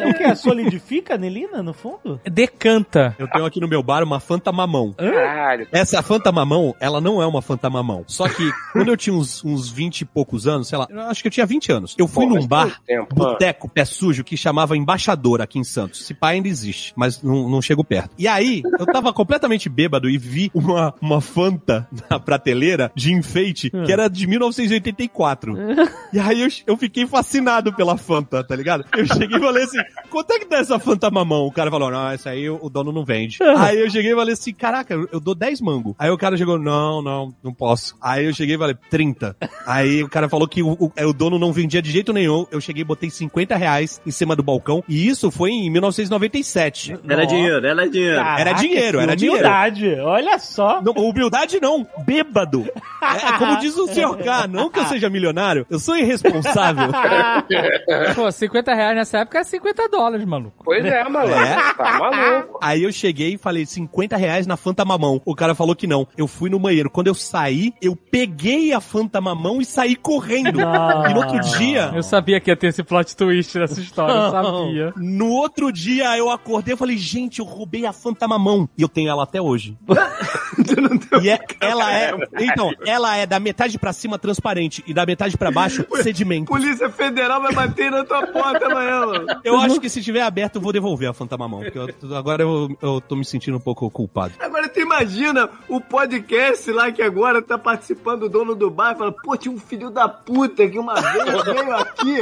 o 0.09 0.13
que? 0.13 0.35
Solidifica 0.35 1.13
a 1.13 1.15
anilina 1.15 1.63
no 1.63 1.73
fundo? 1.73 2.19
Decanta. 2.25 3.15
Eu 3.17 3.27
tenho 3.27 3.45
aqui 3.45 3.59
no 3.59 3.67
meu 3.67 3.81
bar 3.81 4.03
uma 4.03 4.19
Fanta 4.19 4.51
Mamão. 4.51 4.93
Caralho. 4.93 5.67
Essa 5.71 6.01
Fanta 6.01 6.31
Mamão, 6.31 6.75
ela 6.79 6.99
não 7.01 7.21
é 7.21 7.25
uma 7.25 7.41
Fanta 7.41 7.69
Mamão. 7.69 8.03
Só 8.07 8.27
que 8.27 8.51
quando 8.73 8.89
eu 8.89 8.97
tinha 8.97 9.15
uns, 9.15 9.43
uns 9.43 9.69
20 9.69 10.01
e 10.01 10.05
poucos 10.05 10.47
anos, 10.47 10.67
sei 10.67 10.77
lá, 10.77 10.87
eu 10.89 11.01
acho 11.01 11.21
que 11.21 11.27
eu 11.27 11.31
tinha 11.31 11.45
20 11.45 11.71
anos, 11.71 11.95
eu 11.97 12.07
fui 12.07 12.27
Pô, 12.27 12.35
num 12.35 12.47
bar, 12.47 12.79
boteco, 13.13 13.69
pé 13.69 13.85
sujo, 13.85 14.23
que 14.23 14.37
chamava 14.37 14.75
Embaixador 14.77 15.41
aqui 15.41 15.59
em 15.59 15.63
Santos. 15.63 16.01
Esse 16.01 16.13
pai 16.13 16.35
ainda 16.35 16.47
existe, 16.47 16.93
mas 16.95 17.21
não, 17.21 17.49
não 17.49 17.61
chego 17.61 17.83
perto. 17.83 18.11
E 18.17 18.27
aí, 18.27 18.61
eu 18.79 18.85
tava 18.85 19.13
completamente 19.13 19.69
bêbado 19.69 20.09
e 20.09 20.17
vi 20.17 20.51
uma, 20.53 20.93
uma 21.01 21.21
Fanta 21.21 21.87
na 22.09 22.19
prateleira 22.19 22.91
de 22.95 23.13
enfeite 23.13 23.69
que 23.69 23.91
era 23.91 24.07
de 24.07 24.27
1984. 24.27 25.57
E 26.13 26.19
aí 26.19 26.41
eu, 26.41 26.47
eu 26.65 26.77
fiquei 26.77 27.05
fascinado 27.05 27.73
pela 27.73 27.97
Fanta, 27.97 28.43
tá 28.43 28.55
ligado? 28.55 28.85
Eu 28.95 29.05
cheguei 29.05 29.36
e 29.37 29.39
falei 29.39 29.63
assim, 29.63 29.77
quanto 30.09 30.31
é 30.31 30.39
que 30.39 30.45
dá 30.45 30.57
essa 30.57 30.79
Fanta 30.79 31.09
mamão? 31.09 31.45
O 31.45 31.51
cara 31.51 31.71
falou, 31.71 31.91
não, 31.91 32.09
essa 32.09 32.29
aí 32.29 32.49
o 32.49 32.69
dono 32.69 32.91
não 32.91 33.05
vende. 33.05 33.37
Aí 33.57 33.79
eu 33.79 33.89
cheguei 33.89 34.11
e 34.11 34.15
falei 34.15 34.33
assim, 34.33 34.53
caraca, 34.53 34.93
eu, 34.93 35.19
dou 35.19 35.35
10 35.35 35.61
mango. 35.61 35.95
Aí 35.97 36.09
o 36.09 36.17
cara 36.17 36.37
chegou, 36.37 36.57
não, 36.57 37.01
não, 37.01 37.33
não 37.43 37.53
posso. 37.53 37.95
Aí 38.01 38.25
eu 38.25 38.33
cheguei 38.33 38.55
e 38.55 38.57
falei, 38.57 38.75
30. 38.89 39.35
Aí 39.65 40.03
o 40.03 40.09
cara 40.09 40.29
falou 40.29 40.47
que 40.47 40.61
o, 40.61 40.73
o, 40.73 40.91
o 41.05 41.13
dono 41.13 41.39
não 41.39 41.51
vendia 41.51 41.81
de 41.81 41.91
jeito 41.91 42.13
nenhum. 42.13 42.45
Eu 42.51 42.61
cheguei 42.61 42.81
e 42.81 42.85
botei 42.85 43.09
50 43.09 43.55
reais 43.55 44.01
em 44.05 44.11
cima 44.11 44.35
do 44.35 44.43
balcão. 44.43 44.83
E 44.87 45.07
isso 45.07 45.29
foi 45.31 45.51
em 45.51 45.69
1997. 45.69 46.97
Era 47.07 47.25
dinheiro, 47.25 47.65
era 47.65 47.89
dinheiro. 47.89 48.19
Era 48.19 48.53
dinheiro, 48.53 48.99
era 48.99 49.15
dinheiro. 49.15 49.39
humildade. 49.39 49.95
Olha 49.99 50.39
só. 50.39 50.81
Não, 50.81 50.93
humildade 50.93 51.59
não, 51.59 51.85
bêbado. 52.05 52.67
É, 53.01 53.37
como 53.37 53.57
diz 53.59 53.77
o 53.77 53.87
Sr. 53.87 54.17
K, 54.23 54.47
não 54.47 54.69
que 54.69 54.79
eu 54.79 54.85
seja 54.85 55.09
milionário, 55.09 55.65
eu 55.69 55.79
sou 55.79 55.95
irresponsável. 55.97 56.89
Pô, 58.15 58.31
50 58.31 58.73
reais 58.73 58.95
nessa 58.95 59.19
época 59.19 59.26
é 59.35 59.43
50 59.43 59.89
dólares, 59.89 60.25
maluco. 60.25 60.63
Pois 60.63 60.85
é, 60.85 61.03
maluco. 61.09 61.33
É? 61.37 61.73
Tá 61.73 61.99
maluco. 61.99 62.59
Aí 62.61 62.83
eu 62.83 62.91
cheguei 62.91 63.33
e 63.33 63.37
falei 63.37 63.65
50 63.65 64.15
reais 64.15 64.45
na 64.47 64.55
Fanta 64.55 64.85
Mamão. 64.85 65.21
O 65.25 65.35
cara 65.35 65.55
falou 65.55 65.75
que 65.75 65.87
não. 65.87 66.07
Eu 66.17 66.27
fui 66.27 66.49
no 66.49 66.59
banheiro. 66.59 66.89
Quando 66.89 67.07
eu 67.07 67.13
saí, 67.15 67.73
eu 67.81 67.95
peguei 67.95 68.73
a 68.73 68.79
Fanta 68.79 69.19
Mamão 69.19 69.59
e 69.61 69.65
saí 69.65 69.95
correndo. 69.95 70.59
Não. 70.59 71.07
E 71.09 71.13
no 71.13 71.19
outro 71.19 71.39
dia, 71.57 71.91
Eu 71.93 72.03
sabia 72.03 72.39
que 72.39 72.49
ia 72.49 72.55
ter 72.55 72.67
esse 72.67 72.83
plot 72.83 73.15
twist 73.15 73.57
nessa 73.57 73.79
história, 73.79 74.13
eu 74.13 74.31
sabia. 74.31 74.93
no 74.95 75.29
outro 75.29 75.71
dia 75.71 76.17
eu 76.17 76.29
acordei 76.29 76.73
e 76.73 76.77
falei, 76.77 76.97
gente, 76.97 77.39
eu 77.39 77.45
roubei 77.45 77.85
a 77.85 77.93
Fanta 77.93 78.27
Mamão. 78.27 78.69
E 78.77 78.81
eu 78.81 78.89
tenho 78.89 79.09
ela 79.09 79.23
até 79.23 79.41
hoje. 79.41 79.77
e 81.21 81.29
é, 81.29 81.39
ela 81.59 81.93
é, 81.93 82.13
então, 82.39 82.71
ela 82.85 83.15
é 83.15 83.25
da 83.25 83.39
metade 83.39 83.77
pra 83.77 83.93
cima 83.93 84.17
transparente 84.17 84.83
e 84.87 84.93
da 84.93 85.05
metade 85.05 85.37
pra 85.37 85.51
baixo 85.51 85.85
sedimento. 86.01 86.45
Polícia 86.45 86.89
Federal 86.89 87.41
vai 87.41 87.53
bater 87.53 87.91
na 87.91 88.03
tua 88.03 88.25
porta 88.27 88.65
amanhã. 88.65 89.16
Eu 89.43 89.57
acho 89.59 89.79
que 89.79 89.89
se 89.89 90.01
tiver 90.01 90.21
aberto 90.21 90.55
eu 90.55 90.61
vou 90.61 90.71
devolver 90.73 91.09
a 91.09 91.13
Fanta 91.13 91.37
Mamão, 91.37 91.61
porque 91.61 91.77
eu- 91.77 92.15
agora 92.15 92.43
eu, 92.43 92.69
eu 92.81 93.01
tô 93.01 93.15
me 93.15 93.25
sentindo 93.25 93.57
um 93.57 93.61
pouco 93.61 93.89
culpado. 93.89 94.33
Agora 94.39 94.67
tu 94.69 94.79
imagina 94.79 95.49
o 95.67 95.79
podcast 95.81 96.71
lá 96.71 96.91
que 96.91 97.01
agora 97.01 97.41
tá 97.41 97.57
participando 97.57 98.23
o 98.23 98.29
dono 98.29 98.55
do 98.55 98.69
bar 98.69 98.93
e 98.93 98.97
fala, 98.97 99.11
pô, 99.11 99.35
tinha 99.37 99.53
um 99.53 99.59
filho 99.59 99.89
da 99.89 100.07
puta 100.09 100.67
que 100.67 100.79
uma 100.79 100.95
vez 100.95 101.43
veio 101.43 101.75
aqui 101.75 102.17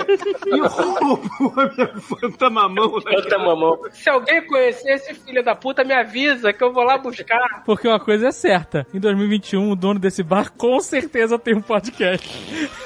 e 0.48 0.60
roubou 0.60 1.54
a 1.58 1.66
minha 1.74 1.88
Fanta 2.00 2.50
Mamão. 2.50 2.96
né? 2.98 3.22
Fanta 3.22 3.38
mamão. 3.40 3.80
Se 3.92 4.10
alguém 4.10 4.46
conhecer 4.46 4.90
esse 4.92 5.14
filho 5.14 5.44
da 5.44 5.56
puta, 5.56 5.84
me 5.84 5.94
avisa 5.94 6.52
que 6.54 6.64
eu 6.64 6.72
vou 6.74 6.84
lá 6.84 6.98
buscar. 6.98 7.64
Porque 7.66 7.88
uma 7.88 8.00
coisa 8.00 8.28
é 8.28 8.32
certa, 8.32 8.86
em 8.94 9.00
2021 9.00 9.72
o 9.72 9.76
dono 9.76 10.00
desse 10.00 10.22
bar 10.24 10.52
com 10.52 10.80
certeza 10.80 11.38
tem 11.40 11.56
um 11.56 11.62
podcast. 11.62 12.30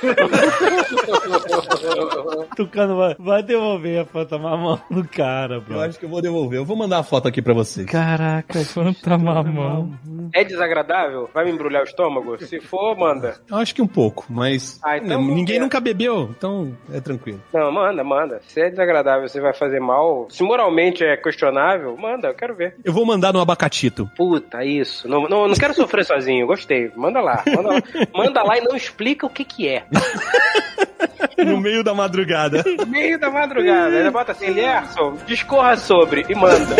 Tucano 2.55 2.97
vai, 2.97 3.15
vai 3.19 3.43
devolver 3.43 3.98
a 3.99 4.05
Fanta 4.05 4.37
Mamão 4.37 4.79
no 4.89 5.07
cara, 5.07 5.55
Eu 5.55 5.61
bro. 5.61 5.79
acho 5.81 5.99
que 5.99 6.05
eu 6.05 6.09
vou 6.09 6.21
devolver. 6.21 6.59
Eu 6.59 6.65
vou 6.65 6.75
mandar 6.75 6.99
a 6.99 7.03
foto 7.03 7.27
aqui 7.27 7.41
pra 7.41 7.53
vocês. 7.53 7.85
Caraca, 7.85 8.59
Fanta 8.65 9.17
mamão. 9.17 9.93
É 10.33 10.43
desagradável? 10.43 11.29
Vai 11.33 11.45
me 11.45 11.51
embrulhar 11.51 11.81
o 11.81 11.85
estômago? 11.85 12.37
Se 12.43 12.59
for, 12.59 12.95
manda. 12.97 13.35
Eu 13.49 13.57
acho 13.57 13.73
que 13.73 13.81
um 13.81 13.87
pouco, 13.87 14.25
mas 14.29 14.79
Ah, 14.83 14.97
então 14.97 15.19
ninguém 15.21 15.35
vamos 15.35 15.49
ver. 15.51 15.59
nunca 15.59 15.79
bebeu, 15.79 16.29
então 16.37 16.75
é 16.93 16.99
tranquilo. 17.01 17.41
Não, 17.53 17.71
manda, 17.71 18.03
manda. 18.03 18.41
Se 18.47 18.61
é 18.61 18.69
desagradável, 18.69 19.27
você 19.27 19.39
vai 19.41 19.53
fazer 19.53 19.79
mal. 19.79 20.27
Se 20.29 20.43
moralmente 20.43 21.03
é 21.03 21.17
questionável, 21.17 21.95
manda, 21.97 22.27
eu 22.27 22.33
quero 22.35 22.55
ver. 22.55 22.75
Eu 22.83 22.93
vou 22.93 23.05
mandar 23.05 23.33
no 23.33 23.39
abacatito. 23.41 24.09
Puta, 24.15 24.63
isso. 24.63 25.07
Não, 25.07 25.23
não, 25.27 25.47
não 25.47 25.55
quero 25.55 25.73
sofrer 25.73 26.05
sozinho, 26.05 26.45
gostei. 26.47 26.91
Manda 26.95 27.19
lá, 27.21 27.43
manda 27.47 27.69
lá. 27.69 27.79
Manda 28.13 28.43
lá 28.43 28.57
e 28.57 28.61
não 28.61 28.75
explica 28.75 29.25
o 29.25 29.29
que 29.29 29.43
que 29.45 29.67
é. 29.67 29.85
no 31.37 31.59
meio 31.59 31.83
da 31.83 31.93
madrugada. 31.93 32.63
No 32.77 32.85
meio 32.85 33.19
da 33.19 33.29
madrugada. 33.29 33.95
Ainda 33.95 34.11
bota 34.11 34.31
assim, 34.31 34.49
Lerson, 34.49 35.17
discorra 35.25 35.77
sobre 35.77 36.25
e 36.29 36.35
manda. 36.35 36.75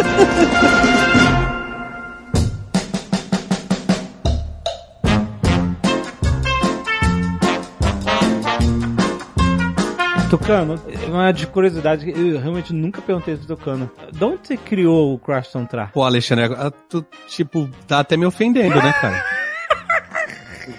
Tucano, 10.30 10.76
uma 11.08 11.32
de 11.32 11.48
curiosidade, 11.48 12.08
eu 12.08 12.40
realmente 12.40 12.72
nunca 12.72 13.02
perguntei 13.02 13.36
do 13.36 13.48
Tucano. 13.48 13.90
De 14.12 14.24
onde 14.24 14.48
você 14.48 14.58
criou 14.58 15.16
o 15.16 15.18
Crash 15.18 15.52
Tra? 15.68 15.88
Pô, 15.88 16.04
Alexandre, 16.04 16.46
tu, 16.88 17.04
tipo, 17.28 17.68
tá 17.88 18.00
até 18.00 18.16
me 18.16 18.28
ofendendo, 18.28 18.76
né, 18.76 18.94
cara? 19.02 19.39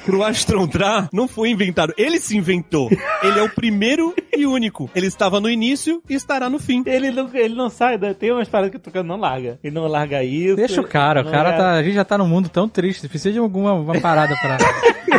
Pro 0.05 0.23
Astrontrar 0.23 1.09
não 1.13 1.27
foi 1.29 1.51
inventado. 1.51 1.93
Ele 1.97 2.19
se 2.19 2.37
inventou. 2.37 2.89
Ele 3.23 3.39
é 3.39 3.43
o 3.43 3.49
primeiro 3.51 4.15
e 4.37 4.47
único. 4.47 4.91
Ele 4.95 5.07
estava 5.07 5.41
no 5.41 5.49
início 5.51 6.03
e 6.09 6.15
estará 6.15 6.49
no 6.49 6.59
fim. 6.59 6.83
Ele 6.87 7.11
não, 7.11 7.29
ele 7.35 7.55
não 7.55 7.69
sai, 7.69 7.99
né? 7.99 8.15
tem 8.15 8.33
umas 8.33 8.49
paradas 8.49 8.71
que 8.71 8.77
o 8.77 8.81
Tucano 8.81 9.09
não 9.09 9.17
larga. 9.17 9.59
Ele 9.63 9.75
não 9.75 9.87
larga 9.87 10.23
isso. 10.25 10.57
Deixa 10.57 10.81
o 10.81 10.85
cara, 10.85 11.23
o 11.23 11.31
cara 11.31 11.51
é- 11.51 11.57
tá. 11.57 11.73
A 11.73 11.83
gente 11.83 11.95
já 11.95 12.05
tá 12.05 12.17
num 12.19 12.27
mundo 12.29 12.49
tão 12.49 12.69
triste, 12.69 13.09
precisa 13.09 13.33
de 13.33 13.39
alguma 13.39 13.73
uma 13.73 14.01
parada 14.01 14.35
pra, 14.41 14.59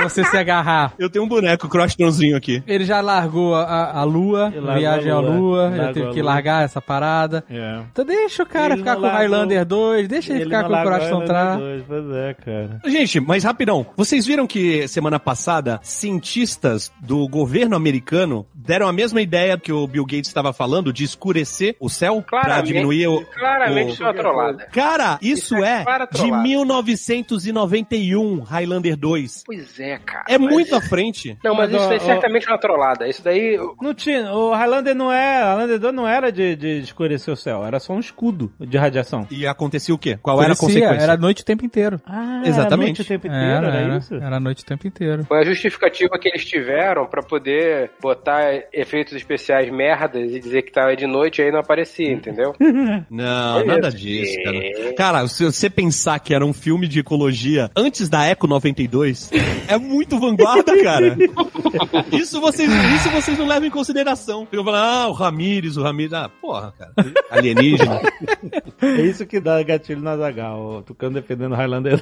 você 0.03 0.23
se 0.23 0.37
agarrar. 0.37 0.93
Eu 0.97 1.09
tenho 1.09 1.25
um 1.25 1.27
boneco 1.27 1.67
Crosstronzinho 1.69 2.35
aqui. 2.35 2.63
Ele 2.67 2.85
já 2.85 3.01
largou 3.01 3.53
a, 3.55 3.63
a- 3.63 3.99
a 3.99 4.03
lua, 4.03 4.51
Ele 4.55 4.73
viagem 4.79 5.11
à 5.11 5.19
lua, 5.19 5.35
lua, 5.69 5.75
já 5.75 5.93
teve 5.93 6.09
que 6.11 6.21
lua. 6.21 6.31
largar 6.33 6.63
essa 6.63 6.81
parada. 6.81 7.43
É. 7.49 7.81
Então 7.91 8.05
deixa 8.05 8.43
o 8.43 8.45
cara 8.45 8.73
Ele 8.73 8.81
ficar 8.81 8.95
com 8.95 9.03
o 9.03 9.09
Highlander 9.09 9.65
2, 9.65 10.07
deixa 10.07 10.33
ele, 10.33 10.45
ficar 10.45 10.63
não 10.63 10.69
com 10.69 10.73
o. 10.75 11.57
2, 11.57 11.83
Pois 11.87 12.11
é, 12.15 12.33
cara. 12.33 12.79
Gente, 12.85 13.19
mas 13.19 13.43
rapidão, 13.43 13.85
vocês 13.95 14.25
viram 14.25 14.47
que 14.47 14.60
semana 14.87 15.19
passada 15.19 15.79
cientistas 15.83 16.91
do 16.99 17.27
governo 17.27 17.75
americano 17.75 18.45
deram 18.53 18.87
a 18.87 18.93
mesma 18.93 19.21
ideia 19.21 19.57
que 19.57 19.71
o 19.71 19.87
Bill 19.87 20.05
Gates 20.05 20.27
estava 20.27 20.53
falando 20.53 20.91
de 20.93 21.03
escurecer 21.03 21.75
o 21.79 21.89
céu 21.89 22.21
pra 22.21 22.41
Claramente, 22.41 22.67
diminuir 22.67 23.07
o. 23.07 23.25
claramente 23.25 24.01
o- 24.01 24.05
é 24.05 24.07
uma 24.07 24.13
trollada. 24.13 24.65
Cara, 24.71 25.17
isso, 25.21 25.55
Isso 25.55 25.63
é 25.63 25.83
é, 25.83 26.05
de 26.05 26.07
trollada. 26.17 26.43
1991, 26.43 28.39
Highlander 28.41 28.95
2. 28.97 29.43
Pois 29.45 29.79
é, 29.79 29.97
cara. 29.97 30.25
É 30.27 30.37
mas- 30.37 30.51
muito 30.51 30.75
à 30.75 30.81
frente. 30.81 31.37
Não, 31.43 31.55
mas, 31.55 31.71
Mas, 31.71 31.81
isso 31.81 31.85
ó, 31.85 31.89
daí 31.89 31.97
ó- 31.99 32.05
certamente 32.05 32.47
é 32.47 32.51
uma 32.51 32.57
trollada. 32.59 33.07
Isso 33.07 33.23
daí. 33.23 33.57
Não 33.81 33.93
tinha, 33.93 34.31
o 34.33 34.53
Highlander 34.53 34.95
não 34.95 35.11
é, 35.11 35.43
Highlander 35.43 35.79
2 35.79 35.93
não 35.95 36.07
era 36.07 36.31
de, 36.31 36.55
de 36.55 36.79
escurecer 36.79 37.33
o 37.33 37.37
céu, 37.37 37.65
era 37.65 37.79
só 37.79 37.93
um 37.93 37.99
escudo 37.99 38.51
de 38.59 38.77
radiação. 38.77 39.27
E 39.31 39.45
acontecia 39.47 39.93
o 39.93 39.97
quê? 39.97 40.17
Qual 40.21 40.41
era 40.41 40.53
a 40.53 40.55
consequência? 40.57 41.03
Era 41.03 41.17
noite 41.17 41.41
o 41.41 41.45
tempo 41.45 41.65
inteiro. 41.65 41.99
Ah, 42.05 42.41
Exatamente. 42.45 42.71
Era 42.71 42.77
noite 42.77 43.01
o 43.01 43.05
tempo 43.05 43.27
inteiro, 43.27 43.43
Era, 43.45 43.67
era, 43.67 43.77
era, 43.77 43.97
isso? 43.97 44.15
era 44.15 44.35
a 44.37 44.39
noite 44.51 44.63
o 44.63 44.65
tempo 44.65 44.87
inteiro. 44.87 45.25
Foi 45.25 45.39
a 45.39 45.45
justificativa 45.45 46.19
que 46.19 46.27
eles 46.27 46.45
tiveram 46.45 47.05
pra 47.07 47.23
poder 47.23 47.91
botar 48.01 48.63
efeitos 48.73 49.13
especiais 49.13 49.71
merdas 49.71 50.31
e 50.31 50.39
dizer 50.39 50.63
que 50.63 50.71
tava 50.71 50.95
de 50.95 51.07
noite 51.07 51.41
e 51.41 51.45
aí 51.45 51.51
não 51.51 51.59
aparecia, 51.59 52.11
entendeu? 52.11 52.53
Não, 53.09 53.59
Foi 53.59 53.65
nada 53.65 53.87
isso. 53.87 53.97
disso, 53.97 54.43
cara. 54.43 54.93
Cara, 54.95 55.27
se 55.27 55.45
você 55.45 55.69
pensar 55.69 56.19
que 56.19 56.33
era 56.33 56.45
um 56.45 56.53
filme 56.53 56.87
de 56.87 56.99
ecologia 56.99 57.71
antes 57.75 58.09
da 58.09 58.25
Eco 58.25 58.45
92, 58.47 59.31
é 59.67 59.77
muito 59.77 60.19
vanguarda, 60.19 60.81
cara. 60.83 61.17
Isso 62.11 62.41
vocês, 62.41 62.69
isso 62.69 63.09
vocês 63.09 63.37
não 63.37 63.47
levam 63.47 63.67
em 63.67 63.71
consideração. 63.71 64.45
Ficam 64.45 64.63
falando, 64.65 64.83
ah, 64.83 65.07
o 65.07 65.13
Ramires, 65.13 65.77
o 65.77 65.83
Ramires, 65.83 66.13
ah, 66.13 66.29
porra, 66.41 66.73
cara. 66.77 66.91
Alienígena. 67.29 68.01
É 68.81 69.01
isso 69.01 69.25
que 69.25 69.39
dá 69.39 69.61
gatilho 69.61 70.01
na 70.01 70.17
Zagal, 70.17 70.59
o 70.59 70.81
Tucano 70.81 71.13
defendendo 71.13 71.51
o 71.51 71.55
Highlander. 71.55 72.01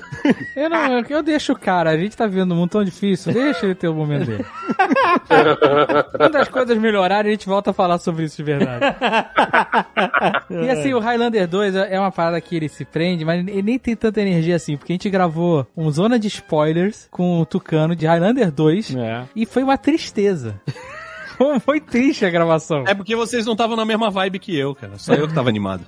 Eu, 0.56 0.70
não, 0.70 1.00
eu, 1.00 1.06
eu 1.10 1.24
deixo 1.24 1.52
o 1.52 1.60
cara, 1.60 1.90
a 1.90 1.98
gente 1.98 2.16
tá 2.16 2.26
vendo 2.26 2.39
um 2.44 2.56
mundo 2.56 2.70
tão 2.70 2.84
difícil, 2.84 3.34
deixa 3.34 3.66
ele 3.66 3.76
ter 3.76 3.88
o 3.88 3.94
momento 3.94 4.26
dele. 4.26 4.46
Quando 6.18 6.36
as 6.36 6.48
coisas 6.50 6.78
melhorarem, 6.78 7.30
a 7.30 7.34
gente 7.34 7.48
volta 7.48 7.72
a 7.72 7.74
falar 7.74 7.98
sobre 8.00 8.24
isso 8.26 8.38
de 8.38 8.44
verdade. 8.44 8.96
E 10.50 10.70
assim, 10.70 10.94
o 10.94 11.00
Highlander 11.00 11.48
2 11.48 11.76
é 11.76 12.00
uma 12.00 12.12
parada 12.12 12.40
que 12.42 12.56
ele 12.56 12.70
se 12.70 12.86
prende, 12.86 13.24
mas 13.26 13.40
ele 13.48 13.62
nem 13.62 13.80
tem 13.80 13.96
tanta 13.96 14.22
energia 14.22 14.56
assim, 14.56 14.78
porque 14.78 14.94
a 14.94 14.96
gente 14.96 15.10
gravou 15.10 15.66
um 15.76 15.90
zona 15.92 16.18
de 16.20 16.28
spoilers 16.28 17.08
com 17.12 17.40
o 17.40 17.46
Tucano 17.46 17.96
de 17.96 18.06
Highlander 18.06 18.52
2 18.52 18.96
É. 18.96 19.24
e 19.36 19.46
foi 19.46 19.64
uma 19.64 19.78
tristeza. 19.78 20.60
Foi 21.62 21.80
triste 21.80 22.26
a 22.26 22.30
gravação. 22.30 22.84
É 22.88 22.94
porque 22.94 23.16
vocês 23.16 23.46
não 23.46 23.54
estavam 23.54 23.76
na 23.76 23.86
mesma 23.86 24.10
vibe 24.10 24.40
que 24.40 24.58
eu, 24.58 24.76
cara. 24.76 24.98
Só 24.98 25.14
eu 25.14 25.28
que 25.28 25.34
tava 25.34 25.50
animado. 25.50 25.86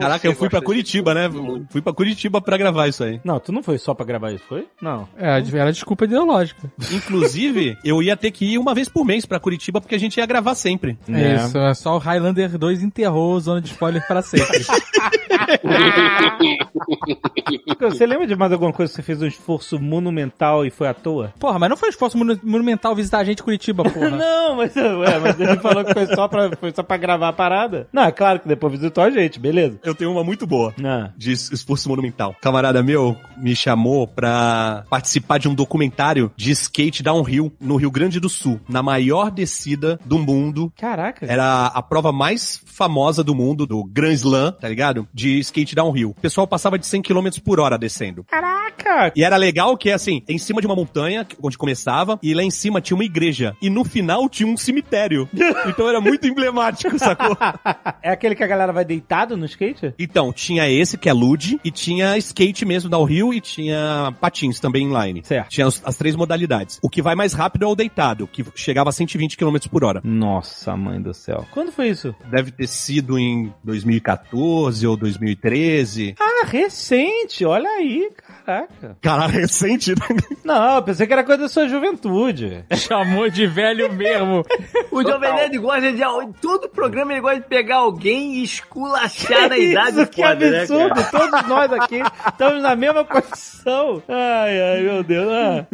Caraca, 0.00 0.26
eu 0.26 0.34
fui 0.34 0.48
pra 0.48 0.60
Curitiba, 0.60 1.14
né? 1.14 1.28
Fui 1.70 1.80
pra 1.80 1.92
Curitiba 1.92 2.40
pra 2.40 2.56
gravar 2.56 2.88
isso 2.88 3.04
aí. 3.04 3.20
Não, 3.24 3.38
tu 3.38 3.52
não 3.52 3.62
foi 3.62 3.78
só 3.78 3.94
pra 3.94 4.06
gravar 4.06 4.32
isso, 4.32 4.44
foi? 4.48 4.66
Não. 4.80 5.08
É, 5.16 5.42
era 5.54 5.72
desculpa 5.72 6.04
ideológica. 6.04 6.70
Inclusive, 6.92 7.76
eu 7.84 8.02
ia 8.02 8.16
ter 8.16 8.30
que 8.30 8.44
ir 8.44 8.58
uma 8.58 8.74
vez 8.74 8.88
por 8.88 9.04
mês 9.04 9.26
pra 9.26 9.40
Curitiba 9.40 9.80
porque 9.80 9.94
a 9.94 9.98
gente 9.98 10.18
ia 10.18 10.26
gravar 10.26 10.54
sempre. 10.54 10.98
É. 11.08 11.36
Isso, 11.36 11.58
é 11.58 11.74
só 11.74 11.96
o 11.96 11.98
Highlander 11.98 12.56
2 12.56 12.82
enterrou 12.82 13.34
o 13.34 13.40
zona 13.40 13.60
de 13.60 13.68
spoiler 13.68 14.06
pra 14.06 14.22
sempre. 14.22 14.64
Você 17.80 18.06
lembra 18.06 18.26
de 18.26 18.36
mais 18.36 18.52
alguma 18.52 18.72
coisa 18.72 18.90
que 18.90 18.96
você 18.96 19.02
fez 19.02 19.22
um 19.22 19.26
esforço 19.26 19.78
monumental 19.80 20.64
e 20.66 20.70
foi 20.70 20.88
à 20.88 20.94
toa? 20.94 21.32
Porra, 21.38 21.58
mas 21.58 21.70
não 21.70 21.76
foi 21.76 21.88
esforço 21.90 22.18
monu- 22.18 22.38
monumental 22.42 22.94
visitar 22.94 23.18
a 23.18 23.24
gente 23.24 23.40
em 23.40 23.44
Curitiba, 23.44 23.84
porra. 23.84 24.10
Não, 24.18 24.56
mas, 24.56 24.74
ué, 24.74 25.18
mas 25.20 25.38
ele 25.40 25.56
falou 25.58 25.84
que 25.84 25.92
foi 25.92 26.06
só, 26.06 26.26
pra, 26.28 26.50
foi 26.56 26.72
só 26.74 26.82
pra 26.82 26.96
gravar 26.96 27.28
a 27.28 27.32
parada. 27.32 27.88
Não, 27.92 28.02
é 28.04 28.10
claro 28.10 28.40
que 28.40 28.48
depois 28.48 28.72
visitou 28.72 29.04
a 29.04 29.10
gente, 29.10 29.38
beleza. 29.38 29.78
Eu 29.84 29.94
tenho 29.94 30.10
uma 30.10 30.24
muito 30.24 30.46
boa. 30.46 30.74
Ah. 30.84 31.10
de 31.16 31.32
es- 31.32 31.50
esforço 31.52 31.88
monumental. 31.88 32.34
Camarada 32.40 32.82
meu 32.82 33.16
me 33.36 33.54
chamou 33.54 34.06
pra 34.06 34.84
participar 34.90 35.38
de 35.38 35.48
um 35.48 35.54
documentário 35.54 36.30
de 36.36 36.50
skate 36.52 37.02
downhill 37.02 37.52
no 37.60 37.76
Rio 37.76 37.90
Grande 37.90 38.18
do 38.20 38.28
Sul, 38.28 38.60
na 38.68 38.82
maior 38.82 39.30
descida 39.30 39.98
do 40.04 40.18
mundo. 40.18 40.72
Caraca. 40.76 41.26
Era 41.26 41.66
a 41.66 41.82
prova 41.82 42.12
mais 42.12 42.60
famosa 42.66 43.22
do 43.22 43.34
mundo, 43.34 43.66
do 43.66 43.84
Grand 43.84 44.12
Slam, 44.12 44.52
tá 44.52 44.68
ligado? 44.68 45.06
De 45.12 45.37
skate 45.40 45.74
downhill. 45.74 46.10
O 46.10 46.20
pessoal 46.20 46.46
passava 46.46 46.78
de 46.78 46.86
100 46.86 47.02
km 47.02 47.28
por 47.44 47.60
hora 47.60 47.78
descendo. 47.78 48.24
Caraca. 48.24 49.12
E 49.14 49.22
era 49.22 49.36
legal 49.36 49.76
que, 49.76 49.90
assim, 49.90 50.22
em 50.28 50.38
cima 50.38 50.60
de 50.60 50.66
uma 50.66 50.76
montanha, 50.76 51.26
onde 51.42 51.58
começava, 51.58 52.18
e 52.22 52.34
lá 52.34 52.42
em 52.42 52.50
cima 52.50 52.80
tinha 52.80 52.96
uma 52.96 53.04
igreja. 53.04 53.56
E 53.60 53.68
no 53.70 53.84
final 53.84 54.28
tinha 54.28 54.48
um 54.48 54.56
cemitério. 54.56 55.28
Então 55.68 55.88
era 55.88 56.00
muito 56.00 56.26
emblemático, 56.26 56.98
sacou? 56.98 57.36
É 58.02 58.10
aquele 58.10 58.34
que 58.34 58.42
a 58.42 58.46
galera 58.46 58.72
vai 58.72 58.84
deitado 58.84 59.36
no 59.36 59.44
skate? 59.44 59.92
Então, 59.98 60.32
tinha 60.32 60.68
esse 60.70 60.96
que 60.96 61.08
é 61.08 61.12
Lude, 61.12 61.58
e 61.64 61.70
tinha 61.70 62.16
skate 62.16 62.64
mesmo 62.64 62.88
downhill, 62.88 63.34
e 63.34 63.40
tinha 63.40 64.14
patins 64.20 64.60
também 64.60 64.84
inline. 64.84 65.22
Certo. 65.24 65.48
Tinha 65.50 65.66
as, 65.66 65.82
as 65.84 65.96
três 65.96 66.14
modalidades. 66.16 66.78
O 66.82 66.88
que 66.88 67.02
vai 67.02 67.14
mais 67.14 67.32
rápido 67.32 67.64
é 67.64 67.68
o 67.68 67.74
deitado, 67.74 68.26
que 68.26 68.44
chegava 68.54 68.90
a 68.90 68.92
120 68.92 69.36
km 69.36 69.56
por 69.70 69.84
hora. 69.84 70.00
Nossa, 70.04 70.76
mãe 70.76 71.00
do 71.00 71.12
céu. 71.12 71.46
Quando 71.50 71.72
foi 71.72 71.88
isso? 71.88 72.14
Deve 72.30 72.50
ter 72.50 72.66
sido 72.66 73.18
em 73.18 73.52
2014 73.64 74.86
ou 74.86 74.96
2013. 75.34 76.14
Ah, 76.18 76.46
recente. 76.46 77.44
Olha 77.44 77.68
aí, 77.68 78.10
caraca. 78.48 78.96
Caralho, 79.00 79.32
recente, 79.32 79.90
né? 79.90 80.06
Não, 80.44 80.76
eu 80.76 80.82
pensei 80.82 81.06
que 81.06 81.12
era 81.12 81.24
coisa 81.24 81.42
da 81.42 81.48
sua 81.48 81.68
juventude. 81.68 82.64
Chamou 82.74 83.28
de 83.28 83.46
velho 83.46 83.92
mesmo. 83.92 84.44
O 84.90 85.02
Jovem 85.02 85.34
Nerd 85.34 85.58
gosta 85.58 85.92
de. 85.92 86.02
Todo 86.40 86.68
programa 86.68 87.12
ele 87.12 87.20
gosta 87.20 87.40
de 87.40 87.46
pegar 87.46 87.76
alguém 87.76 88.36
e 88.36 88.42
esculachar 88.44 89.48
na 89.48 89.58
idade 89.58 90.00
Isso, 90.00 90.10
que 90.10 90.22
foda, 90.22 90.50
né, 90.50 90.60
absurdo. 90.62 90.94
cara? 90.94 91.10
Todos 91.10 91.48
nós 91.48 91.72
aqui 91.72 92.00
estamos 92.26 92.62
na 92.62 92.74
mesma 92.74 93.04
posição. 93.04 94.02
Ai, 94.08 94.60
ai, 94.60 94.82
meu 94.82 95.02
Deus. 95.02 95.28
Ah. 95.30 95.66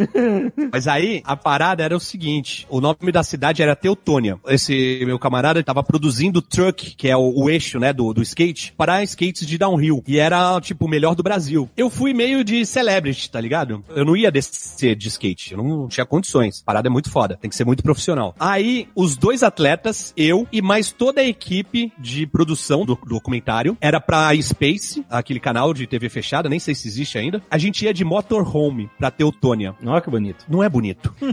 Mas 0.72 0.88
aí, 0.88 1.22
a 1.24 1.36
parada 1.36 1.82
era 1.82 1.96
o 1.96 2.00
seguinte: 2.00 2.66
o 2.68 2.80
nome 2.80 3.12
da 3.12 3.22
cidade 3.22 3.62
era 3.62 3.76
Teutônia. 3.76 4.38
Esse 4.48 5.02
meu 5.06 5.18
camarada 5.18 5.62
tava 5.62 5.82
produzindo 5.82 6.42
truck, 6.42 6.96
que 6.96 7.08
é 7.08 7.16
o, 7.16 7.32
o 7.36 7.48
eixo, 7.48 7.78
né, 7.78 7.92
do, 7.92 8.12
do 8.12 8.22
skate, 8.22 8.72
para 8.76 9.02
skates 9.04 9.46
de 9.46 9.58
downhill. 9.58 10.02
E 10.06 10.18
era, 10.18 10.60
tipo, 10.60 10.86
o 10.86 10.88
melhor 10.88 11.14
do 11.14 11.22
Brasil. 11.22 11.68
Eu 11.76 11.88
fui 11.88 12.12
meio 12.12 12.42
de 12.42 12.63
celebrity, 12.66 13.30
tá 13.30 13.40
ligado? 13.40 13.84
Eu 13.88 14.04
não 14.04 14.16
ia 14.16 14.30
descer 14.30 14.94
de 14.96 15.08
skate, 15.08 15.52
eu 15.52 15.58
não 15.62 15.88
tinha 15.88 16.04
condições. 16.06 16.60
A 16.62 16.64
parada 16.64 16.88
é 16.88 16.90
muito 16.90 17.10
foda, 17.10 17.36
tem 17.40 17.48
que 17.48 17.56
ser 17.56 17.64
muito 17.64 17.82
profissional. 17.82 18.34
Aí, 18.38 18.88
os 18.94 19.16
dois 19.16 19.42
atletas, 19.42 20.12
eu 20.16 20.46
e 20.52 20.60
mais 20.62 20.90
toda 20.90 21.20
a 21.20 21.24
equipe 21.24 21.92
de 21.98 22.26
produção 22.26 22.84
do 22.84 22.98
documentário, 23.06 23.76
era 23.80 24.00
pra 24.00 24.30
Space, 24.40 25.04
aquele 25.10 25.40
canal 25.40 25.72
de 25.74 25.86
TV 25.86 26.08
fechada, 26.08 26.48
nem 26.48 26.58
sei 26.58 26.74
se 26.74 26.88
existe 26.88 27.18
ainda. 27.18 27.42
A 27.50 27.58
gente 27.58 27.84
ia 27.84 27.94
de 27.94 28.04
motorhome 28.04 28.90
pra 28.98 29.10
Teutônia. 29.10 29.74
Olha 29.84 30.00
que 30.00 30.10
bonito. 30.10 30.44
Não 30.48 30.62
é 30.62 30.68
bonito. 30.68 31.14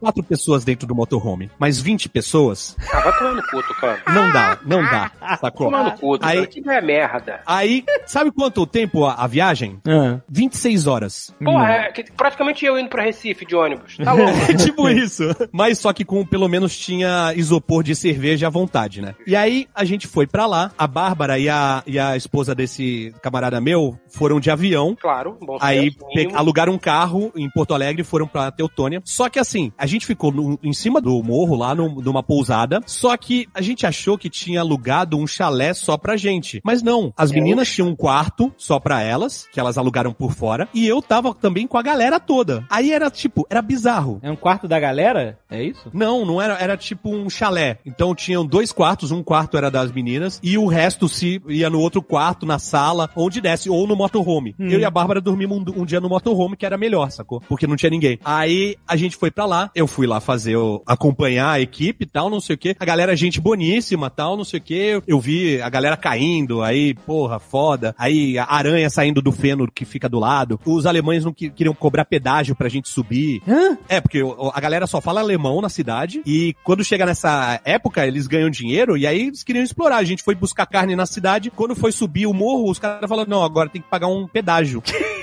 Quatro 0.00 0.22
pessoas 0.22 0.64
dentro 0.64 0.86
do 0.86 0.94
motorhome, 0.94 1.50
mas 1.58 1.80
20 1.80 2.08
pessoas, 2.08 2.76
Ah, 2.92 3.00
vai 3.00 3.18
tomar 3.18 3.34
no 3.34 3.42
puto, 3.42 3.74
cara. 3.80 4.02
não 4.08 4.32
dá, 4.32 4.58
não 4.64 4.82
dá, 4.82 5.10
sacou? 5.40 5.66
Tomar 5.66 5.84
no 5.84 5.92
puto, 5.98 6.24
Aí- 6.26 6.36
cara. 6.36 6.46
Que 6.46 6.60
não 6.60 6.72
é 6.72 6.80
merda. 6.80 7.40
Aí, 7.46 7.84
sabe 8.06 8.30
quanto 8.32 8.66
tempo 8.66 9.04
a, 9.04 9.14
a 9.14 9.26
viagem? 9.26 9.49
Ah. 9.86 10.20
26 10.28 10.86
horas. 10.86 11.34
Porra, 11.42 11.72
é 11.72 11.92
que- 11.92 12.04
praticamente 12.12 12.64
eu 12.64 12.78
indo 12.78 12.88
pra 12.88 13.02
Recife 13.04 13.44
de 13.44 13.54
ônibus. 13.54 13.96
Tá 13.96 14.12
louco. 14.14 14.32
É 14.50 14.54
tipo 14.54 14.88
isso. 14.88 15.24
Mas 15.52 15.78
só 15.78 15.92
que 15.92 16.04
com, 16.04 16.24
pelo 16.24 16.48
menos 16.48 16.76
tinha 16.78 17.32
isopor 17.36 17.82
de 17.82 17.94
cerveja 17.94 18.46
à 18.46 18.50
vontade, 18.50 19.00
né? 19.02 19.14
E 19.26 19.34
aí 19.36 19.66
a 19.74 19.84
gente 19.84 20.06
foi 20.06 20.26
pra 20.26 20.46
lá, 20.46 20.70
a 20.78 20.86
Bárbara 20.86 21.38
e 21.38 21.48
a, 21.48 21.82
e 21.86 21.98
a 21.98 22.16
esposa 22.16 22.54
desse 22.54 23.12
camarada 23.22 23.60
meu 23.60 23.98
foram 24.08 24.40
de 24.40 24.50
avião. 24.50 24.96
Claro, 25.00 25.36
bom 25.40 25.58
Aí 25.60 25.90
pe- 26.14 26.28
alugaram 26.34 26.72
um 26.74 26.78
carro 26.78 27.32
em 27.36 27.48
Porto 27.50 27.74
Alegre 27.74 28.02
e 28.02 28.04
foram 28.04 28.26
pra 28.26 28.50
Teutônia. 28.50 29.02
Só 29.04 29.28
que 29.28 29.38
assim, 29.38 29.72
a 29.76 29.86
gente 29.86 30.06
ficou 30.06 30.32
no- 30.32 30.58
em 30.62 30.72
cima 30.72 31.00
do 31.00 31.22
morro 31.22 31.54
lá, 31.56 31.74
num- 31.74 32.00
numa 32.00 32.22
pousada. 32.22 32.80
Só 32.86 33.16
que 33.16 33.46
a 33.54 33.60
gente 33.60 33.86
achou 33.86 34.16
que 34.18 34.30
tinha 34.30 34.60
alugado 34.60 35.18
um 35.18 35.26
chalé 35.26 35.74
só 35.74 35.96
pra 35.96 36.16
gente. 36.16 36.30
gente. 36.30 36.60
Mas 36.62 36.80
não, 36.82 37.12
as 37.16 37.32
meninas 37.32 37.68
tinham 37.68 37.88
um 37.88 37.96
quarto 37.96 38.52
só 38.56 38.78
pra 38.78 39.02
elas, 39.02 39.39
que 39.52 39.60
elas 39.60 39.78
alugaram 39.78 40.12
por 40.12 40.32
fora, 40.32 40.68
e 40.74 40.86
eu 40.86 41.00
tava 41.02 41.34
também 41.34 41.66
com 41.66 41.78
a 41.78 41.82
galera 41.82 42.18
toda. 42.18 42.64
Aí 42.70 42.92
era 42.92 43.10
tipo, 43.10 43.46
era 43.48 43.62
bizarro. 43.62 44.18
É 44.22 44.30
um 44.30 44.36
quarto 44.36 44.66
da 44.66 44.78
galera? 44.78 45.38
É 45.50 45.62
isso? 45.62 45.90
Não, 45.92 46.24
não 46.24 46.40
era, 46.40 46.54
era 46.58 46.76
tipo 46.76 47.10
um 47.10 47.28
chalé. 47.28 47.78
Então 47.84 48.14
tinham 48.14 48.44
dois 48.44 48.72
quartos, 48.72 49.10
um 49.10 49.22
quarto 49.22 49.56
era 49.56 49.70
das 49.70 49.92
meninas 49.92 50.40
e 50.42 50.56
o 50.56 50.66
resto 50.66 51.08
se 51.08 51.40
ia 51.48 51.70
no 51.70 51.80
outro 51.80 52.02
quarto, 52.02 52.46
na 52.46 52.58
sala, 52.58 53.10
onde 53.16 53.40
desce, 53.40 53.70
ou 53.70 53.86
no 53.86 53.96
motorhome. 53.96 54.54
Eu 54.58 54.78
e 54.80 54.84
a 54.84 54.90
Bárbara 54.90 55.20
dormimos 55.20 55.58
um, 55.58 55.82
um 55.82 55.84
dia 55.84 56.00
no 56.00 56.08
motorhome, 56.08 56.56
que 56.56 56.66
era 56.66 56.78
melhor, 56.78 57.10
sacou? 57.10 57.40
Porque 57.48 57.66
não 57.66 57.76
tinha 57.76 57.90
ninguém. 57.90 58.18
Aí 58.24 58.76
a 58.86 58.96
gente 58.96 59.16
foi 59.16 59.30
pra 59.30 59.46
lá, 59.46 59.70
eu 59.74 59.86
fui 59.86 60.06
lá 60.06 60.20
fazer, 60.20 60.56
acompanhar 60.86 61.50
a 61.50 61.60
equipe 61.60 62.04
e 62.04 62.06
tal, 62.06 62.30
não 62.30 62.40
sei 62.40 62.54
o 62.54 62.58
que. 62.58 62.76
A 62.78 62.84
galera, 62.84 63.16
gente 63.16 63.40
boníssima 63.40 64.10
tal, 64.10 64.36
não 64.36 64.44
sei 64.44 64.58
o 64.58 64.62
que. 64.62 65.02
Eu 65.06 65.20
vi 65.20 65.60
a 65.60 65.68
galera 65.68 65.96
caindo, 65.96 66.62
aí, 66.62 66.94
porra, 66.94 67.38
foda. 67.38 67.94
Aí 67.98 68.38
a 68.38 68.46
aranha 68.48 68.88
saindo 68.90 69.22
do 69.22 69.29
feno 69.32 69.70
que 69.70 69.84
fica 69.84 70.08
do 70.08 70.18
lado. 70.18 70.58
Os 70.64 70.86
alemães 70.86 71.24
não 71.24 71.32
que- 71.32 71.50
queriam 71.50 71.74
cobrar 71.74 72.04
pedágio 72.04 72.54
pra 72.54 72.68
gente 72.68 72.88
subir. 72.88 73.42
Hã? 73.46 73.76
É, 73.88 74.00
porque 74.00 74.20
a 74.54 74.60
galera 74.60 74.86
só 74.86 75.00
fala 75.00 75.20
alemão 75.20 75.60
na 75.60 75.68
cidade 75.68 76.22
e 76.26 76.54
quando 76.64 76.84
chega 76.84 77.06
nessa 77.06 77.60
época, 77.64 78.06
eles 78.06 78.26
ganham 78.26 78.50
dinheiro 78.50 78.96
e 78.96 79.06
aí 79.06 79.26
eles 79.28 79.42
queriam 79.42 79.62
explorar. 79.64 79.96
A 79.98 80.04
gente 80.04 80.22
foi 80.22 80.34
buscar 80.34 80.66
carne 80.66 80.96
na 80.96 81.06
cidade. 81.06 81.50
Quando 81.50 81.74
foi 81.74 81.92
subir 81.92 82.26
o 82.26 82.34
morro, 82.34 82.70
os 82.70 82.78
caras 82.78 83.08
falaram, 83.08 83.28
não, 83.30 83.42
agora 83.42 83.68
tem 83.68 83.80
que 83.82 83.88
pagar 83.88 84.06
um 84.08 84.26
pedágio. 84.26 84.82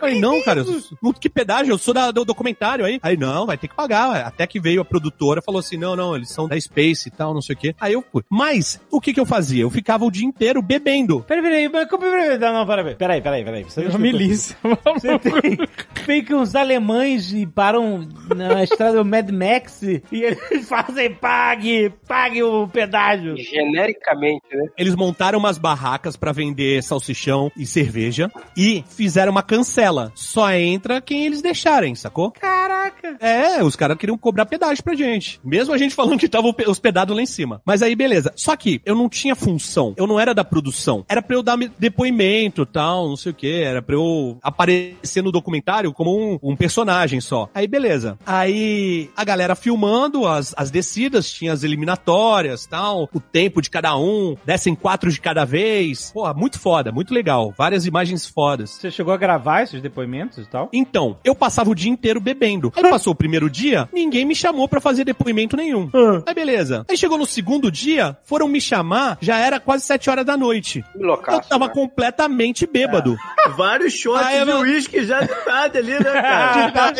Falei, 0.00 0.18
não, 0.20 0.42
cara, 0.42 0.60
eu 0.60 1.12
que 1.12 1.28
pedágio? 1.28 1.72
Eu 1.72 1.78
sou 1.78 1.92
da- 1.94 2.10
do 2.10 2.24
documentário 2.24 2.84
aí. 2.84 2.98
Aí, 3.02 3.16
não, 3.16 3.46
vai 3.46 3.56
ter 3.58 3.68
que 3.68 3.74
pagar. 3.74 4.16
Até 4.26 4.46
que 4.46 4.58
veio 4.60 4.80
a 4.80 4.84
produtora, 4.84 5.42
falou 5.42 5.58
assim, 5.60 5.76
não, 5.76 5.94
não, 5.94 6.16
eles 6.16 6.30
são 6.30 6.48
da 6.48 6.58
Space 6.60 7.08
e 7.08 7.10
tal, 7.10 7.34
não 7.34 7.42
sei 7.42 7.54
o 7.54 7.58
quê. 7.58 7.74
Aí 7.80 7.92
eu 7.92 8.04
fui. 8.10 8.22
Mas, 8.30 8.80
o 8.90 9.00
que 9.00 9.12
que 9.12 9.20
eu 9.20 9.26
fazia? 9.26 9.62
Eu 9.62 9.70
ficava 9.70 10.04
o 10.04 10.10
dia 10.10 10.26
inteiro 10.26 10.62
bebendo. 10.62 11.20
Peraí, 11.28 11.42
peraí, 11.42 11.68
mas 11.68 11.88
como- 11.88 12.02
peraí, 12.02 12.38
não, 12.38 12.52
não, 12.54 12.66
peraí, 12.66 12.94
peraí, 12.94 13.20
peraí, 13.20 13.44
peraí. 13.44 13.64
Você 13.64 13.84
É 13.84 13.98
milícia. 13.98 14.56
Você 14.94 15.18
tem, 15.18 15.58
tem 16.06 16.24
que 16.24 16.34
uns 16.34 16.54
alemães 16.54 17.32
e 17.32 17.46
param 17.46 18.08
na 18.34 18.62
estrada 18.64 18.96
do 18.96 19.04
Mad 19.04 19.28
Max 19.30 19.82
e 19.82 20.02
eles 20.12 20.38
fazem 20.68 21.14
pague, 21.14 21.92
pague 22.08 22.42
o 22.42 22.66
pedágio. 22.68 23.36
Genericamente, 23.36 24.42
né? 24.52 24.66
Eles 24.76 24.94
montaram 24.94 25.38
umas 25.38 25.58
barracas 25.58 26.16
pra 26.16 26.32
vender 26.32 26.82
salsichão 26.82 27.50
e 27.56 27.66
cerveja 27.66 28.30
e 28.56 28.84
fizeram 28.88 29.32
uma 29.32 29.42
cancela. 29.42 29.89
Só 30.14 30.50
entra 30.52 31.00
quem 31.00 31.26
eles 31.26 31.42
deixarem, 31.42 31.94
sacou? 31.94 32.30
Caraca. 32.32 33.16
É, 33.20 33.62
os 33.62 33.74
caras 33.76 33.96
queriam 33.98 34.16
cobrar 34.16 34.46
pedágio 34.46 34.82
pra 34.84 34.94
gente. 34.94 35.40
Mesmo 35.44 35.74
a 35.74 35.78
gente 35.78 35.94
falando 35.94 36.18
que 36.18 36.28
tava 36.28 36.52
pe- 36.52 36.68
hospedado 36.68 37.12
lá 37.14 37.22
em 37.22 37.26
cima. 37.26 37.60
Mas 37.64 37.82
aí, 37.82 37.94
beleza. 37.94 38.32
Só 38.36 38.54
que 38.56 38.80
eu 38.84 38.94
não 38.94 39.08
tinha 39.08 39.34
função. 39.34 39.94
Eu 39.96 40.06
não 40.06 40.18
era 40.20 40.34
da 40.34 40.44
produção. 40.44 41.04
Era 41.08 41.20
pra 41.22 41.36
eu 41.36 41.42
dar 41.42 41.56
me- 41.56 41.70
depoimento 41.78 42.64
tal, 42.64 43.08
não 43.08 43.16
sei 43.16 43.32
o 43.32 43.34
que. 43.34 43.62
Era 43.62 43.82
pra 43.82 43.94
eu 43.96 44.38
aparecer 44.42 45.22
no 45.22 45.32
documentário 45.32 45.92
como 45.92 46.16
um, 46.16 46.38
um 46.42 46.56
personagem 46.56 47.20
só. 47.20 47.48
Aí, 47.54 47.66
beleza. 47.66 48.18
Aí, 48.24 49.10
a 49.16 49.24
galera 49.24 49.54
filmando 49.54 50.26
as, 50.26 50.54
as 50.56 50.70
descidas, 50.70 51.30
tinha 51.30 51.52
as 51.52 51.62
eliminatórias 51.62 52.66
tal, 52.66 53.08
o 53.12 53.20
tempo 53.20 53.60
de 53.60 53.70
cada 53.70 53.96
um, 53.96 54.36
descem 54.44 54.74
quatro 54.74 55.10
de 55.10 55.20
cada 55.20 55.44
vez. 55.44 56.10
Pô, 56.12 56.32
muito 56.34 56.58
foda, 56.58 56.92
muito 56.92 57.12
legal. 57.12 57.52
Várias 57.56 57.86
imagens 57.86 58.26
fodas. 58.26 58.70
Você 58.70 58.90
chegou 58.90 59.12
a 59.12 59.16
gravar 59.16 59.62
depoimentos 59.80 60.38
e 60.38 60.48
tal? 60.48 60.68
Então, 60.72 61.16
eu 61.24 61.34
passava 61.34 61.70
o 61.70 61.74
dia 61.74 61.90
inteiro 61.90 62.20
bebendo. 62.20 62.72
Aí 62.76 62.82
passou 62.88 63.12
o 63.12 63.16
primeiro 63.16 63.48
dia, 63.50 63.88
ninguém 63.92 64.24
me 64.24 64.34
chamou 64.34 64.68
pra 64.68 64.80
fazer 64.80 65.04
depoimento 65.04 65.56
nenhum. 65.56 65.90
Ah. 65.94 66.22
Aí 66.26 66.34
beleza. 66.34 66.84
Aí 66.88 66.96
chegou 66.96 67.18
no 67.18 67.26
segundo 67.26 67.70
dia, 67.70 68.16
foram 68.24 68.48
me 68.48 68.60
chamar, 68.60 69.18
já 69.20 69.38
era 69.38 69.58
quase 69.60 69.84
sete 69.84 70.08
horas 70.10 70.24
da 70.24 70.36
noite. 70.36 70.84
Que 70.92 71.02
Eu 71.02 71.06
loucaço, 71.06 71.48
tava 71.48 71.66
né? 71.66 71.72
completamente 71.74 72.66
bêbado. 72.66 73.16
Vários 73.56 73.94
shots 73.94 74.26
eu 74.32 74.46
de 74.46 74.52
uísque 74.52 75.04
já 75.04 75.20
de 75.20 75.34
tarde 75.44 75.78
ali, 75.78 75.92
né, 75.92 75.98
cara? 76.22 76.94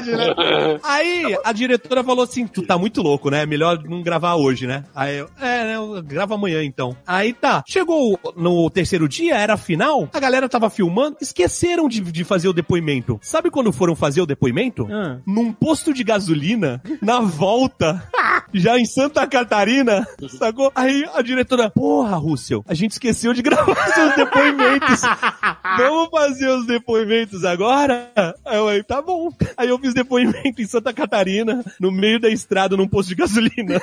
Aí 0.82 1.36
a 1.44 1.52
diretora 1.52 2.02
falou 2.02 2.24
assim: 2.24 2.46
Tu 2.46 2.62
tá 2.62 2.78
muito 2.78 3.02
louco, 3.02 3.30
né? 3.30 3.46
Melhor 3.46 3.82
não 3.84 4.02
gravar 4.02 4.34
hoje, 4.36 4.66
né? 4.66 4.84
Aí 4.94 5.18
eu, 5.18 5.28
é, 5.40 5.64
né? 5.64 5.76
Eu 5.76 6.02
gravo 6.02 6.34
amanhã 6.34 6.62
então. 6.62 6.96
Aí 7.06 7.32
tá. 7.32 7.62
Chegou 7.66 8.18
no 8.36 8.68
terceiro 8.70 9.08
dia, 9.08 9.36
era 9.36 9.54
a 9.54 9.56
final, 9.56 10.08
a 10.12 10.20
galera 10.20 10.48
tava 10.48 10.70
filmando, 10.70 11.16
esqueceram 11.20 11.88
de, 11.88 12.00
de 12.00 12.24
fazer 12.24 12.48
o 12.48 12.52
depoimento. 12.52 12.69
Sabe 13.22 13.50
quando 13.50 13.72
foram 13.72 13.96
fazer 13.96 14.20
o 14.20 14.26
depoimento? 14.26 14.86
Ah. 14.90 15.18
Num 15.26 15.52
posto 15.52 15.92
de 15.92 16.04
gasolina, 16.04 16.82
na 17.02 17.20
volta, 17.20 18.02
já 18.54 18.78
em 18.78 18.84
Santa 18.84 19.26
Catarina, 19.26 20.06
sacou? 20.38 20.70
Aí 20.74 21.04
a 21.14 21.22
diretora, 21.22 21.70
porra, 21.70 22.16
Russell, 22.16 22.64
a 22.68 22.74
gente 22.74 22.92
esqueceu 22.92 23.32
de 23.32 23.42
gravar 23.42 23.74
seus 23.92 24.14
depoimentos. 24.14 25.00
Vamos 25.78 26.10
fazer 26.10 26.48
os 26.48 26.66
depoimentos 26.66 27.44
agora? 27.44 28.10
Aí 28.44 28.56
eu 28.56 28.64
falei, 28.64 28.82
tá 28.82 29.02
bom. 29.02 29.30
Aí 29.56 29.68
eu 29.68 29.78
fiz 29.78 29.94
depoimento 29.94 30.60
em 30.60 30.66
Santa 30.66 30.92
Catarina, 30.92 31.64
no 31.80 31.90
meio 31.90 32.20
da 32.20 32.28
estrada, 32.28 32.76
num 32.76 32.88
posto 32.88 33.08
de 33.08 33.14
gasolina. 33.16 33.80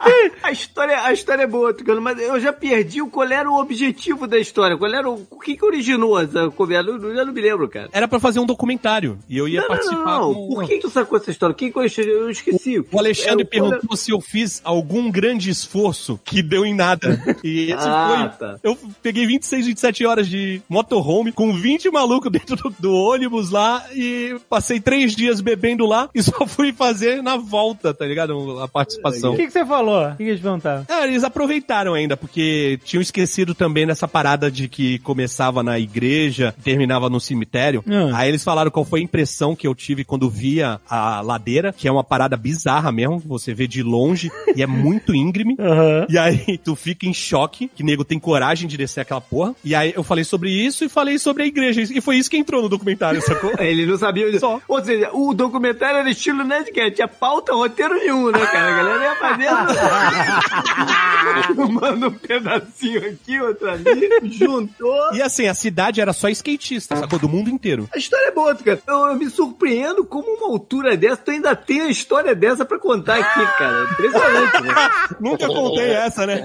A 0.42 0.50
história, 0.52 1.02
a 1.02 1.12
história 1.12 1.42
é 1.42 1.46
boa, 1.46 1.72
Tucano, 1.74 2.00
mas 2.00 2.18
eu 2.20 2.40
já 2.40 2.52
perdi 2.52 3.00
qual 3.04 3.28
era 3.30 3.48
o 3.50 3.58
objetivo 3.60 4.26
da 4.26 4.38
história. 4.38 4.76
Qual 4.76 4.92
era 4.92 5.08
o, 5.08 5.26
o 5.30 5.38
que 5.38 5.56
que 5.56 5.64
originou 5.64 6.18
essa 6.18 6.50
conversa? 6.50 6.90
Eu, 6.90 7.14
eu 7.14 7.26
não 7.26 7.32
me 7.32 7.40
lembro, 7.40 7.68
cara. 7.68 7.88
Era 7.92 8.08
pra 8.08 8.18
fazer 8.18 8.40
um 8.40 8.46
documentário. 8.46 9.18
E 9.28 9.36
eu 9.36 9.46
ia 9.46 9.60
Não, 9.60 9.68
participar 9.68 10.04
não, 10.20 10.20
não. 10.28 10.34
com... 10.34 10.54
Por 10.54 10.64
que 10.66 10.78
tu 10.78 10.90
sacou 10.90 11.18
essa 11.18 11.30
história? 11.30 11.54
Quem 11.54 11.70
que 11.70 11.78
eu 11.78 11.84
esqueci? 12.30 12.78
O 12.78 12.98
Alexandre 12.98 13.46
É, 13.50 13.58
qual 13.58 13.70
perguntou 13.70 13.96
se 13.96 14.10
eu 14.10 14.20
fiz 14.20 14.60
algum 14.64 15.10
grande 15.10 15.50
esforço 15.50 16.18
que 16.24 16.42
deu 16.42 16.64
em 16.64 16.74
nada. 16.74 17.20
E 17.44 17.70
esse 17.72 17.86
Ah, 17.88 18.32
foi. 18.38 18.48
tá. 18.48 18.58
Eu 18.62 18.76
peguei 19.02 19.26
26, 19.26 19.66
27 19.66 20.06
horas 20.06 20.28
de 20.28 20.62
motorhome 20.68 21.32
com 21.32 21.52
20 21.52 21.90
malucos 21.90 22.30
dentro 22.32 22.56
do, 22.56 22.74
do 22.78 22.92
ônibus 22.94 23.50
lá 23.50 23.84
e 23.94 24.36
passei 24.48 24.80
três 24.80 25.14
dias 25.14 25.40
bebendo 25.40 25.84
lá 25.86 26.08
e 26.14 26.22
só 26.22 26.46
fui 26.46 26.72
fazer 26.72 27.22
na 27.22 27.36
volta, 27.36 27.92
tá 27.92 28.06
ligado? 28.06 28.58
A 28.60 28.66
participação. 28.68 29.34
O 29.34 29.36
que, 29.36 29.46
que 29.46 29.52
você 29.52 29.64
falou? 29.66 29.89
O 29.90 30.10
que, 30.16 30.24
que 30.24 30.30
eles 30.30 30.40
perguntaram? 30.40 30.86
É, 30.88 31.04
eles 31.04 31.24
aproveitaram 31.24 31.94
ainda, 31.94 32.16
porque 32.16 32.78
tinham 32.84 33.02
esquecido 33.02 33.54
também 33.54 33.86
dessa 33.86 34.06
parada 34.08 34.50
de 34.50 34.68
que 34.68 34.98
começava 35.00 35.62
na 35.62 35.78
igreja, 35.78 36.54
terminava 36.62 37.08
no 37.08 37.20
cemitério. 37.20 37.82
Hum. 37.86 38.14
Aí 38.14 38.28
eles 38.28 38.44
falaram 38.44 38.70
qual 38.70 38.84
foi 38.84 39.00
a 39.00 39.02
impressão 39.02 39.54
que 39.54 39.66
eu 39.66 39.74
tive 39.74 40.04
quando 40.04 40.28
via 40.28 40.80
a 40.88 41.20
ladeira, 41.20 41.72
que 41.72 41.88
é 41.88 41.92
uma 41.92 42.04
parada 42.04 42.36
bizarra 42.36 42.92
mesmo, 42.92 43.18
você 43.18 43.54
vê 43.54 43.66
de 43.66 43.82
longe 43.82 44.30
e 44.54 44.62
é 44.62 44.66
muito 44.66 45.14
íngreme. 45.14 45.56
Aham. 45.60 46.06
E 46.08 46.18
aí 46.18 46.58
tu 46.58 46.74
fica 46.74 47.06
em 47.06 47.14
choque, 47.14 47.70
que 47.74 47.82
nego 47.82 48.04
tem 48.04 48.18
coragem 48.18 48.68
de 48.68 48.76
descer 48.76 49.00
aquela 49.00 49.20
porra. 49.20 49.54
E 49.64 49.74
aí 49.74 49.92
eu 49.94 50.02
falei 50.02 50.24
sobre 50.24 50.50
isso 50.50 50.84
e 50.84 50.88
falei 50.88 51.18
sobre 51.18 51.42
a 51.42 51.46
igreja. 51.46 51.82
E 51.82 52.00
foi 52.00 52.16
isso 52.16 52.30
que 52.30 52.36
entrou 52.36 52.62
no 52.62 52.68
documentário, 52.68 53.20
sacou? 53.22 53.52
Ele 53.58 53.86
não 53.86 53.96
sabia 53.96 54.26
disso. 54.26 54.40
Só. 54.40 54.60
Ou 54.66 54.84
seja, 54.84 55.10
o 55.12 55.34
documentário 55.34 55.98
era 55.98 56.10
estilo 56.10 56.44
Nerdcast, 56.44 56.94
tinha 56.94 57.08
pauta, 57.08 57.52
roteiro 57.52 57.94
nenhum, 57.94 58.30
né, 58.30 58.46
cara? 58.46 58.72
A 58.72 58.76
galera 58.76 59.04
ia 59.04 59.16
fazendo. 59.16 59.79
Manda 61.70 62.08
um 62.08 62.12
pedacinho 62.12 63.08
aqui, 63.08 63.40
outro 63.40 63.70
ali, 63.70 64.10
juntou. 64.30 65.14
E 65.14 65.22
assim, 65.22 65.46
a 65.46 65.54
cidade 65.54 66.00
era 66.00 66.12
só 66.12 66.28
skatista, 66.28 66.96
sacou? 66.96 67.18
Do 67.18 67.28
mundo 67.28 67.50
inteiro. 67.50 67.88
A 67.94 67.98
história 67.98 68.28
é 68.28 68.30
boa, 68.30 68.54
cara. 68.54 68.80
Eu, 68.86 68.98
eu 69.08 69.16
me 69.16 69.28
surpreendo 69.28 70.04
como 70.04 70.28
uma 70.28 70.48
altura 70.48 70.96
dessa, 70.96 71.18
tu 71.18 71.30
ainda 71.30 71.54
tem 71.54 71.82
a 71.82 71.88
história 71.88 72.34
dessa 72.34 72.64
pra 72.64 72.78
contar 72.78 73.18
aqui, 73.18 73.46
cara. 73.58 73.84
Impressionante, 73.92 74.62
né? 74.62 74.74
Nunca 75.20 75.46
contei 75.46 75.90
essa, 75.90 76.26
né? 76.26 76.42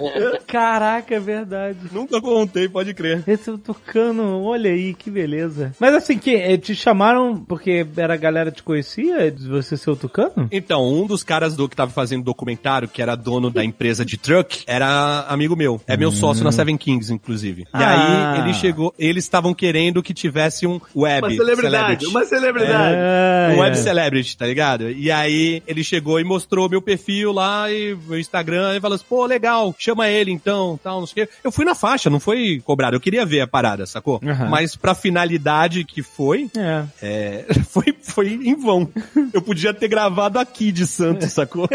Caraca, 0.47 1.15
é 1.15 1.19
verdade. 1.19 1.79
Nunca 1.91 2.21
contei, 2.21 2.67
pode 2.67 2.93
crer. 2.93 3.23
Esse 3.27 3.49
eu 3.49 3.57
tocando, 3.57 4.23
olha 4.43 4.71
aí, 4.71 4.93
que 4.93 5.09
beleza. 5.09 5.73
Mas 5.79 5.93
assim, 5.95 6.17
que 6.17 6.35
eh, 6.35 6.57
te 6.57 6.75
chamaram 6.75 7.37
porque 7.37 7.85
era 7.95 8.13
a 8.13 8.17
galera 8.17 8.51
que 8.51 8.57
te 8.57 8.63
conhecia, 8.63 9.31
de 9.31 9.47
você 9.47 9.77
ser 9.77 9.91
o 9.91 9.95
Tucano? 9.95 10.47
Então, 10.51 10.83
um 10.87 11.05
dos 11.05 11.23
caras 11.23 11.55
do 11.55 11.67
que 11.67 11.75
tava 11.75 11.91
fazendo 11.91 12.23
documentário, 12.23 12.87
que 12.87 13.01
era 13.01 13.15
dono 13.25 13.49
da 13.49 13.63
empresa 13.65 14.05
de 14.05 14.17
truck, 14.17 14.63
era 14.67 15.25
amigo 15.27 15.55
meu. 15.55 15.81
É 15.87 15.97
meu 15.97 16.11
sócio 16.11 16.43
na 16.43 16.51
Seven 16.51 16.77
Kings, 16.77 17.11
inclusive. 17.11 17.63
E 17.63 17.67
Ah. 17.73 18.35
aí 18.35 18.39
ele 18.41 18.53
chegou, 18.53 18.93
eles 18.99 19.23
estavam 19.23 19.51
querendo 19.53 20.03
que 20.03 20.13
tivesse 20.13 20.67
um 20.67 20.79
web 20.95 21.25
Uma 21.27 21.35
celebridade, 21.35 21.71
celebrity. 21.75 22.05
uma 22.05 22.25
celebridade. 22.25 22.95
Ah, 22.95 23.47
Um 23.49 23.53
é. 23.53 23.57
web 23.61 23.77
celebrity, 23.77 24.37
tá 24.37 24.45
ligado? 24.45 24.91
E 24.91 25.09
aí 25.11 25.63
ele 25.67 25.83
chegou 25.83 26.19
e 26.19 26.23
mostrou 26.23 26.69
meu 26.69 26.81
perfil 26.81 27.31
lá 27.31 27.71
e 27.71 27.97
meu 28.07 28.19
Instagram 28.19 28.75
e 28.77 28.79
falou 28.79 28.95
assim, 28.95 29.05
pô, 29.09 29.25
legal, 29.25 29.73
chama 29.77 30.07
ele 30.07 30.31
então, 30.31 30.79
tal, 30.83 30.99
não 30.99 31.07
sei 31.07 31.23
o 31.23 31.27
quê. 31.27 31.33
Eu 31.43 31.51
fui 31.51 31.65
na 31.65 31.73
faixa, 31.73 32.09
não 32.09 32.19
foi 32.19 32.61
cobrado. 32.63 32.95
Eu 32.95 32.99
queria 33.01 33.25
ver 33.25 33.41
a 33.41 33.47
parada, 33.47 33.85
sacou? 33.87 34.21
Aham. 34.23 34.49
Mas 34.49 34.75
pra 34.75 34.93
finalidade 34.93 35.83
que 35.83 36.03
foi, 36.03 36.47
É. 36.55 36.83
é, 37.01 37.45
foi, 37.69 37.95
foi 38.01 38.33
em 38.33 38.55
vão. 38.55 38.87
Eu 39.33 39.41
podia 39.41 39.73
ter 39.73 39.87
gravado 39.87 40.37
aqui 40.37 40.71
de 40.71 40.85
Santos, 40.85 41.31
sacou? 41.31 41.67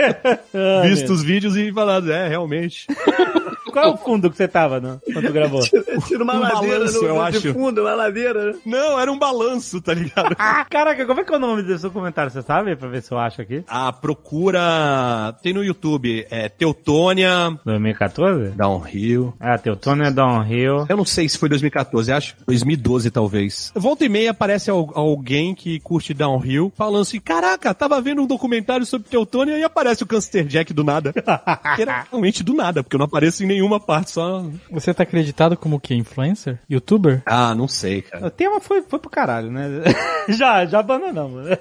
Ah, 0.54 0.82
Visto 0.86 1.12
os 1.12 1.22
vídeos 1.30 1.56
e 1.56 1.72
falado, 1.72 2.10
é, 2.10 2.26
realmente. 2.26 2.86
Qual 3.70 3.84
é 3.84 3.88
o 3.88 3.96
fundo 3.96 4.30
que 4.30 4.36
você 4.36 4.48
tava 4.48 4.80
no, 4.80 5.00
quando 5.12 5.26
tu 5.26 5.32
gravou? 5.32 5.60
Tira 6.06 6.22
uma 6.24 6.34
Um 6.36 6.40
ladeira 6.40 6.78
balanço, 6.78 7.02
no, 7.02 7.08
eu 7.08 7.14
de 7.30 7.36
acho. 7.38 7.52
fundo, 7.52 7.80
uma 7.82 7.94
ladeira. 7.94 8.52
né? 8.52 8.58
Não, 8.66 8.98
era 9.00 9.10
um 9.12 9.18
balanço, 9.18 9.80
tá 9.80 9.94
ligado? 9.94 10.34
Ah, 10.38 10.64
caraca, 10.68 11.04
como 11.06 11.20
é 11.20 11.24
que 11.24 11.32
é 11.32 11.36
o 11.36 11.40
nome 11.40 11.62
desse 11.62 11.82
documentário? 11.82 12.30
Você 12.30 12.42
sabe? 12.42 12.74
Pra 12.76 12.88
ver 12.88 13.02
se 13.02 13.12
eu 13.12 13.18
acho 13.18 13.40
aqui. 13.42 13.62
A 13.68 13.92
procura. 13.92 15.34
Tem 15.42 15.52
no 15.52 15.62
YouTube. 15.64 16.26
É 16.30 16.48
Teutônia. 16.48 17.56
2014? 17.64 18.50
Downhill. 18.50 19.34
Ah, 19.38 19.58
Teutônia 19.58 20.10
Downhill. 20.10 20.86
Eu 20.88 20.96
não 20.96 21.04
sei 21.04 21.28
se 21.28 21.38
foi 21.38 21.48
2014, 21.48 22.12
acho 22.12 22.34
2012 22.46 23.10
talvez. 23.10 23.72
Volta 23.74 24.04
e 24.04 24.08
meia 24.08 24.30
aparece 24.30 24.70
al- 24.70 24.90
alguém 24.94 25.54
que 25.54 25.78
curte 25.80 26.12
downhill 26.14 26.72
falando 26.76 27.02
assim: 27.02 27.20
Caraca, 27.20 27.72
tava 27.74 28.00
vendo 28.00 28.22
um 28.22 28.26
documentário 28.26 28.84
sobre 28.86 29.08
Teutônia 29.08 29.56
e 29.58 29.62
aparece 29.64 30.02
o 30.02 30.06
Cancer 30.06 30.44
Jack 30.46 30.72
do 30.72 30.82
nada. 30.84 31.12
que 31.12 31.20
era 31.82 32.06
realmente 32.10 32.42
do 32.42 32.54
nada, 32.54 32.82
porque 32.82 32.96
eu 32.96 32.98
não 32.98 33.06
apareço 33.06 33.42
em 33.44 33.46
nenhuma 33.60 33.78
parte, 33.78 34.10
só. 34.10 34.42
Você 34.70 34.94
tá 34.94 35.02
acreditado 35.02 35.56
como 35.56 35.76
o 35.76 35.80
quê? 35.80 35.94
Influencer? 35.94 36.58
Youtuber? 36.68 37.22
Ah, 37.26 37.54
não 37.54 37.68
sei, 37.68 38.00
cara. 38.02 38.26
O 38.26 38.30
tema 38.30 38.58
foi, 38.60 38.82
foi 38.82 38.98
pro 38.98 39.10
caralho, 39.10 39.50
né? 39.50 39.68
já, 40.28 40.64
já 40.64 40.80
abandonamos. 40.80 41.46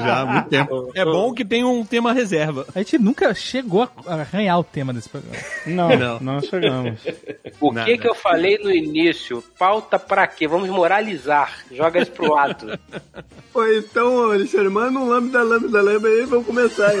Já 0.00 0.20
há 0.20 0.26
muito 0.26 0.48
tempo. 0.48 0.90
É 0.94 1.04
bom 1.04 1.32
que 1.34 1.44
tem 1.44 1.62
um 1.64 1.84
tema 1.84 2.12
reserva. 2.12 2.66
A 2.74 2.78
gente 2.78 2.98
nunca 2.98 3.34
chegou 3.34 3.88
a 4.06 4.14
arranhar 4.14 4.58
o 4.58 4.64
tema 4.64 4.92
desse 4.92 5.08
programa. 5.08 5.36
Não, 5.66 5.88
Não. 5.96 6.20
não, 6.20 6.40
chegamos. 6.42 7.00
O 7.60 7.72
Nada. 7.72 7.86
que 7.86 7.98
que 7.98 8.08
eu 8.08 8.14
falei 8.14 8.58
no 8.58 8.70
início? 8.70 9.42
Pauta 9.58 9.98
pra 9.98 10.26
quê? 10.26 10.46
Vamos 10.48 10.68
moralizar. 10.70 11.52
Joga 11.70 12.00
isso 12.00 12.12
pro 12.12 12.32
lado. 12.32 12.78
Pô, 13.52 13.66
então, 13.66 14.30
Alexandre, 14.30 14.68
manda 14.68 14.98
um 14.98 15.08
lambda, 15.08 15.42
lambda, 15.42 15.82
lambda 15.82 16.08
aí, 16.08 16.24
vamos 16.24 16.46
começar 16.46 16.86
aí. 16.88 17.00